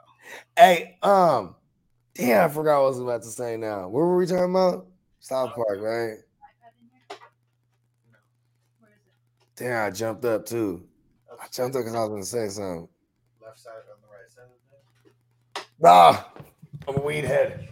Hey, 0.56 0.98
um, 1.02 1.54
damn, 2.14 2.44
I 2.50 2.52
forgot 2.52 2.80
what 2.80 2.84
I 2.84 2.88
was 2.88 3.00
about 3.00 3.22
to 3.22 3.28
say. 3.28 3.56
Now, 3.56 3.84
what 3.88 4.00
were 4.00 4.16
we 4.18 4.26
talking 4.26 4.50
about? 4.50 4.86
South 5.20 5.54
Park, 5.54 5.78
right? 5.80 6.16
Damn, 9.56 9.86
I 9.86 9.90
jumped 9.90 10.24
up 10.24 10.46
too. 10.46 10.86
I 11.40 11.46
jumped 11.52 11.76
up 11.76 11.82
because 11.82 11.94
I 11.94 12.00
was 12.00 12.08
going 12.08 12.22
to 12.22 12.26
say 12.28 12.48
something. 12.48 12.88
Left 13.42 13.58
side 13.58 13.72
on 13.92 14.00
the 14.02 14.08
right 14.08 14.28
side. 14.28 14.44
of 15.54 15.74
the 15.80 15.86
Nah, 15.86 16.22
I'm 16.88 16.96
a 16.96 17.04
weed 17.06 17.24
head. 17.24 17.69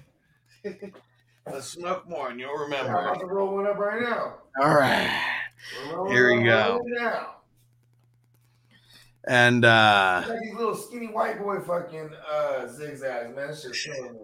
Let's 1.51 1.67
smoke 1.69 2.09
more, 2.09 2.29
and 2.31 2.39
you'll 2.39 2.55
remember. 2.57 2.99
I'm 2.99 3.07
about 3.07 3.21
to 3.21 3.27
roll 3.27 3.55
one 3.55 3.67
up 3.67 3.79
right 3.79 4.03
now. 4.03 4.35
All 4.61 4.75
right. 4.75 5.09
Here 6.11 6.37
we 6.37 6.43
go. 6.45 6.81
right. 7.01 7.27
And 9.27 9.65
uh 9.65 10.25
Like 10.27 10.41
these 10.41 10.55
little 10.55 10.75
skinny 10.77 11.07
white 11.09 11.39
boy 11.39 11.61
fucking 11.61 12.11
uh, 12.33 12.67
zigzags, 12.67 13.35
man. 13.35 13.49
That 13.49 13.59
shit's 13.59 13.83
killing 13.85 14.19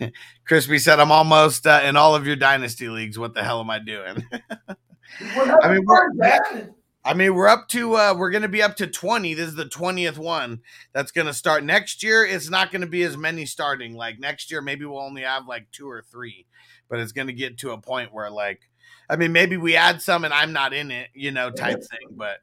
me. 0.00 0.12
Crispy 0.46 0.78
said, 0.78 1.00
"I'm 1.00 1.10
almost 1.10 1.66
uh, 1.66 1.80
in 1.84 1.96
all 1.96 2.14
of 2.14 2.26
your 2.26 2.36
dynasty 2.36 2.88
leagues. 2.88 3.18
What 3.18 3.34
the 3.34 3.42
hell 3.42 3.60
am 3.60 3.70
I 3.70 3.78
doing?" 3.80 4.24
I 4.32 4.76
mean, 5.20 5.28
happened, 5.30 5.86
we're- 5.86 6.10
Dad? 6.20 6.73
I 7.06 7.12
mean, 7.12 7.34
we're 7.34 7.48
up 7.48 7.68
to 7.68 7.96
uh 7.96 8.14
we're 8.16 8.30
gonna 8.30 8.48
be 8.48 8.62
up 8.62 8.76
to 8.76 8.86
20. 8.86 9.34
This 9.34 9.48
is 9.48 9.54
the 9.54 9.66
20th 9.66 10.16
one 10.16 10.60
that's 10.92 11.12
gonna 11.12 11.34
start 11.34 11.62
next 11.62 12.02
year. 12.02 12.24
It's 12.24 12.48
not 12.48 12.72
gonna 12.72 12.86
be 12.86 13.02
as 13.02 13.16
many 13.16 13.44
starting. 13.44 13.94
Like 13.94 14.18
next 14.18 14.50
year, 14.50 14.62
maybe 14.62 14.86
we'll 14.86 15.00
only 15.00 15.22
have 15.22 15.46
like 15.46 15.70
two 15.70 15.88
or 15.88 16.02
three, 16.02 16.46
but 16.88 17.00
it's 17.00 17.12
gonna 17.12 17.32
get 17.32 17.58
to 17.58 17.72
a 17.72 17.78
point 17.78 18.12
where 18.12 18.30
like 18.30 18.62
I 19.10 19.16
mean, 19.16 19.32
maybe 19.32 19.58
we 19.58 19.76
add 19.76 20.00
some 20.00 20.24
and 20.24 20.32
I'm 20.32 20.54
not 20.54 20.72
in 20.72 20.90
it, 20.90 21.08
you 21.12 21.30
know, 21.30 21.50
type 21.50 21.82
thing. 21.90 22.08
But 22.12 22.38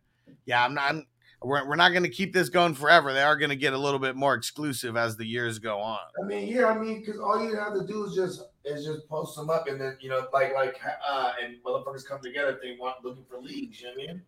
yeah, 0.45 0.63
I'm 0.63 0.75
not 0.75 0.89
I'm, 0.91 1.07
we're, 1.43 1.67
we're 1.67 1.75
not 1.75 1.89
gonna 1.89 2.09
keep 2.09 2.31
this 2.31 2.49
going 2.49 2.75
forever. 2.75 3.13
They 3.13 3.23
are 3.23 3.35
gonna 3.35 3.55
get 3.55 3.73
a 3.73 3.77
little 3.79 3.99
bit 3.99 4.15
more 4.15 4.35
exclusive 4.35 4.95
as 4.95 5.17
the 5.17 5.25
years 5.25 5.57
go 5.57 5.79
on. 5.79 5.97
I 6.23 6.27
mean, 6.27 6.47
yeah, 6.47 6.67
I 6.67 6.77
mean, 6.77 6.99
because 6.99 7.19
all 7.19 7.43
you 7.43 7.57
have 7.57 7.73
to 7.73 7.87
do 7.87 8.05
is 8.05 8.13
just 8.13 8.43
is 8.63 8.85
just 8.85 9.09
post 9.09 9.35
them 9.35 9.49
up, 9.49 9.67
and 9.67 9.81
then 9.81 9.97
you 10.01 10.09
know, 10.09 10.27
like 10.31 10.53
like 10.53 10.79
uh, 11.09 11.31
and 11.43 11.55
motherfuckers 11.65 12.05
come 12.05 12.21
together 12.21 12.51
if 12.51 12.61
they 12.61 12.75
want 12.79 13.03
looking 13.03 13.25
for 13.27 13.41
leagues. 13.41 13.81
You 13.81 13.87
know 13.87 13.93
what 13.95 14.03
I 14.03 14.13
mean? 14.13 14.21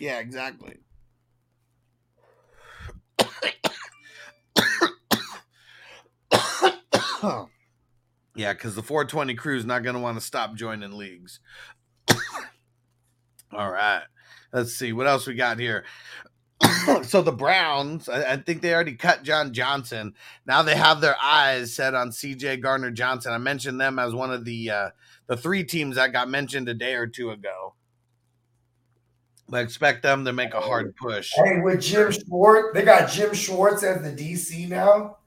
Yeah, 0.00 0.18
exactly. 0.20 0.76
yeah, 8.34 8.52
because 8.52 8.74
the 8.74 8.82
420 8.82 9.34
crew 9.34 9.56
is 9.56 9.64
not 9.64 9.82
going 9.82 9.94
to 9.94 10.00
want 10.00 10.16
to 10.18 10.24
stop 10.24 10.54
joining 10.54 10.92
leagues. 10.92 11.40
All 13.52 13.70
right. 13.70 14.02
Let's 14.52 14.74
see 14.74 14.92
what 14.92 15.06
else 15.06 15.26
we 15.26 15.34
got 15.34 15.58
here. 15.58 15.84
so 17.02 17.22
the 17.22 17.32
Browns, 17.32 18.08
I, 18.08 18.32
I 18.32 18.36
think 18.36 18.62
they 18.62 18.72
already 18.72 18.94
cut 18.94 19.22
John 19.22 19.52
Johnson. 19.52 20.14
Now 20.46 20.62
they 20.62 20.76
have 20.76 21.00
their 21.00 21.16
eyes 21.20 21.74
set 21.74 21.94
on 21.94 22.10
CJ 22.10 22.60
Gardner 22.62 22.90
Johnson. 22.90 23.32
I 23.32 23.38
mentioned 23.38 23.80
them 23.80 23.98
as 23.98 24.14
one 24.14 24.32
of 24.32 24.44
the 24.44 24.70
uh, 24.70 24.90
the 25.26 25.36
three 25.36 25.64
teams 25.64 25.96
that 25.96 26.12
got 26.12 26.28
mentioned 26.28 26.68
a 26.68 26.74
day 26.74 26.94
or 26.94 27.06
two 27.06 27.30
ago. 27.30 27.74
I 29.52 29.60
expect 29.60 30.02
them 30.02 30.24
to 30.24 30.32
make 30.32 30.52
a 30.54 30.60
hard 30.60 30.94
push. 30.96 31.32
Hey, 31.34 31.60
with 31.60 31.80
Jim 31.80 32.12
Schwartz, 32.12 32.68
they 32.74 32.82
got 32.84 33.10
Jim 33.10 33.32
Schwartz 33.34 33.82
as 33.82 34.02
the 34.02 34.10
DC 34.10 34.68
now. 34.68 35.18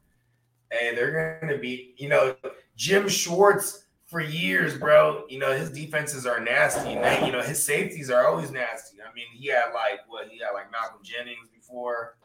Hey, 0.71 0.93
they're 0.95 1.39
gonna 1.41 1.57
be, 1.57 1.95
you 1.97 2.07
know, 2.07 2.35
Jim 2.75 3.09
Schwartz 3.09 3.85
for 4.05 4.21
years, 4.21 4.77
bro. 4.77 5.23
You 5.27 5.39
know, 5.39 5.51
his 5.53 5.71
defenses 5.71 6.25
are 6.25 6.39
nasty. 6.39 6.95
They, 6.95 7.25
you 7.25 7.31
know, 7.31 7.41
his 7.41 7.63
safeties 7.63 8.09
are 8.11 8.27
always 8.27 8.51
nasty. 8.51 8.97
I 9.01 9.13
mean, 9.13 9.25
he 9.33 9.47
had 9.47 9.71
like 9.73 10.01
what 10.07 10.27
he 10.29 10.39
had 10.39 10.51
like 10.51 10.71
Malcolm 10.71 10.99
Jennings 11.03 11.49
before, 11.53 12.17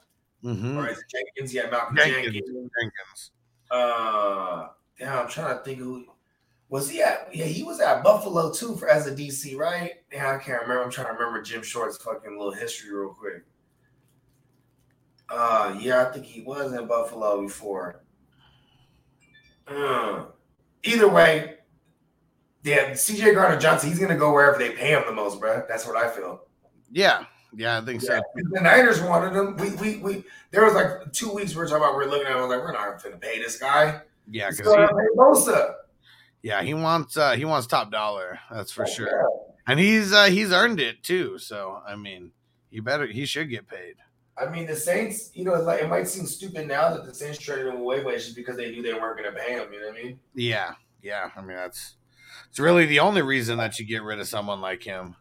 Mhm. 0.45 0.77
or 0.77 0.89
is 0.89 0.99
it 0.99 1.05
Jenkins? 1.11 1.51
He 1.53 1.59
had 1.59 1.71
Malcolm 1.71 1.97
Jenkins. 1.97 2.25
Jenkins. 2.25 2.45
Jenkins. 2.81 3.31
Uh, 3.71 4.69
damn, 4.99 5.19
I'm 5.21 5.29
trying 5.29 5.57
to 5.59 5.65
think 5.65 5.79
who 5.79 6.05
was 6.69 6.91
he 6.91 7.03
at. 7.03 7.35
Yeah, 7.35 7.45
he 7.45 7.63
was 7.63 7.81
at 7.81 8.03
Buffalo 8.03 8.53
too 8.53 8.77
for 8.77 8.89
as 8.89 9.07
a 9.07 9.15
DC, 9.15 9.57
right? 9.57 9.93
Yeah, 10.13 10.35
I 10.35 10.39
can't 10.39 10.63
remember. 10.63 10.83
I'm 10.83 10.91
trying 10.91 11.07
to 11.09 11.13
remember 11.13 11.43
Jim 11.43 11.63
Short's 11.63 11.97
fucking 11.99 12.37
little 12.37 12.53
history 12.53 12.95
real 12.95 13.15
quick. 13.15 13.45
Uh, 15.29 15.77
yeah, 15.81 16.07
I 16.07 16.13
think 16.13 16.25
he 16.25 16.43
was 16.43 16.73
in 16.73 16.87
Buffalo 16.87 17.43
before. 17.43 18.03
Uh, 19.67 20.27
either 20.85 21.09
way, 21.09 21.55
yeah, 22.63 22.91
CJ 22.91 23.35
Gardner 23.35 23.59
Johnson, 23.59 23.89
he's 23.89 23.99
gonna 23.99 24.17
go 24.17 24.33
wherever 24.33 24.59
they 24.59 24.71
pay 24.71 24.91
him 24.91 25.03
the 25.07 25.13
most, 25.13 25.41
bro. 25.41 25.65
That's 25.69 25.87
what 25.87 25.97
I 25.97 26.09
feel. 26.09 26.43
Yeah, 26.91 27.25
yeah, 27.55 27.79
I 27.79 27.85
think 27.85 28.01
so. 28.01 28.21
The 28.35 28.61
Niners 28.61 29.01
wanted 29.01 29.37
him. 29.37 29.57
We 29.57 29.71
we 29.77 29.97
we. 29.99 30.25
There 30.51 30.65
was 30.65 30.75
like 30.75 31.13
two 31.13 31.33
weeks 31.33 31.55
we 31.55 31.59
were 31.59 31.67
talking 31.67 31.85
about. 31.85 31.97
We 31.97 32.05
are 32.05 32.09
looking 32.09 32.27
at. 32.27 32.33
him, 32.33 32.39
I 32.39 32.41
was 32.43 32.51
like, 32.51 32.61
we're 32.61 32.73
not 32.73 33.01
to 33.01 33.11
pay 33.19 33.39
this 33.39 33.59
guy. 33.59 34.01
Yeah, 34.31 34.51
because 34.51 34.75
pay 34.75 35.17
Bosa. 35.17 35.75
Yeah, 36.43 36.63
he 36.63 36.75
wants 36.75 37.17
uh, 37.17 37.33
he 37.33 37.45
wants 37.45 37.67
top 37.67 37.91
dollar. 37.91 38.39
That's 38.51 38.71
for 38.73 38.85
Oh, 38.85 38.91
sure. 38.91 39.29
And 39.67 39.81
he's 39.81 40.13
uh, 40.13 40.27
he's 40.27 40.53
earned 40.53 40.79
it 40.81 41.03
too. 41.03 41.39
So 41.39 41.81
I 41.87 41.97
mean, 41.97 42.33
he 42.71 42.81
better 42.81 43.07
he 43.07 43.27
should 43.27 43.51
get 43.51 43.67
paid. 43.69 43.95
I 44.39 44.49
mean, 44.51 44.67
the 44.67 44.77
Saints. 44.77 45.31
You 45.35 45.45
know, 45.45 45.55
it's 45.55 45.65
like 45.65 45.83
it 45.83 45.89
might 45.89 46.07
seem 46.07 46.27
stupid 46.27 46.69
now 46.69 46.95
that 46.95 47.05
the 47.05 47.15
Saints 47.15 47.39
traded 47.39 47.67
him 47.67 47.77
away, 47.77 48.03
but 48.03 48.15
it's 48.15 48.25
just 48.25 48.37
because 48.37 48.57
they 48.57 48.71
knew 48.71 48.83
they 48.83 48.93
weren't 48.93 49.19
going 49.19 49.33
to 49.33 49.39
pay 49.39 49.53
him. 49.55 49.73
You 49.73 49.81
know 49.81 49.89
what 49.89 49.99
I 49.99 50.03
mean? 50.05 50.21
Yeah, 50.35 50.75
yeah. 51.03 51.31
I 51.35 51.41
mean, 51.41 51.57
that's 51.57 51.97
it's 52.51 52.59
really 52.59 52.87
the 52.87 53.01
only 53.01 53.23
reason 53.23 53.59
that 53.59 53.79
you 53.79 53.87
get 53.87 54.03
rid 54.03 54.21
of 54.21 54.29
someone 54.29 54.61
like 54.61 54.83
him. 54.83 55.17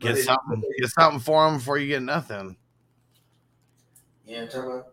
Get 0.00 0.18
it- 0.18 0.24
something, 0.24 0.62
get 0.80 0.90
something 0.90 1.20
for 1.20 1.46
him 1.46 1.58
before 1.58 1.78
you 1.78 1.86
get 1.86 2.02
nothing. 2.02 2.56
Yeah, 4.26 4.42
I'm 4.42 4.48
talking 4.48 4.70
about. 4.70 4.86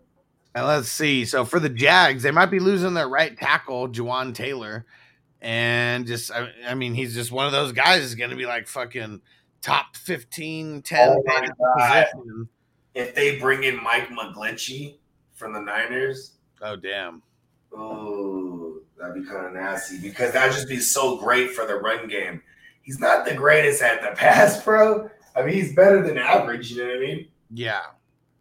And 0.54 0.68
let's 0.68 0.90
see. 0.90 1.24
So 1.24 1.46
for 1.46 1.60
the 1.62 1.70
Jags, 1.70 2.24
they 2.24 2.32
might 2.32 2.48
be 2.52 2.60
losing 2.60 2.94
their 2.94 3.08
right 3.08 3.38
tackle, 3.38 3.88
Jawaan 3.88 4.36
Taylor, 4.36 4.86
and 5.42 6.06
just 6.08 6.32
I, 6.32 6.50
I 6.68 6.76
mean, 6.76 6.94
he's 6.94 7.14
just 7.14 7.32
one 7.32 7.46
of 7.46 7.52
those 7.52 7.72
guys 7.72 8.04
is 8.04 8.16
going 8.16 8.30
to 8.30 8.36
be 8.36 8.46
like 8.46 8.68
fucking 8.68 9.22
top 9.62 9.96
15, 9.96 10.82
10 10.82 11.10
Oh 11.10 11.24
my 11.26 11.42
pick 11.42 11.52
God. 11.58 12.06
position. 12.14 12.50
If 12.94 13.16
they 13.16 13.40
bring 13.40 13.64
in 13.64 13.82
Mike 13.82 14.10
McGlinchey 14.10 14.98
from 15.34 15.54
the 15.54 15.62
Niners, 15.62 16.34
Oh 16.62 16.76
damn. 16.76 17.22
oh, 17.76 18.80
that'd 19.00 19.16
be 19.16 19.28
kind 19.28 19.46
of 19.48 19.54
nasty 19.54 19.98
because 20.00 20.34
that'd 20.34 20.54
just 20.54 20.68
be 20.70 20.78
so 20.80 21.18
great 21.18 21.52
for 21.52 21.66
the 21.66 21.76
run 21.76 22.08
game. 22.08 22.42
He's 22.84 23.00
not 23.00 23.26
the 23.26 23.34
greatest 23.34 23.82
at 23.82 24.02
the 24.02 24.10
pass, 24.16 24.64
bro. 24.64 25.10
I 25.36 25.44
mean, 25.44 25.54
he's 25.56 25.74
better 25.76 26.02
than 26.06 26.18
average. 26.18 26.72
You 26.72 26.80
know 26.84 26.90
what 26.90 26.98
I 26.98 27.00
mean? 27.00 27.28
Yeah, 27.54 27.82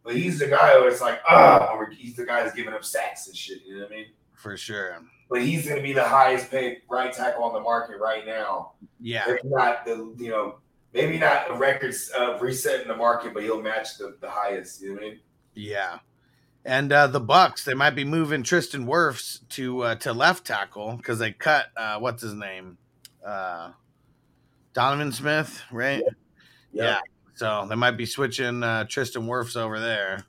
But 0.03 0.15
he's 0.15 0.39
the 0.39 0.47
guy 0.47 0.73
who 0.79 0.87
it's 0.87 1.01
like, 1.01 1.19
ah, 1.29 1.73
or 1.73 1.89
he's 1.89 2.15
the 2.15 2.25
guy 2.25 2.43
who's 2.43 2.53
giving 2.53 2.73
up 2.73 2.83
sacks 2.85 3.27
and 3.27 3.35
shit. 3.35 3.59
You 3.65 3.75
know 3.77 3.83
what 3.83 3.91
I 3.91 3.95
mean? 3.95 4.05
for 4.33 4.57
sure. 4.57 4.97
But 5.31 5.41
he's 5.43 5.63
going 5.65 5.77
to 5.77 5.81
be 5.81 5.93
the 5.93 6.03
highest 6.03 6.51
paid 6.51 6.81
right 6.89 7.11
tackle 7.11 7.45
on 7.45 7.53
the 7.53 7.61
market 7.61 7.99
right 8.01 8.25
now. 8.25 8.73
Yeah, 8.99 9.23
If 9.29 9.43
not 9.45 9.85
the, 9.85 10.13
you 10.17 10.29
know, 10.29 10.59
maybe 10.93 11.17
not 11.17 11.47
the 11.47 11.53
records 11.53 12.09
of 12.09 12.41
resetting 12.41 12.89
the 12.89 12.97
market, 12.97 13.33
but 13.33 13.41
he'll 13.41 13.61
match 13.61 13.97
the, 13.97 14.17
the 14.19 14.29
highest. 14.29 14.81
You 14.81 14.89
know 14.89 14.95
what 14.95 15.03
I 15.03 15.09
mean? 15.11 15.19
yeah. 15.55 15.99
And 16.65 16.91
uh, 16.91 17.07
the 17.07 17.21
Bucks, 17.21 17.63
they 17.63 17.73
might 17.73 17.95
be 17.95 18.03
moving 18.03 18.43
Tristan 18.43 18.85
Wirfs 18.85 19.39
to 19.51 19.81
uh, 19.81 19.95
to 19.95 20.13
left 20.13 20.45
tackle 20.45 20.95
because 20.97 21.17
they 21.17 21.31
cut 21.31 21.67
uh, 21.75 21.97
what's 21.97 22.21
his 22.21 22.35
name, 22.35 22.77
uh, 23.25 23.71
Donovan 24.73 25.11
Smith, 25.11 25.59
right? 25.71 26.03
Yeah. 26.71 26.99
So 27.33 27.65
they 27.67 27.73
might 27.75 27.97
be 27.97 28.05
switching 28.05 28.61
uh, 28.61 28.83
Tristan 28.83 29.23
Wirfs 29.23 29.57
over 29.57 29.79
there. 29.79 30.23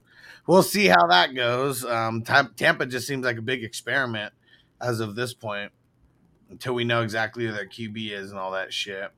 We'll 0.46 0.62
see 0.62 0.86
how 0.86 1.06
that 1.08 1.34
goes. 1.34 1.84
Um, 1.84 2.22
Tam- 2.22 2.54
Tampa 2.56 2.86
just 2.86 3.06
seems 3.06 3.26
like 3.26 3.36
a 3.36 3.42
big 3.42 3.62
experiment 3.62 4.32
as 4.82 5.00
of 5.00 5.14
this 5.14 5.32
point 5.32 5.72
until 6.50 6.74
we 6.74 6.84
know 6.84 7.02
exactly 7.02 7.46
who 7.46 7.52
their 7.52 7.66
QB 7.66 8.10
is 8.12 8.30
and 8.30 8.38
all 8.38 8.50
that 8.52 8.72
shit. 8.72 9.10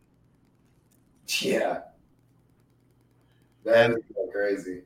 Yeah. 1.40 1.80
That 3.64 3.90
And- 3.90 3.98
is 3.98 4.04
so 4.14 4.26
crazy. 4.30 4.82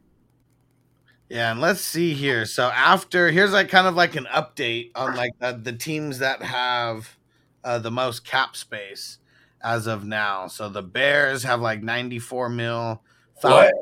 Yeah, 1.28 1.50
and 1.50 1.60
let's 1.60 1.82
see 1.82 2.14
here. 2.14 2.46
So 2.46 2.68
after 2.68 3.30
here's 3.30 3.52
like 3.52 3.68
kind 3.68 3.86
of 3.86 3.94
like 3.94 4.16
an 4.16 4.26
update 4.34 4.92
on 4.94 5.14
like 5.14 5.32
the, 5.40 5.52
the 5.62 5.74
teams 5.74 6.20
that 6.20 6.40
have 6.42 7.18
uh, 7.64 7.78
the 7.78 7.90
most 7.90 8.24
cap 8.24 8.56
space 8.56 9.18
as 9.60 9.86
of 9.86 10.06
now. 10.06 10.46
So 10.46 10.70
the 10.70 10.80
Bears 10.82 11.42
have 11.42 11.60
like 11.60 11.82
94 11.82 12.48
mil, 12.48 13.02
What? 13.42 13.74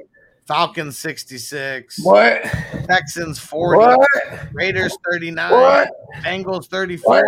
Falcons 0.47 0.99
66, 0.99 2.05
What? 2.05 2.43
Texans 2.87 3.39
40, 3.39 3.79
What? 3.79 4.09
Raiders 4.53 4.97
39, 5.11 5.51
What? 5.51 5.91
Bengals 6.23 6.67
34, 6.67 7.15
What? 7.15 7.25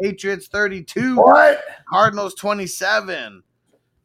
Patriots 0.00 0.46
32, 0.48 1.16
What? 1.16 1.62
Cardinals 1.88 2.34
27, 2.34 3.42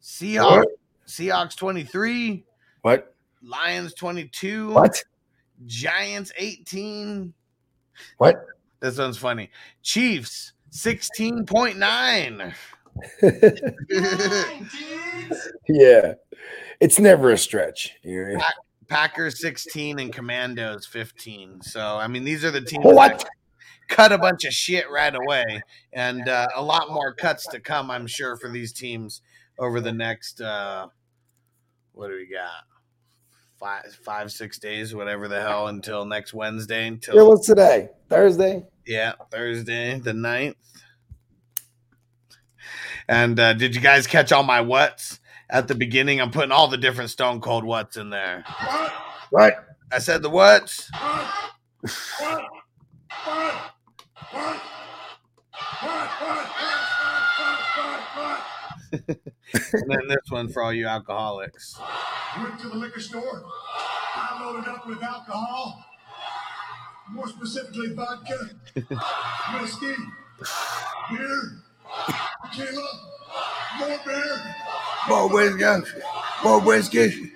Seahawks 0.02 0.56
What? 0.56 0.68
Seahawks 1.06 1.56
23, 1.56 2.44
What? 2.82 3.14
Lions 3.42 3.94
22, 3.94 4.70
What? 4.72 5.02
Giants 5.66 6.32
18. 6.36 7.32
What? 8.18 8.44
This 8.80 8.98
one's 8.98 9.16
funny. 9.16 9.50
Chiefs 9.82 10.52
16.9. 10.72 12.52
yeah. 15.68 16.14
It's 16.82 16.98
never 16.98 17.30
a 17.30 17.38
stretch. 17.38 17.92
You 18.02 18.36
know? 18.36 18.42
Packers 18.88 19.40
16 19.40 20.00
and 20.00 20.12
Commandos 20.12 20.84
15. 20.84 21.62
So, 21.62 21.80
I 21.80 22.08
mean, 22.08 22.24
these 22.24 22.44
are 22.44 22.50
the 22.50 22.60
teams 22.60 22.84
What? 22.84 23.20
that 23.20 23.28
cut 23.88 24.10
a 24.10 24.18
bunch 24.18 24.44
of 24.44 24.52
shit 24.52 24.90
right 24.90 25.14
away. 25.14 25.62
And 25.92 26.28
uh, 26.28 26.48
a 26.56 26.60
lot 26.60 26.90
more 26.90 27.14
cuts 27.14 27.46
to 27.52 27.60
come, 27.60 27.88
I'm 27.88 28.08
sure, 28.08 28.36
for 28.36 28.50
these 28.50 28.72
teams 28.72 29.22
over 29.60 29.80
the 29.80 29.92
next, 29.92 30.40
uh, 30.40 30.88
what 31.92 32.08
do 32.08 32.14
we 32.16 32.26
got? 32.26 32.64
Five, 33.60 33.96
five, 34.04 34.32
six 34.32 34.58
days, 34.58 34.92
whatever 34.92 35.28
the 35.28 35.40
hell, 35.40 35.68
until 35.68 36.04
next 36.04 36.34
Wednesday. 36.34 36.88
Until 36.88 37.14
Yeah, 37.14 37.22
what's 37.22 37.46
today? 37.46 37.90
Thursday? 38.08 38.64
Yeah, 38.84 39.12
Thursday 39.30 40.00
the 40.00 40.10
9th. 40.10 40.56
And 43.08 43.38
uh, 43.38 43.52
did 43.52 43.76
you 43.76 43.80
guys 43.80 44.08
catch 44.08 44.32
all 44.32 44.42
my 44.42 44.60
whats 44.60 45.20
at 45.52 45.68
the 45.68 45.76
beginning? 45.76 46.20
I'm 46.20 46.32
putting 46.32 46.50
all 46.50 46.66
the 46.66 46.76
different 46.76 47.10
Stone 47.10 47.40
Cold 47.40 47.64
whats 47.64 47.96
in 47.96 48.10
there. 48.10 48.44
What? 49.30 49.64
I 49.92 49.98
said 49.98 50.22
the 50.22 50.30
whats. 50.30 50.90
And 59.74 59.90
then 59.90 60.08
this 60.08 60.28
one 60.28 60.48
for 60.48 60.62
all 60.62 60.72
you 60.72 60.86
alcoholics. 60.86 61.78
Went 62.38 62.58
to 62.60 62.68
the 62.68 62.76
liquor 62.76 63.00
store. 63.00 63.44
I 64.14 64.42
loaded 64.42 64.68
up 64.68 64.86
with 64.86 65.02
alcohol. 65.02 65.84
More 67.10 67.28
specifically, 67.28 67.92
vodka, 67.94 68.50
whiskey, 68.74 69.94
beer, 71.10 71.62
tequila, 71.71 71.71
more 73.78 74.00
beer. 74.04 74.54
More 75.08 75.28
whiskey. 75.28 75.90
More 76.44 76.60
whiskey. 76.60 77.32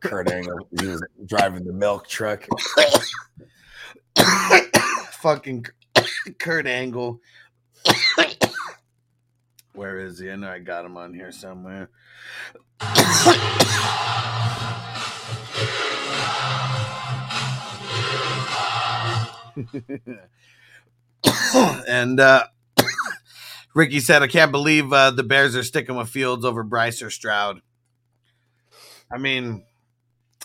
Kurt 0.00 0.30
Angle, 0.30 0.68
he 0.78 0.86
was 0.86 1.02
driving 1.26 1.64
the 1.64 1.72
milk 1.72 2.06
truck. 2.06 2.46
Fucking 5.12 5.66
Kurt 6.38 6.66
Angle. 6.66 7.20
Where 9.72 9.98
is 9.98 10.18
he? 10.18 10.30
I 10.30 10.36
know 10.36 10.50
I 10.50 10.58
got 10.60 10.84
him 10.84 10.96
on 10.96 11.14
here 11.14 11.32
somewhere. 11.32 11.88
and 21.88 22.20
uh, 22.20 22.44
Ricky 23.74 24.00
said, 24.00 24.22
I 24.22 24.26
can't 24.26 24.52
believe 24.52 24.92
uh, 24.92 25.10
the 25.10 25.22
Bears 25.22 25.56
are 25.56 25.62
sticking 25.62 25.96
with 25.96 26.08
Fields 26.08 26.44
over 26.44 26.62
Bryce 26.62 27.02
or 27.02 27.10
Stroud. 27.10 27.60
I 29.12 29.18
mean, 29.18 29.64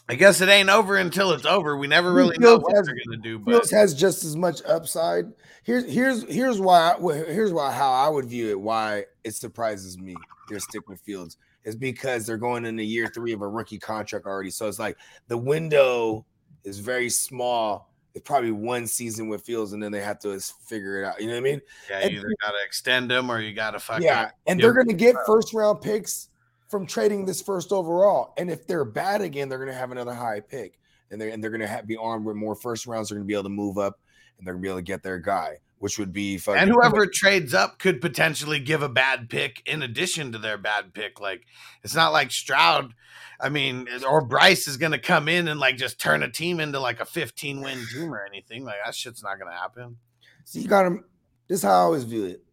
I 0.08 0.16
guess 0.16 0.42
it 0.42 0.50
ain't 0.50 0.70
over 0.70 0.98
until 0.98 1.32
it's 1.34 1.46
over. 1.46 1.78
We 1.78 1.88
never 1.88 2.14
really 2.14 2.38
know 2.40 2.58
what 2.58 2.76
has- 2.76 2.86
they're 2.86 2.96
gonna 3.06 3.22
do, 3.22 3.40
but 3.40 3.52
Fields 3.52 3.72
has 3.72 3.94
just 3.94 4.24
as 4.24 4.36
much 4.36 4.62
upside. 4.66 5.26
Here's 5.64 5.86
here's 5.86 6.24
here's 6.24 6.60
why 6.60 6.94
I, 6.94 7.14
here's 7.32 7.54
why 7.54 7.72
how 7.72 7.92
I 7.92 8.10
would 8.10 8.26
view 8.26 8.50
it. 8.50 8.60
Why 8.60 9.06
it 9.24 9.36
surprises 9.36 10.00
me 10.00 10.16
they're 10.50 10.60
sticking 10.60 10.88
with 10.88 11.02
Fields 11.02 11.38
is 11.64 11.76
because 11.76 12.26
they're 12.26 12.38
going 12.38 12.66
into 12.66 12.84
year 12.84 13.08
three 13.14 13.34
of 13.34 13.42
a 13.42 13.48
rookie 13.48 13.78
contract 13.78 14.26
already. 14.26 14.50
So 14.50 14.68
it's 14.68 14.80
like 14.80 14.98
the 15.28 15.38
window 15.38 16.26
is 16.64 16.80
very 16.80 17.10
small. 17.10 17.89
Probably 18.20 18.52
one 18.52 18.88
season 18.88 19.28
with 19.28 19.44
Fields, 19.44 19.74
and 19.74 19.82
then 19.82 19.92
they 19.92 20.02
have 20.02 20.20
to 20.20 20.40
figure 20.40 21.02
it 21.02 21.06
out. 21.06 21.20
You 21.20 21.28
know 21.28 21.34
what 21.34 21.40
I 21.40 21.42
mean? 21.42 21.62
yeah, 21.90 22.08
you 22.08 22.20
either 22.20 22.36
gotta 22.42 22.58
extend 22.66 23.10
them 23.10 23.30
or 23.30 23.40
you 23.40 23.54
gotta 23.54 23.80
fucking 23.80 24.04
Yeah, 24.04 24.32
and 24.48 24.60
they're 24.60 24.74
going 24.74 24.88
to 24.88 24.94
get 24.94 25.16
first 25.26 25.54
round 25.54 25.82
picks 25.82 26.30
from 26.70 26.86
trading 26.86 27.26
this 27.26 27.42
first 27.42 27.72
overall. 27.72 28.34
And 28.38 28.50
if 28.50 28.68
they're 28.68 28.86
bad 28.86 29.22
again, 29.22 29.50
they're 29.50 29.58
going 29.58 29.72
to 29.72 29.78
have 29.78 29.92
another 29.92 30.14
high 30.14 30.40
pick, 30.40 30.80
and 31.12 31.20
they're 31.20 31.30
and 31.30 31.44
they're 31.44 31.52
going 31.52 31.68
to 31.68 31.84
be 31.86 31.98
armed 31.98 32.26
with 32.26 32.36
more 32.36 32.56
first 32.56 32.86
rounds. 32.86 33.10
They're 33.10 33.18
going 33.18 33.26
to 33.26 33.28
be 33.28 33.34
able 33.34 33.44
to 33.44 33.50
move 33.50 33.78
up, 33.78 34.00
and 34.38 34.48
they're 34.48 34.54
going 34.54 34.62
to 34.62 34.66
be 34.66 34.70
able 34.70 34.78
to 34.80 34.84
get 34.84 35.04
their 35.04 35.20
guy, 35.20 35.58
which 35.80 35.98
would 35.98 36.14
be 36.14 36.38
fucking. 36.38 36.62
And 36.62 36.72
whoever 36.72 37.06
trades 37.08 37.54
up 37.54 37.80
could 37.80 38.00
potentially 38.02 38.60
give 38.60 38.82
a 38.84 38.90
bad 38.90 39.30
pick 39.30 39.62
in 39.66 39.82
addition 39.82 40.32
to 40.34 40.38
their 40.38 40.58
bad 40.58 40.94
pick. 40.94 41.20
Like 41.20 41.44
it's 41.84 41.96
not 41.96 42.14
like 42.14 42.32
Stroud, 42.32 42.94
I 43.40 43.50
mean, 43.50 43.88
or 44.08 44.22
Bryce 44.22 44.68
is 44.68 44.78
gonna 44.78 45.00
come 45.00 45.28
in 45.28 45.48
and 45.48 45.60
like 45.60 45.78
just 45.78 46.00
turn 46.00 46.22
a 46.24 46.30
team 46.30 46.60
into 46.60 46.80
like 46.80 47.00
a 47.00 47.06
15 47.06 47.62
win 47.62 47.80
team 47.94 48.14
or 48.14 48.24
anything. 48.26 48.64
Like 48.66 48.78
that 48.86 48.94
shit's 48.96 49.24
not 49.24 49.40
gonna 49.40 49.56
happen. 49.58 49.98
So 50.46 50.60
you 50.60 50.68
got 50.68 50.84
to. 50.84 51.00
This 51.48 51.60
is 51.60 51.64
how 51.64 51.72
I 51.72 51.76
always 51.82 52.04
view 52.04 52.26
it. 52.26 52.44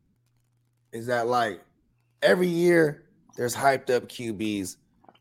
Is 0.92 1.06
that 1.06 1.26
like 1.26 1.62
every 2.22 2.48
year 2.48 3.04
there's 3.36 3.54
hyped 3.54 3.90
up 3.90 4.08
QBs. 4.08 4.76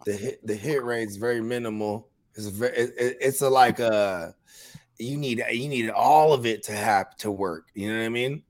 The 0.06 0.14
hit 0.14 0.45
the 0.45 0.56
hit 0.56 0.84
rate's 0.84 1.15
very 1.15 1.41
minimal. 1.41 2.07
It's 2.36 2.48
very 2.48 2.76
it, 2.77 2.94
it- 2.98 3.18
it's 3.19 3.41
a 3.41 3.49
like 3.49 3.80
uh 3.80 4.32
you 4.98 5.18
need 5.18 5.44
you 5.52 5.68
need 5.68 5.90
all 5.90 6.34
of 6.34 6.46
it 6.46 6.64
to 6.64 6.72
have 6.74 7.16
to 7.18 7.32
work. 7.32 7.68
You 7.74 7.92
know 7.92 8.00
what 8.00 8.06
I 8.06 8.10
mean? 8.10 8.44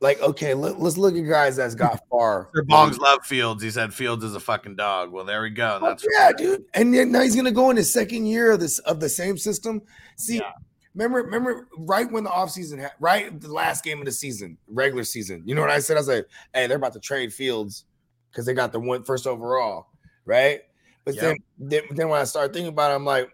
Like 0.00 0.20
okay, 0.20 0.52
let, 0.54 0.76
us 0.76 0.96
look 0.98 1.16
at 1.16 1.26
guys 1.26 1.56
that's 1.56 1.74
got 1.74 2.00
far. 2.10 2.50
Bongs 2.68 2.98
love 2.98 3.24
Fields. 3.24 3.62
He 3.62 3.70
said 3.70 3.94
Fields 3.94 4.22
is 4.22 4.34
a 4.34 4.40
fucking 4.40 4.76
dog. 4.76 5.12
Well, 5.12 5.24
there 5.24 5.40
we 5.42 5.50
go. 5.50 5.78
Oh, 5.80 5.86
that's 5.88 6.06
yeah, 6.12 6.30
dude. 6.36 6.64
And 6.74 6.92
then 6.92 7.10
now 7.10 7.22
he's 7.22 7.34
gonna 7.34 7.50
go 7.52 7.70
in 7.70 7.76
his 7.76 7.92
second 7.92 8.26
year 8.26 8.52
of 8.52 8.60
this 8.60 8.78
of 8.80 9.00
the 9.00 9.08
same 9.08 9.38
system. 9.38 9.80
See, 10.16 10.36
Yeah. 10.36 10.52
remember, 10.94 11.22
remember, 11.22 11.68
right 11.78 12.10
when 12.10 12.24
the 12.24 12.30
offseason 12.30 12.82
ha- 12.82 12.92
right 13.00 13.40
the 13.40 13.52
last 13.52 13.82
game 13.82 13.98
of 13.98 14.04
the 14.04 14.12
season, 14.12 14.58
regular 14.68 15.04
season. 15.04 15.42
You 15.46 15.54
know 15.54 15.62
what 15.62 15.70
I 15.70 15.78
said? 15.78 15.96
I 15.96 16.02
said, 16.02 16.26
hey, 16.52 16.66
they're 16.66 16.76
about 16.76 16.92
to 16.92 17.00
trade 17.00 17.32
Fields 17.32 17.86
because 18.30 18.44
they 18.44 18.52
got 18.52 18.72
the 18.72 18.80
one 18.80 19.04
first 19.04 19.26
overall, 19.26 19.86
right? 20.26 20.60
But 21.04 21.16
then, 21.16 21.36
then 21.58 21.82
then 21.90 22.08
when 22.08 22.20
I 22.20 22.24
started 22.24 22.52
thinking 22.52 22.72
about 22.72 22.90
it, 22.90 22.94
I'm 22.94 23.04
like, 23.04 23.30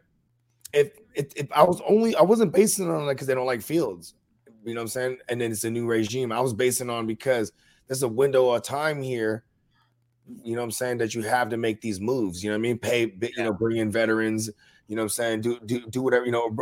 if 0.73 0.93
if, 1.15 1.27
if 1.37 1.53
I 1.53 1.63
was 1.63 1.81
only 1.89 2.15
I 2.17 2.23
wasn't 2.23 2.53
basing 2.53 2.87
it 2.87 2.91
on 2.91 3.09
it 3.09 3.15
because 3.15 3.27
they 3.27 3.35
don't 3.35 3.47
like 3.47 3.63
Fields. 3.63 4.15
You 4.65 4.75
know 4.75 4.81
what 4.81 4.85
I'm 4.85 4.89
saying? 4.89 5.19
And 5.29 5.41
then 5.41 5.51
it's 5.53 5.65
a 5.65 5.71
new 5.71 5.87
regime. 5.87 6.33
I 6.33 6.41
was 6.41 6.53
basing 6.53 6.91
on 6.91 7.07
because 7.07 7.53
there's 7.87 8.03
a 8.03 8.09
window 8.09 8.51
of 8.51 8.63
time 8.63 9.03
here 9.03 9.45
you 10.43 10.55
know 10.55 10.61
what 10.61 10.67
I'm 10.67 10.71
saying, 10.71 10.99
that 10.99 11.15
you 11.15 11.23
have 11.23 11.49
to 11.51 11.57
make 11.57 11.81
these 11.81 12.01
moves. 12.01 12.43
You 12.43 12.51
know 12.51 12.55
what 12.57 12.61
I 12.61 12.63
mean? 12.63 12.79
Pay, 12.79 13.13
you 13.21 13.45
know, 13.45 13.53
bring 13.53 13.79
in 13.79 13.91
veterans. 13.91 14.51
You 14.87 14.97
know 14.97 15.03
what 15.03 15.07
I'm 15.07 15.09
saying? 15.11 15.41
Do 15.43 15.59
do 15.65 15.87
do 15.87 16.03
whatever 16.03 16.25
you 16.25 16.33
know. 16.33 16.55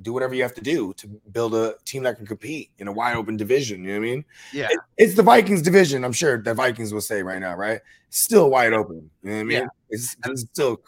Do 0.00 0.12
whatever 0.12 0.34
you 0.34 0.42
have 0.42 0.54
to 0.54 0.60
do 0.60 0.92
to 0.94 1.06
build 1.30 1.54
a 1.54 1.76
team 1.84 2.02
that 2.02 2.16
can 2.16 2.26
compete 2.26 2.70
in 2.78 2.88
a 2.88 2.92
wide 2.92 3.14
open 3.14 3.36
division. 3.36 3.84
You 3.84 3.92
know 3.92 4.00
what 4.00 4.06
I 4.06 4.10
mean? 4.10 4.24
yeah. 4.52 4.66
It- 4.70 4.80
it's 4.98 5.14
the 5.14 5.22
Vikings 5.22 5.62
division. 5.62 6.04
I'm 6.04 6.12
sure 6.12 6.42
the 6.42 6.54
Vikings 6.54 6.92
will 6.92 7.00
say 7.00 7.22
right 7.22 7.38
now, 7.38 7.54
right? 7.54 7.80
Still 8.10 8.50
wide 8.50 8.72
open. 8.72 9.08
You 9.22 9.30
know 9.30 9.36
what 9.36 9.40
I 9.40 9.44
mean? 9.44 9.58
Yeah. 9.58 9.66
It's, 9.90 10.16
it's 10.24 10.42
still 10.42 10.80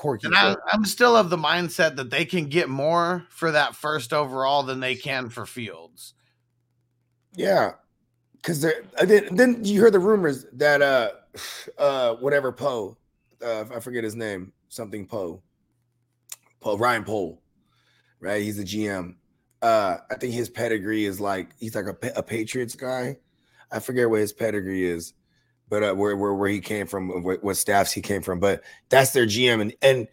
quirky. 0.00 0.26
And 0.26 0.34
I, 0.34 0.56
I'm 0.72 0.86
still 0.86 1.14
of 1.14 1.28
the 1.28 1.36
mindset 1.36 1.96
that 1.96 2.10
they 2.10 2.24
can 2.24 2.46
get 2.46 2.68
more 2.68 3.26
for 3.28 3.50
that 3.52 3.76
first 3.76 4.12
overall 4.12 4.62
than 4.62 4.80
they 4.80 4.96
can 4.96 5.28
for 5.28 5.44
Fields. 5.44 6.14
Yeah, 7.36 7.72
because 8.36 8.62
then 8.62 9.28
then 9.30 9.64
you 9.64 9.80
heard 9.80 9.92
the 9.92 10.00
rumors 10.00 10.46
that 10.54 10.82
uh 10.82 11.10
uh 11.78 12.14
whatever 12.14 12.50
Poe, 12.50 12.96
uh, 13.44 13.64
I 13.74 13.80
forget 13.80 14.02
his 14.02 14.16
name, 14.16 14.52
something 14.68 15.06
Poe, 15.06 15.42
Poe 16.60 16.78
Ryan 16.78 17.04
Poe, 17.04 17.38
right? 18.18 18.42
He's 18.42 18.56
the 18.56 18.64
GM. 18.64 19.16
Uh, 19.62 19.98
I 20.10 20.14
think 20.14 20.32
his 20.32 20.48
pedigree 20.48 21.04
is 21.04 21.20
like 21.20 21.50
he's 21.58 21.74
like 21.74 21.84
a, 21.84 22.12
a 22.16 22.22
Patriots 22.22 22.74
guy. 22.74 23.18
I 23.70 23.78
forget 23.78 24.08
what 24.08 24.20
his 24.20 24.32
pedigree 24.32 24.84
is, 24.84 25.12
but 25.70 25.82
uh, 25.82 25.94
where 25.94 26.16
where 26.16 26.34
where 26.34 26.48
he 26.50 26.60
came 26.60 26.86
from, 26.86 27.22
what, 27.22 27.42
what 27.42 27.56
staffs 27.56 27.92
he 27.92 28.02
came 28.02 28.20
from. 28.20 28.40
But 28.40 28.62
that's 28.90 29.12
their 29.12 29.24
GM 29.24 29.62
and 29.62 29.74
and 29.80 30.08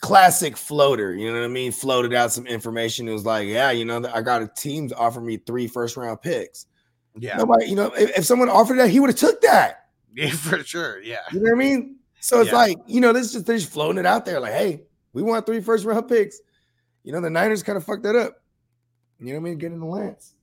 classic 0.00 0.56
floater. 0.56 1.14
You 1.14 1.28
know 1.32 1.38
what 1.38 1.44
I 1.44 1.48
mean? 1.48 1.72
Floated 1.72 2.12
out 2.12 2.32
some 2.32 2.46
information. 2.46 3.08
It 3.08 3.12
was 3.12 3.24
like, 3.24 3.46
yeah, 3.48 3.70
you 3.70 3.84
know, 3.84 4.04
I 4.12 4.20
got 4.20 4.42
a 4.42 4.48
team 4.48 4.88
to 4.88 4.96
offer 4.96 5.20
me 5.20 5.38
three 5.38 5.66
first 5.66 5.96
round 5.96 6.20
picks. 6.20 6.66
Yeah. 7.18 7.36
Nobody, 7.36 7.66
you 7.66 7.76
know, 7.76 7.92
if, 7.96 8.18
if 8.18 8.24
someone 8.24 8.48
offered 8.48 8.78
that, 8.78 8.90
he 8.90 9.00
would 9.00 9.10
have 9.10 9.18
took 9.18 9.40
that. 9.42 9.76
Yeah, 10.12 10.30
for 10.30 10.58
sure. 10.64 11.00
Yeah. 11.02 11.18
You 11.30 11.38
know 11.38 11.52
what 11.52 11.54
I 11.54 11.58
mean? 11.58 11.94
So 12.18 12.40
it's 12.40 12.50
Yeah. 12.50 12.56
like, 12.56 12.78
you 12.88 13.00
know, 13.00 13.12
this 13.12 13.26
is 13.26 13.32
just 13.32 13.46
they're 13.46 13.56
just 13.58 13.70
floating 13.70 13.96
it 13.96 14.06
out 14.06 14.24
there, 14.24 14.40
like, 14.40 14.54
hey, 14.54 14.82
we 15.12 15.22
want 15.22 15.46
three 15.46 15.60
first 15.60 15.84
round 15.84 16.08
picks. 16.08 16.40
You 17.04 17.12
know, 17.12 17.20
the 17.20 17.30
Niners 17.30 17.62
kind 17.62 17.76
of 17.76 17.84
fucked 17.84 18.02
that 18.02 18.16
up. 18.16 18.42
You 19.20 19.26
know 19.26 19.34
what 19.34 19.46
I 19.46 19.50
mean? 19.50 19.58
Getting 19.58 19.78
the 19.78 19.86
Lance. 19.86 20.34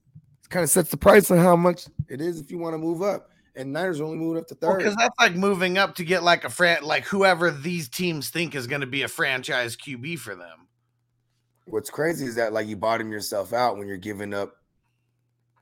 It 0.42 0.50
kind 0.50 0.64
of 0.64 0.70
sets 0.70 0.90
the 0.90 0.96
price 0.96 1.30
on 1.32 1.38
how 1.40 1.58
much 1.58 1.88
it 2.08 2.22
is 2.22 2.40
if 2.40 2.50
you 2.50 2.58
want 2.60 2.76
to 2.76 2.78
move 2.78 3.02
up. 3.02 3.30
And 3.58 3.74
Niners 3.74 4.00
only 4.00 4.18
moving 4.18 4.40
up 4.40 4.48
to 4.50 4.56
third. 4.56 4.78
Because 4.78 4.96
that's 4.96 5.20
like 5.20 5.34
moving 5.34 5.80
up 5.80 5.96
to 5.96 6.06
get 6.06 6.22
like 6.22 6.44
a 6.44 6.50
fran, 6.50 6.84
like 6.84 7.06
whoever 7.06 7.50
these 7.50 7.90
teams 7.90 8.30
think 8.30 8.54
is 8.54 8.68
going 8.68 8.82
to 8.82 8.88
be 8.88 9.02
a 9.02 9.08
franchise 9.08 9.76
QB 9.76 10.20
for 10.20 10.36
them. 10.36 10.68
What's 11.66 11.90
crazy 11.90 12.28
is 12.28 12.36
that 12.36 12.54
like 12.54 12.68
you 12.68 12.78
bottom 12.78 13.12
yourself 13.12 13.54
out 13.54 13.78
when 13.78 13.88
you're 13.88 13.98
giving 13.98 14.34
up, 14.34 14.54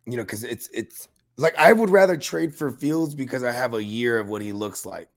you 0.05 0.17
know, 0.17 0.23
because 0.23 0.43
it's 0.43 0.69
it's 0.73 1.07
like 1.37 1.55
I 1.57 1.71
would 1.73 1.89
rather 1.89 2.17
trade 2.17 2.53
for 2.53 2.69
Fields 2.69 3.15
because 3.15 3.43
I 3.43 3.51
have 3.51 3.73
a 3.73 3.83
year 3.83 4.19
of 4.19 4.27
what 4.27 4.41
he 4.41 4.51
looks 4.51 4.85
like 4.85 5.09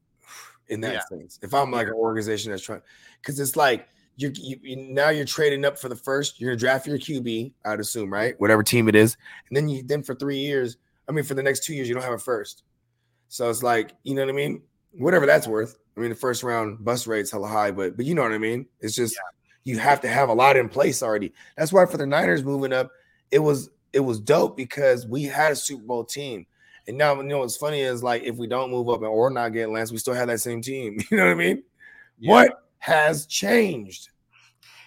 in 0.68 0.80
that 0.82 0.92
Yeah. 0.92 1.00
sense. 1.18 1.38
If 1.42 1.52
I'm 1.52 1.72
like 1.72 1.88
an 1.88 1.94
organization 1.94 2.52
that's 2.52 2.62
trying, 2.62 2.82
because 3.20 3.40
it's 3.40 3.56
like 3.56 3.88
you're 4.16 4.32
you, 4.34 4.56
you, 4.62 4.76
now 4.76 5.10
you're 5.10 5.24
trading 5.24 5.64
up 5.64 5.78
for 5.78 5.88
the 5.88 5.96
first, 5.96 6.40
you're 6.40 6.50
gonna 6.50 6.58
draft 6.58 6.86
your 6.86 6.98
QB, 6.98 7.52
I'd 7.64 7.80
assume, 7.80 8.12
right? 8.12 8.34
Whatever 8.38 8.62
team 8.62 8.88
it 8.88 8.94
is, 8.94 9.16
and 9.48 9.56
then 9.56 9.68
you 9.68 9.82
then 9.82 10.02
for 10.02 10.14
three 10.14 10.38
years, 10.38 10.76
I 11.08 11.12
mean, 11.12 11.24
for 11.24 11.34
the 11.34 11.42
next 11.42 11.64
two 11.64 11.74
years, 11.74 11.88
you 11.88 11.94
don't 11.94 12.04
have 12.04 12.12
a 12.12 12.18
first. 12.18 12.62
So 13.28 13.48
it's 13.50 13.62
like, 13.62 13.94
you 14.04 14.14
know 14.14 14.22
what 14.22 14.30
I 14.30 14.36
mean? 14.36 14.62
Whatever 14.92 15.26
that's 15.26 15.46
worth. 15.46 15.78
I 15.96 16.00
mean, 16.00 16.10
the 16.10 16.16
first 16.16 16.42
round 16.42 16.84
bus 16.84 17.06
rate's 17.06 17.30
hella 17.30 17.48
high, 17.48 17.70
but 17.70 17.96
but 17.96 18.06
you 18.06 18.14
know 18.14 18.22
what 18.22 18.32
I 18.32 18.38
mean? 18.38 18.66
It's 18.80 18.94
just 18.94 19.16
you 19.64 19.78
have 19.78 20.00
to 20.02 20.08
have 20.08 20.28
a 20.28 20.34
lot 20.34 20.56
in 20.56 20.68
place 20.68 21.02
already. 21.02 21.32
That's 21.56 21.72
why 21.72 21.86
for 21.86 21.96
the 21.96 22.06
Niners 22.06 22.44
moving 22.44 22.72
up, 22.72 22.90
it 23.30 23.40
was 23.40 23.70
it 23.92 24.00
was 24.00 24.20
dope 24.20 24.56
because 24.56 25.06
we 25.06 25.24
had 25.24 25.52
a 25.52 25.56
Super 25.56 25.82
Bowl 25.82 26.04
team. 26.04 26.46
And 26.86 26.96
now 26.96 27.14
you 27.16 27.24
know 27.24 27.38
what's 27.38 27.56
funny 27.56 27.80
is 27.80 28.02
like 28.02 28.22
if 28.22 28.36
we 28.36 28.46
don't 28.46 28.70
move 28.70 28.88
up 28.88 29.00
and 29.00 29.06
or 29.06 29.30
not 29.30 29.52
get 29.52 29.70
Lance, 29.70 29.92
we 29.92 29.98
still 29.98 30.14
have 30.14 30.28
that 30.28 30.40
same 30.40 30.62
team. 30.62 30.98
You 31.10 31.16
know 31.16 31.26
what 31.26 31.32
I 31.32 31.34
mean? 31.34 31.62
Yeah. 32.18 32.32
What 32.32 32.62
has 32.78 33.26
changed? 33.26 34.08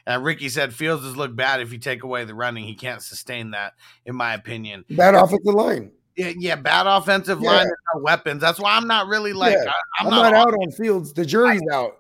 And 0.07 0.23
Ricky 0.23 0.49
said 0.49 0.73
Fields 0.73 1.03
has 1.03 1.15
looked 1.15 1.35
bad 1.35 1.61
if 1.61 1.72
you 1.72 1.77
take 1.77 2.03
away 2.03 2.26
the 2.26 2.34
running. 2.34 2.63
He 2.63 2.73
can't 2.73 3.03
sustain 3.03 3.51
that, 3.51 3.73
in 4.05 4.15
my 4.15 4.34
opinion. 4.34 4.84
Bad 4.89 5.13
offensive 5.13 5.53
line. 5.53 5.91
Yeah, 6.15 6.33
yeah 6.38 6.55
bad 6.55 6.88
offensive 6.88 7.41
Yeah. 7.41 7.49
line 7.49 7.67
no 7.93 8.01
weapons. 8.01 8.41
That's 8.41 8.59
why 8.59 8.75
I'm 8.75 8.88
not 8.88 9.07
really 9.07 9.33
like 9.33 9.53
Yeah. 9.53 9.69
I, 9.69 9.73
I'm, 9.99 10.07
I'm, 10.07 10.09
not, 10.09 10.31
not, 10.31 10.47
out 10.47 10.53
on 10.53 10.71
fields. 10.71 11.13
The 11.13 11.25
jury's 11.25 11.61
out. 11.71 11.97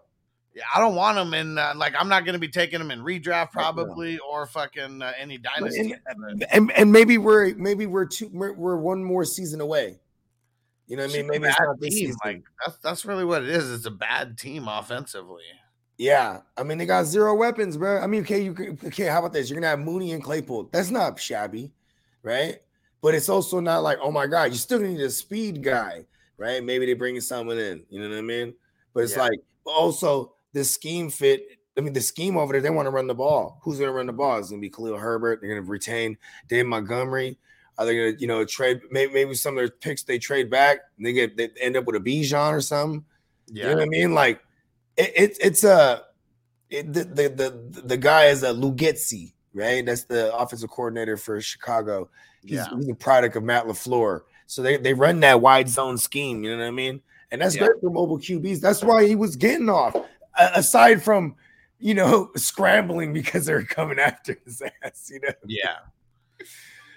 Yeah, 0.53 0.63
I 0.75 0.79
don't 0.79 0.95
want 0.95 1.17
him 1.17 1.33
in. 1.33 1.57
Uh, 1.57 1.73
like 1.77 1.93
I'm 1.97 2.09
not 2.09 2.25
going 2.25 2.33
to 2.33 2.39
be 2.39 2.49
taking 2.49 2.81
him 2.81 2.91
in 2.91 2.99
redraft 3.01 3.51
probably 3.51 4.19
or 4.19 4.45
fucking 4.45 5.01
uh, 5.01 5.13
any 5.17 5.37
dynasty. 5.37 5.95
and, 6.05 6.45
and 6.51 6.71
and 6.71 6.91
maybe 6.91 7.17
we're 7.17 7.55
maybe 7.55 7.85
we're 7.85 8.05
two 8.05 8.29
we're, 8.33 8.51
we're 8.53 8.75
one 8.75 9.01
more 9.03 9.23
season 9.23 9.61
away. 9.61 9.99
You 10.87 10.97
know 10.97 11.03
what 11.03 11.13
I 11.13 11.17
mean? 11.17 11.27
Maybe 11.27 11.47
it's 11.47 11.57
not 11.57 11.79
this 11.79 11.93
team. 11.93 12.07
season. 12.07 12.17
Like 12.25 12.43
that's 12.65 12.77
that's 12.79 13.05
really 13.05 13.23
what 13.23 13.43
it 13.43 13.49
is. 13.49 13.71
It's 13.71 13.85
a 13.85 13.91
bad 13.91 14.37
team 14.37 14.67
offensively. 14.67 15.43
Yeah, 15.97 16.41
I 16.57 16.63
mean 16.63 16.77
they 16.79 16.85
got 16.85 17.05
zero 17.05 17.33
weapons, 17.33 17.77
bro. 17.77 18.01
I 18.01 18.07
mean, 18.07 18.23
okay, 18.23 18.43
you 18.43 18.77
okay. 18.85 19.05
How 19.05 19.19
about 19.19 19.31
this? 19.31 19.49
You're 19.49 19.55
gonna 19.57 19.69
have 19.69 19.79
Mooney 19.79 20.11
and 20.11 20.21
Claypool. 20.21 20.69
That's 20.73 20.91
not 20.91 21.17
shabby, 21.17 21.71
right? 22.23 22.59
But 23.01 23.15
it's 23.15 23.29
also 23.29 23.59
not 23.59 23.83
like, 23.83 23.97
oh 24.01 24.11
my 24.11 24.27
god, 24.27 24.51
you 24.51 24.57
still 24.57 24.79
need 24.79 24.99
a 24.99 25.09
speed 25.09 25.63
guy, 25.63 26.05
right? 26.37 26.63
Maybe 26.63 26.85
they 26.85 26.93
bring 26.93 27.19
someone 27.19 27.57
in. 27.57 27.83
You 27.89 28.01
know 28.01 28.09
what 28.09 28.17
I 28.17 28.21
mean? 28.21 28.53
But 28.93 29.03
it's 29.03 29.13
Yeah. 29.13 29.23
like 29.23 29.39
also 29.65 30.33
the 30.53 30.63
scheme 30.63 31.09
fit. 31.09 31.45
I 31.77 31.81
mean, 31.81 31.93
the 31.93 32.01
scheme 32.01 32.37
over 32.37 32.53
there, 32.53 32.61
they 32.61 32.69
want 32.69 32.85
to 32.85 32.91
run 32.91 33.07
the 33.07 33.15
ball. 33.15 33.59
Who's 33.63 33.79
gonna 33.79 33.91
run 33.91 34.05
the 34.05 34.13
ball? 34.13 34.37
It's 34.37 34.49
gonna 34.49 34.61
be 34.61 34.69
Khalil 34.69 34.97
Herbert. 34.97 35.39
They're 35.41 35.49
gonna 35.49 35.61
retain 35.61 36.17
Dave 36.47 36.65
Montgomery. 36.65 37.37
Are 37.77 37.85
they 37.85 37.95
gonna, 37.95 38.17
you 38.19 38.27
know, 38.27 38.45
trade 38.45 38.81
maybe, 38.91 39.13
maybe 39.13 39.33
some 39.33 39.57
of 39.57 39.61
their 39.61 39.69
picks 39.69 40.03
they 40.03 40.19
trade 40.19 40.49
back? 40.51 40.79
And 40.97 41.05
they 41.05 41.13
get 41.13 41.37
they 41.37 41.49
end 41.59 41.77
up 41.77 41.85
with 41.85 41.95
a 41.95 41.99
Bijan 41.99 42.51
or 42.51 42.61
something. 42.61 43.05
You 43.47 43.63
know 43.63 43.73
what 43.75 43.83
I 43.83 43.85
mean? 43.85 44.13
Like 44.13 44.41
it, 44.97 45.13
it 45.15 45.37
it's 45.41 45.63
a 45.63 46.03
it, 46.69 46.93
the, 46.93 47.03
the 47.05 47.29
the 47.29 47.81
the 47.81 47.97
guy 47.97 48.25
is 48.25 48.43
a 48.43 48.53
Luke 48.53 48.77
Getsy, 48.77 49.33
right? 49.53 49.85
That's 49.85 50.03
the 50.03 50.35
offensive 50.35 50.69
coordinator 50.69 51.17
for 51.17 51.39
Chicago. 51.41 52.09
He's, 52.43 52.51
Yeah. 52.57 52.67
he's 52.75 52.89
a 52.89 52.95
product 52.95 53.35
of 53.35 53.43
Matt 53.43 53.65
Lafleur. 53.65 54.21
So 54.47 54.61
they 54.61 54.77
they 54.77 54.93
run 54.93 55.19
that 55.21 55.39
wide 55.41 55.69
zone 55.69 55.97
scheme. 55.97 56.43
You 56.43 56.51
know 56.51 56.63
what 56.63 56.67
I 56.67 56.71
mean? 56.71 57.01
And 57.31 57.41
that's 57.41 57.55
Yeah. 57.55 57.67
great 57.67 57.81
for 57.81 57.89
mobile 57.89 58.19
QBs. 58.19 58.59
That's 58.59 58.83
why 58.83 59.07
he 59.07 59.15
was 59.15 59.35
getting 59.35 59.69
off. 59.69 59.95
aside 60.37 61.03
from 61.03 61.35
you 61.79 61.93
know 61.93 62.31
scrambling 62.35 63.11
because 63.13 63.45
they're 63.45 63.63
coming 63.63 63.99
after 63.99 64.37
his 64.45 64.61
ass. 64.83 65.09
You 65.11 65.19
know, 65.21 65.29
Yeah. 65.45 65.77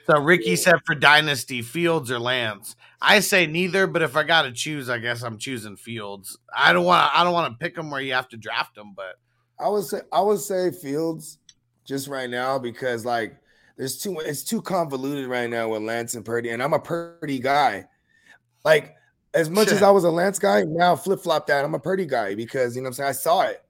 So 0.07 0.21
Ricky 0.21 0.55
said 0.57 0.75
for 0.85 0.95
Dynasty, 0.95 1.63
Fields 1.63 2.11
or 2.11 2.19
Lance. 2.19 2.77
I 3.01 3.21
say 3.21 3.47
neither, 3.47 3.87
but 3.87 4.03
if 4.03 4.17
I 4.17 4.23
got 4.23 4.43
to 4.43 4.53
choose, 4.53 4.91
I 4.91 4.99
guess 4.99 5.23
I'm 5.23 5.39
choosing 5.39 5.77
Fields. 5.77 6.37
I 6.55 6.73
don't 6.75 6.85
want. 6.85 7.11
I 7.17 7.25
don't 7.25 7.33
want 7.33 7.53
to 7.53 7.59
pick 7.65 7.75
them 7.75 7.91
where 7.91 8.01
you 8.03 8.13
have 8.13 8.29
to 8.31 8.37
draft 8.37 8.75
them, 8.75 8.93
but 8.95 9.19
I 9.59 9.69
would 9.69 9.85
say 9.85 10.01
I 10.13 10.21
would 10.21 10.41
say 10.41 10.71
Fields 10.71 11.39
just 11.87 12.09
right 12.09 12.29
now 12.29 12.59
because 12.59 13.05
like 13.07 13.35
there's 13.77 13.99
too 13.99 14.19
it's 14.21 14.45
too 14.45 14.63
convoluted 14.63 15.27
right 15.27 15.51
now 15.51 15.69
with 15.69 15.83
Lance 15.83 16.15
and 16.15 16.25
Purdy, 16.25 16.51
and 16.51 16.63
I'm 16.63 16.73
a 16.73 16.79
Purdy 16.79 17.39
guy. 17.39 17.87
Like 18.65 18.95
as 19.35 19.51
much 19.51 19.69
as 19.69 19.83
I 19.83 19.91
was 19.91 20.05
a 20.05 20.11
Lance 20.11 20.39
guy, 20.39 20.63
now 20.63 20.95
flip 20.97 21.21
flop 21.21 21.47
that 21.49 21.65
I'm 21.65 21.75
a 21.75 21.79
Purdy 21.79 22.07
guy 22.07 22.35
because 22.35 22.77
you 22.77 22.83
know 22.83 22.87
what 22.87 22.91
I'm 22.91 22.95
saying 22.95 23.09
I 23.09 23.13
saw 23.13 23.43
it. 23.43 23.65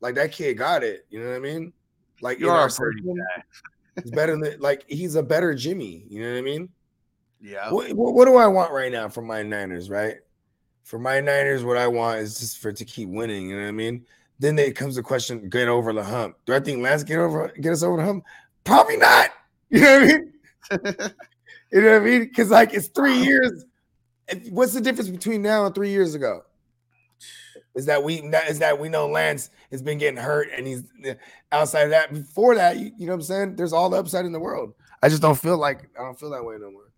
Like 0.00 0.14
that 0.16 0.32
kid 0.32 0.58
got 0.58 0.82
it. 0.82 1.06
You 1.10 1.20
know 1.20 1.30
what 1.30 1.36
I 1.36 1.40
mean? 1.40 1.72
Like 2.20 2.40
you 2.40 2.50
are 2.50 2.66
a 2.66 2.70
Purdy 2.70 3.02
system, 3.02 3.16
He's 4.02 4.12
better 4.12 4.36
than 4.36 4.60
like 4.60 4.84
he's 4.88 5.14
a 5.14 5.22
better 5.22 5.54
Jimmy. 5.54 6.04
You 6.08 6.22
know 6.22 6.32
what 6.32 6.38
I 6.38 6.42
mean? 6.42 6.68
yeah. 7.40 7.70
What, 7.70 7.92
what, 7.92 8.14
what 8.14 8.24
do 8.26 8.36
I 8.36 8.46
want 8.46 8.72
right 8.72 8.92
now 8.92 9.08
from 9.08 9.26
my 9.26 9.42
Niners, 9.42 9.90
right? 9.90 10.16
For 10.84 10.98
my 10.98 11.20
Niners, 11.20 11.64
what 11.64 11.76
I 11.76 11.86
want 11.86 12.20
is 12.20 12.38
just 12.38 12.58
for 12.58 12.70
it 12.70 12.76
to 12.76 12.84
keep 12.84 13.08
winning. 13.08 13.50
You 13.50 13.56
know 13.56 13.62
what 13.62 13.68
I 13.68 13.72
mean? 13.72 14.06
Then 14.38 14.58
it 14.58 14.76
comes 14.76 14.96
the 14.96 15.02
question: 15.02 15.48
get 15.48 15.68
over 15.68 15.92
the 15.92 16.02
hump. 16.02 16.36
Do 16.46 16.54
I 16.54 16.60
think 16.60 16.82
Lance 16.82 17.02
get 17.02 17.18
over 17.18 17.52
get 17.60 17.72
us 17.72 17.82
over 17.82 17.96
the 17.96 18.04
hump? 18.04 18.24
Probably 18.68 18.98
not. 18.98 19.30
You 19.70 19.80
know 19.82 19.98
what 19.98 20.02
I 20.02 20.06
mean? 20.06 20.32
you 21.72 21.82
know 21.82 21.92
what 21.92 22.02
I 22.02 22.04
mean? 22.04 22.20
Because 22.20 22.48
like 22.48 22.72
it's 22.72 22.88
three 22.88 23.18
years. 23.18 23.66
What's 24.48 24.72
the 24.72 24.80
difference 24.80 25.10
between 25.10 25.42
now 25.42 25.66
and 25.66 25.74
three 25.74 25.90
years 25.90 26.14
ago? 26.14 26.40
Is 27.74 27.84
that 27.84 28.02
we 28.02 28.14
is 28.48 28.60
that 28.60 28.80
we 28.80 28.88
know 28.88 29.06
Lance 29.08 29.50
has 29.70 29.82
been 29.82 29.98
getting 29.98 30.18
hurt 30.18 30.48
and 30.56 30.66
he's 30.66 30.84
uh, 31.06 31.14
outside 31.52 31.82
of 31.82 31.90
that. 31.90 32.14
Before 32.14 32.54
that, 32.54 32.78
you, 32.78 32.92
you 32.96 33.06
know 33.06 33.12
what 33.12 33.16
I'm 33.16 33.22
saying? 33.22 33.56
There's 33.56 33.74
all 33.74 33.90
the 33.90 33.98
upside 33.98 34.24
in 34.24 34.32
the 34.32 34.40
world. 34.40 34.72
I 35.02 35.10
just 35.10 35.20
don't 35.20 35.38
feel 35.38 35.58
like 35.58 35.90
I 35.98 36.02
don't 36.02 36.18
feel 36.18 36.30
that 36.30 36.42
way 36.42 36.56
no 36.58 36.70
more. 36.70 36.90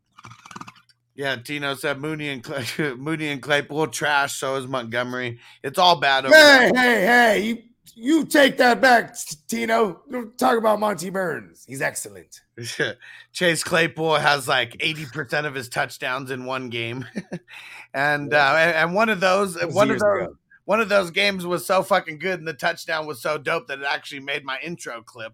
Yeah, 1.17 1.37
Tino 1.37 1.75
said 1.75 2.01
Mooney 2.01 2.29
and 2.29 2.43
Clay, 2.43 2.65
Mooney 2.95 3.29
and 3.29 3.43
Claypool 3.43 3.89
trash. 3.89 4.39
So 4.39 4.55
is 4.55 4.69
Montgomery. 4.69 5.41
It's 5.65 5.79
all 5.79 5.99
bad 5.99 6.25
over 6.25 6.35
Hey, 6.37 6.71
hey, 6.73 7.07
hey! 7.07 7.41
You 7.41 7.59
you 7.97 8.25
take 8.25 8.59
that 8.59 8.81
back, 8.81 9.17
Tino. 9.49 10.03
Don't 10.11 10.37
talk 10.39 10.57
about 10.59 10.81
Monty 10.81 11.11
Burns. 11.11 11.65
He's 11.67 11.81
excellent. 11.83 12.41
Chase 13.33 13.65
Claypool 13.65 14.17
has 14.17 14.47
like 14.49 14.77
eighty 14.81 15.07
percent 15.07 15.47
of 15.47 15.55
his 15.55 15.69
touchdowns 15.69 16.31
in 16.31 16.45
one 16.45 16.69
game, 16.69 17.07
and 17.95 18.33
uh, 18.35 18.55
and 18.59 18.77
and 18.77 18.95
one 18.95 19.09
of 19.09 19.21
those 19.21 19.57
one 19.67 19.91
of 19.91 19.99
those 19.99 20.23
ago. 20.25 20.37
one 20.65 20.81
of 20.81 20.89
those 20.89 21.11
games 21.11 21.47
was 21.47 21.65
so 21.67 21.83
fucking 21.83 22.19
good, 22.19 22.39
and 22.39 22.49
the 22.49 22.55
touchdown 22.55 23.07
was 23.07 23.21
so 23.23 23.39
dope 23.39 23.69
that 23.69 23.79
it 23.81 23.87
actually 23.89 24.21
made 24.21 24.45
my 24.45 24.59
intro 24.63 25.03
clip 25.03 25.33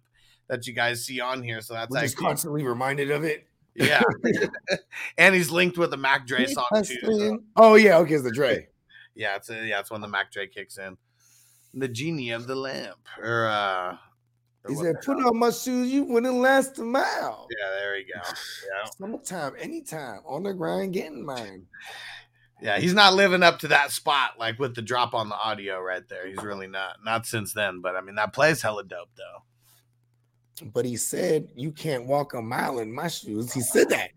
that 0.49 0.67
you 0.67 0.73
guys 0.73 1.05
see 1.05 1.21
on 1.21 1.43
here. 1.43 1.61
So 1.61 1.75
that's 1.75 1.91
We're 1.91 2.03
just 2.03 2.17
constantly 2.17 2.63
reminded 2.63 3.11
of 3.11 3.25
it. 3.25 3.47
yeah. 3.75 4.03
and 5.19 5.35
he's 5.35 5.51
linked 5.51 5.77
with 5.77 5.93
a 5.93 5.97
Mac 5.97 6.27
Dre 6.27 6.47
song 6.47 6.65
too. 6.85 6.97
so- 7.03 7.39
Oh 7.57 7.75
yeah, 7.75 7.99
okay, 7.99 8.15
it's 8.15 8.25
the 8.25 8.31
Dre. 8.31 8.69
Yeah, 9.15 9.37
it's 9.37 9.49
a, 9.51 9.67
yeah, 9.67 9.81
it's 9.81 9.91
when 9.91 10.01
the 10.03 10.09
Mac 10.09 10.31
Dre 10.31 10.47
kicks 10.47 10.79
in. 10.79 10.97
The 11.79 11.89
genie 11.89 12.31
of 12.31 12.47
the 12.47 12.57
lamp, 12.57 12.97
or 13.23 13.47
uh, 13.49 13.97
He 14.67 14.75
said, 14.75 14.97
"Put 15.05 15.19
on 15.19 15.39
my 15.39 15.51
shoes, 15.51 15.93
you 15.93 16.05
wouldn't 16.05 16.35
last 16.37 16.79
a 16.79 16.83
mile." 16.83 17.47
Yeah, 17.51 17.71
there 17.79 17.99
you 17.99 18.07
go. 18.07 18.21
Yeah, 18.25 18.91
Summertime, 18.99 19.53
anytime, 19.61 20.21
on 20.25 20.43
the 20.45 20.55
grind, 20.55 20.95
getting 20.95 21.25
mine. 21.25 21.67
yeah, 22.63 22.79
he's 22.79 22.95
not 22.95 23.13
living 23.13 23.43
up 23.43 23.59
to 23.59 23.69
that 23.69 23.91
spot 23.93 24.39
like 24.39 24.59
with 24.59 24.75
the 24.75 24.81
drop 24.81 25.13
on 25.13 25.29
the 25.29 25.37
audio 25.37 25.79
right 25.79 26.09
there. 26.09 26.27
He's 26.27 26.43
really 26.43 26.67
not. 26.67 26.97
Not 27.05 27.27
since 27.27 27.53
then, 27.53 27.81
but 27.83 27.95
I 27.95 28.01
mean 28.01 28.15
that 28.15 28.33
plays 28.33 28.63
hella 28.63 28.83
dope 28.83 29.11
though. 29.17 29.43
But 30.73 30.87
he 30.87 30.97
said, 30.97 31.49
"You 31.55 31.71
can't 31.73 32.07
walk 32.07 32.33
a 32.33 32.41
mile 32.41 32.79
in 32.79 32.91
my 32.91 33.09
shoes." 33.09 33.53
He 33.53 33.61
said 33.61 33.91
that, 33.91 34.11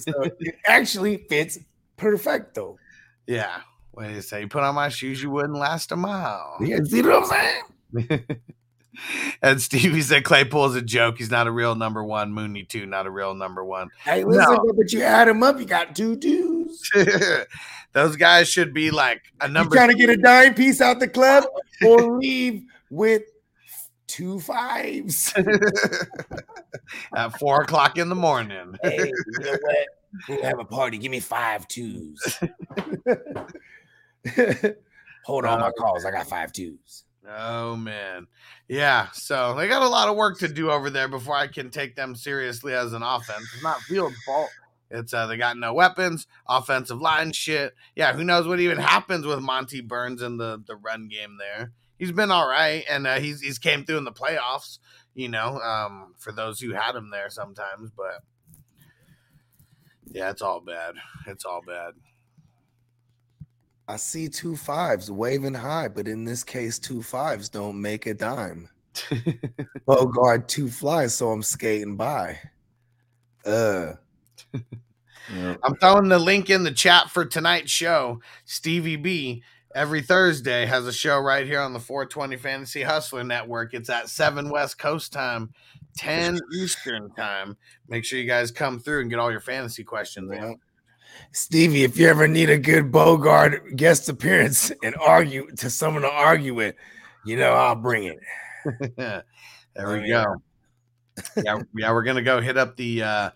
so 0.00 0.12
it 0.38 0.54
actually 0.68 1.26
fits 1.28 1.58
perfecto. 1.96 2.78
Yeah. 3.28 3.60
What 3.92 4.04
did 4.04 4.14
he 4.14 4.20
say? 4.22 4.40
You 4.40 4.48
put 4.48 4.62
on 4.62 4.74
my 4.74 4.88
shoes, 4.88 5.22
you 5.22 5.30
wouldn't 5.30 5.58
last 5.58 5.92
a 5.92 5.96
mile. 5.96 6.56
Yeah, 6.60 6.78
see 6.84 7.02
what 7.02 7.22
I'm 7.22 7.24
saying? 7.26 8.24
and 9.42 9.60
Stevie 9.60 10.00
said 10.00 10.24
Claypool 10.24 10.66
is 10.66 10.76
a 10.76 10.82
joke. 10.82 11.18
He's 11.18 11.30
not 11.30 11.46
a 11.46 11.50
real 11.50 11.74
number 11.74 12.02
one. 12.02 12.32
Mooney 12.32 12.64
too, 12.64 12.86
not 12.86 13.06
a 13.06 13.10
real 13.10 13.34
number 13.34 13.62
one. 13.62 13.90
Hey, 14.02 14.24
listen, 14.24 14.56
but 14.76 14.92
you 14.92 15.02
add 15.02 15.28
him 15.28 15.42
up, 15.42 15.58
you 15.58 15.66
got 15.66 15.94
two 15.94 16.16
dudes. 16.16 16.90
Those 17.92 18.16
guys 18.16 18.48
should 18.48 18.72
be 18.72 18.90
like 18.90 19.20
a 19.42 19.48
number. 19.48 19.74
You 19.74 19.78
trying 19.78 19.90
to 19.90 19.96
get 19.96 20.08
a 20.08 20.16
dime 20.16 20.54
piece 20.54 20.80
out 20.80 20.98
the 20.98 21.08
club 21.08 21.44
or 21.86 22.18
leave 22.18 22.64
with 22.88 23.24
two 24.06 24.40
fives? 24.40 25.34
at 27.14 27.38
four 27.38 27.60
o'clock 27.60 27.98
in 27.98 28.08
the 28.08 28.14
morning. 28.14 28.74
hey, 28.82 28.96
you 28.98 29.44
know 29.44 29.50
what? 29.50 29.86
We'll 30.28 30.42
have 30.42 30.58
a 30.58 30.64
party. 30.64 30.96
Give 30.96 31.10
me 31.10 31.20
five 31.20 31.68
twos. 31.68 32.38
Hold 35.24 35.44
on 35.44 35.60
my 35.60 35.70
calls. 35.72 36.04
I 36.04 36.10
got 36.10 36.28
five 36.28 36.52
twos. 36.52 37.04
Oh 37.28 37.76
man, 37.76 38.26
yeah. 38.68 39.08
So 39.12 39.54
they 39.54 39.68
got 39.68 39.82
a 39.82 39.88
lot 39.88 40.08
of 40.08 40.16
work 40.16 40.38
to 40.40 40.48
do 40.48 40.70
over 40.70 40.90
there 40.90 41.08
before 41.08 41.36
I 41.36 41.46
can 41.46 41.70
take 41.70 41.94
them 41.94 42.16
seriously 42.16 42.74
as 42.74 42.92
an 42.92 43.02
offense. 43.02 43.48
It's 43.54 43.62
not 43.62 43.80
field 43.82 44.12
fault. 44.26 44.50
It's 44.90 45.14
uh, 45.14 45.26
they 45.26 45.36
got 45.36 45.56
no 45.56 45.72
weapons, 45.72 46.26
offensive 46.48 47.00
line 47.00 47.32
shit. 47.32 47.74
Yeah, 47.94 48.12
who 48.12 48.24
knows 48.24 48.46
what 48.46 48.60
even 48.60 48.78
happens 48.78 49.24
with 49.24 49.40
Monty 49.40 49.80
Burns 49.80 50.20
in 50.20 50.36
the 50.36 50.62
the 50.66 50.76
run 50.76 51.08
game 51.08 51.38
there. 51.38 51.72
He's 51.96 52.12
been 52.12 52.32
all 52.32 52.48
right, 52.48 52.84
and 52.90 53.06
uh, 53.06 53.20
he's 53.20 53.40
he's 53.40 53.58
came 53.58 53.84
through 53.84 53.98
in 53.98 54.04
the 54.04 54.12
playoffs. 54.12 54.78
You 55.14 55.28
know, 55.28 55.58
um, 55.60 56.14
for 56.18 56.32
those 56.32 56.58
who 56.58 56.72
had 56.72 56.96
him 56.96 57.10
there 57.10 57.30
sometimes, 57.30 57.90
but 57.96 58.22
yeah, 60.10 60.30
it's 60.30 60.42
all 60.42 60.60
bad. 60.60 60.94
It's 61.26 61.44
all 61.44 61.62
bad. 61.66 61.94
I 63.88 63.96
see 63.96 64.28
two 64.28 64.56
fives 64.56 65.10
waving 65.10 65.54
high, 65.54 65.88
but 65.88 66.08
in 66.08 66.24
this 66.24 66.44
case, 66.44 66.78
two 66.78 67.02
fives 67.02 67.48
don't 67.48 67.80
make 67.80 68.06
a 68.06 68.14
dime. 68.14 68.68
Bogart 69.86 70.48
two 70.48 70.68
flies, 70.68 71.14
so 71.14 71.30
I'm 71.30 71.42
skating 71.42 71.96
by. 71.96 72.38
Uh, 73.44 73.94
I'm 75.32 75.74
throwing 75.80 76.08
the 76.08 76.18
link 76.18 76.50
in 76.50 76.62
the 76.62 76.72
chat 76.72 77.10
for 77.10 77.24
tonight's 77.24 77.70
show. 77.70 78.20
Stevie 78.44 78.96
B 78.96 79.42
every 79.74 80.02
Thursday 80.02 80.66
has 80.66 80.86
a 80.86 80.92
show 80.92 81.18
right 81.18 81.46
here 81.46 81.60
on 81.60 81.72
the 81.72 81.80
420 81.80 82.36
Fantasy 82.36 82.82
Hustler 82.82 83.24
Network. 83.24 83.74
It's 83.74 83.90
at 83.90 84.08
7 84.08 84.50
West 84.50 84.78
Coast 84.78 85.12
time, 85.12 85.52
10 85.96 86.38
Eastern 86.54 87.10
time. 87.14 87.56
Make 87.88 88.04
sure 88.04 88.18
you 88.18 88.26
guys 88.26 88.50
come 88.50 88.78
through 88.78 89.00
and 89.00 89.10
get 89.10 89.18
all 89.18 89.30
your 89.30 89.40
fantasy 89.40 89.84
questions 89.84 90.30
in. 90.30 90.58
Stevie, 91.32 91.84
if 91.84 91.96
you 91.96 92.08
ever 92.08 92.28
need 92.28 92.50
a 92.50 92.58
good 92.58 92.92
Bogart 92.92 93.76
guest 93.76 94.08
appearance 94.08 94.72
and 94.82 94.94
argue 94.96 95.50
to 95.56 95.70
someone 95.70 96.02
to 96.02 96.10
argue 96.10 96.54
with, 96.54 96.74
you 97.24 97.36
know 97.36 97.52
I'll 97.52 97.74
bring 97.76 98.04
it. 98.04 98.18
there 98.96 99.24
Oh, 99.76 100.00
we 100.00 100.08
go. 100.08 100.36
Yeah, 101.44 101.60
yeah, 101.74 101.92
we're 101.92 102.02
gonna 102.04 102.22
go 102.22 102.40
hit 102.40 102.56
up 102.56 102.76
the 102.76 103.02
uh 103.02 103.30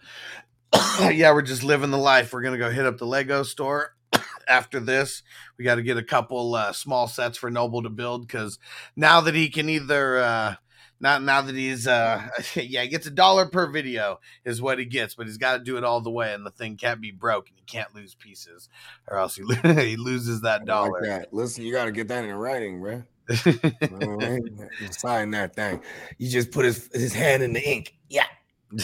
yeah, 1.01 1.32
we're 1.32 1.43
just 1.43 1.62
living 1.65 1.90
the 1.90 1.98
life. 1.98 2.32
We're 2.32 2.43
gonna 2.43 2.59
go 2.59 2.70
hit 2.70 2.86
up 2.86 2.98
the 2.98 3.07
Lego 3.07 3.43
store 3.43 3.94
after 4.48 4.81
this. 4.81 5.23
We 5.59 5.65
got 5.65 5.77
to 5.77 5.82
get 5.82 5.97
a 5.97 6.03
couple 6.03 6.55
uh, 6.55 6.73
small 6.73 7.09
sets 7.09 7.39
for 7.39 7.51
Noble 7.51 7.82
to 7.82 7.89
build 7.90 8.27
because 8.27 8.59
now 8.94 9.20
that 9.23 9.35
he 9.35 9.48
can 9.48 9.69
either 9.69 10.19
uh 10.19 10.55
not 11.01 11.23
now 11.23 11.43
that 11.43 11.55
he's 11.55 11.86
uh 11.86 12.28
yeah, 12.55 12.82
he 12.82 12.89
gets 12.89 13.06
a 13.06 13.10
dollar 13.10 13.47
per 13.47 13.66
video 13.70 14.20
is 14.44 14.62
what 14.62 14.78
he 14.78 14.85
gets, 14.85 15.14
but 15.14 15.27
he's 15.27 15.36
got 15.39 15.59
to 15.59 15.64
do 15.64 15.77
it 15.77 15.85
all 15.85 16.01
the 16.01 16.10
way, 16.10 16.32
and 16.32 16.44
the 16.47 16.51
thing 16.51 16.77
can't 16.77 17.01
be 17.01 17.10
broke, 17.10 17.48
and 17.48 17.59
he 17.59 17.64
can't 17.64 17.94
lose 17.94 18.14
pieces, 18.14 18.68
or 19.09 19.18
else 19.18 19.36
he, 19.36 19.44
he 19.62 19.97
loses 19.97 20.40
that 20.43 20.55
I 20.55 20.59
like 20.59 20.66
dollar. 20.66 21.06
that. 21.06 21.32
Listen, 21.32 21.64
you 21.64 21.73
got 21.73 21.86
to 21.86 21.93
get 21.93 22.09
that 22.09 22.24
in 22.24 22.35
writing, 22.35 22.81
bro. 22.81 23.02
You 23.44 23.55
know 23.90 24.18
I 24.20 24.28
mean? 24.39 24.68
Sign 24.90 25.31
that 25.32 25.55
thing. 25.56 25.81
You 26.18 26.31
just 26.31 26.52
put 26.52 26.64
his, 26.64 26.89
his 26.93 27.12
hand 27.12 27.43
in 27.43 27.52
the 27.52 27.68
ink. 27.68 27.97
Yeah. 28.09 28.27
You 28.73 28.78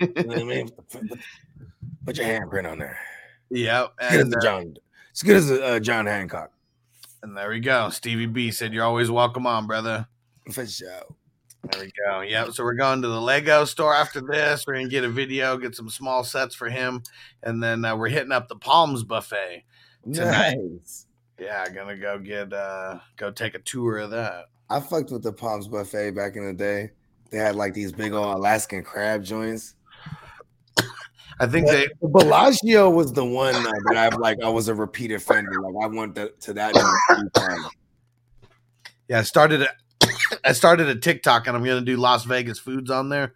know 0.00 0.22
what 0.24 0.38
I 0.38 0.44
mean? 0.44 0.70
Put, 2.06 2.16
your 2.16 2.26
handprint 2.26 2.70
on 2.70 2.78
there. 2.78 2.98
yep, 3.50 3.92
As 4.00 4.10
good 4.12 4.20
as 4.20 4.24
and, 4.24 4.34
uh, 4.34 4.40
John. 4.40 4.74
As 5.12 5.22
good 5.22 5.36
as 5.36 5.50
uh, 5.50 5.80
John 5.80 6.06
Hancock. 6.06 6.52
and 7.22 7.36
there 7.36 7.50
we 7.50 7.60
go. 7.60 7.90
Stevie 7.90 8.26
B 8.26 8.50
said, 8.52 8.72
"You're 8.72 8.84
always 8.84 9.10
welcome 9.10 9.46
on, 9.46 9.66
brother." 9.66 10.06
For 10.52 10.64
sure. 10.66 11.02
There 11.64 11.82
we 11.82 11.92
go. 12.06 12.20
Yep. 12.20 12.52
So 12.52 12.64
we're 12.64 12.74
going 12.74 13.02
to 13.02 13.08
the 13.08 13.20
Lego 13.20 13.64
store 13.64 13.94
after 13.94 14.20
this. 14.20 14.64
We're 14.66 14.74
gonna 14.74 14.88
get 14.88 15.04
a 15.04 15.08
video, 15.08 15.56
get 15.56 15.74
some 15.74 15.90
small 15.90 16.24
sets 16.24 16.54
for 16.54 16.68
him, 16.68 17.02
and 17.42 17.62
then 17.62 17.84
uh, 17.84 17.96
we're 17.96 18.08
hitting 18.08 18.32
up 18.32 18.48
the 18.48 18.56
Palms 18.56 19.02
buffet. 19.02 19.64
Tonight. 20.12 20.56
Nice. 20.58 21.06
Yeah, 21.38 21.68
gonna 21.68 21.96
go 21.96 22.18
get 22.18 22.52
uh 22.52 22.98
go 23.16 23.30
take 23.30 23.54
a 23.54 23.60
tour 23.60 23.98
of 23.98 24.10
that. 24.10 24.46
I 24.70 24.80
fucked 24.80 25.10
with 25.10 25.22
the 25.22 25.32
Palms 25.32 25.68
Buffet 25.68 26.10
back 26.10 26.36
in 26.36 26.44
the 26.44 26.52
day. 26.52 26.90
They 27.30 27.38
had 27.38 27.56
like 27.56 27.74
these 27.74 27.92
big 27.92 28.12
old 28.12 28.36
Alaskan 28.36 28.82
crab 28.82 29.22
joints. 29.22 29.74
I 31.40 31.46
think 31.46 31.68
they 31.68 31.88
Bellagio 32.02 32.90
was 32.90 33.12
the 33.12 33.24
one 33.24 33.54
uh, 33.54 33.72
that 33.86 33.96
I've 33.96 34.18
like 34.18 34.38
I 34.42 34.48
was 34.48 34.68
a 34.68 34.74
repeat 34.74 35.12
offender. 35.12 35.60
Like 35.62 35.84
I 35.84 35.86
went 35.86 36.14
to, 36.16 36.30
to 36.40 36.52
that. 36.54 36.74
one 36.74 36.92
every 37.10 37.30
time. 37.30 37.70
Yeah, 39.08 39.20
I 39.20 39.22
started 39.22 39.66
I 40.44 40.52
started 40.52 40.88
a 40.88 40.96
TikTok 40.96 41.46
and 41.46 41.56
I'm 41.56 41.64
gonna 41.64 41.80
do 41.80 41.96
Las 41.96 42.24
Vegas 42.24 42.58
foods 42.58 42.90
on 42.90 43.08
there. 43.08 43.34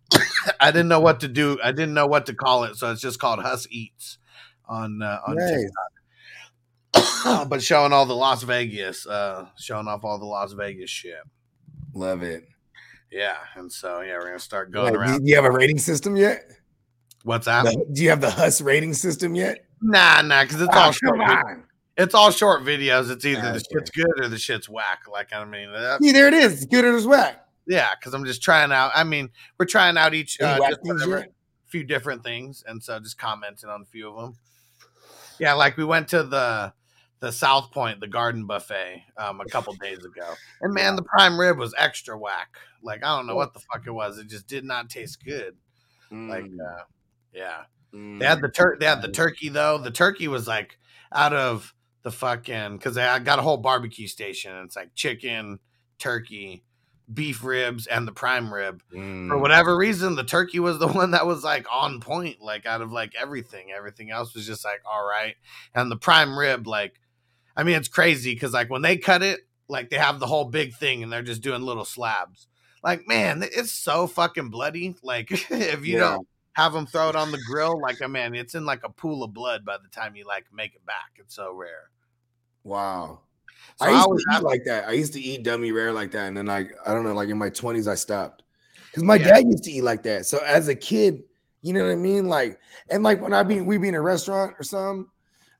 I 0.60 0.70
didn't 0.70 0.88
know 0.88 1.00
what 1.00 1.20
to 1.20 1.28
do. 1.28 1.58
I 1.62 1.72
didn't 1.72 1.94
know 1.94 2.06
what 2.06 2.26
to 2.26 2.34
call 2.34 2.64
it, 2.64 2.76
so 2.76 2.90
it's 2.92 3.00
just 3.00 3.18
called 3.18 3.40
Hus 3.40 3.66
Eats 3.70 4.18
on 4.66 5.02
uh, 5.02 5.20
on 5.26 5.36
Nice. 5.36 5.64
TikTok. 6.94 7.48
but 7.48 7.62
showing 7.62 7.92
all 7.92 8.06
the 8.06 8.14
Las 8.14 8.42
Vegas, 8.42 9.06
uh, 9.06 9.46
showing 9.58 9.88
off 9.88 10.04
all 10.04 10.18
the 10.18 10.24
Las 10.26 10.52
Vegas 10.52 10.90
shit. 10.90 11.14
Love 11.94 12.22
it. 12.22 12.44
Yeah, 13.10 13.36
and 13.54 13.70
so 13.72 14.00
yeah, 14.00 14.14
we're 14.18 14.26
gonna 14.26 14.38
start 14.38 14.70
going 14.72 14.92
Wait, 14.92 14.96
around. 14.96 15.24
do 15.24 15.28
you 15.30 15.36
have 15.36 15.44
a 15.44 15.50
rating 15.50 15.78
system 15.78 16.16
yet? 16.16 16.44
What's 17.24 17.46
that? 17.46 17.64
The- 17.64 17.86
do 17.92 18.02
you 18.02 18.10
have 18.10 18.20
the 18.20 18.30
Hus 18.30 18.60
rating 18.60 18.94
system 18.94 19.34
yet? 19.34 19.64
Nah, 19.80 20.22
nah, 20.22 20.42
because 20.42 20.60
it's 20.60 20.70
Ah, 20.72 20.86
all 20.86 20.92
short. 20.92 21.18
come 21.18 21.26
vi- 21.26 21.34
on. 21.34 21.64
It's 21.96 22.14
all 22.14 22.30
short 22.30 22.62
videos. 22.62 23.10
It's 23.10 23.24
either 23.24 23.40
the 23.42 23.48
Okay. 23.50 23.62
shit's 23.72 23.90
good 23.90 24.20
or 24.20 24.28
the 24.28 24.38
shit's 24.38 24.68
whack. 24.68 25.02
Like 25.10 25.32
I 25.32 25.44
mean, 25.44 25.70
See, 26.02 26.12
there 26.12 26.28
it 26.28 26.34
is. 26.34 26.52
It's 26.54 26.66
good 26.66 26.84
or 26.84 26.96
it's 26.96 27.06
whack. 27.06 27.44
yeah, 27.66 27.88
because 27.98 28.12
I'm 28.14 28.24
just 28.24 28.42
trying 28.42 28.70
out. 28.72 28.92
I 28.94 29.04
mean, 29.04 29.30
we're 29.58 29.66
trying 29.66 29.96
out 29.96 30.12
each 30.14 30.40
uh, 30.40 30.58
whack 30.60 30.70
just 30.70 30.80
whatever- 30.82 31.26
few 31.66 31.82
different 31.84 32.22
things, 32.22 32.62
and 32.66 32.82
so 32.82 32.98
just 33.00 33.18
commenting 33.18 33.68
on 33.70 33.82
a 33.82 33.84
few 33.86 34.08
of 34.08 34.16
them. 34.16 34.36
Yeah, 35.38 35.54
like 35.54 35.76
we 35.76 35.84
went 35.84 36.08
to 36.08 36.22
the 36.22 36.72
the 37.20 37.32
South 37.32 37.72
Point, 37.72 38.00
the 38.00 38.06
Garden 38.06 38.46
Buffet, 38.46 39.02
um, 39.16 39.40
a 39.40 39.46
couple 39.46 39.72
days 39.80 40.04
ago, 40.04 40.34
and 40.60 40.74
man, 40.74 40.96
the 40.96 41.02
prime 41.02 41.40
rib 41.40 41.58
was 41.58 41.74
extra 41.78 42.16
whack. 42.18 42.56
Like 42.82 43.02
I 43.04 43.16
don't 43.16 43.26
know 43.26 43.34
what 43.36 43.54
the 43.54 43.60
fuck 43.60 43.86
it 43.86 43.90
was. 43.90 44.18
It 44.18 44.28
just 44.28 44.46
did 44.46 44.64
not 44.64 44.90
taste 44.90 45.24
good. 45.24 45.56
Like, 46.10 46.44
Mm, 46.44 46.58
uh, 46.60 46.82
yeah. 47.32 47.62
mm. 47.92 48.20
They 48.20 48.26
had 48.26 48.40
the 48.42 48.48
tur- 48.48 48.76
they 48.78 48.86
had 48.86 49.00
the 49.02 49.10
turkey 49.10 49.48
though. 49.48 49.78
The 49.78 49.90
turkey 49.90 50.28
was 50.28 50.46
like 50.46 50.78
out 51.12 51.32
of 51.32 51.72
the 52.06 52.12
fucking 52.12 52.76
because 52.76 52.96
I 52.96 53.18
got 53.18 53.40
a 53.40 53.42
whole 53.42 53.56
barbecue 53.56 54.06
station. 54.06 54.54
And 54.54 54.64
it's 54.64 54.76
like 54.76 54.94
chicken, 54.94 55.58
turkey, 55.98 56.62
beef 57.12 57.42
ribs, 57.42 57.88
and 57.88 58.06
the 58.06 58.12
prime 58.12 58.54
rib. 58.54 58.80
For 58.92 58.96
Mm. 59.36 59.40
whatever 59.40 59.76
reason, 59.76 60.14
the 60.14 60.22
turkey 60.22 60.60
was 60.60 60.78
the 60.78 60.86
one 61.00 61.10
that 61.10 61.26
was 61.26 61.42
like 61.42 61.66
on 61.68 61.98
point, 62.00 62.40
like 62.40 62.64
out 62.64 62.80
of 62.80 62.92
like 62.92 63.14
everything. 63.20 63.72
Everything 63.76 64.12
else 64.12 64.34
was 64.36 64.46
just 64.46 64.64
like 64.64 64.82
all 64.88 65.04
right. 65.04 65.34
And 65.74 65.90
the 65.90 65.96
prime 65.96 66.38
rib, 66.38 66.68
like, 66.68 67.00
I 67.56 67.64
mean, 67.64 67.74
it's 67.74 67.88
crazy 67.88 68.34
because 68.34 68.52
like 68.52 68.70
when 68.70 68.82
they 68.82 68.96
cut 68.98 69.24
it, 69.24 69.40
like 69.68 69.90
they 69.90 69.96
have 69.98 70.20
the 70.20 70.28
whole 70.28 70.44
big 70.44 70.74
thing 70.76 71.02
and 71.02 71.12
they're 71.12 71.22
just 71.22 71.42
doing 71.42 71.62
little 71.62 71.84
slabs. 71.84 72.46
Like, 72.84 73.08
man, 73.08 73.42
it's 73.42 73.72
so 73.72 74.06
fucking 74.06 74.50
bloody. 74.50 74.94
Like, 75.02 75.28
if 75.50 75.84
you 75.84 75.94
Yeah. 75.94 75.98
don't 76.10 76.28
have 76.52 76.72
them 76.72 76.86
throw 76.86 77.08
it 77.08 77.16
on 77.16 77.32
the 77.32 77.42
grill, 77.50 77.80
like, 77.80 78.00
I 78.00 78.06
mean, 78.06 78.36
it's 78.36 78.54
in 78.54 78.64
like 78.64 78.84
a 78.84 78.90
pool 78.90 79.24
of 79.24 79.34
blood 79.34 79.64
by 79.64 79.76
the 79.76 79.88
time 79.88 80.14
you 80.14 80.24
like 80.24 80.44
make 80.54 80.74
it 80.76 80.86
back. 80.86 81.10
It's 81.16 81.34
so 81.34 81.52
rare. 81.52 81.90
Wow. 82.66 83.20
So 83.76 83.86
I 83.86 83.90
I 83.90 83.92
used 83.92 84.04
always 84.04 84.24
to 84.24 84.36
eat 84.36 84.42
like 84.42 84.64
that. 84.64 84.88
I 84.88 84.92
used 84.92 85.12
to 85.12 85.20
eat 85.20 85.44
dummy 85.44 85.70
rare 85.70 85.92
like 85.92 86.10
that, 86.12 86.26
and 86.26 86.36
then 86.36 86.46
like 86.46 86.72
I 86.84 86.92
don't 86.92 87.04
know, 87.04 87.14
like 87.14 87.28
in 87.28 87.38
my 87.38 87.48
twenties, 87.48 87.86
I 87.86 87.94
stopped 87.94 88.42
because 88.90 89.04
my 89.04 89.18
Yeah. 89.18 89.28
dad 89.28 89.44
used 89.46 89.64
to 89.64 89.70
eat 89.70 89.82
like 89.82 90.02
that. 90.02 90.26
So 90.26 90.38
as 90.38 90.66
a 90.66 90.74
kid, 90.74 91.22
you 91.62 91.72
know 91.72 91.84
what 91.84 91.92
I 91.92 91.96
mean, 91.96 92.26
like 92.26 92.58
and 92.90 93.04
like 93.04 93.22
when 93.22 93.32
I 93.32 93.44
be 93.44 93.60
we 93.60 93.78
be 93.78 93.88
in 93.88 93.94
a 93.94 94.00
restaurant 94.00 94.56
or 94.58 94.64
something, 94.64 95.06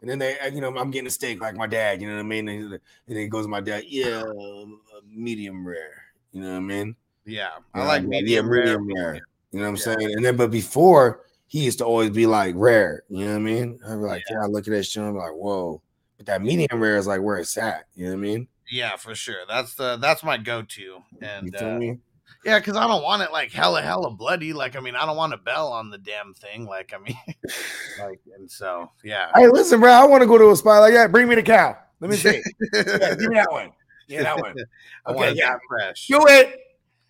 and 0.00 0.10
then 0.10 0.18
they, 0.18 0.36
uh, 0.40 0.48
you 0.48 0.60
know, 0.60 0.76
I'm 0.76 0.90
getting 0.90 1.06
a 1.06 1.10
steak 1.10 1.40
like 1.40 1.54
my 1.54 1.68
dad, 1.68 2.02
you 2.02 2.08
know 2.08 2.14
what 2.14 2.20
I 2.20 2.24
mean, 2.24 2.48
and, 2.48 2.72
and 2.72 2.80
then 3.06 3.16
he 3.18 3.28
goes 3.28 3.44
to 3.44 3.48
my 3.48 3.60
dad, 3.60 3.84
yeah, 3.86 4.22
um, 4.22 4.80
uh, 4.94 5.00
medium 5.08 5.66
rare, 5.66 6.02
you 6.32 6.40
know 6.40 6.50
what 6.50 6.56
I 6.56 6.60
mean? 6.60 6.96
Yeah, 7.24 7.50
I 7.72 7.84
like 7.84 8.02
medium 8.02 8.48
rare. 8.48 8.64
medium 8.64 8.92
rare. 8.92 9.14
You 9.52 9.60
know 9.60 9.64
what 9.66 9.68
I'm 9.68 9.76
Yeah. 9.76 9.96
saying? 9.96 10.12
And 10.16 10.24
then, 10.24 10.36
but 10.36 10.50
before 10.50 11.20
he 11.46 11.64
used 11.64 11.78
to 11.78 11.84
always 11.84 12.10
be 12.10 12.26
like 12.26 12.54
rare. 12.56 13.04
You 13.08 13.26
know 13.26 13.32
what 13.32 13.36
I 13.36 13.38
mean? 13.38 13.78
I'd 13.86 13.94
be 13.94 14.00
like, 14.00 14.24
yeah, 14.28 14.42
I 14.42 14.46
look 14.46 14.66
at 14.66 14.72
that 14.72 14.84
shit, 14.84 15.02
and 15.02 15.10
I'm 15.10 15.16
like, 15.16 15.32
whoa. 15.32 15.82
But 16.16 16.26
that 16.26 16.42
medium 16.42 16.80
rare 16.80 16.96
is 16.96 17.06
like 17.06 17.20
where 17.20 17.38
it's 17.38 17.56
at. 17.56 17.86
You 17.94 18.06
know 18.06 18.12
what 18.12 18.18
I 18.18 18.20
mean? 18.22 18.48
Yeah, 18.70 18.96
for 18.96 19.14
sure. 19.14 19.42
That's 19.48 19.74
the 19.74 19.96
that's 19.96 20.24
my 20.24 20.38
go-to. 20.38 20.98
And 21.20 21.54
feel 21.56 21.68
uh, 21.68 21.78
me? 21.78 21.98
yeah, 22.44 22.58
because 22.58 22.76
I 22.76 22.86
don't 22.86 23.02
want 23.02 23.22
it 23.22 23.32
like 23.32 23.52
hella 23.52 23.82
hella 23.82 24.10
bloody. 24.10 24.52
Like 24.52 24.76
I 24.76 24.80
mean, 24.80 24.96
I 24.96 25.06
don't 25.06 25.16
want 25.16 25.34
a 25.34 25.38
bell 25.38 25.72
on 25.72 25.90
the 25.90 25.98
damn 25.98 26.34
thing. 26.34 26.66
Like 26.66 26.92
I 26.94 26.98
mean, 26.98 27.18
like 28.00 28.20
and 28.36 28.50
so 28.50 28.90
yeah. 29.04 29.30
Hey, 29.34 29.48
listen, 29.48 29.80
bro. 29.80 29.92
I 29.92 30.06
want 30.06 30.22
to 30.22 30.26
go 30.26 30.38
to 30.38 30.50
a 30.50 30.56
spot 30.56 30.80
like 30.80 30.94
that. 30.94 31.12
Bring 31.12 31.28
me 31.28 31.34
the 31.34 31.42
cow. 31.42 31.76
Let 32.00 32.10
me 32.10 32.16
see. 32.16 32.42
yeah, 32.72 33.14
give 33.14 33.28
me 33.28 33.34
that 33.36 33.50
one. 33.50 33.70
Yeah, 34.08 34.22
that 34.22 34.38
one. 34.38 34.54
I 35.06 35.10
Okay, 35.10 35.18
want 35.18 35.36
yeah. 35.36 35.50
that 35.50 35.60
fresh. 35.68 36.06
Do 36.06 36.20
it. 36.28 36.60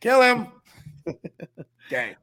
Kill 0.01 0.23
him. 0.23 0.49
Okay. 1.87 2.17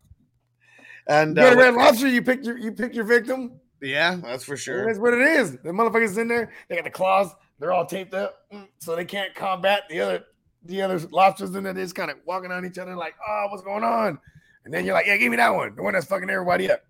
And 1.07 1.35
You 1.35 1.43
uh, 1.43 1.53
a 1.53 1.57
red 1.57 1.73
lobster. 1.73 2.07
You 2.07 2.21
picked 2.21 2.45
your 2.45 2.57
you 2.57 2.71
pick 2.71 2.95
your 2.95 3.05
victim. 3.05 3.59
Yeah, 3.83 4.15
that's 4.21 4.43
for 4.43 4.57
Sure. 4.57 4.85
That's 4.85 4.99
what 4.99 5.13
it 5.13 5.21
is. 5.21 5.57
The 5.57 5.69
motherfuckers 5.69 6.17
in 6.17 6.27
there, 6.27 6.51
they 6.69 6.75
got 6.75 6.85
the 6.85 6.89
claws, 6.89 7.33
they're 7.59 7.73
all 7.73 7.85
taped 7.85 8.13
up, 8.13 8.35
mm, 8.51 8.67
so 8.79 8.95
they 8.95 9.05
can't 9.05 9.35
combat 9.35 9.83
the 9.89 9.99
other 9.99 10.23
the 10.65 10.81
other 10.81 10.99
lobsters 11.11 11.53
in 11.55 11.63
there. 11.63 11.73
They're 11.73 11.83
just 11.83 11.95
kind 11.95 12.09
of 12.09 12.17
walking 12.25 12.51
on 12.51 12.65
each 12.65 12.77
other, 12.77 12.95
like, 12.95 13.15
oh, 13.27 13.47
what's 13.49 13.63
going 13.63 13.83
on? 13.83 14.17
And 14.65 14.73
then 14.73 14.85
you're 14.85 14.93
like, 14.93 15.05
yeah, 15.05 15.17
give 15.17 15.29
me 15.29 15.37
that 15.37 15.53
one, 15.53 15.75
the 15.75 15.83
one 15.83 15.93
that's 15.93 16.05
fucking 16.05 16.29
everybody 16.29 16.71
up. 16.71 16.81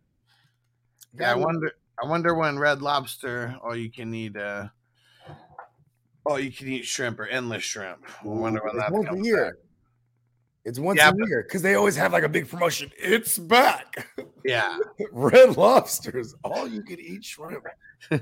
Yeah, 1.20 1.32
I 1.32 1.36
wonder. 1.36 1.72
I 2.02 2.08
wonder 2.08 2.34
when 2.34 2.58
Red 2.58 2.82
Lobster, 2.82 3.56
all 3.64 3.76
you 3.76 3.92
can 3.92 4.14
eat, 4.14 4.36
uh, 4.36 4.68
all 6.26 6.40
you 6.40 6.52
can 6.52 6.68
eat 6.68 6.86
shrimp 6.86 7.20
or 7.20 7.28
endless 7.28 7.64
shrimp. 7.64 8.00
I 8.24 8.28
wonder 8.28 8.62
when 8.64 8.78
that 8.78 8.92
comes 8.92 9.26
year. 9.26 9.58
It's 10.66 10.80
once 10.80 10.98
Yeah, 10.98 11.12
a 11.12 11.28
year 11.28 11.44
because 11.44 11.62
they 11.62 11.76
always 11.76 11.96
have 11.98 12.14
like 12.14 12.24
a 12.24 12.30
big 12.30 12.48
promotion. 12.48 12.90
It's 12.98 13.38
back. 13.38 14.08
Yeah, 14.46 14.78
Red 15.12 15.58
lobsters, 15.58 16.36
all 16.44 16.68
you 16.68 16.82
can 16.84 17.00
eat 17.00 17.26
shrimp. 17.26 17.66
you 18.12 18.20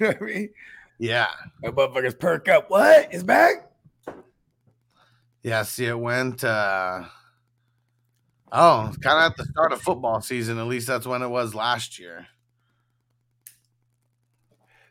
know 0.00 0.06
what 0.08 0.22
I 0.22 0.24
mean? 0.24 0.50
yeah, 0.98 1.28
My 1.62 1.70
motherfuckers 1.70 2.18
perk 2.18 2.48
up. 2.48 2.70
What? 2.70 3.08
It's 3.12 3.22
back? 3.22 3.70
yeah. 5.42 5.62
See, 5.62 5.86
it 5.86 5.98
went. 5.98 6.44
uh 6.44 7.04
Oh, 8.52 8.92
kind 9.02 9.18
of 9.24 9.32
at 9.32 9.36
the 9.36 9.44
start 9.44 9.72
of 9.72 9.82
football 9.82 10.20
season. 10.20 10.58
At 10.58 10.66
least 10.66 10.86
that's 10.86 11.06
when 11.06 11.20
it 11.20 11.28
was 11.28 11.54
last 11.54 11.98
year. 11.98 12.26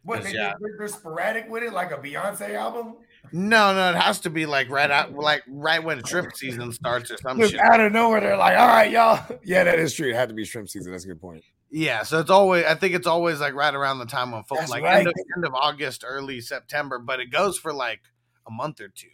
What? 0.03 0.23
They, 0.23 0.33
yeah. 0.33 0.53
they're 0.77 0.87
sporadic 0.89 1.49
with 1.49 1.63
it, 1.63 1.73
like 1.73 1.91
a 1.91 1.97
Beyonce 1.97 2.53
album? 2.53 2.97
No, 3.31 3.73
no, 3.73 3.89
it 3.91 3.95
has 3.95 4.19
to 4.21 4.29
be 4.29 4.45
like 4.45 4.69
right 4.69 4.89
out, 4.89 5.13
like 5.13 5.43
right 5.47 5.83
when 5.83 6.03
shrimp 6.03 6.35
season 6.35 6.71
starts 6.71 7.11
or 7.11 7.17
some 7.17 7.39
shit. 7.39 7.59
out 7.59 7.79
of 7.79 7.91
nowhere, 7.91 8.21
they're 8.21 8.37
like, 8.37 8.57
all 8.57 8.67
right, 8.67 8.91
y'all. 8.91 9.19
Yeah, 9.43 9.63
that 9.63 9.79
is 9.79 9.93
true. 9.93 10.09
It 10.09 10.15
had 10.15 10.29
to 10.29 10.35
be 10.35 10.45
shrimp 10.45 10.69
season. 10.69 10.91
That's 10.91 11.05
a 11.05 11.07
good 11.07 11.21
point. 11.21 11.43
Yeah, 11.71 12.03
so 12.03 12.19
it's 12.19 12.29
always. 12.29 12.65
I 12.65 12.75
think 12.75 12.93
it's 12.95 13.07
always 13.07 13.39
like 13.39 13.53
right 13.53 13.73
around 13.73 13.99
the 13.99 14.05
time 14.05 14.31
when 14.31 14.41
football, 14.43 14.59
That's 14.59 14.71
like 14.71 14.83
right. 14.83 14.99
end, 14.99 15.07
of, 15.07 15.13
end 15.35 15.45
of 15.45 15.53
August, 15.53 16.03
early 16.07 16.39
September, 16.39 16.99
but 16.99 17.19
it 17.19 17.31
goes 17.31 17.57
for 17.57 17.73
like 17.73 18.01
a 18.47 18.51
month 18.51 18.79
or 18.79 18.87
two. 18.87 19.07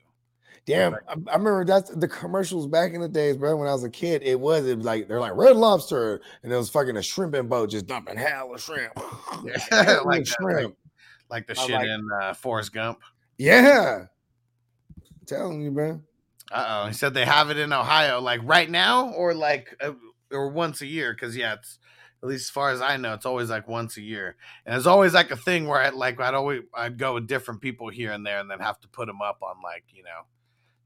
Damn, 0.67 0.93
I, 0.93 1.13
I 1.27 1.37
remember 1.37 1.65
that's 1.65 1.89
the 1.89 2.07
commercials 2.07 2.67
back 2.67 2.93
in 2.93 3.01
the 3.01 3.07
days, 3.09 3.35
bro. 3.35 3.55
When 3.55 3.67
I 3.67 3.73
was 3.73 3.83
a 3.83 3.89
kid, 3.89 4.21
it 4.21 4.39
was, 4.39 4.67
it 4.67 4.77
was 4.77 4.85
like 4.85 5.07
they're 5.07 5.19
like 5.19 5.35
red 5.35 5.55
lobster, 5.55 6.21
and 6.43 6.53
it 6.53 6.55
was 6.55 6.69
fucking 6.69 6.97
a 6.97 7.01
shrimping 7.01 7.47
boat 7.47 7.71
just 7.71 7.87
dumping 7.87 8.17
hell 8.17 8.53
of 8.53 8.61
shrimp. 8.61 8.93
Yeah, 9.43 10.01
like 10.05 10.25
that, 10.25 10.27
shrimp. 10.27 10.75
like 11.31 11.47
the 11.47 11.59
I 11.59 11.65
shit 11.65 11.71
like- 11.75 11.87
in 11.87 12.07
uh, 12.21 12.33
Forrest 12.35 12.73
Gump. 12.73 12.99
Yeah, 13.41 14.05
I'm 14.99 15.25
telling 15.25 15.61
you, 15.61 15.71
bro. 15.71 15.99
Uh 16.51 16.83
oh, 16.83 16.87
he 16.87 16.93
said 16.93 17.15
they 17.15 17.25
have 17.25 17.49
it 17.49 17.57
in 17.57 17.73
Ohio, 17.73 18.21
like 18.21 18.39
right 18.43 18.69
now, 18.69 19.09
or 19.13 19.33
like 19.33 19.75
uh, 19.81 19.93
or 20.31 20.49
once 20.49 20.81
a 20.81 20.85
year. 20.85 21.11
Because 21.11 21.35
yeah, 21.35 21.53
it's 21.53 21.79
at 22.21 22.29
least 22.29 22.43
as 22.45 22.49
far 22.51 22.69
as 22.69 22.81
I 22.81 22.97
know, 22.97 23.15
it's 23.15 23.25
always 23.25 23.49
like 23.49 23.67
once 23.67 23.97
a 23.97 24.01
year, 24.03 24.35
and 24.63 24.75
it's 24.75 24.85
always 24.85 25.15
like 25.15 25.31
a 25.31 25.35
thing 25.35 25.67
where 25.67 25.81
I 25.81 25.89
like 25.89 26.19
I'd 26.19 26.35
always 26.35 26.61
I'd 26.71 26.99
go 26.99 27.15
with 27.15 27.27
different 27.27 27.61
people 27.61 27.89
here 27.89 28.11
and 28.11 28.23
there, 28.23 28.39
and 28.39 28.47
then 28.47 28.59
have 28.59 28.79
to 28.81 28.87
put 28.87 29.07
them 29.07 29.23
up 29.23 29.39
on 29.41 29.55
like 29.63 29.85
you 29.91 30.03
know, 30.03 30.27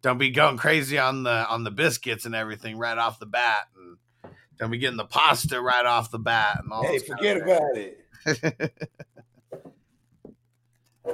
don't 0.01 0.17
be 0.17 0.29
going 0.29 0.55
crazy 0.55 0.97
on 0.97 1.23
the 1.23 1.45
on 1.49 1.65
the 1.65 1.71
biscuits 1.71 2.25
and 2.25 2.35
everything 2.35 2.77
right 2.77 2.97
off 2.97 3.19
the 3.19 3.25
bat, 3.25 3.67
and 3.75 4.31
don't 4.57 4.71
be 4.71 4.77
getting 4.77 4.95
the 4.95 5.03
pasta 5.03 5.59
right 5.59 5.85
off 5.85 6.09
the 6.09 6.19
bat, 6.19 6.61
and 6.63 6.71
all. 6.71 6.83
Hey, 6.83 6.99
forget 6.99 7.35
about 7.35 7.75
it. 7.75 8.71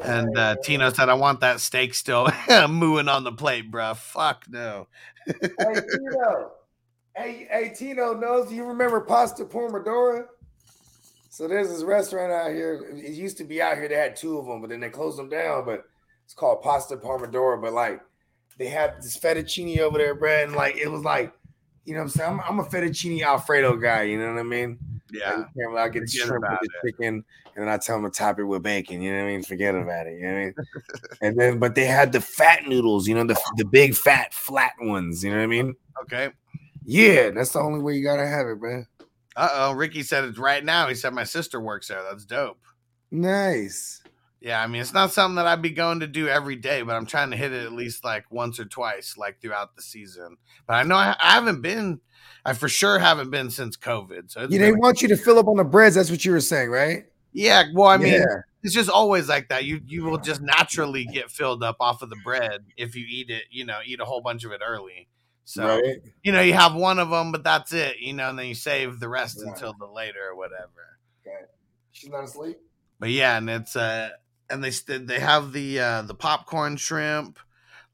And 0.04 0.38
uh, 0.38 0.56
Tino 0.64 0.90
said, 0.92 1.10
"I 1.10 1.14
want 1.14 1.42
that 1.42 1.60
steak 1.60 1.94
still 1.94 2.30
mooing 2.70 3.08
on 3.08 3.24
the 3.24 3.32
plate, 3.32 3.72
bruh. 3.72 3.96
Fuck 3.96 4.46
no." 4.50 4.88
hey, 5.26 5.34
Tino. 5.58 6.52
Hey, 7.16 7.48
hey, 7.52 7.74
Tino 7.76 8.14
knows. 8.14 8.52
You 8.52 8.66
remember 8.66 9.02
Pasta 9.02 9.44
Pomodoro? 9.44 10.26
So 11.30 11.48
there's 11.48 11.70
this 11.70 11.84
restaurant 11.84 12.32
out 12.32 12.52
here. 12.52 12.86
It 12.94 13.14
used 13.14 13.38
to 13.38 13.44
be 13.44 13.62
out 13.62 13.78
here. 13.78 13.88
They 13.88 13.96
had 13.96 14.16
two 14.16 14.38
of 14.38 14.46
them, 14.46 14.62
but 14.62 14.70
then 14.70 14.80
they 14.80 14.90
closed 14.90 15.18
them 15.18 15.30
down. 15.30 15.66
But 15.66 15.86
it's 16.26 16.34
called 16.34 16.62
Pasta 16.62 16.96
Pomodoro. 16.98 17.62
But 17.62 17.74
like, 17.74 18.02
they 18.58 18.68
have 18.68 19.02
this 19.02 19.18
fettuccine 19.18 19.80
over 19.80 19.98
there, 19.98 20.16
bread, 20.16 20.48
and 20.48 20.56
like 20.56 20.78
it 20.78 20.90
was 20.90 21.04
like, 21.04 21.34
you 21.86 21.94
know, 21.94 22.00
what 22.00 22.04
I'm 22.04 22.10
saying, 22.10 22.32
I'm, 22.32 22.40
I'm 22.42 22.60
a 22.60 22.64
fettuccine 22.64 23.22
Alfredo 23.24 23.76
guy. 23.78 24.04
You 24.04 24.20
know 24.20 24.34
what 24.34 24.40
I 24.40 24.44
mean? 24.44 24.80
Yeah, 25.12 25.44
Like, 25.56 25.78
I 25.78 25.90
get 25.90 26.10
Forget 26.10 26.28
shrimp 26.28 26.46
with 26.50 26.60
the 26.62 26.90
chicken, 26.90 27.08
and 27.08 27.24
then 27.56 27.70
I 27.70 27.78
tell 27.78 28.02
them 28.02 28.10
to 28.10 28.18
top 28.18 28.40
it 28.40 28.44
with 28.44 28.64
bacon. 28.64 29.02
You 29.02 29.12
know 29.12 29.24
what 29.24 29.30
I 29.30 29.32
mean? 29.34 29.44
Forget 29.44 29.76
about 29.76 30.08
it. 30.08 30.18
You 30.20 30.24
know 30.24 30.34
what 30.34 30.40
I 30.40 30.44
mean? 30.46 30.54
and 31.22 31.40
then, 31.40 31.60
but 31.60 31.76
they 31.76 31.86
had 31.86 32.12
the 32.12 32.22
fat 32.22 32.68
noodles. 32.68 33.08
You 33.08 33.16
know, 33.16 33.26
the 33.26 33.40
the 33.58 33.66
big 33.66 33.96
fat 33.96 34.34
flat 34.34 34.74
ones. 34.80 35.24
You 35.24 35.32
know 35.32 35.38
what 35.38 35.44
I 35.44 35.48
mean? 35.48 35.76
okay. 36.04 36.30
Yeah, 36.84 37.30
that's 37.30 37.52
the 37.52 37.60
only 37.60 37.80
way 37.80 37.96
you 37.96 38.04
gotta 38.04 38.28
have 38.28 38.48
it, 38.48 38.62
man. 38.62 38.88
Uh 39.36 39.50
oh, 39.54 39.72
Ricky 39.74 40.04
said 40.04 40.24
it's 40.24 40.38
right 40.38 40.64
now. 40.64 40.88
He 40.88 40.96
said 40.96 41.14
my 41.14 41.24
sister 41.24 41.60
works 41.60 41.88
there. 41.88 42.04
That's 42.04 42.26
dope. 42.26 42.60
Nice. 43.12 44.02
Yeah, 44.42 44.60
I 44.62 44.66
mean, 44.66 44.82
it's 44.82 44.94
not 44.94 45.12
something 45.12 45.36
that 45.36 45.46
I'd 45.46 45.62
be 45.62 45.70
going 45.70 46.00
to 46.00 46.08
do 46.08 46.28
every 46.28 46.56
day, 46.56 46.82
but 46.82 46.96
I'm 46.96 47.06
trying 47.06 47.30
to 47.30 47.38
hit 47.38 47.54
it 47.54 47.64
at 47.64 47.74
least 47.74 48.04
like 48.04 48.26
once 48.32 48.60
or 48.60 48.66
twice, 48.66 49.16
like 49.16 49.40
throughout 49.40 49.76
the 49.76 49.84
season. 49.84 50.38
But 50.66 50.74
I 50.74 50.84
know 50.84 50.96
I, 50.96 51.16
I 51.22 51.34
haven't 51.34 51.62
been, 51.62 52.02
I 52.46 52.54
for 52.54 52.68
sure 52.70 52.98
haven't 53.00 53.30
been 53.30 53.50
since 53.50 53.78
COVID. 53.78 54.32
So 54.32 54.42
Yeah, 54.42 54.48
they 54.48 54.72
been- 54.72 54.80
want 54.80 55.02
you 55.02 55.08
to 55.10 55.18
fill 55.18 55.38
up 55.40 55.48
on 55.48 55.58
the 55.58 55.64
breads. 55.64 55.96
That's 55.96 56.10
what 56.10 56.26
you 56.26 56.32
were 56.32 56.40
saying, 56.42 56.70
right? 56.70 57.06
yeah, 57.34 57.64
well, 57.74 57.88
I 57.88 57.98
mean, 57.98 58.14
Yeah. 58.14 58.42
it's 58.64 58.74
just 58.74 58.90
always 58.90 59.30
like 59.30 59.48
that. 59.50 59.64
You 59.64 59.82
you 59.86 60.04
will 60.04 60.18
just 60.18 60.42
naturally 60.42 61.06
get 61.06 61.32
filled 61.32 61.64
up 61.64 61.78
off 61.80 62.02
of 62.02 62.10
the 62.10 62.18
bread 62.18 62.66
if 62.78 62.96
you 62.96 63.06
eat 63.08 63.30
it, 63.30 63.44
you 63.52 63.64
know, 63.66 63.80
eat 63.86 64.00
a 64.02 64.06
whole 64.06 64.22
bunch 64.22 64.44
of 64.44 64.52
it 64.52 64.62
early. 64.66 65.08
So 65.46 65.80
right. 65.80 65.98
you 66.24 66.32
know, 66.32 66.42
you 66.42 66.54
have 66.54 66.76
one 66.76 67.00
of 67.00 67.10
them, 67.10 67.32
but 67.32 67.44
that's 67.44 67.72
it, 67.74 67.98
you 68.00 68.14
know, 68.14 68.30
and 68.30 68.38
then 68.40 68.48
you 68.48 68.56
save 68.56 69.00
the 69.00 69.08
rest 69.10 69.40
Right. 69.40 69.48
until 69.54 69.74
the 69.80 69.86
later 69.88 70.20
or 70.30 70.36
whatever. 70.36 71.00
Okay. 71.26 71.46
She's 71.92 72.10
not 72.10 72.24
asleep. 72.26 72.58
But 73.00 73.10
yeah, 73.12 73.38
and 73.38 73.50
it's 73.50 73.76
uh 73.76 74.10
and 74.50 74.62
they 74.64 74.72
they 74.98 75.20
have 75.20 75.54
the 75.54 75.80
uh 75.80 76.02
the 76.02 76.14
popcorn 76.16 76.76
shrimp 76.78 77.40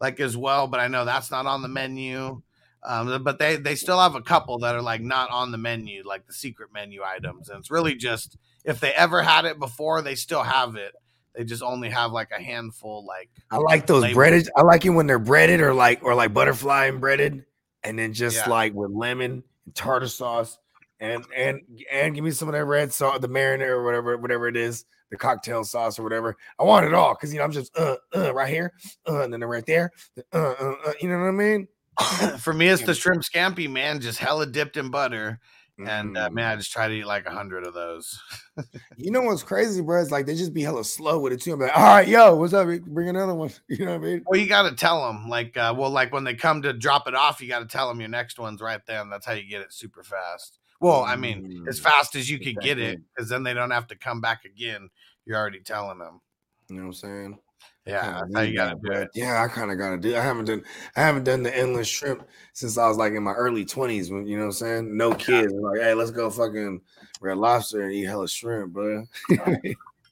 like 0.02 0.20
as 0.20 0.36
well, 0.36 0.68
but 0.68 0.80
I 0.80 0.88
know 0.88 1.06
that's 1.06 1.30
not 1.32 1.46
on 1.46 1.62
the 1.62 1.68
menu. 1.68 2.42
Um, 2.88 3.22
but 3.22 3.38
they 3.38 3.58
they 3.58 3.76
still 3.76 4.00
have 4.00 4.16
a 4.16 4.22
couple 4.22 4.58
that 4.60 4.74
are 4.74 4.82
like 4.82 5.02
not 5.02 5.30
on 5.30 5.52
the 5.52 5.58
menu, 5.58 6.04
like 6.06 6.26
the 6.26 6.32
secret 6.34 6.70
menu 6.74 7.02
items, 7.04 7.50
and 7.50 7.60
it's 7.60 7.70
really 7.70 7.96
just 7.96 8.38
if 8.64 8.80
they 8.80 8.94
ever 8.94 9.22
had 9.22 9.44
it 9.44 9.60
before, 9.60 10.02
they 10.02 10.16
still 10.16 10.42
have 10.42 10.78
it. 10.78 10.94
They 11.36 11.44
just 11.44 11.62
only 11.62 11.90
have 11.90 12.14
like 12.14 12.32
a 12.32 12.42
handful, 12.42 13.06
like 13.06 13.30
I 13.52 13.58
like 13.58 13.88
those 13.88 14.04
Label. 14.04 14.16
breaded. 14.16 14.50
I 14.56 14.62
like 14.62 14.86
it 14.86 14.90
when 14.92 15.06
they're 15.06 15.20
breaded 15.20 15.60
or 15.60 15.74
like 15.74 16.02
or 16.02 16.16
like 16.16 16.34
butterfly 16.34 16.86
and 16.86 17.02
breaded, 17.02 17.46
and 17.84 18.00
then 18.00 18.14
just 18.14 18.38
Yeah. 18.38 18.50
like 18.50 18.74
with 18.74 18.92
lemon 18.92 19.44
and 19.66 19.76
tartar 19.76 20.08
sauce, 20.08 20.58
and 21.02 21.26
and 21.36 21.60
and 21.92 22.16
give 22.16 22.24
me 22.24 22.32
some 22.32 22.48
of 22.48 22.54
that 22.54 22.64
red 22.64 22.94
sauce, 22.94 23.20
the 23.20 23.28
marinara 23.28 23.68
or 23.68 23.84
whatever 23.84 24.18
whatever 24.18 24.48
it 24.48 24.56
is, 24.56 24.86
the 25.12 25.18
cocktail 25.18 25.66
sauce 25.66 26.00
or 26.00 26.04
whatever. 26.04 26.38
I 26.58 26.64
want 26.64 26.86
it 26.86 26.94
all 26.94 27.14
because 27.16 27.34
you 27.34 27.40
know 27.40 27.46
I'm 27.46 27.52
just 27.52 27.78
uh 27.78 27.98
uh 28.16 28.34
right 28.34 28.50
here, 28.50 28.72
uh, 29.08 29.24
and 29.24 29.34
then 29.34 29.44
right 29.44 29.66
there, 29.66 29.92
uh, 30.34 30.38
uh, 30.38 30.74
uh, 30.88 30.94
you 31.02 31.10
know 31.10 31.20
what 31.20 31.28
I 31.28 31.32
mean? 31.32 31.68
for 32.40 32.54
me, 32.54 32.68
it's 32.68 32.84
the 32.84 32.94
shrimp 32.94 33.24
scampi, 33.24 33.70
man, 33.70 34.00
just 34.00 34.20
hella 34.20 34.46
dipped 34.46 34.78
in 34.78 34.90
butter. 34.92 35.40
And 35.86 36.18
uh, 36.18 36.30
Mm. 36.30 36.34
man, 36.34 36.52
I 36.52 36.56
just 36.58 36.72
try 36.72 36.88
to 36.88 36.94
eat 36.94 37.06
like 37.06 37.26
a 37.26 37.32
hundred 37.32 37.66
of 37.66 37.74
those. 37.74 38.20
You 39.00 39.12
know 39.12 39.22
what's 39.22 39.44
crazy, 39.44 39.82
bro? 39.82 40.02
It's 40.02 40.12
like 40.12 40.26
they 40.26 40.36
just 40.36 40.54
be 40.54 40.64
hella 40.64 40.84
slow 40.84 41.20
with 41.20 41.32
it 41.32 41.42
too. 41.42 41.54
I'm 41.54 41.60
like, 41.60 41.78
all 41.78 41.84
right, 41.84 42.08
yo, 42.08 42.36
what's 42.36 42.54
up? 42.54 42.68
Bring 42.88 43.10
another 43.10 43.36
one. 43.36 43.52
You 43.70 43.86
know 43.86 43.92
what 43.98 44.08
I 44.08 44.12
mean? 44.12 44.26
Well, 44.26 44.40
you 44.40 44.48
got 44.48 44.70
to 44.70 44.76
tell 44.76 45.06
them, 45.08 45.30
like, 45.30 45.56
uh, 45.56 45.74
well, 45.78 45.90
like 45.92 46.12
when 46.12 46.24
they 46.24 46.34
come 46.34 46.62
to 46.64 46.74
drop 46.74 47.08
it 47.08 47.16
off, 47.16 47.42
you 47.42 47.48
got 47.48 47.60
to 47.60 47.66
tell 47.66 47.88
them 47.88 48.00
your 48.00 48.10
next 48.10 48.40
one's 48.40 48.62
right 48.62 48.82
there, 48.88 49.02
and 49.02 49.12
that's 49.12 49.26
how 49.26 49.34
you 49.34 49.48
get 49.48 49.62
it 49.62 49.72
super 49.74 50.04
fast. 50.04 50.60
Well, 50.82 51.04
I 51.04 51.16
mean, 51.16 51.44
as 51.68 51.80
Mm, 51.80 51.84
fast 51.84 52.16
as 52.16 52.30
you 52.30 52.40
could 52.40 52.60
get 52.60 52.80
it, 52.80 53.00
because 53.16 53.30
then 53.30 53.44
they 53.44 53.54
don't 53.54 53.72
have 53.72 53.88
to 53.88 53.96
come 53.96 54.20
back 54.22 54.46
again. 54.46 54.90
You're 55.26 55.38
already 55.38 55.62
telling 55.62 56.00
them. 56.00 56.22
You 56.70 56.78
know 56.78 56.82
what 56.84 56.88
I'm 56.88 56.94
saying? 56.94 57.40
Yeah, 57.88 58.20
Kinda 58.26 58.48
you 58.50 58.58
got 58.58 58.70
to 58.72 58.76
that, 58.76 58.84
do 58.84 58.92
it. 58.92 59.10
Yeah, 59.16 59.42
I 59.42 59.48
kind 59.48 59.72
of 59.72 59.78
got 59.78 59.92
to 59.92 59.98
do. 59.98 60.14
I 60.16 60.22
haven't 60.22 60.46
done. 60.46 60.62
I 60.98 61.02
haven't 61.02 61.24
done 61.24 61.42
the 61.42 61.58
endless 61.58 61.88
shrimp 61.88 62.28
since 62.52 62.78
I 62.78 62.86
was 62.88 62.98
like 62.98 63.14
in 63.14 63.24
my 63.24 63.32
early 63.32 63.64
twenties. 63.64 64.12
When 64.12 64.28
you 64.28 64.36
know 64.36 64.44
what 64.44 64.48
I'm 64.48 64.52
saying? 64.54 64.98
No 64.98 65.14
kids. 65.14 65.54
Like, 65.54 65.80
hey, 65.80 65.94
let's 65.94 66.12
go 66.12 66.30
fucking 66.30 66.82
red 67.22 67.38
lobster 67.38 67.84
and 67.84 67.94
eat 67.94 68.04
hella 68.04 68.28
shrimp, 68.28 68.74
bro. 68.74 69.06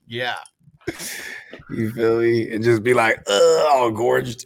Yeah, 0.08 0.36
you 1.70 1.92
feel 1.92 2.20
me? 2.22 2.50
And 2.50 2.64
just 2.64 2.82
be 2.82 2.94
like, 2.94 3.22
all 3.30 3.92
gorged. 3.92 4.46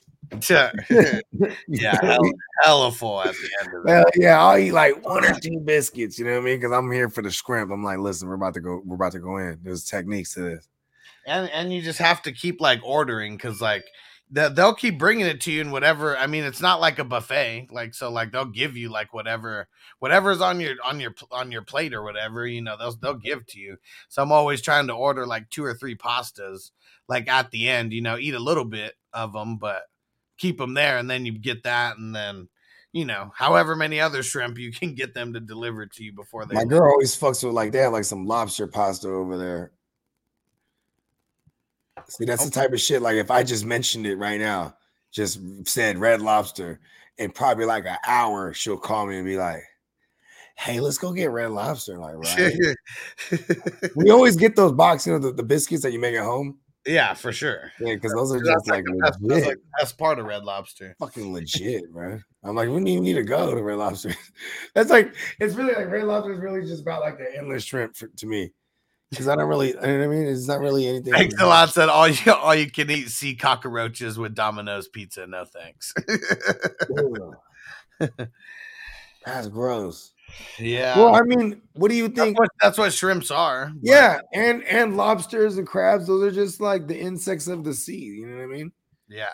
yeah, 0.50 0.72
hella, 2.02 2.32
hella 2.64 2.92
full 2.92 3.22
at 3.22 3.34
the 3.34 3.50
end 3.62 3.74
of 3.76 3.82
it. 3.82 3.86
Well, 3.86 4.06
yeah, 4.16 4.44
I'll 4.44 4.58
eat 4.58 4.72
like 4.72 5.06
one 5.06 5.24
or 5.24 5.40
two 5.40 5.60
biscuits. 5.60 6.18
You 6.18 6.26
know 6.26 6.32
what 6.32 6.42
I 6.42 6.46
mean? 6.46 6.60
Because 6.60 6.72
I'm 6.72 6.92
here 6.92 7.10
for 7.10 7.22
the 7.22 7.30
shrimp. 7.30 7.70
I'm 7.72 7.84
like, 7.84 8.00
listen, 8.00 8.28
we're 8.28 8.34
about 8.34 8.56
to 8.56 8.60
go. 8.60 8.82
We're 8.84 8.96
about 8.96 9.12
to 9.12 9.20
go 9.20 9.38
in. 9.38 9.60
There's 9.62 9.84
techniques 9.84 10.34
to 10.34 10.42
this. 10.42 10.68
And 11.30 11.50
and 11.52 11.74
you 11.74 11.82
just 11.82 12.00
have 12.00 12.22
to 12.24 12.32
keep 12.32 12.60
like 12.60 12.82
ordering 12.84 13.38
because 13.38 13.62
like 13.62 13.86
they- 14.32 14.50
they'll 14.50 14.74
keep 14.76 15.00
bringing 15.00 15.26
it 15.26 15.42
to 15.42 15.52
you 15.52 15.62
and 15.62 15.72
whatever 15.72 16.18
i 16.18 16.28
mean 16.28 16.44
it's 16.44 16.62
not 16.62 16.80
like 16.82 17.00
a 17.00 17.04
buffet 17.04 17.68
like 17.72 17.94
so 17.94 18.10
like 18.12 18.32
they'll 18.32 18.46
give 18.46 18.78
you 18.78 18.90
like 18.90 19.14
whatever 19.14 19.68
whatever's 20.00 20.42
on 20.42 20.60
your 20.60 20.76
on 20.84 21.00
your 21.00 21.14
on 21.32 21.52
your 21.52 21.62
plate 21.62 21.94
or 21.94 22.04
whatever 22.04 22.46
you 22.46 22.62
know 22.62 22.76
they'll 22.78 22.96
they'll 22.98 23.14
give 23.14 23.46
to 23.48 23.60
you 23.60 23.78
so 24.08 24.22
i'm 24.22 24.32
always 24.32 24.62
trying 24.62 24.88
to 24.88 24.94
order 24.94 25.26
like 25.26 25.50
two 25.50 25.64
or 25.64 25.74
three 25.74 25.96
pastas 25.96 26.72
like 27.08 27.28
at 27.28 27.52
the 27.52 27.70
end 27.70 27.94
you 27.94 28.02
know 28.02 28.18
eat 28.18 28.34
a 28.36 28.40
little 28.40 28.66
bit 28.66 28.94
of 29.14 29.34
them 29.34 29.58
but 29.58 29.84
keep 30.38 30.58
them 30.58 30.74
there 30.74 30.98
and 30.98 31.10
then 31.10 31.26
you 31.26 31.38
get 31.38 31.64
that 31.64 31.98
and 31.98 32.16
then 32.16 32.48
you 32.92 33.06
know 33.06 33.32
however 33.36 33.76
many 33.76 34.00
other 34.00 34.24
shrimp 34.24 34.58
you 34.58 34.72
can 34.72 34.94
get 34.96 35.14
them 35.14 35.34
to 35.34 35.40
deliver 35.40 35.86
to 35.86 36.04
you 36.04 36.14
before 36.14 36.46
they 36.46 36.56
My 36.56 36.66
girl 36.66 36.90
always 36.92 37.16
fucks 37.18 37.44
with 37.44 37.54
like 37.54 37.72
they 37.72 37.80
have 37.80 37.94
like 37.94 38.06
some 38.06 38.26
lobster 38.26 38.68
pasta 38.68 39.10
over 39.10 39.38
there. 39.38 39.72
See, 42.10 42.26
that's 42.26 42.46
the 42.46 42.52
type 42.52 42.74
of 42.74 42.82
shit. 42.82 43.02
Like 43.02 43.16
if 43.16 43.32
I 43.32 43.44
just 43.44 43.66
mentioned 43.66 44.06
it 44.06 44.16
right 44.16 44.40
now, 44.40 44.76
just 45.12 45.40
said 45.66 45.98
red 45.98 46.22
lobster, 46.22 46.80
in 47.18 47.32
probably 47.32 47.66
like 47.66 47.86
an 47.86 47.98
hour, 48.08 48.54
she'll 48.54 48.78
call 48.78 49.06
me 49.06 49.18
and 49.18 49.26
be 49.26 49.38
like, 49.38 49.62
"Hey, 50.56 50.80
let's 50.80 50.98
go 50.98 51.12
get 51.14 51.32
red 51.32 51.52
lobster." 51.52 51.98
Like, 51.98 52.16
right? 52.18 52.76
we 53.96 54.10
always 54.10 54.36
get 54.36 54.56
those 54.56 54.72
boxes, 54.72 55.08
you 55.08 55.14
know, 55.14 55.20
the, 55.20 55.32
the 55.32 55.44
biscuits 55.44 55.84
that 55.84 55.92
you 55.94 56.00
make 56.00 56.16
at 56.16 56.24
home. 56.24 56.60
yeah 56.86 57.14
for 57.14 57.32
sure 57.34 57.72
Yeah, 57.80 57.96
because 57.96 58.14
those 58.14 58.32
are 58.32 58.40
that's 58.40 58.50
just 58.50 58.68
like 58.70 58.86
like, 58.88 59.00
best, 59.02 59.20
that's 59.22 59.46
like 59.46 59.58
best 59.78 59.98
part 59.98 60.18
of 60.18 60.26
red 60.26 60.44
lobster 60.44 60.96
fucking 60.98 61.34
legit, 61.34 61.92
bro. 61.92 62.20
I'm 62.44 62.56
like, 62.56 62.70
we 62.70 62.76
don't 62.76 62.88
even 62.88 63.04
need 63.04 63.16
to 63.16 63.24
go 63.24 63.54
to 63.54 63.62
red 63.62 63.78
lobster. 63.78 64.16
That's 64.74 64.90
like, 64.90 65.14
it's 65.40 65.56
really 65.56 65.74
like 65.74 65.90
red 65.92 66.06
lobster 66.06 66.32
is 66.32 66.40
really 66.40 66.62
just 66.62 66.82
about 66.82 67.02
like 67.02 67.18
the 67.18 67.28
endless 67.38 67.66
shrimp 67.66 67.98
for, 67.98 68.08
to 68.08 68.26
me. 68.26 68.54
Because 69.10 69.28
I 69.28 69.36
don't 69.36 69.50
really, 69.50 69.70
you 69.70 69.74
know 69.76 69.82
what 69.82 70.04
I 70.04 70.08
mean? 70.08 70.28
It's 70.28 70.48
not 70.48 70.60
really 70.60 70.88
anything. 70.88 71.14
Thanks 71.14 71.42
a 71.42 71.46
lot. 71.48 71.70
Said 71.70 71.90
all 71.90 72.08
you 72.08 72.32
all 72.34 72.54
you 72.54 72.70
can 72.70 72.92
eat 72.92 73.10
sea 73.10 73.36
cockroaches 73.36 74.20
with 74.20 74.36
Domino's 74.36 74.88
pizza. 74.88 75.26
No 75.26 75.46
thanks. 75.46 75.94
That's 79.26 79.48
gross. 79.48 80.14
yeah. 80.60 80.98
Well, 80.98 81.16
I 81.16 81.22
mean, 81.22 81.62
what 81.74 81.90
do 81.90 81.96
you 81.96 82.08
that's, 82.08 82.20
think? 82.20 82.40
what, 82.40 82.50
that's 82.62 82.78
what 82.78 82.94
shrimps 82.94 83.32
are. 83.32 83.68
but- 83.74 83.80
Yeah, 83.82 84.20
and 84.34 84.64
and 84.64 84.96
lobsters 84.96 85.58
and 85.58 85.68
crabs, 85.68 86.08
those 86.08 86.24
are 86.24 86.32
just 86.32 86.62
like 86.62 86.88
the 86.88 86.98
insects 86.98 87.48
of 87.48 87.64
the 87.64 87.74
sea. 87.74 87.98
You 87.98 88.28
know 88.28 88.38
what 88.38 88.44
I 88.44 88.58
mean? 88.58 88.72
Yeah. 89.08 89.30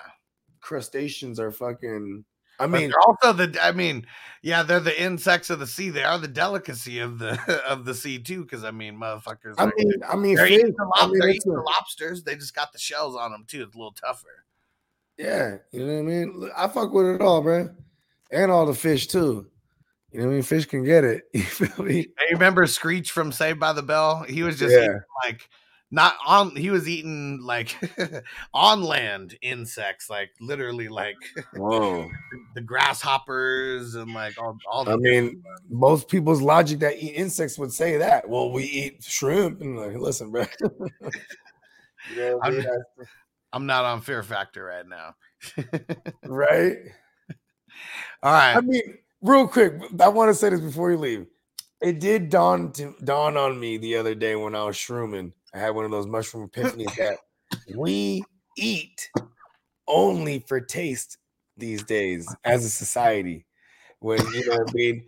Crustaceans 0.62 1.40
are 1.40 1.52
fucking. 1.52 2.24
I 2.60 2.68
mean, 2.68 2.92
also 3.08 3.34
the. 3.34 3.58
I 3.62 3.72
mean, 3.72 4.06
yeah, 4.42 4.64
they're 4.64 4.80
the 4.80 5.02
insects 5.02 5.50
of 5.50 5.60
the 5.60 5.68
sea. 5.68 5.90
They 5.90 6.04
are 6.04 6.18
the 6.18 6.28
delicacy 6.28 7.00
of 7.00 7.20
the 7.20 7.40
of 7.68 7.86
the 7.86 7.94
sea 7.94 8.20
too. 8.20 8.44
Because 8.44 8.64
I 8.64 8.72
mean, 8.72 8.96
motherfuckers. 8.98 9.56
I 9.58 9.66
mean, 9.66 9.92
I 10.08 10.16
mean, 10.16 10.36
they're 10.36 10.48
fish, 10.48 10.60
eating, 10.60 10.74
the, 10.78 10.92
I 10.96 11.08
mean, 11.08 11.20
they're 11.20 11.30
eating 11.30 11.54
lobsters. 11.54 12.24
They 12.24 12.36
just 12.36 12.56
got 12.56 12.72
the 12.72 12.80
shells 12.80 13.16
on 13.16 13.32
them 13.32 13.46
too. 13.48 13.64
It's 13.64 13.76
a 13.76 13.78
little 13.78 13.92
tougher. 13.94 14.46
yeah, 15.18 15.58
you 15.72 15.86
know 15.86 15.94
what 15.94 16.00
I 16.00 16.04
mean. 16.04 16.50
I 16.56 16.68
fuck 16.68 16.92
with 16.94 17.08
it 17.08 17.22
all, 17.22 17.42
bro, 17.42 17.70
and 18.32 18.52
all 18.52 18.66
the 18.66 18.74
fish 18.74 19.08
too. 19.08 19.48
You 20.12 20.22
know 20.22 20.28
what 20.28 20.32
I 20.32 20.36
mean? 20.36 20.44
Fish 20.44 20.66
can 20.66 20.84
get 20.86 21.04
it. 21.04 21.24
You 21.34 21.42
feel 21.44 21.86
me? 21.86 21.98
You 21.98 22.14
remember 22.34 22.66
Screech 22.68 23.12
from 23.12 23.34
Saved 23.34 23.60
by 23.60 23.74
the 23.74 23.84
Bell? 23.84 24.24
He 24.24 24.44
was 24.44 24.58
just 24.58 24.74
Yeah. 24.74 24.84
eating, 24.84 25.00
like 25.26 25.50
not 25.96 26.16
on. 26.28 26.56
He 26.56 26.70
was 26.70 26.88
eating 26.88 27.40
like 27.42 27.76
on 28.54 28.84
land 28.84 29.38
insects, 29.42 30.10
like 30.10 30.30
literally 30.40 30.88
like 30.90 31.16
Whoa. 31.56 32.10
the 32.56 32.62
grasshoppers 32.62 33.96
and 33.96 34.14
like 34.14 34.40
all 34.40 34.58
all. 34.70 34.86
The 34.86 34.92
I 34.92 34.98
mean, 34.98 35.42
most 35.70 36.08
people's 36.10 36.42
logic 36.42 36.80
that 36.80 37.02
eat 37.02 37.14
insects 37.16 37.58
would 37.58 37.72
say 37.74 37.98
that. 37.98 38.30
Well, 38.30 38.52
we 38.52 38.64
eat 38.66 39.04
shrimp, 39.04 39.62
and 39.62 39.78
like, 39.78 39.96
listen, 39.98 40.30
bro. 40.32 40.46
you 40.62 42.18
know 42.18 42.40
I 42.44 42.48
I'm- 42.48 42.58
mean? 42.58 42.66
I'm 43.54 43.66
not 43.66 43.86
on 43.86 44.02
Fear 44.02 44.22
Factor 44.24 44.66
right 44.66 44.86
now. 44.86 45.16
right? 46.26 46.76
All 48.22 48.34
right. 48.34 48.58
I 48.58 48.60
mean, 48.60 48.98
real 49.22 49.48
quick, 49.48 49.76
I 50.02 50.10
want 50.10 50.30
to 50.30 50.36
say 50.36 50.50
this 50.50 50.60
before 50.60 50.92
you 50.92 50.98
leave. 50.98 51.26
It 51.82 52.02
did 52.02 52.30
dawn 52.30 52.74
to 52.74 52.94
dawn 53.02 53.38
on 53.38 53.58
me 53.58 53.78
the 53.78 53.96
other 53.96 54.14
day 54.14 54.36
when 54.36 54.56
I 54.56 54.66
was 54.66 54.76
shrooming. 54.76 55.32
I 55.56 55.60
had 55.60 55.76
one 55.76 55.86
of 55.86 55.92
those 55.92 56.08
mushroom 56.08 56.50
epiphanies 56.50 56.96
that 56.98 57.20
we 57.76 58.24
eat 58.58 59.10
only 59.88 60.40
for 60.40 60.60
taste 60.60 61.18
these 61.58 61.84
days 61.84 62.34
as 62.44 62.66
a 62.66 62.70
society. 62.70 63.46
When 64.00 64.20
you 64.34 64.46
know, 64.46 64.58
what 64.58 64.70
I 64.70 64.74
mean, 64.74 65.06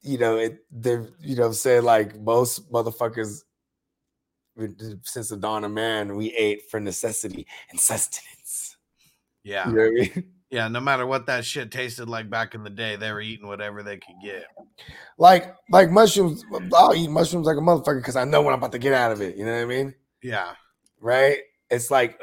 you 0.00 0.18
know, 0.18 0.38
it 0.38 0.64
they're 0.70 1.06
you 1.20 1.36
know 1.36 1.52
saying 1.52 1.84
like 1.84 2.18
most 2.18 2.72
motherfuckers 2.72 3.42
since 5.02 5.28
the 5.28 5.36
dawn 5.36 5.64
of 5.64 5.72
man, 5.72 6.16
we 6.16 6.32
ate 6.34 6.70
for 6.70 6.80
necessity 6.80 7.46
and 7.70 7.78
sustenance. 7.78 8.76
Yeah. 9.42 9.68
You 9.68 9.74
know 9.74 9.82
what 9.82 9.88
I 9.88 10.14
mean? 10.14 10.33
Yeah. 10.54 10.68
No 10.68 10.78
matter 10.78 11.04
what 11.04 11.26
that 11.26 11.44
shit 11.44 11.72
tasted 11.72 12.08
like 12.08 12.30
back 12.30 12.54
in 12.54 12.62
the 12.62 12.70
day, 12.70 12.94
they 12.94 13.10
were 13.10 13.20
eating 13.20 13.48
whatever 13.48 13.82
they 13.82 13.96
could 13.96 14.14
get. 14.22 14.44
like 15.18 15.52
like 15.68 15.90
mushrooms. 15.90 16.44
I'll 16.72 16.94
eat 16.94 17.10
mushrooms 17.10 17.46
like 17.46 17.56
a 17.56 17.60
motherfucker 17.60 17.98
because 17.98 18.14
I 18.14 18.22
know 18.22 18.40
what 18.40 18.52
I'm 18.52 18.58
about 18.60 18.70
to 18.72 18.78
get 18.78 18.92
out 18.92 19.10
of 19.10 19.20
it. 19.20 19.36
You 19.36 19.44
know 19.44 19.52
what 19.52 19.62
I 19.62 19.64
mean? 19.64 19.94
Yeah. 20.22 20.52
Right? 21.00 21.38
It's 21.70 21.90
like 21.90 22.22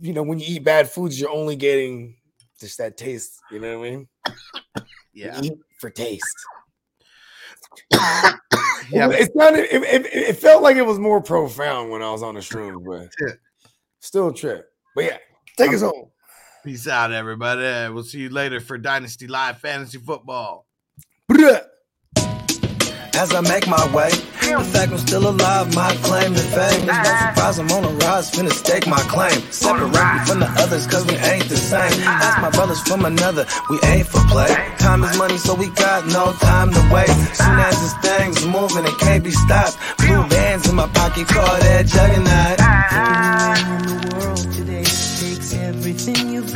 you 0.00 0.14
know 0.14 0.22
when 0.22 0.38
you 0.38 0.46
eat 0.48 0.64
bad 0.64 0.88
foods, 0.90 1.20
you're 1.20 1.28
only 1.30 1.54
getting 1.54 2.16
just 2.58 2.78
that 2.78 2.96
taste. 2.96 3.38
You 3.50 3.60
know 3.60 3.78
what 3.78 3.86
I 3.86 3.90
mean? 3.90 4.08
You 5.12 5.26
Yeah. 5.26 5.40
eat 5.42 5.52
for 5.78 5.90
taste. 5.90 6.24
Yeah. 8.90 9.10
it 9.10 9.32
sounded. 9.36 9.64
It, 9.70 9.82
it, 9.82 10.06
it 10.06 10.36
felt 10.38 10.62
like 10.62 10.76
it 10.76 10.86
was 10.86 10.98
more 10.98 11.20
profound 11.20 11.90
when 11.90 12.02
I 12.02 12.10
was 12.10 12.22
on 12.22 12.36
the 12.36 12.40
shrooms, 12.40 12.82
but 12.84 13.10
Still 14.00 14.28
a 14.28 14.34
trip. 14.34 14.70
But 14.94 15.04
yeah, 15.04 15.18
take 15.58 15.72
us 15.74 15.82
home. 15.82 16.10
Peace 16.66 16.88
out, 16.88 17.12
everybody. 17.12 17.62
We'll 17.94 18.02
see 18.02 18.18
you 18.18 18.28
later 18.28 18.58
for 18.58 18.76
Dynasty 18.76 19.28
Live 19.28 19.58
Fantasy 19.58 19.98
Football. 19.98 20.66
As 23.14 23.32
I 23.32 23.40
make 23.42 23.68
my 23.68 23.86
way, 23.94 24.10
the 24.10 24.68
fact 24.74 24.90
I'm 24.90 24.98
still 24.98 25.28
alive, 25.28 25.72
my 25.76 25.94
claim 26.02 26.34
to 26.34 26.40
fame. 26.40 26.82
It's 26.82 26.86
no 26.86 27.04
surprise 27.04 27.58
I'm 27.60 27.70
on 27.70 27.84
a 27.84 27.90
rise, 28.02 28.32
finna 28.32 28.50
stake 28.50 28.88
my 28.88 28.98
claim. 29.06 29.40
Separate 29.52 29.92
me 29.92 30.18
from 30.26 30.40
the 30.40 30.52
others, 30.58 30.88
cause 30.88 31.06
we 31.06 31.14
ain't 31.14 31.48
the 31.48 31.56
same. 31.56 32.02
Ask 32.02 32.42
my 32.42 32.50
brothers 32.50 32.80
from 32.80 33.04
another, 33.04 33.46
we 33.70 33.78
ain't 33.84 34.08
for 34.08 34.18
play. 34.26 34.52
Time 34.78 35.04
is 35.04 35.16
money, 35.16 35.38
so 35.38 35.54
we 35.54 35.70
got 35.70 36.04
no 36.08 36.32
time 36.32 36.72
to 36.72 36.90
waste. 36.92 37.36
Soon 37.36 37.60
as 37.60 37.78
this 37.78 37.94
thing's 38.02 38.44
moving, 38.44 38.84
it 38.84 38.98
can't 38.98 39.22
be 39.22 39.30
stopped. 39.30 39.78
Blue 39.98 40.26
bands 40.26 40.68
in 40.68 40.74
my 40.74 40.88
pocket, 40.88 41.28
call 41.28 41.46
that 41.46 41.86
juggernaut. 41.86 42.58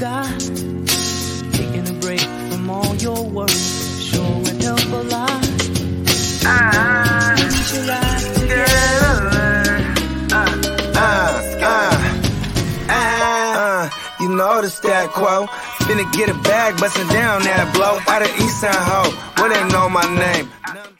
Taking 0.01 1.87
a 1.87 1.93
break 2.01 2.21
from 2.21 2.71
all 2.71 2.95
your 2.97 3.23
work 3.23 3.51
sure 3.51 4.39
would 4.39 4.63
help 4.63 4.81
a 4.87 5.03
lot. 5.13 5.45
Uh, 6.43 6.49
uh, 10.33 11.43
uh, 11.61 11.93
uh, 12.89 13.91
you 14.21 14.29
know 14.31 14.63
the 14.63 14.71
stat 14.71 15.11
quo. 15.11 15.45
Finna 15.85 16.11
get 16.15 16.31
a 16.31 16.35
bag, 16.45 16.81
bustin' 16.81 17.07
down 17.09 17.43
that 17.43 17.71
blow. 17.75 17.99
Out 18.09 18.23
of 18.23 18.29
East 18.41 18.59
Side 18.63 18.75
Ho, 18.75 19.11
where 19.37 19.53
they 19.53 19.69
know 19.69 19.91
my 19.91 20.07
name. 20.17 21.00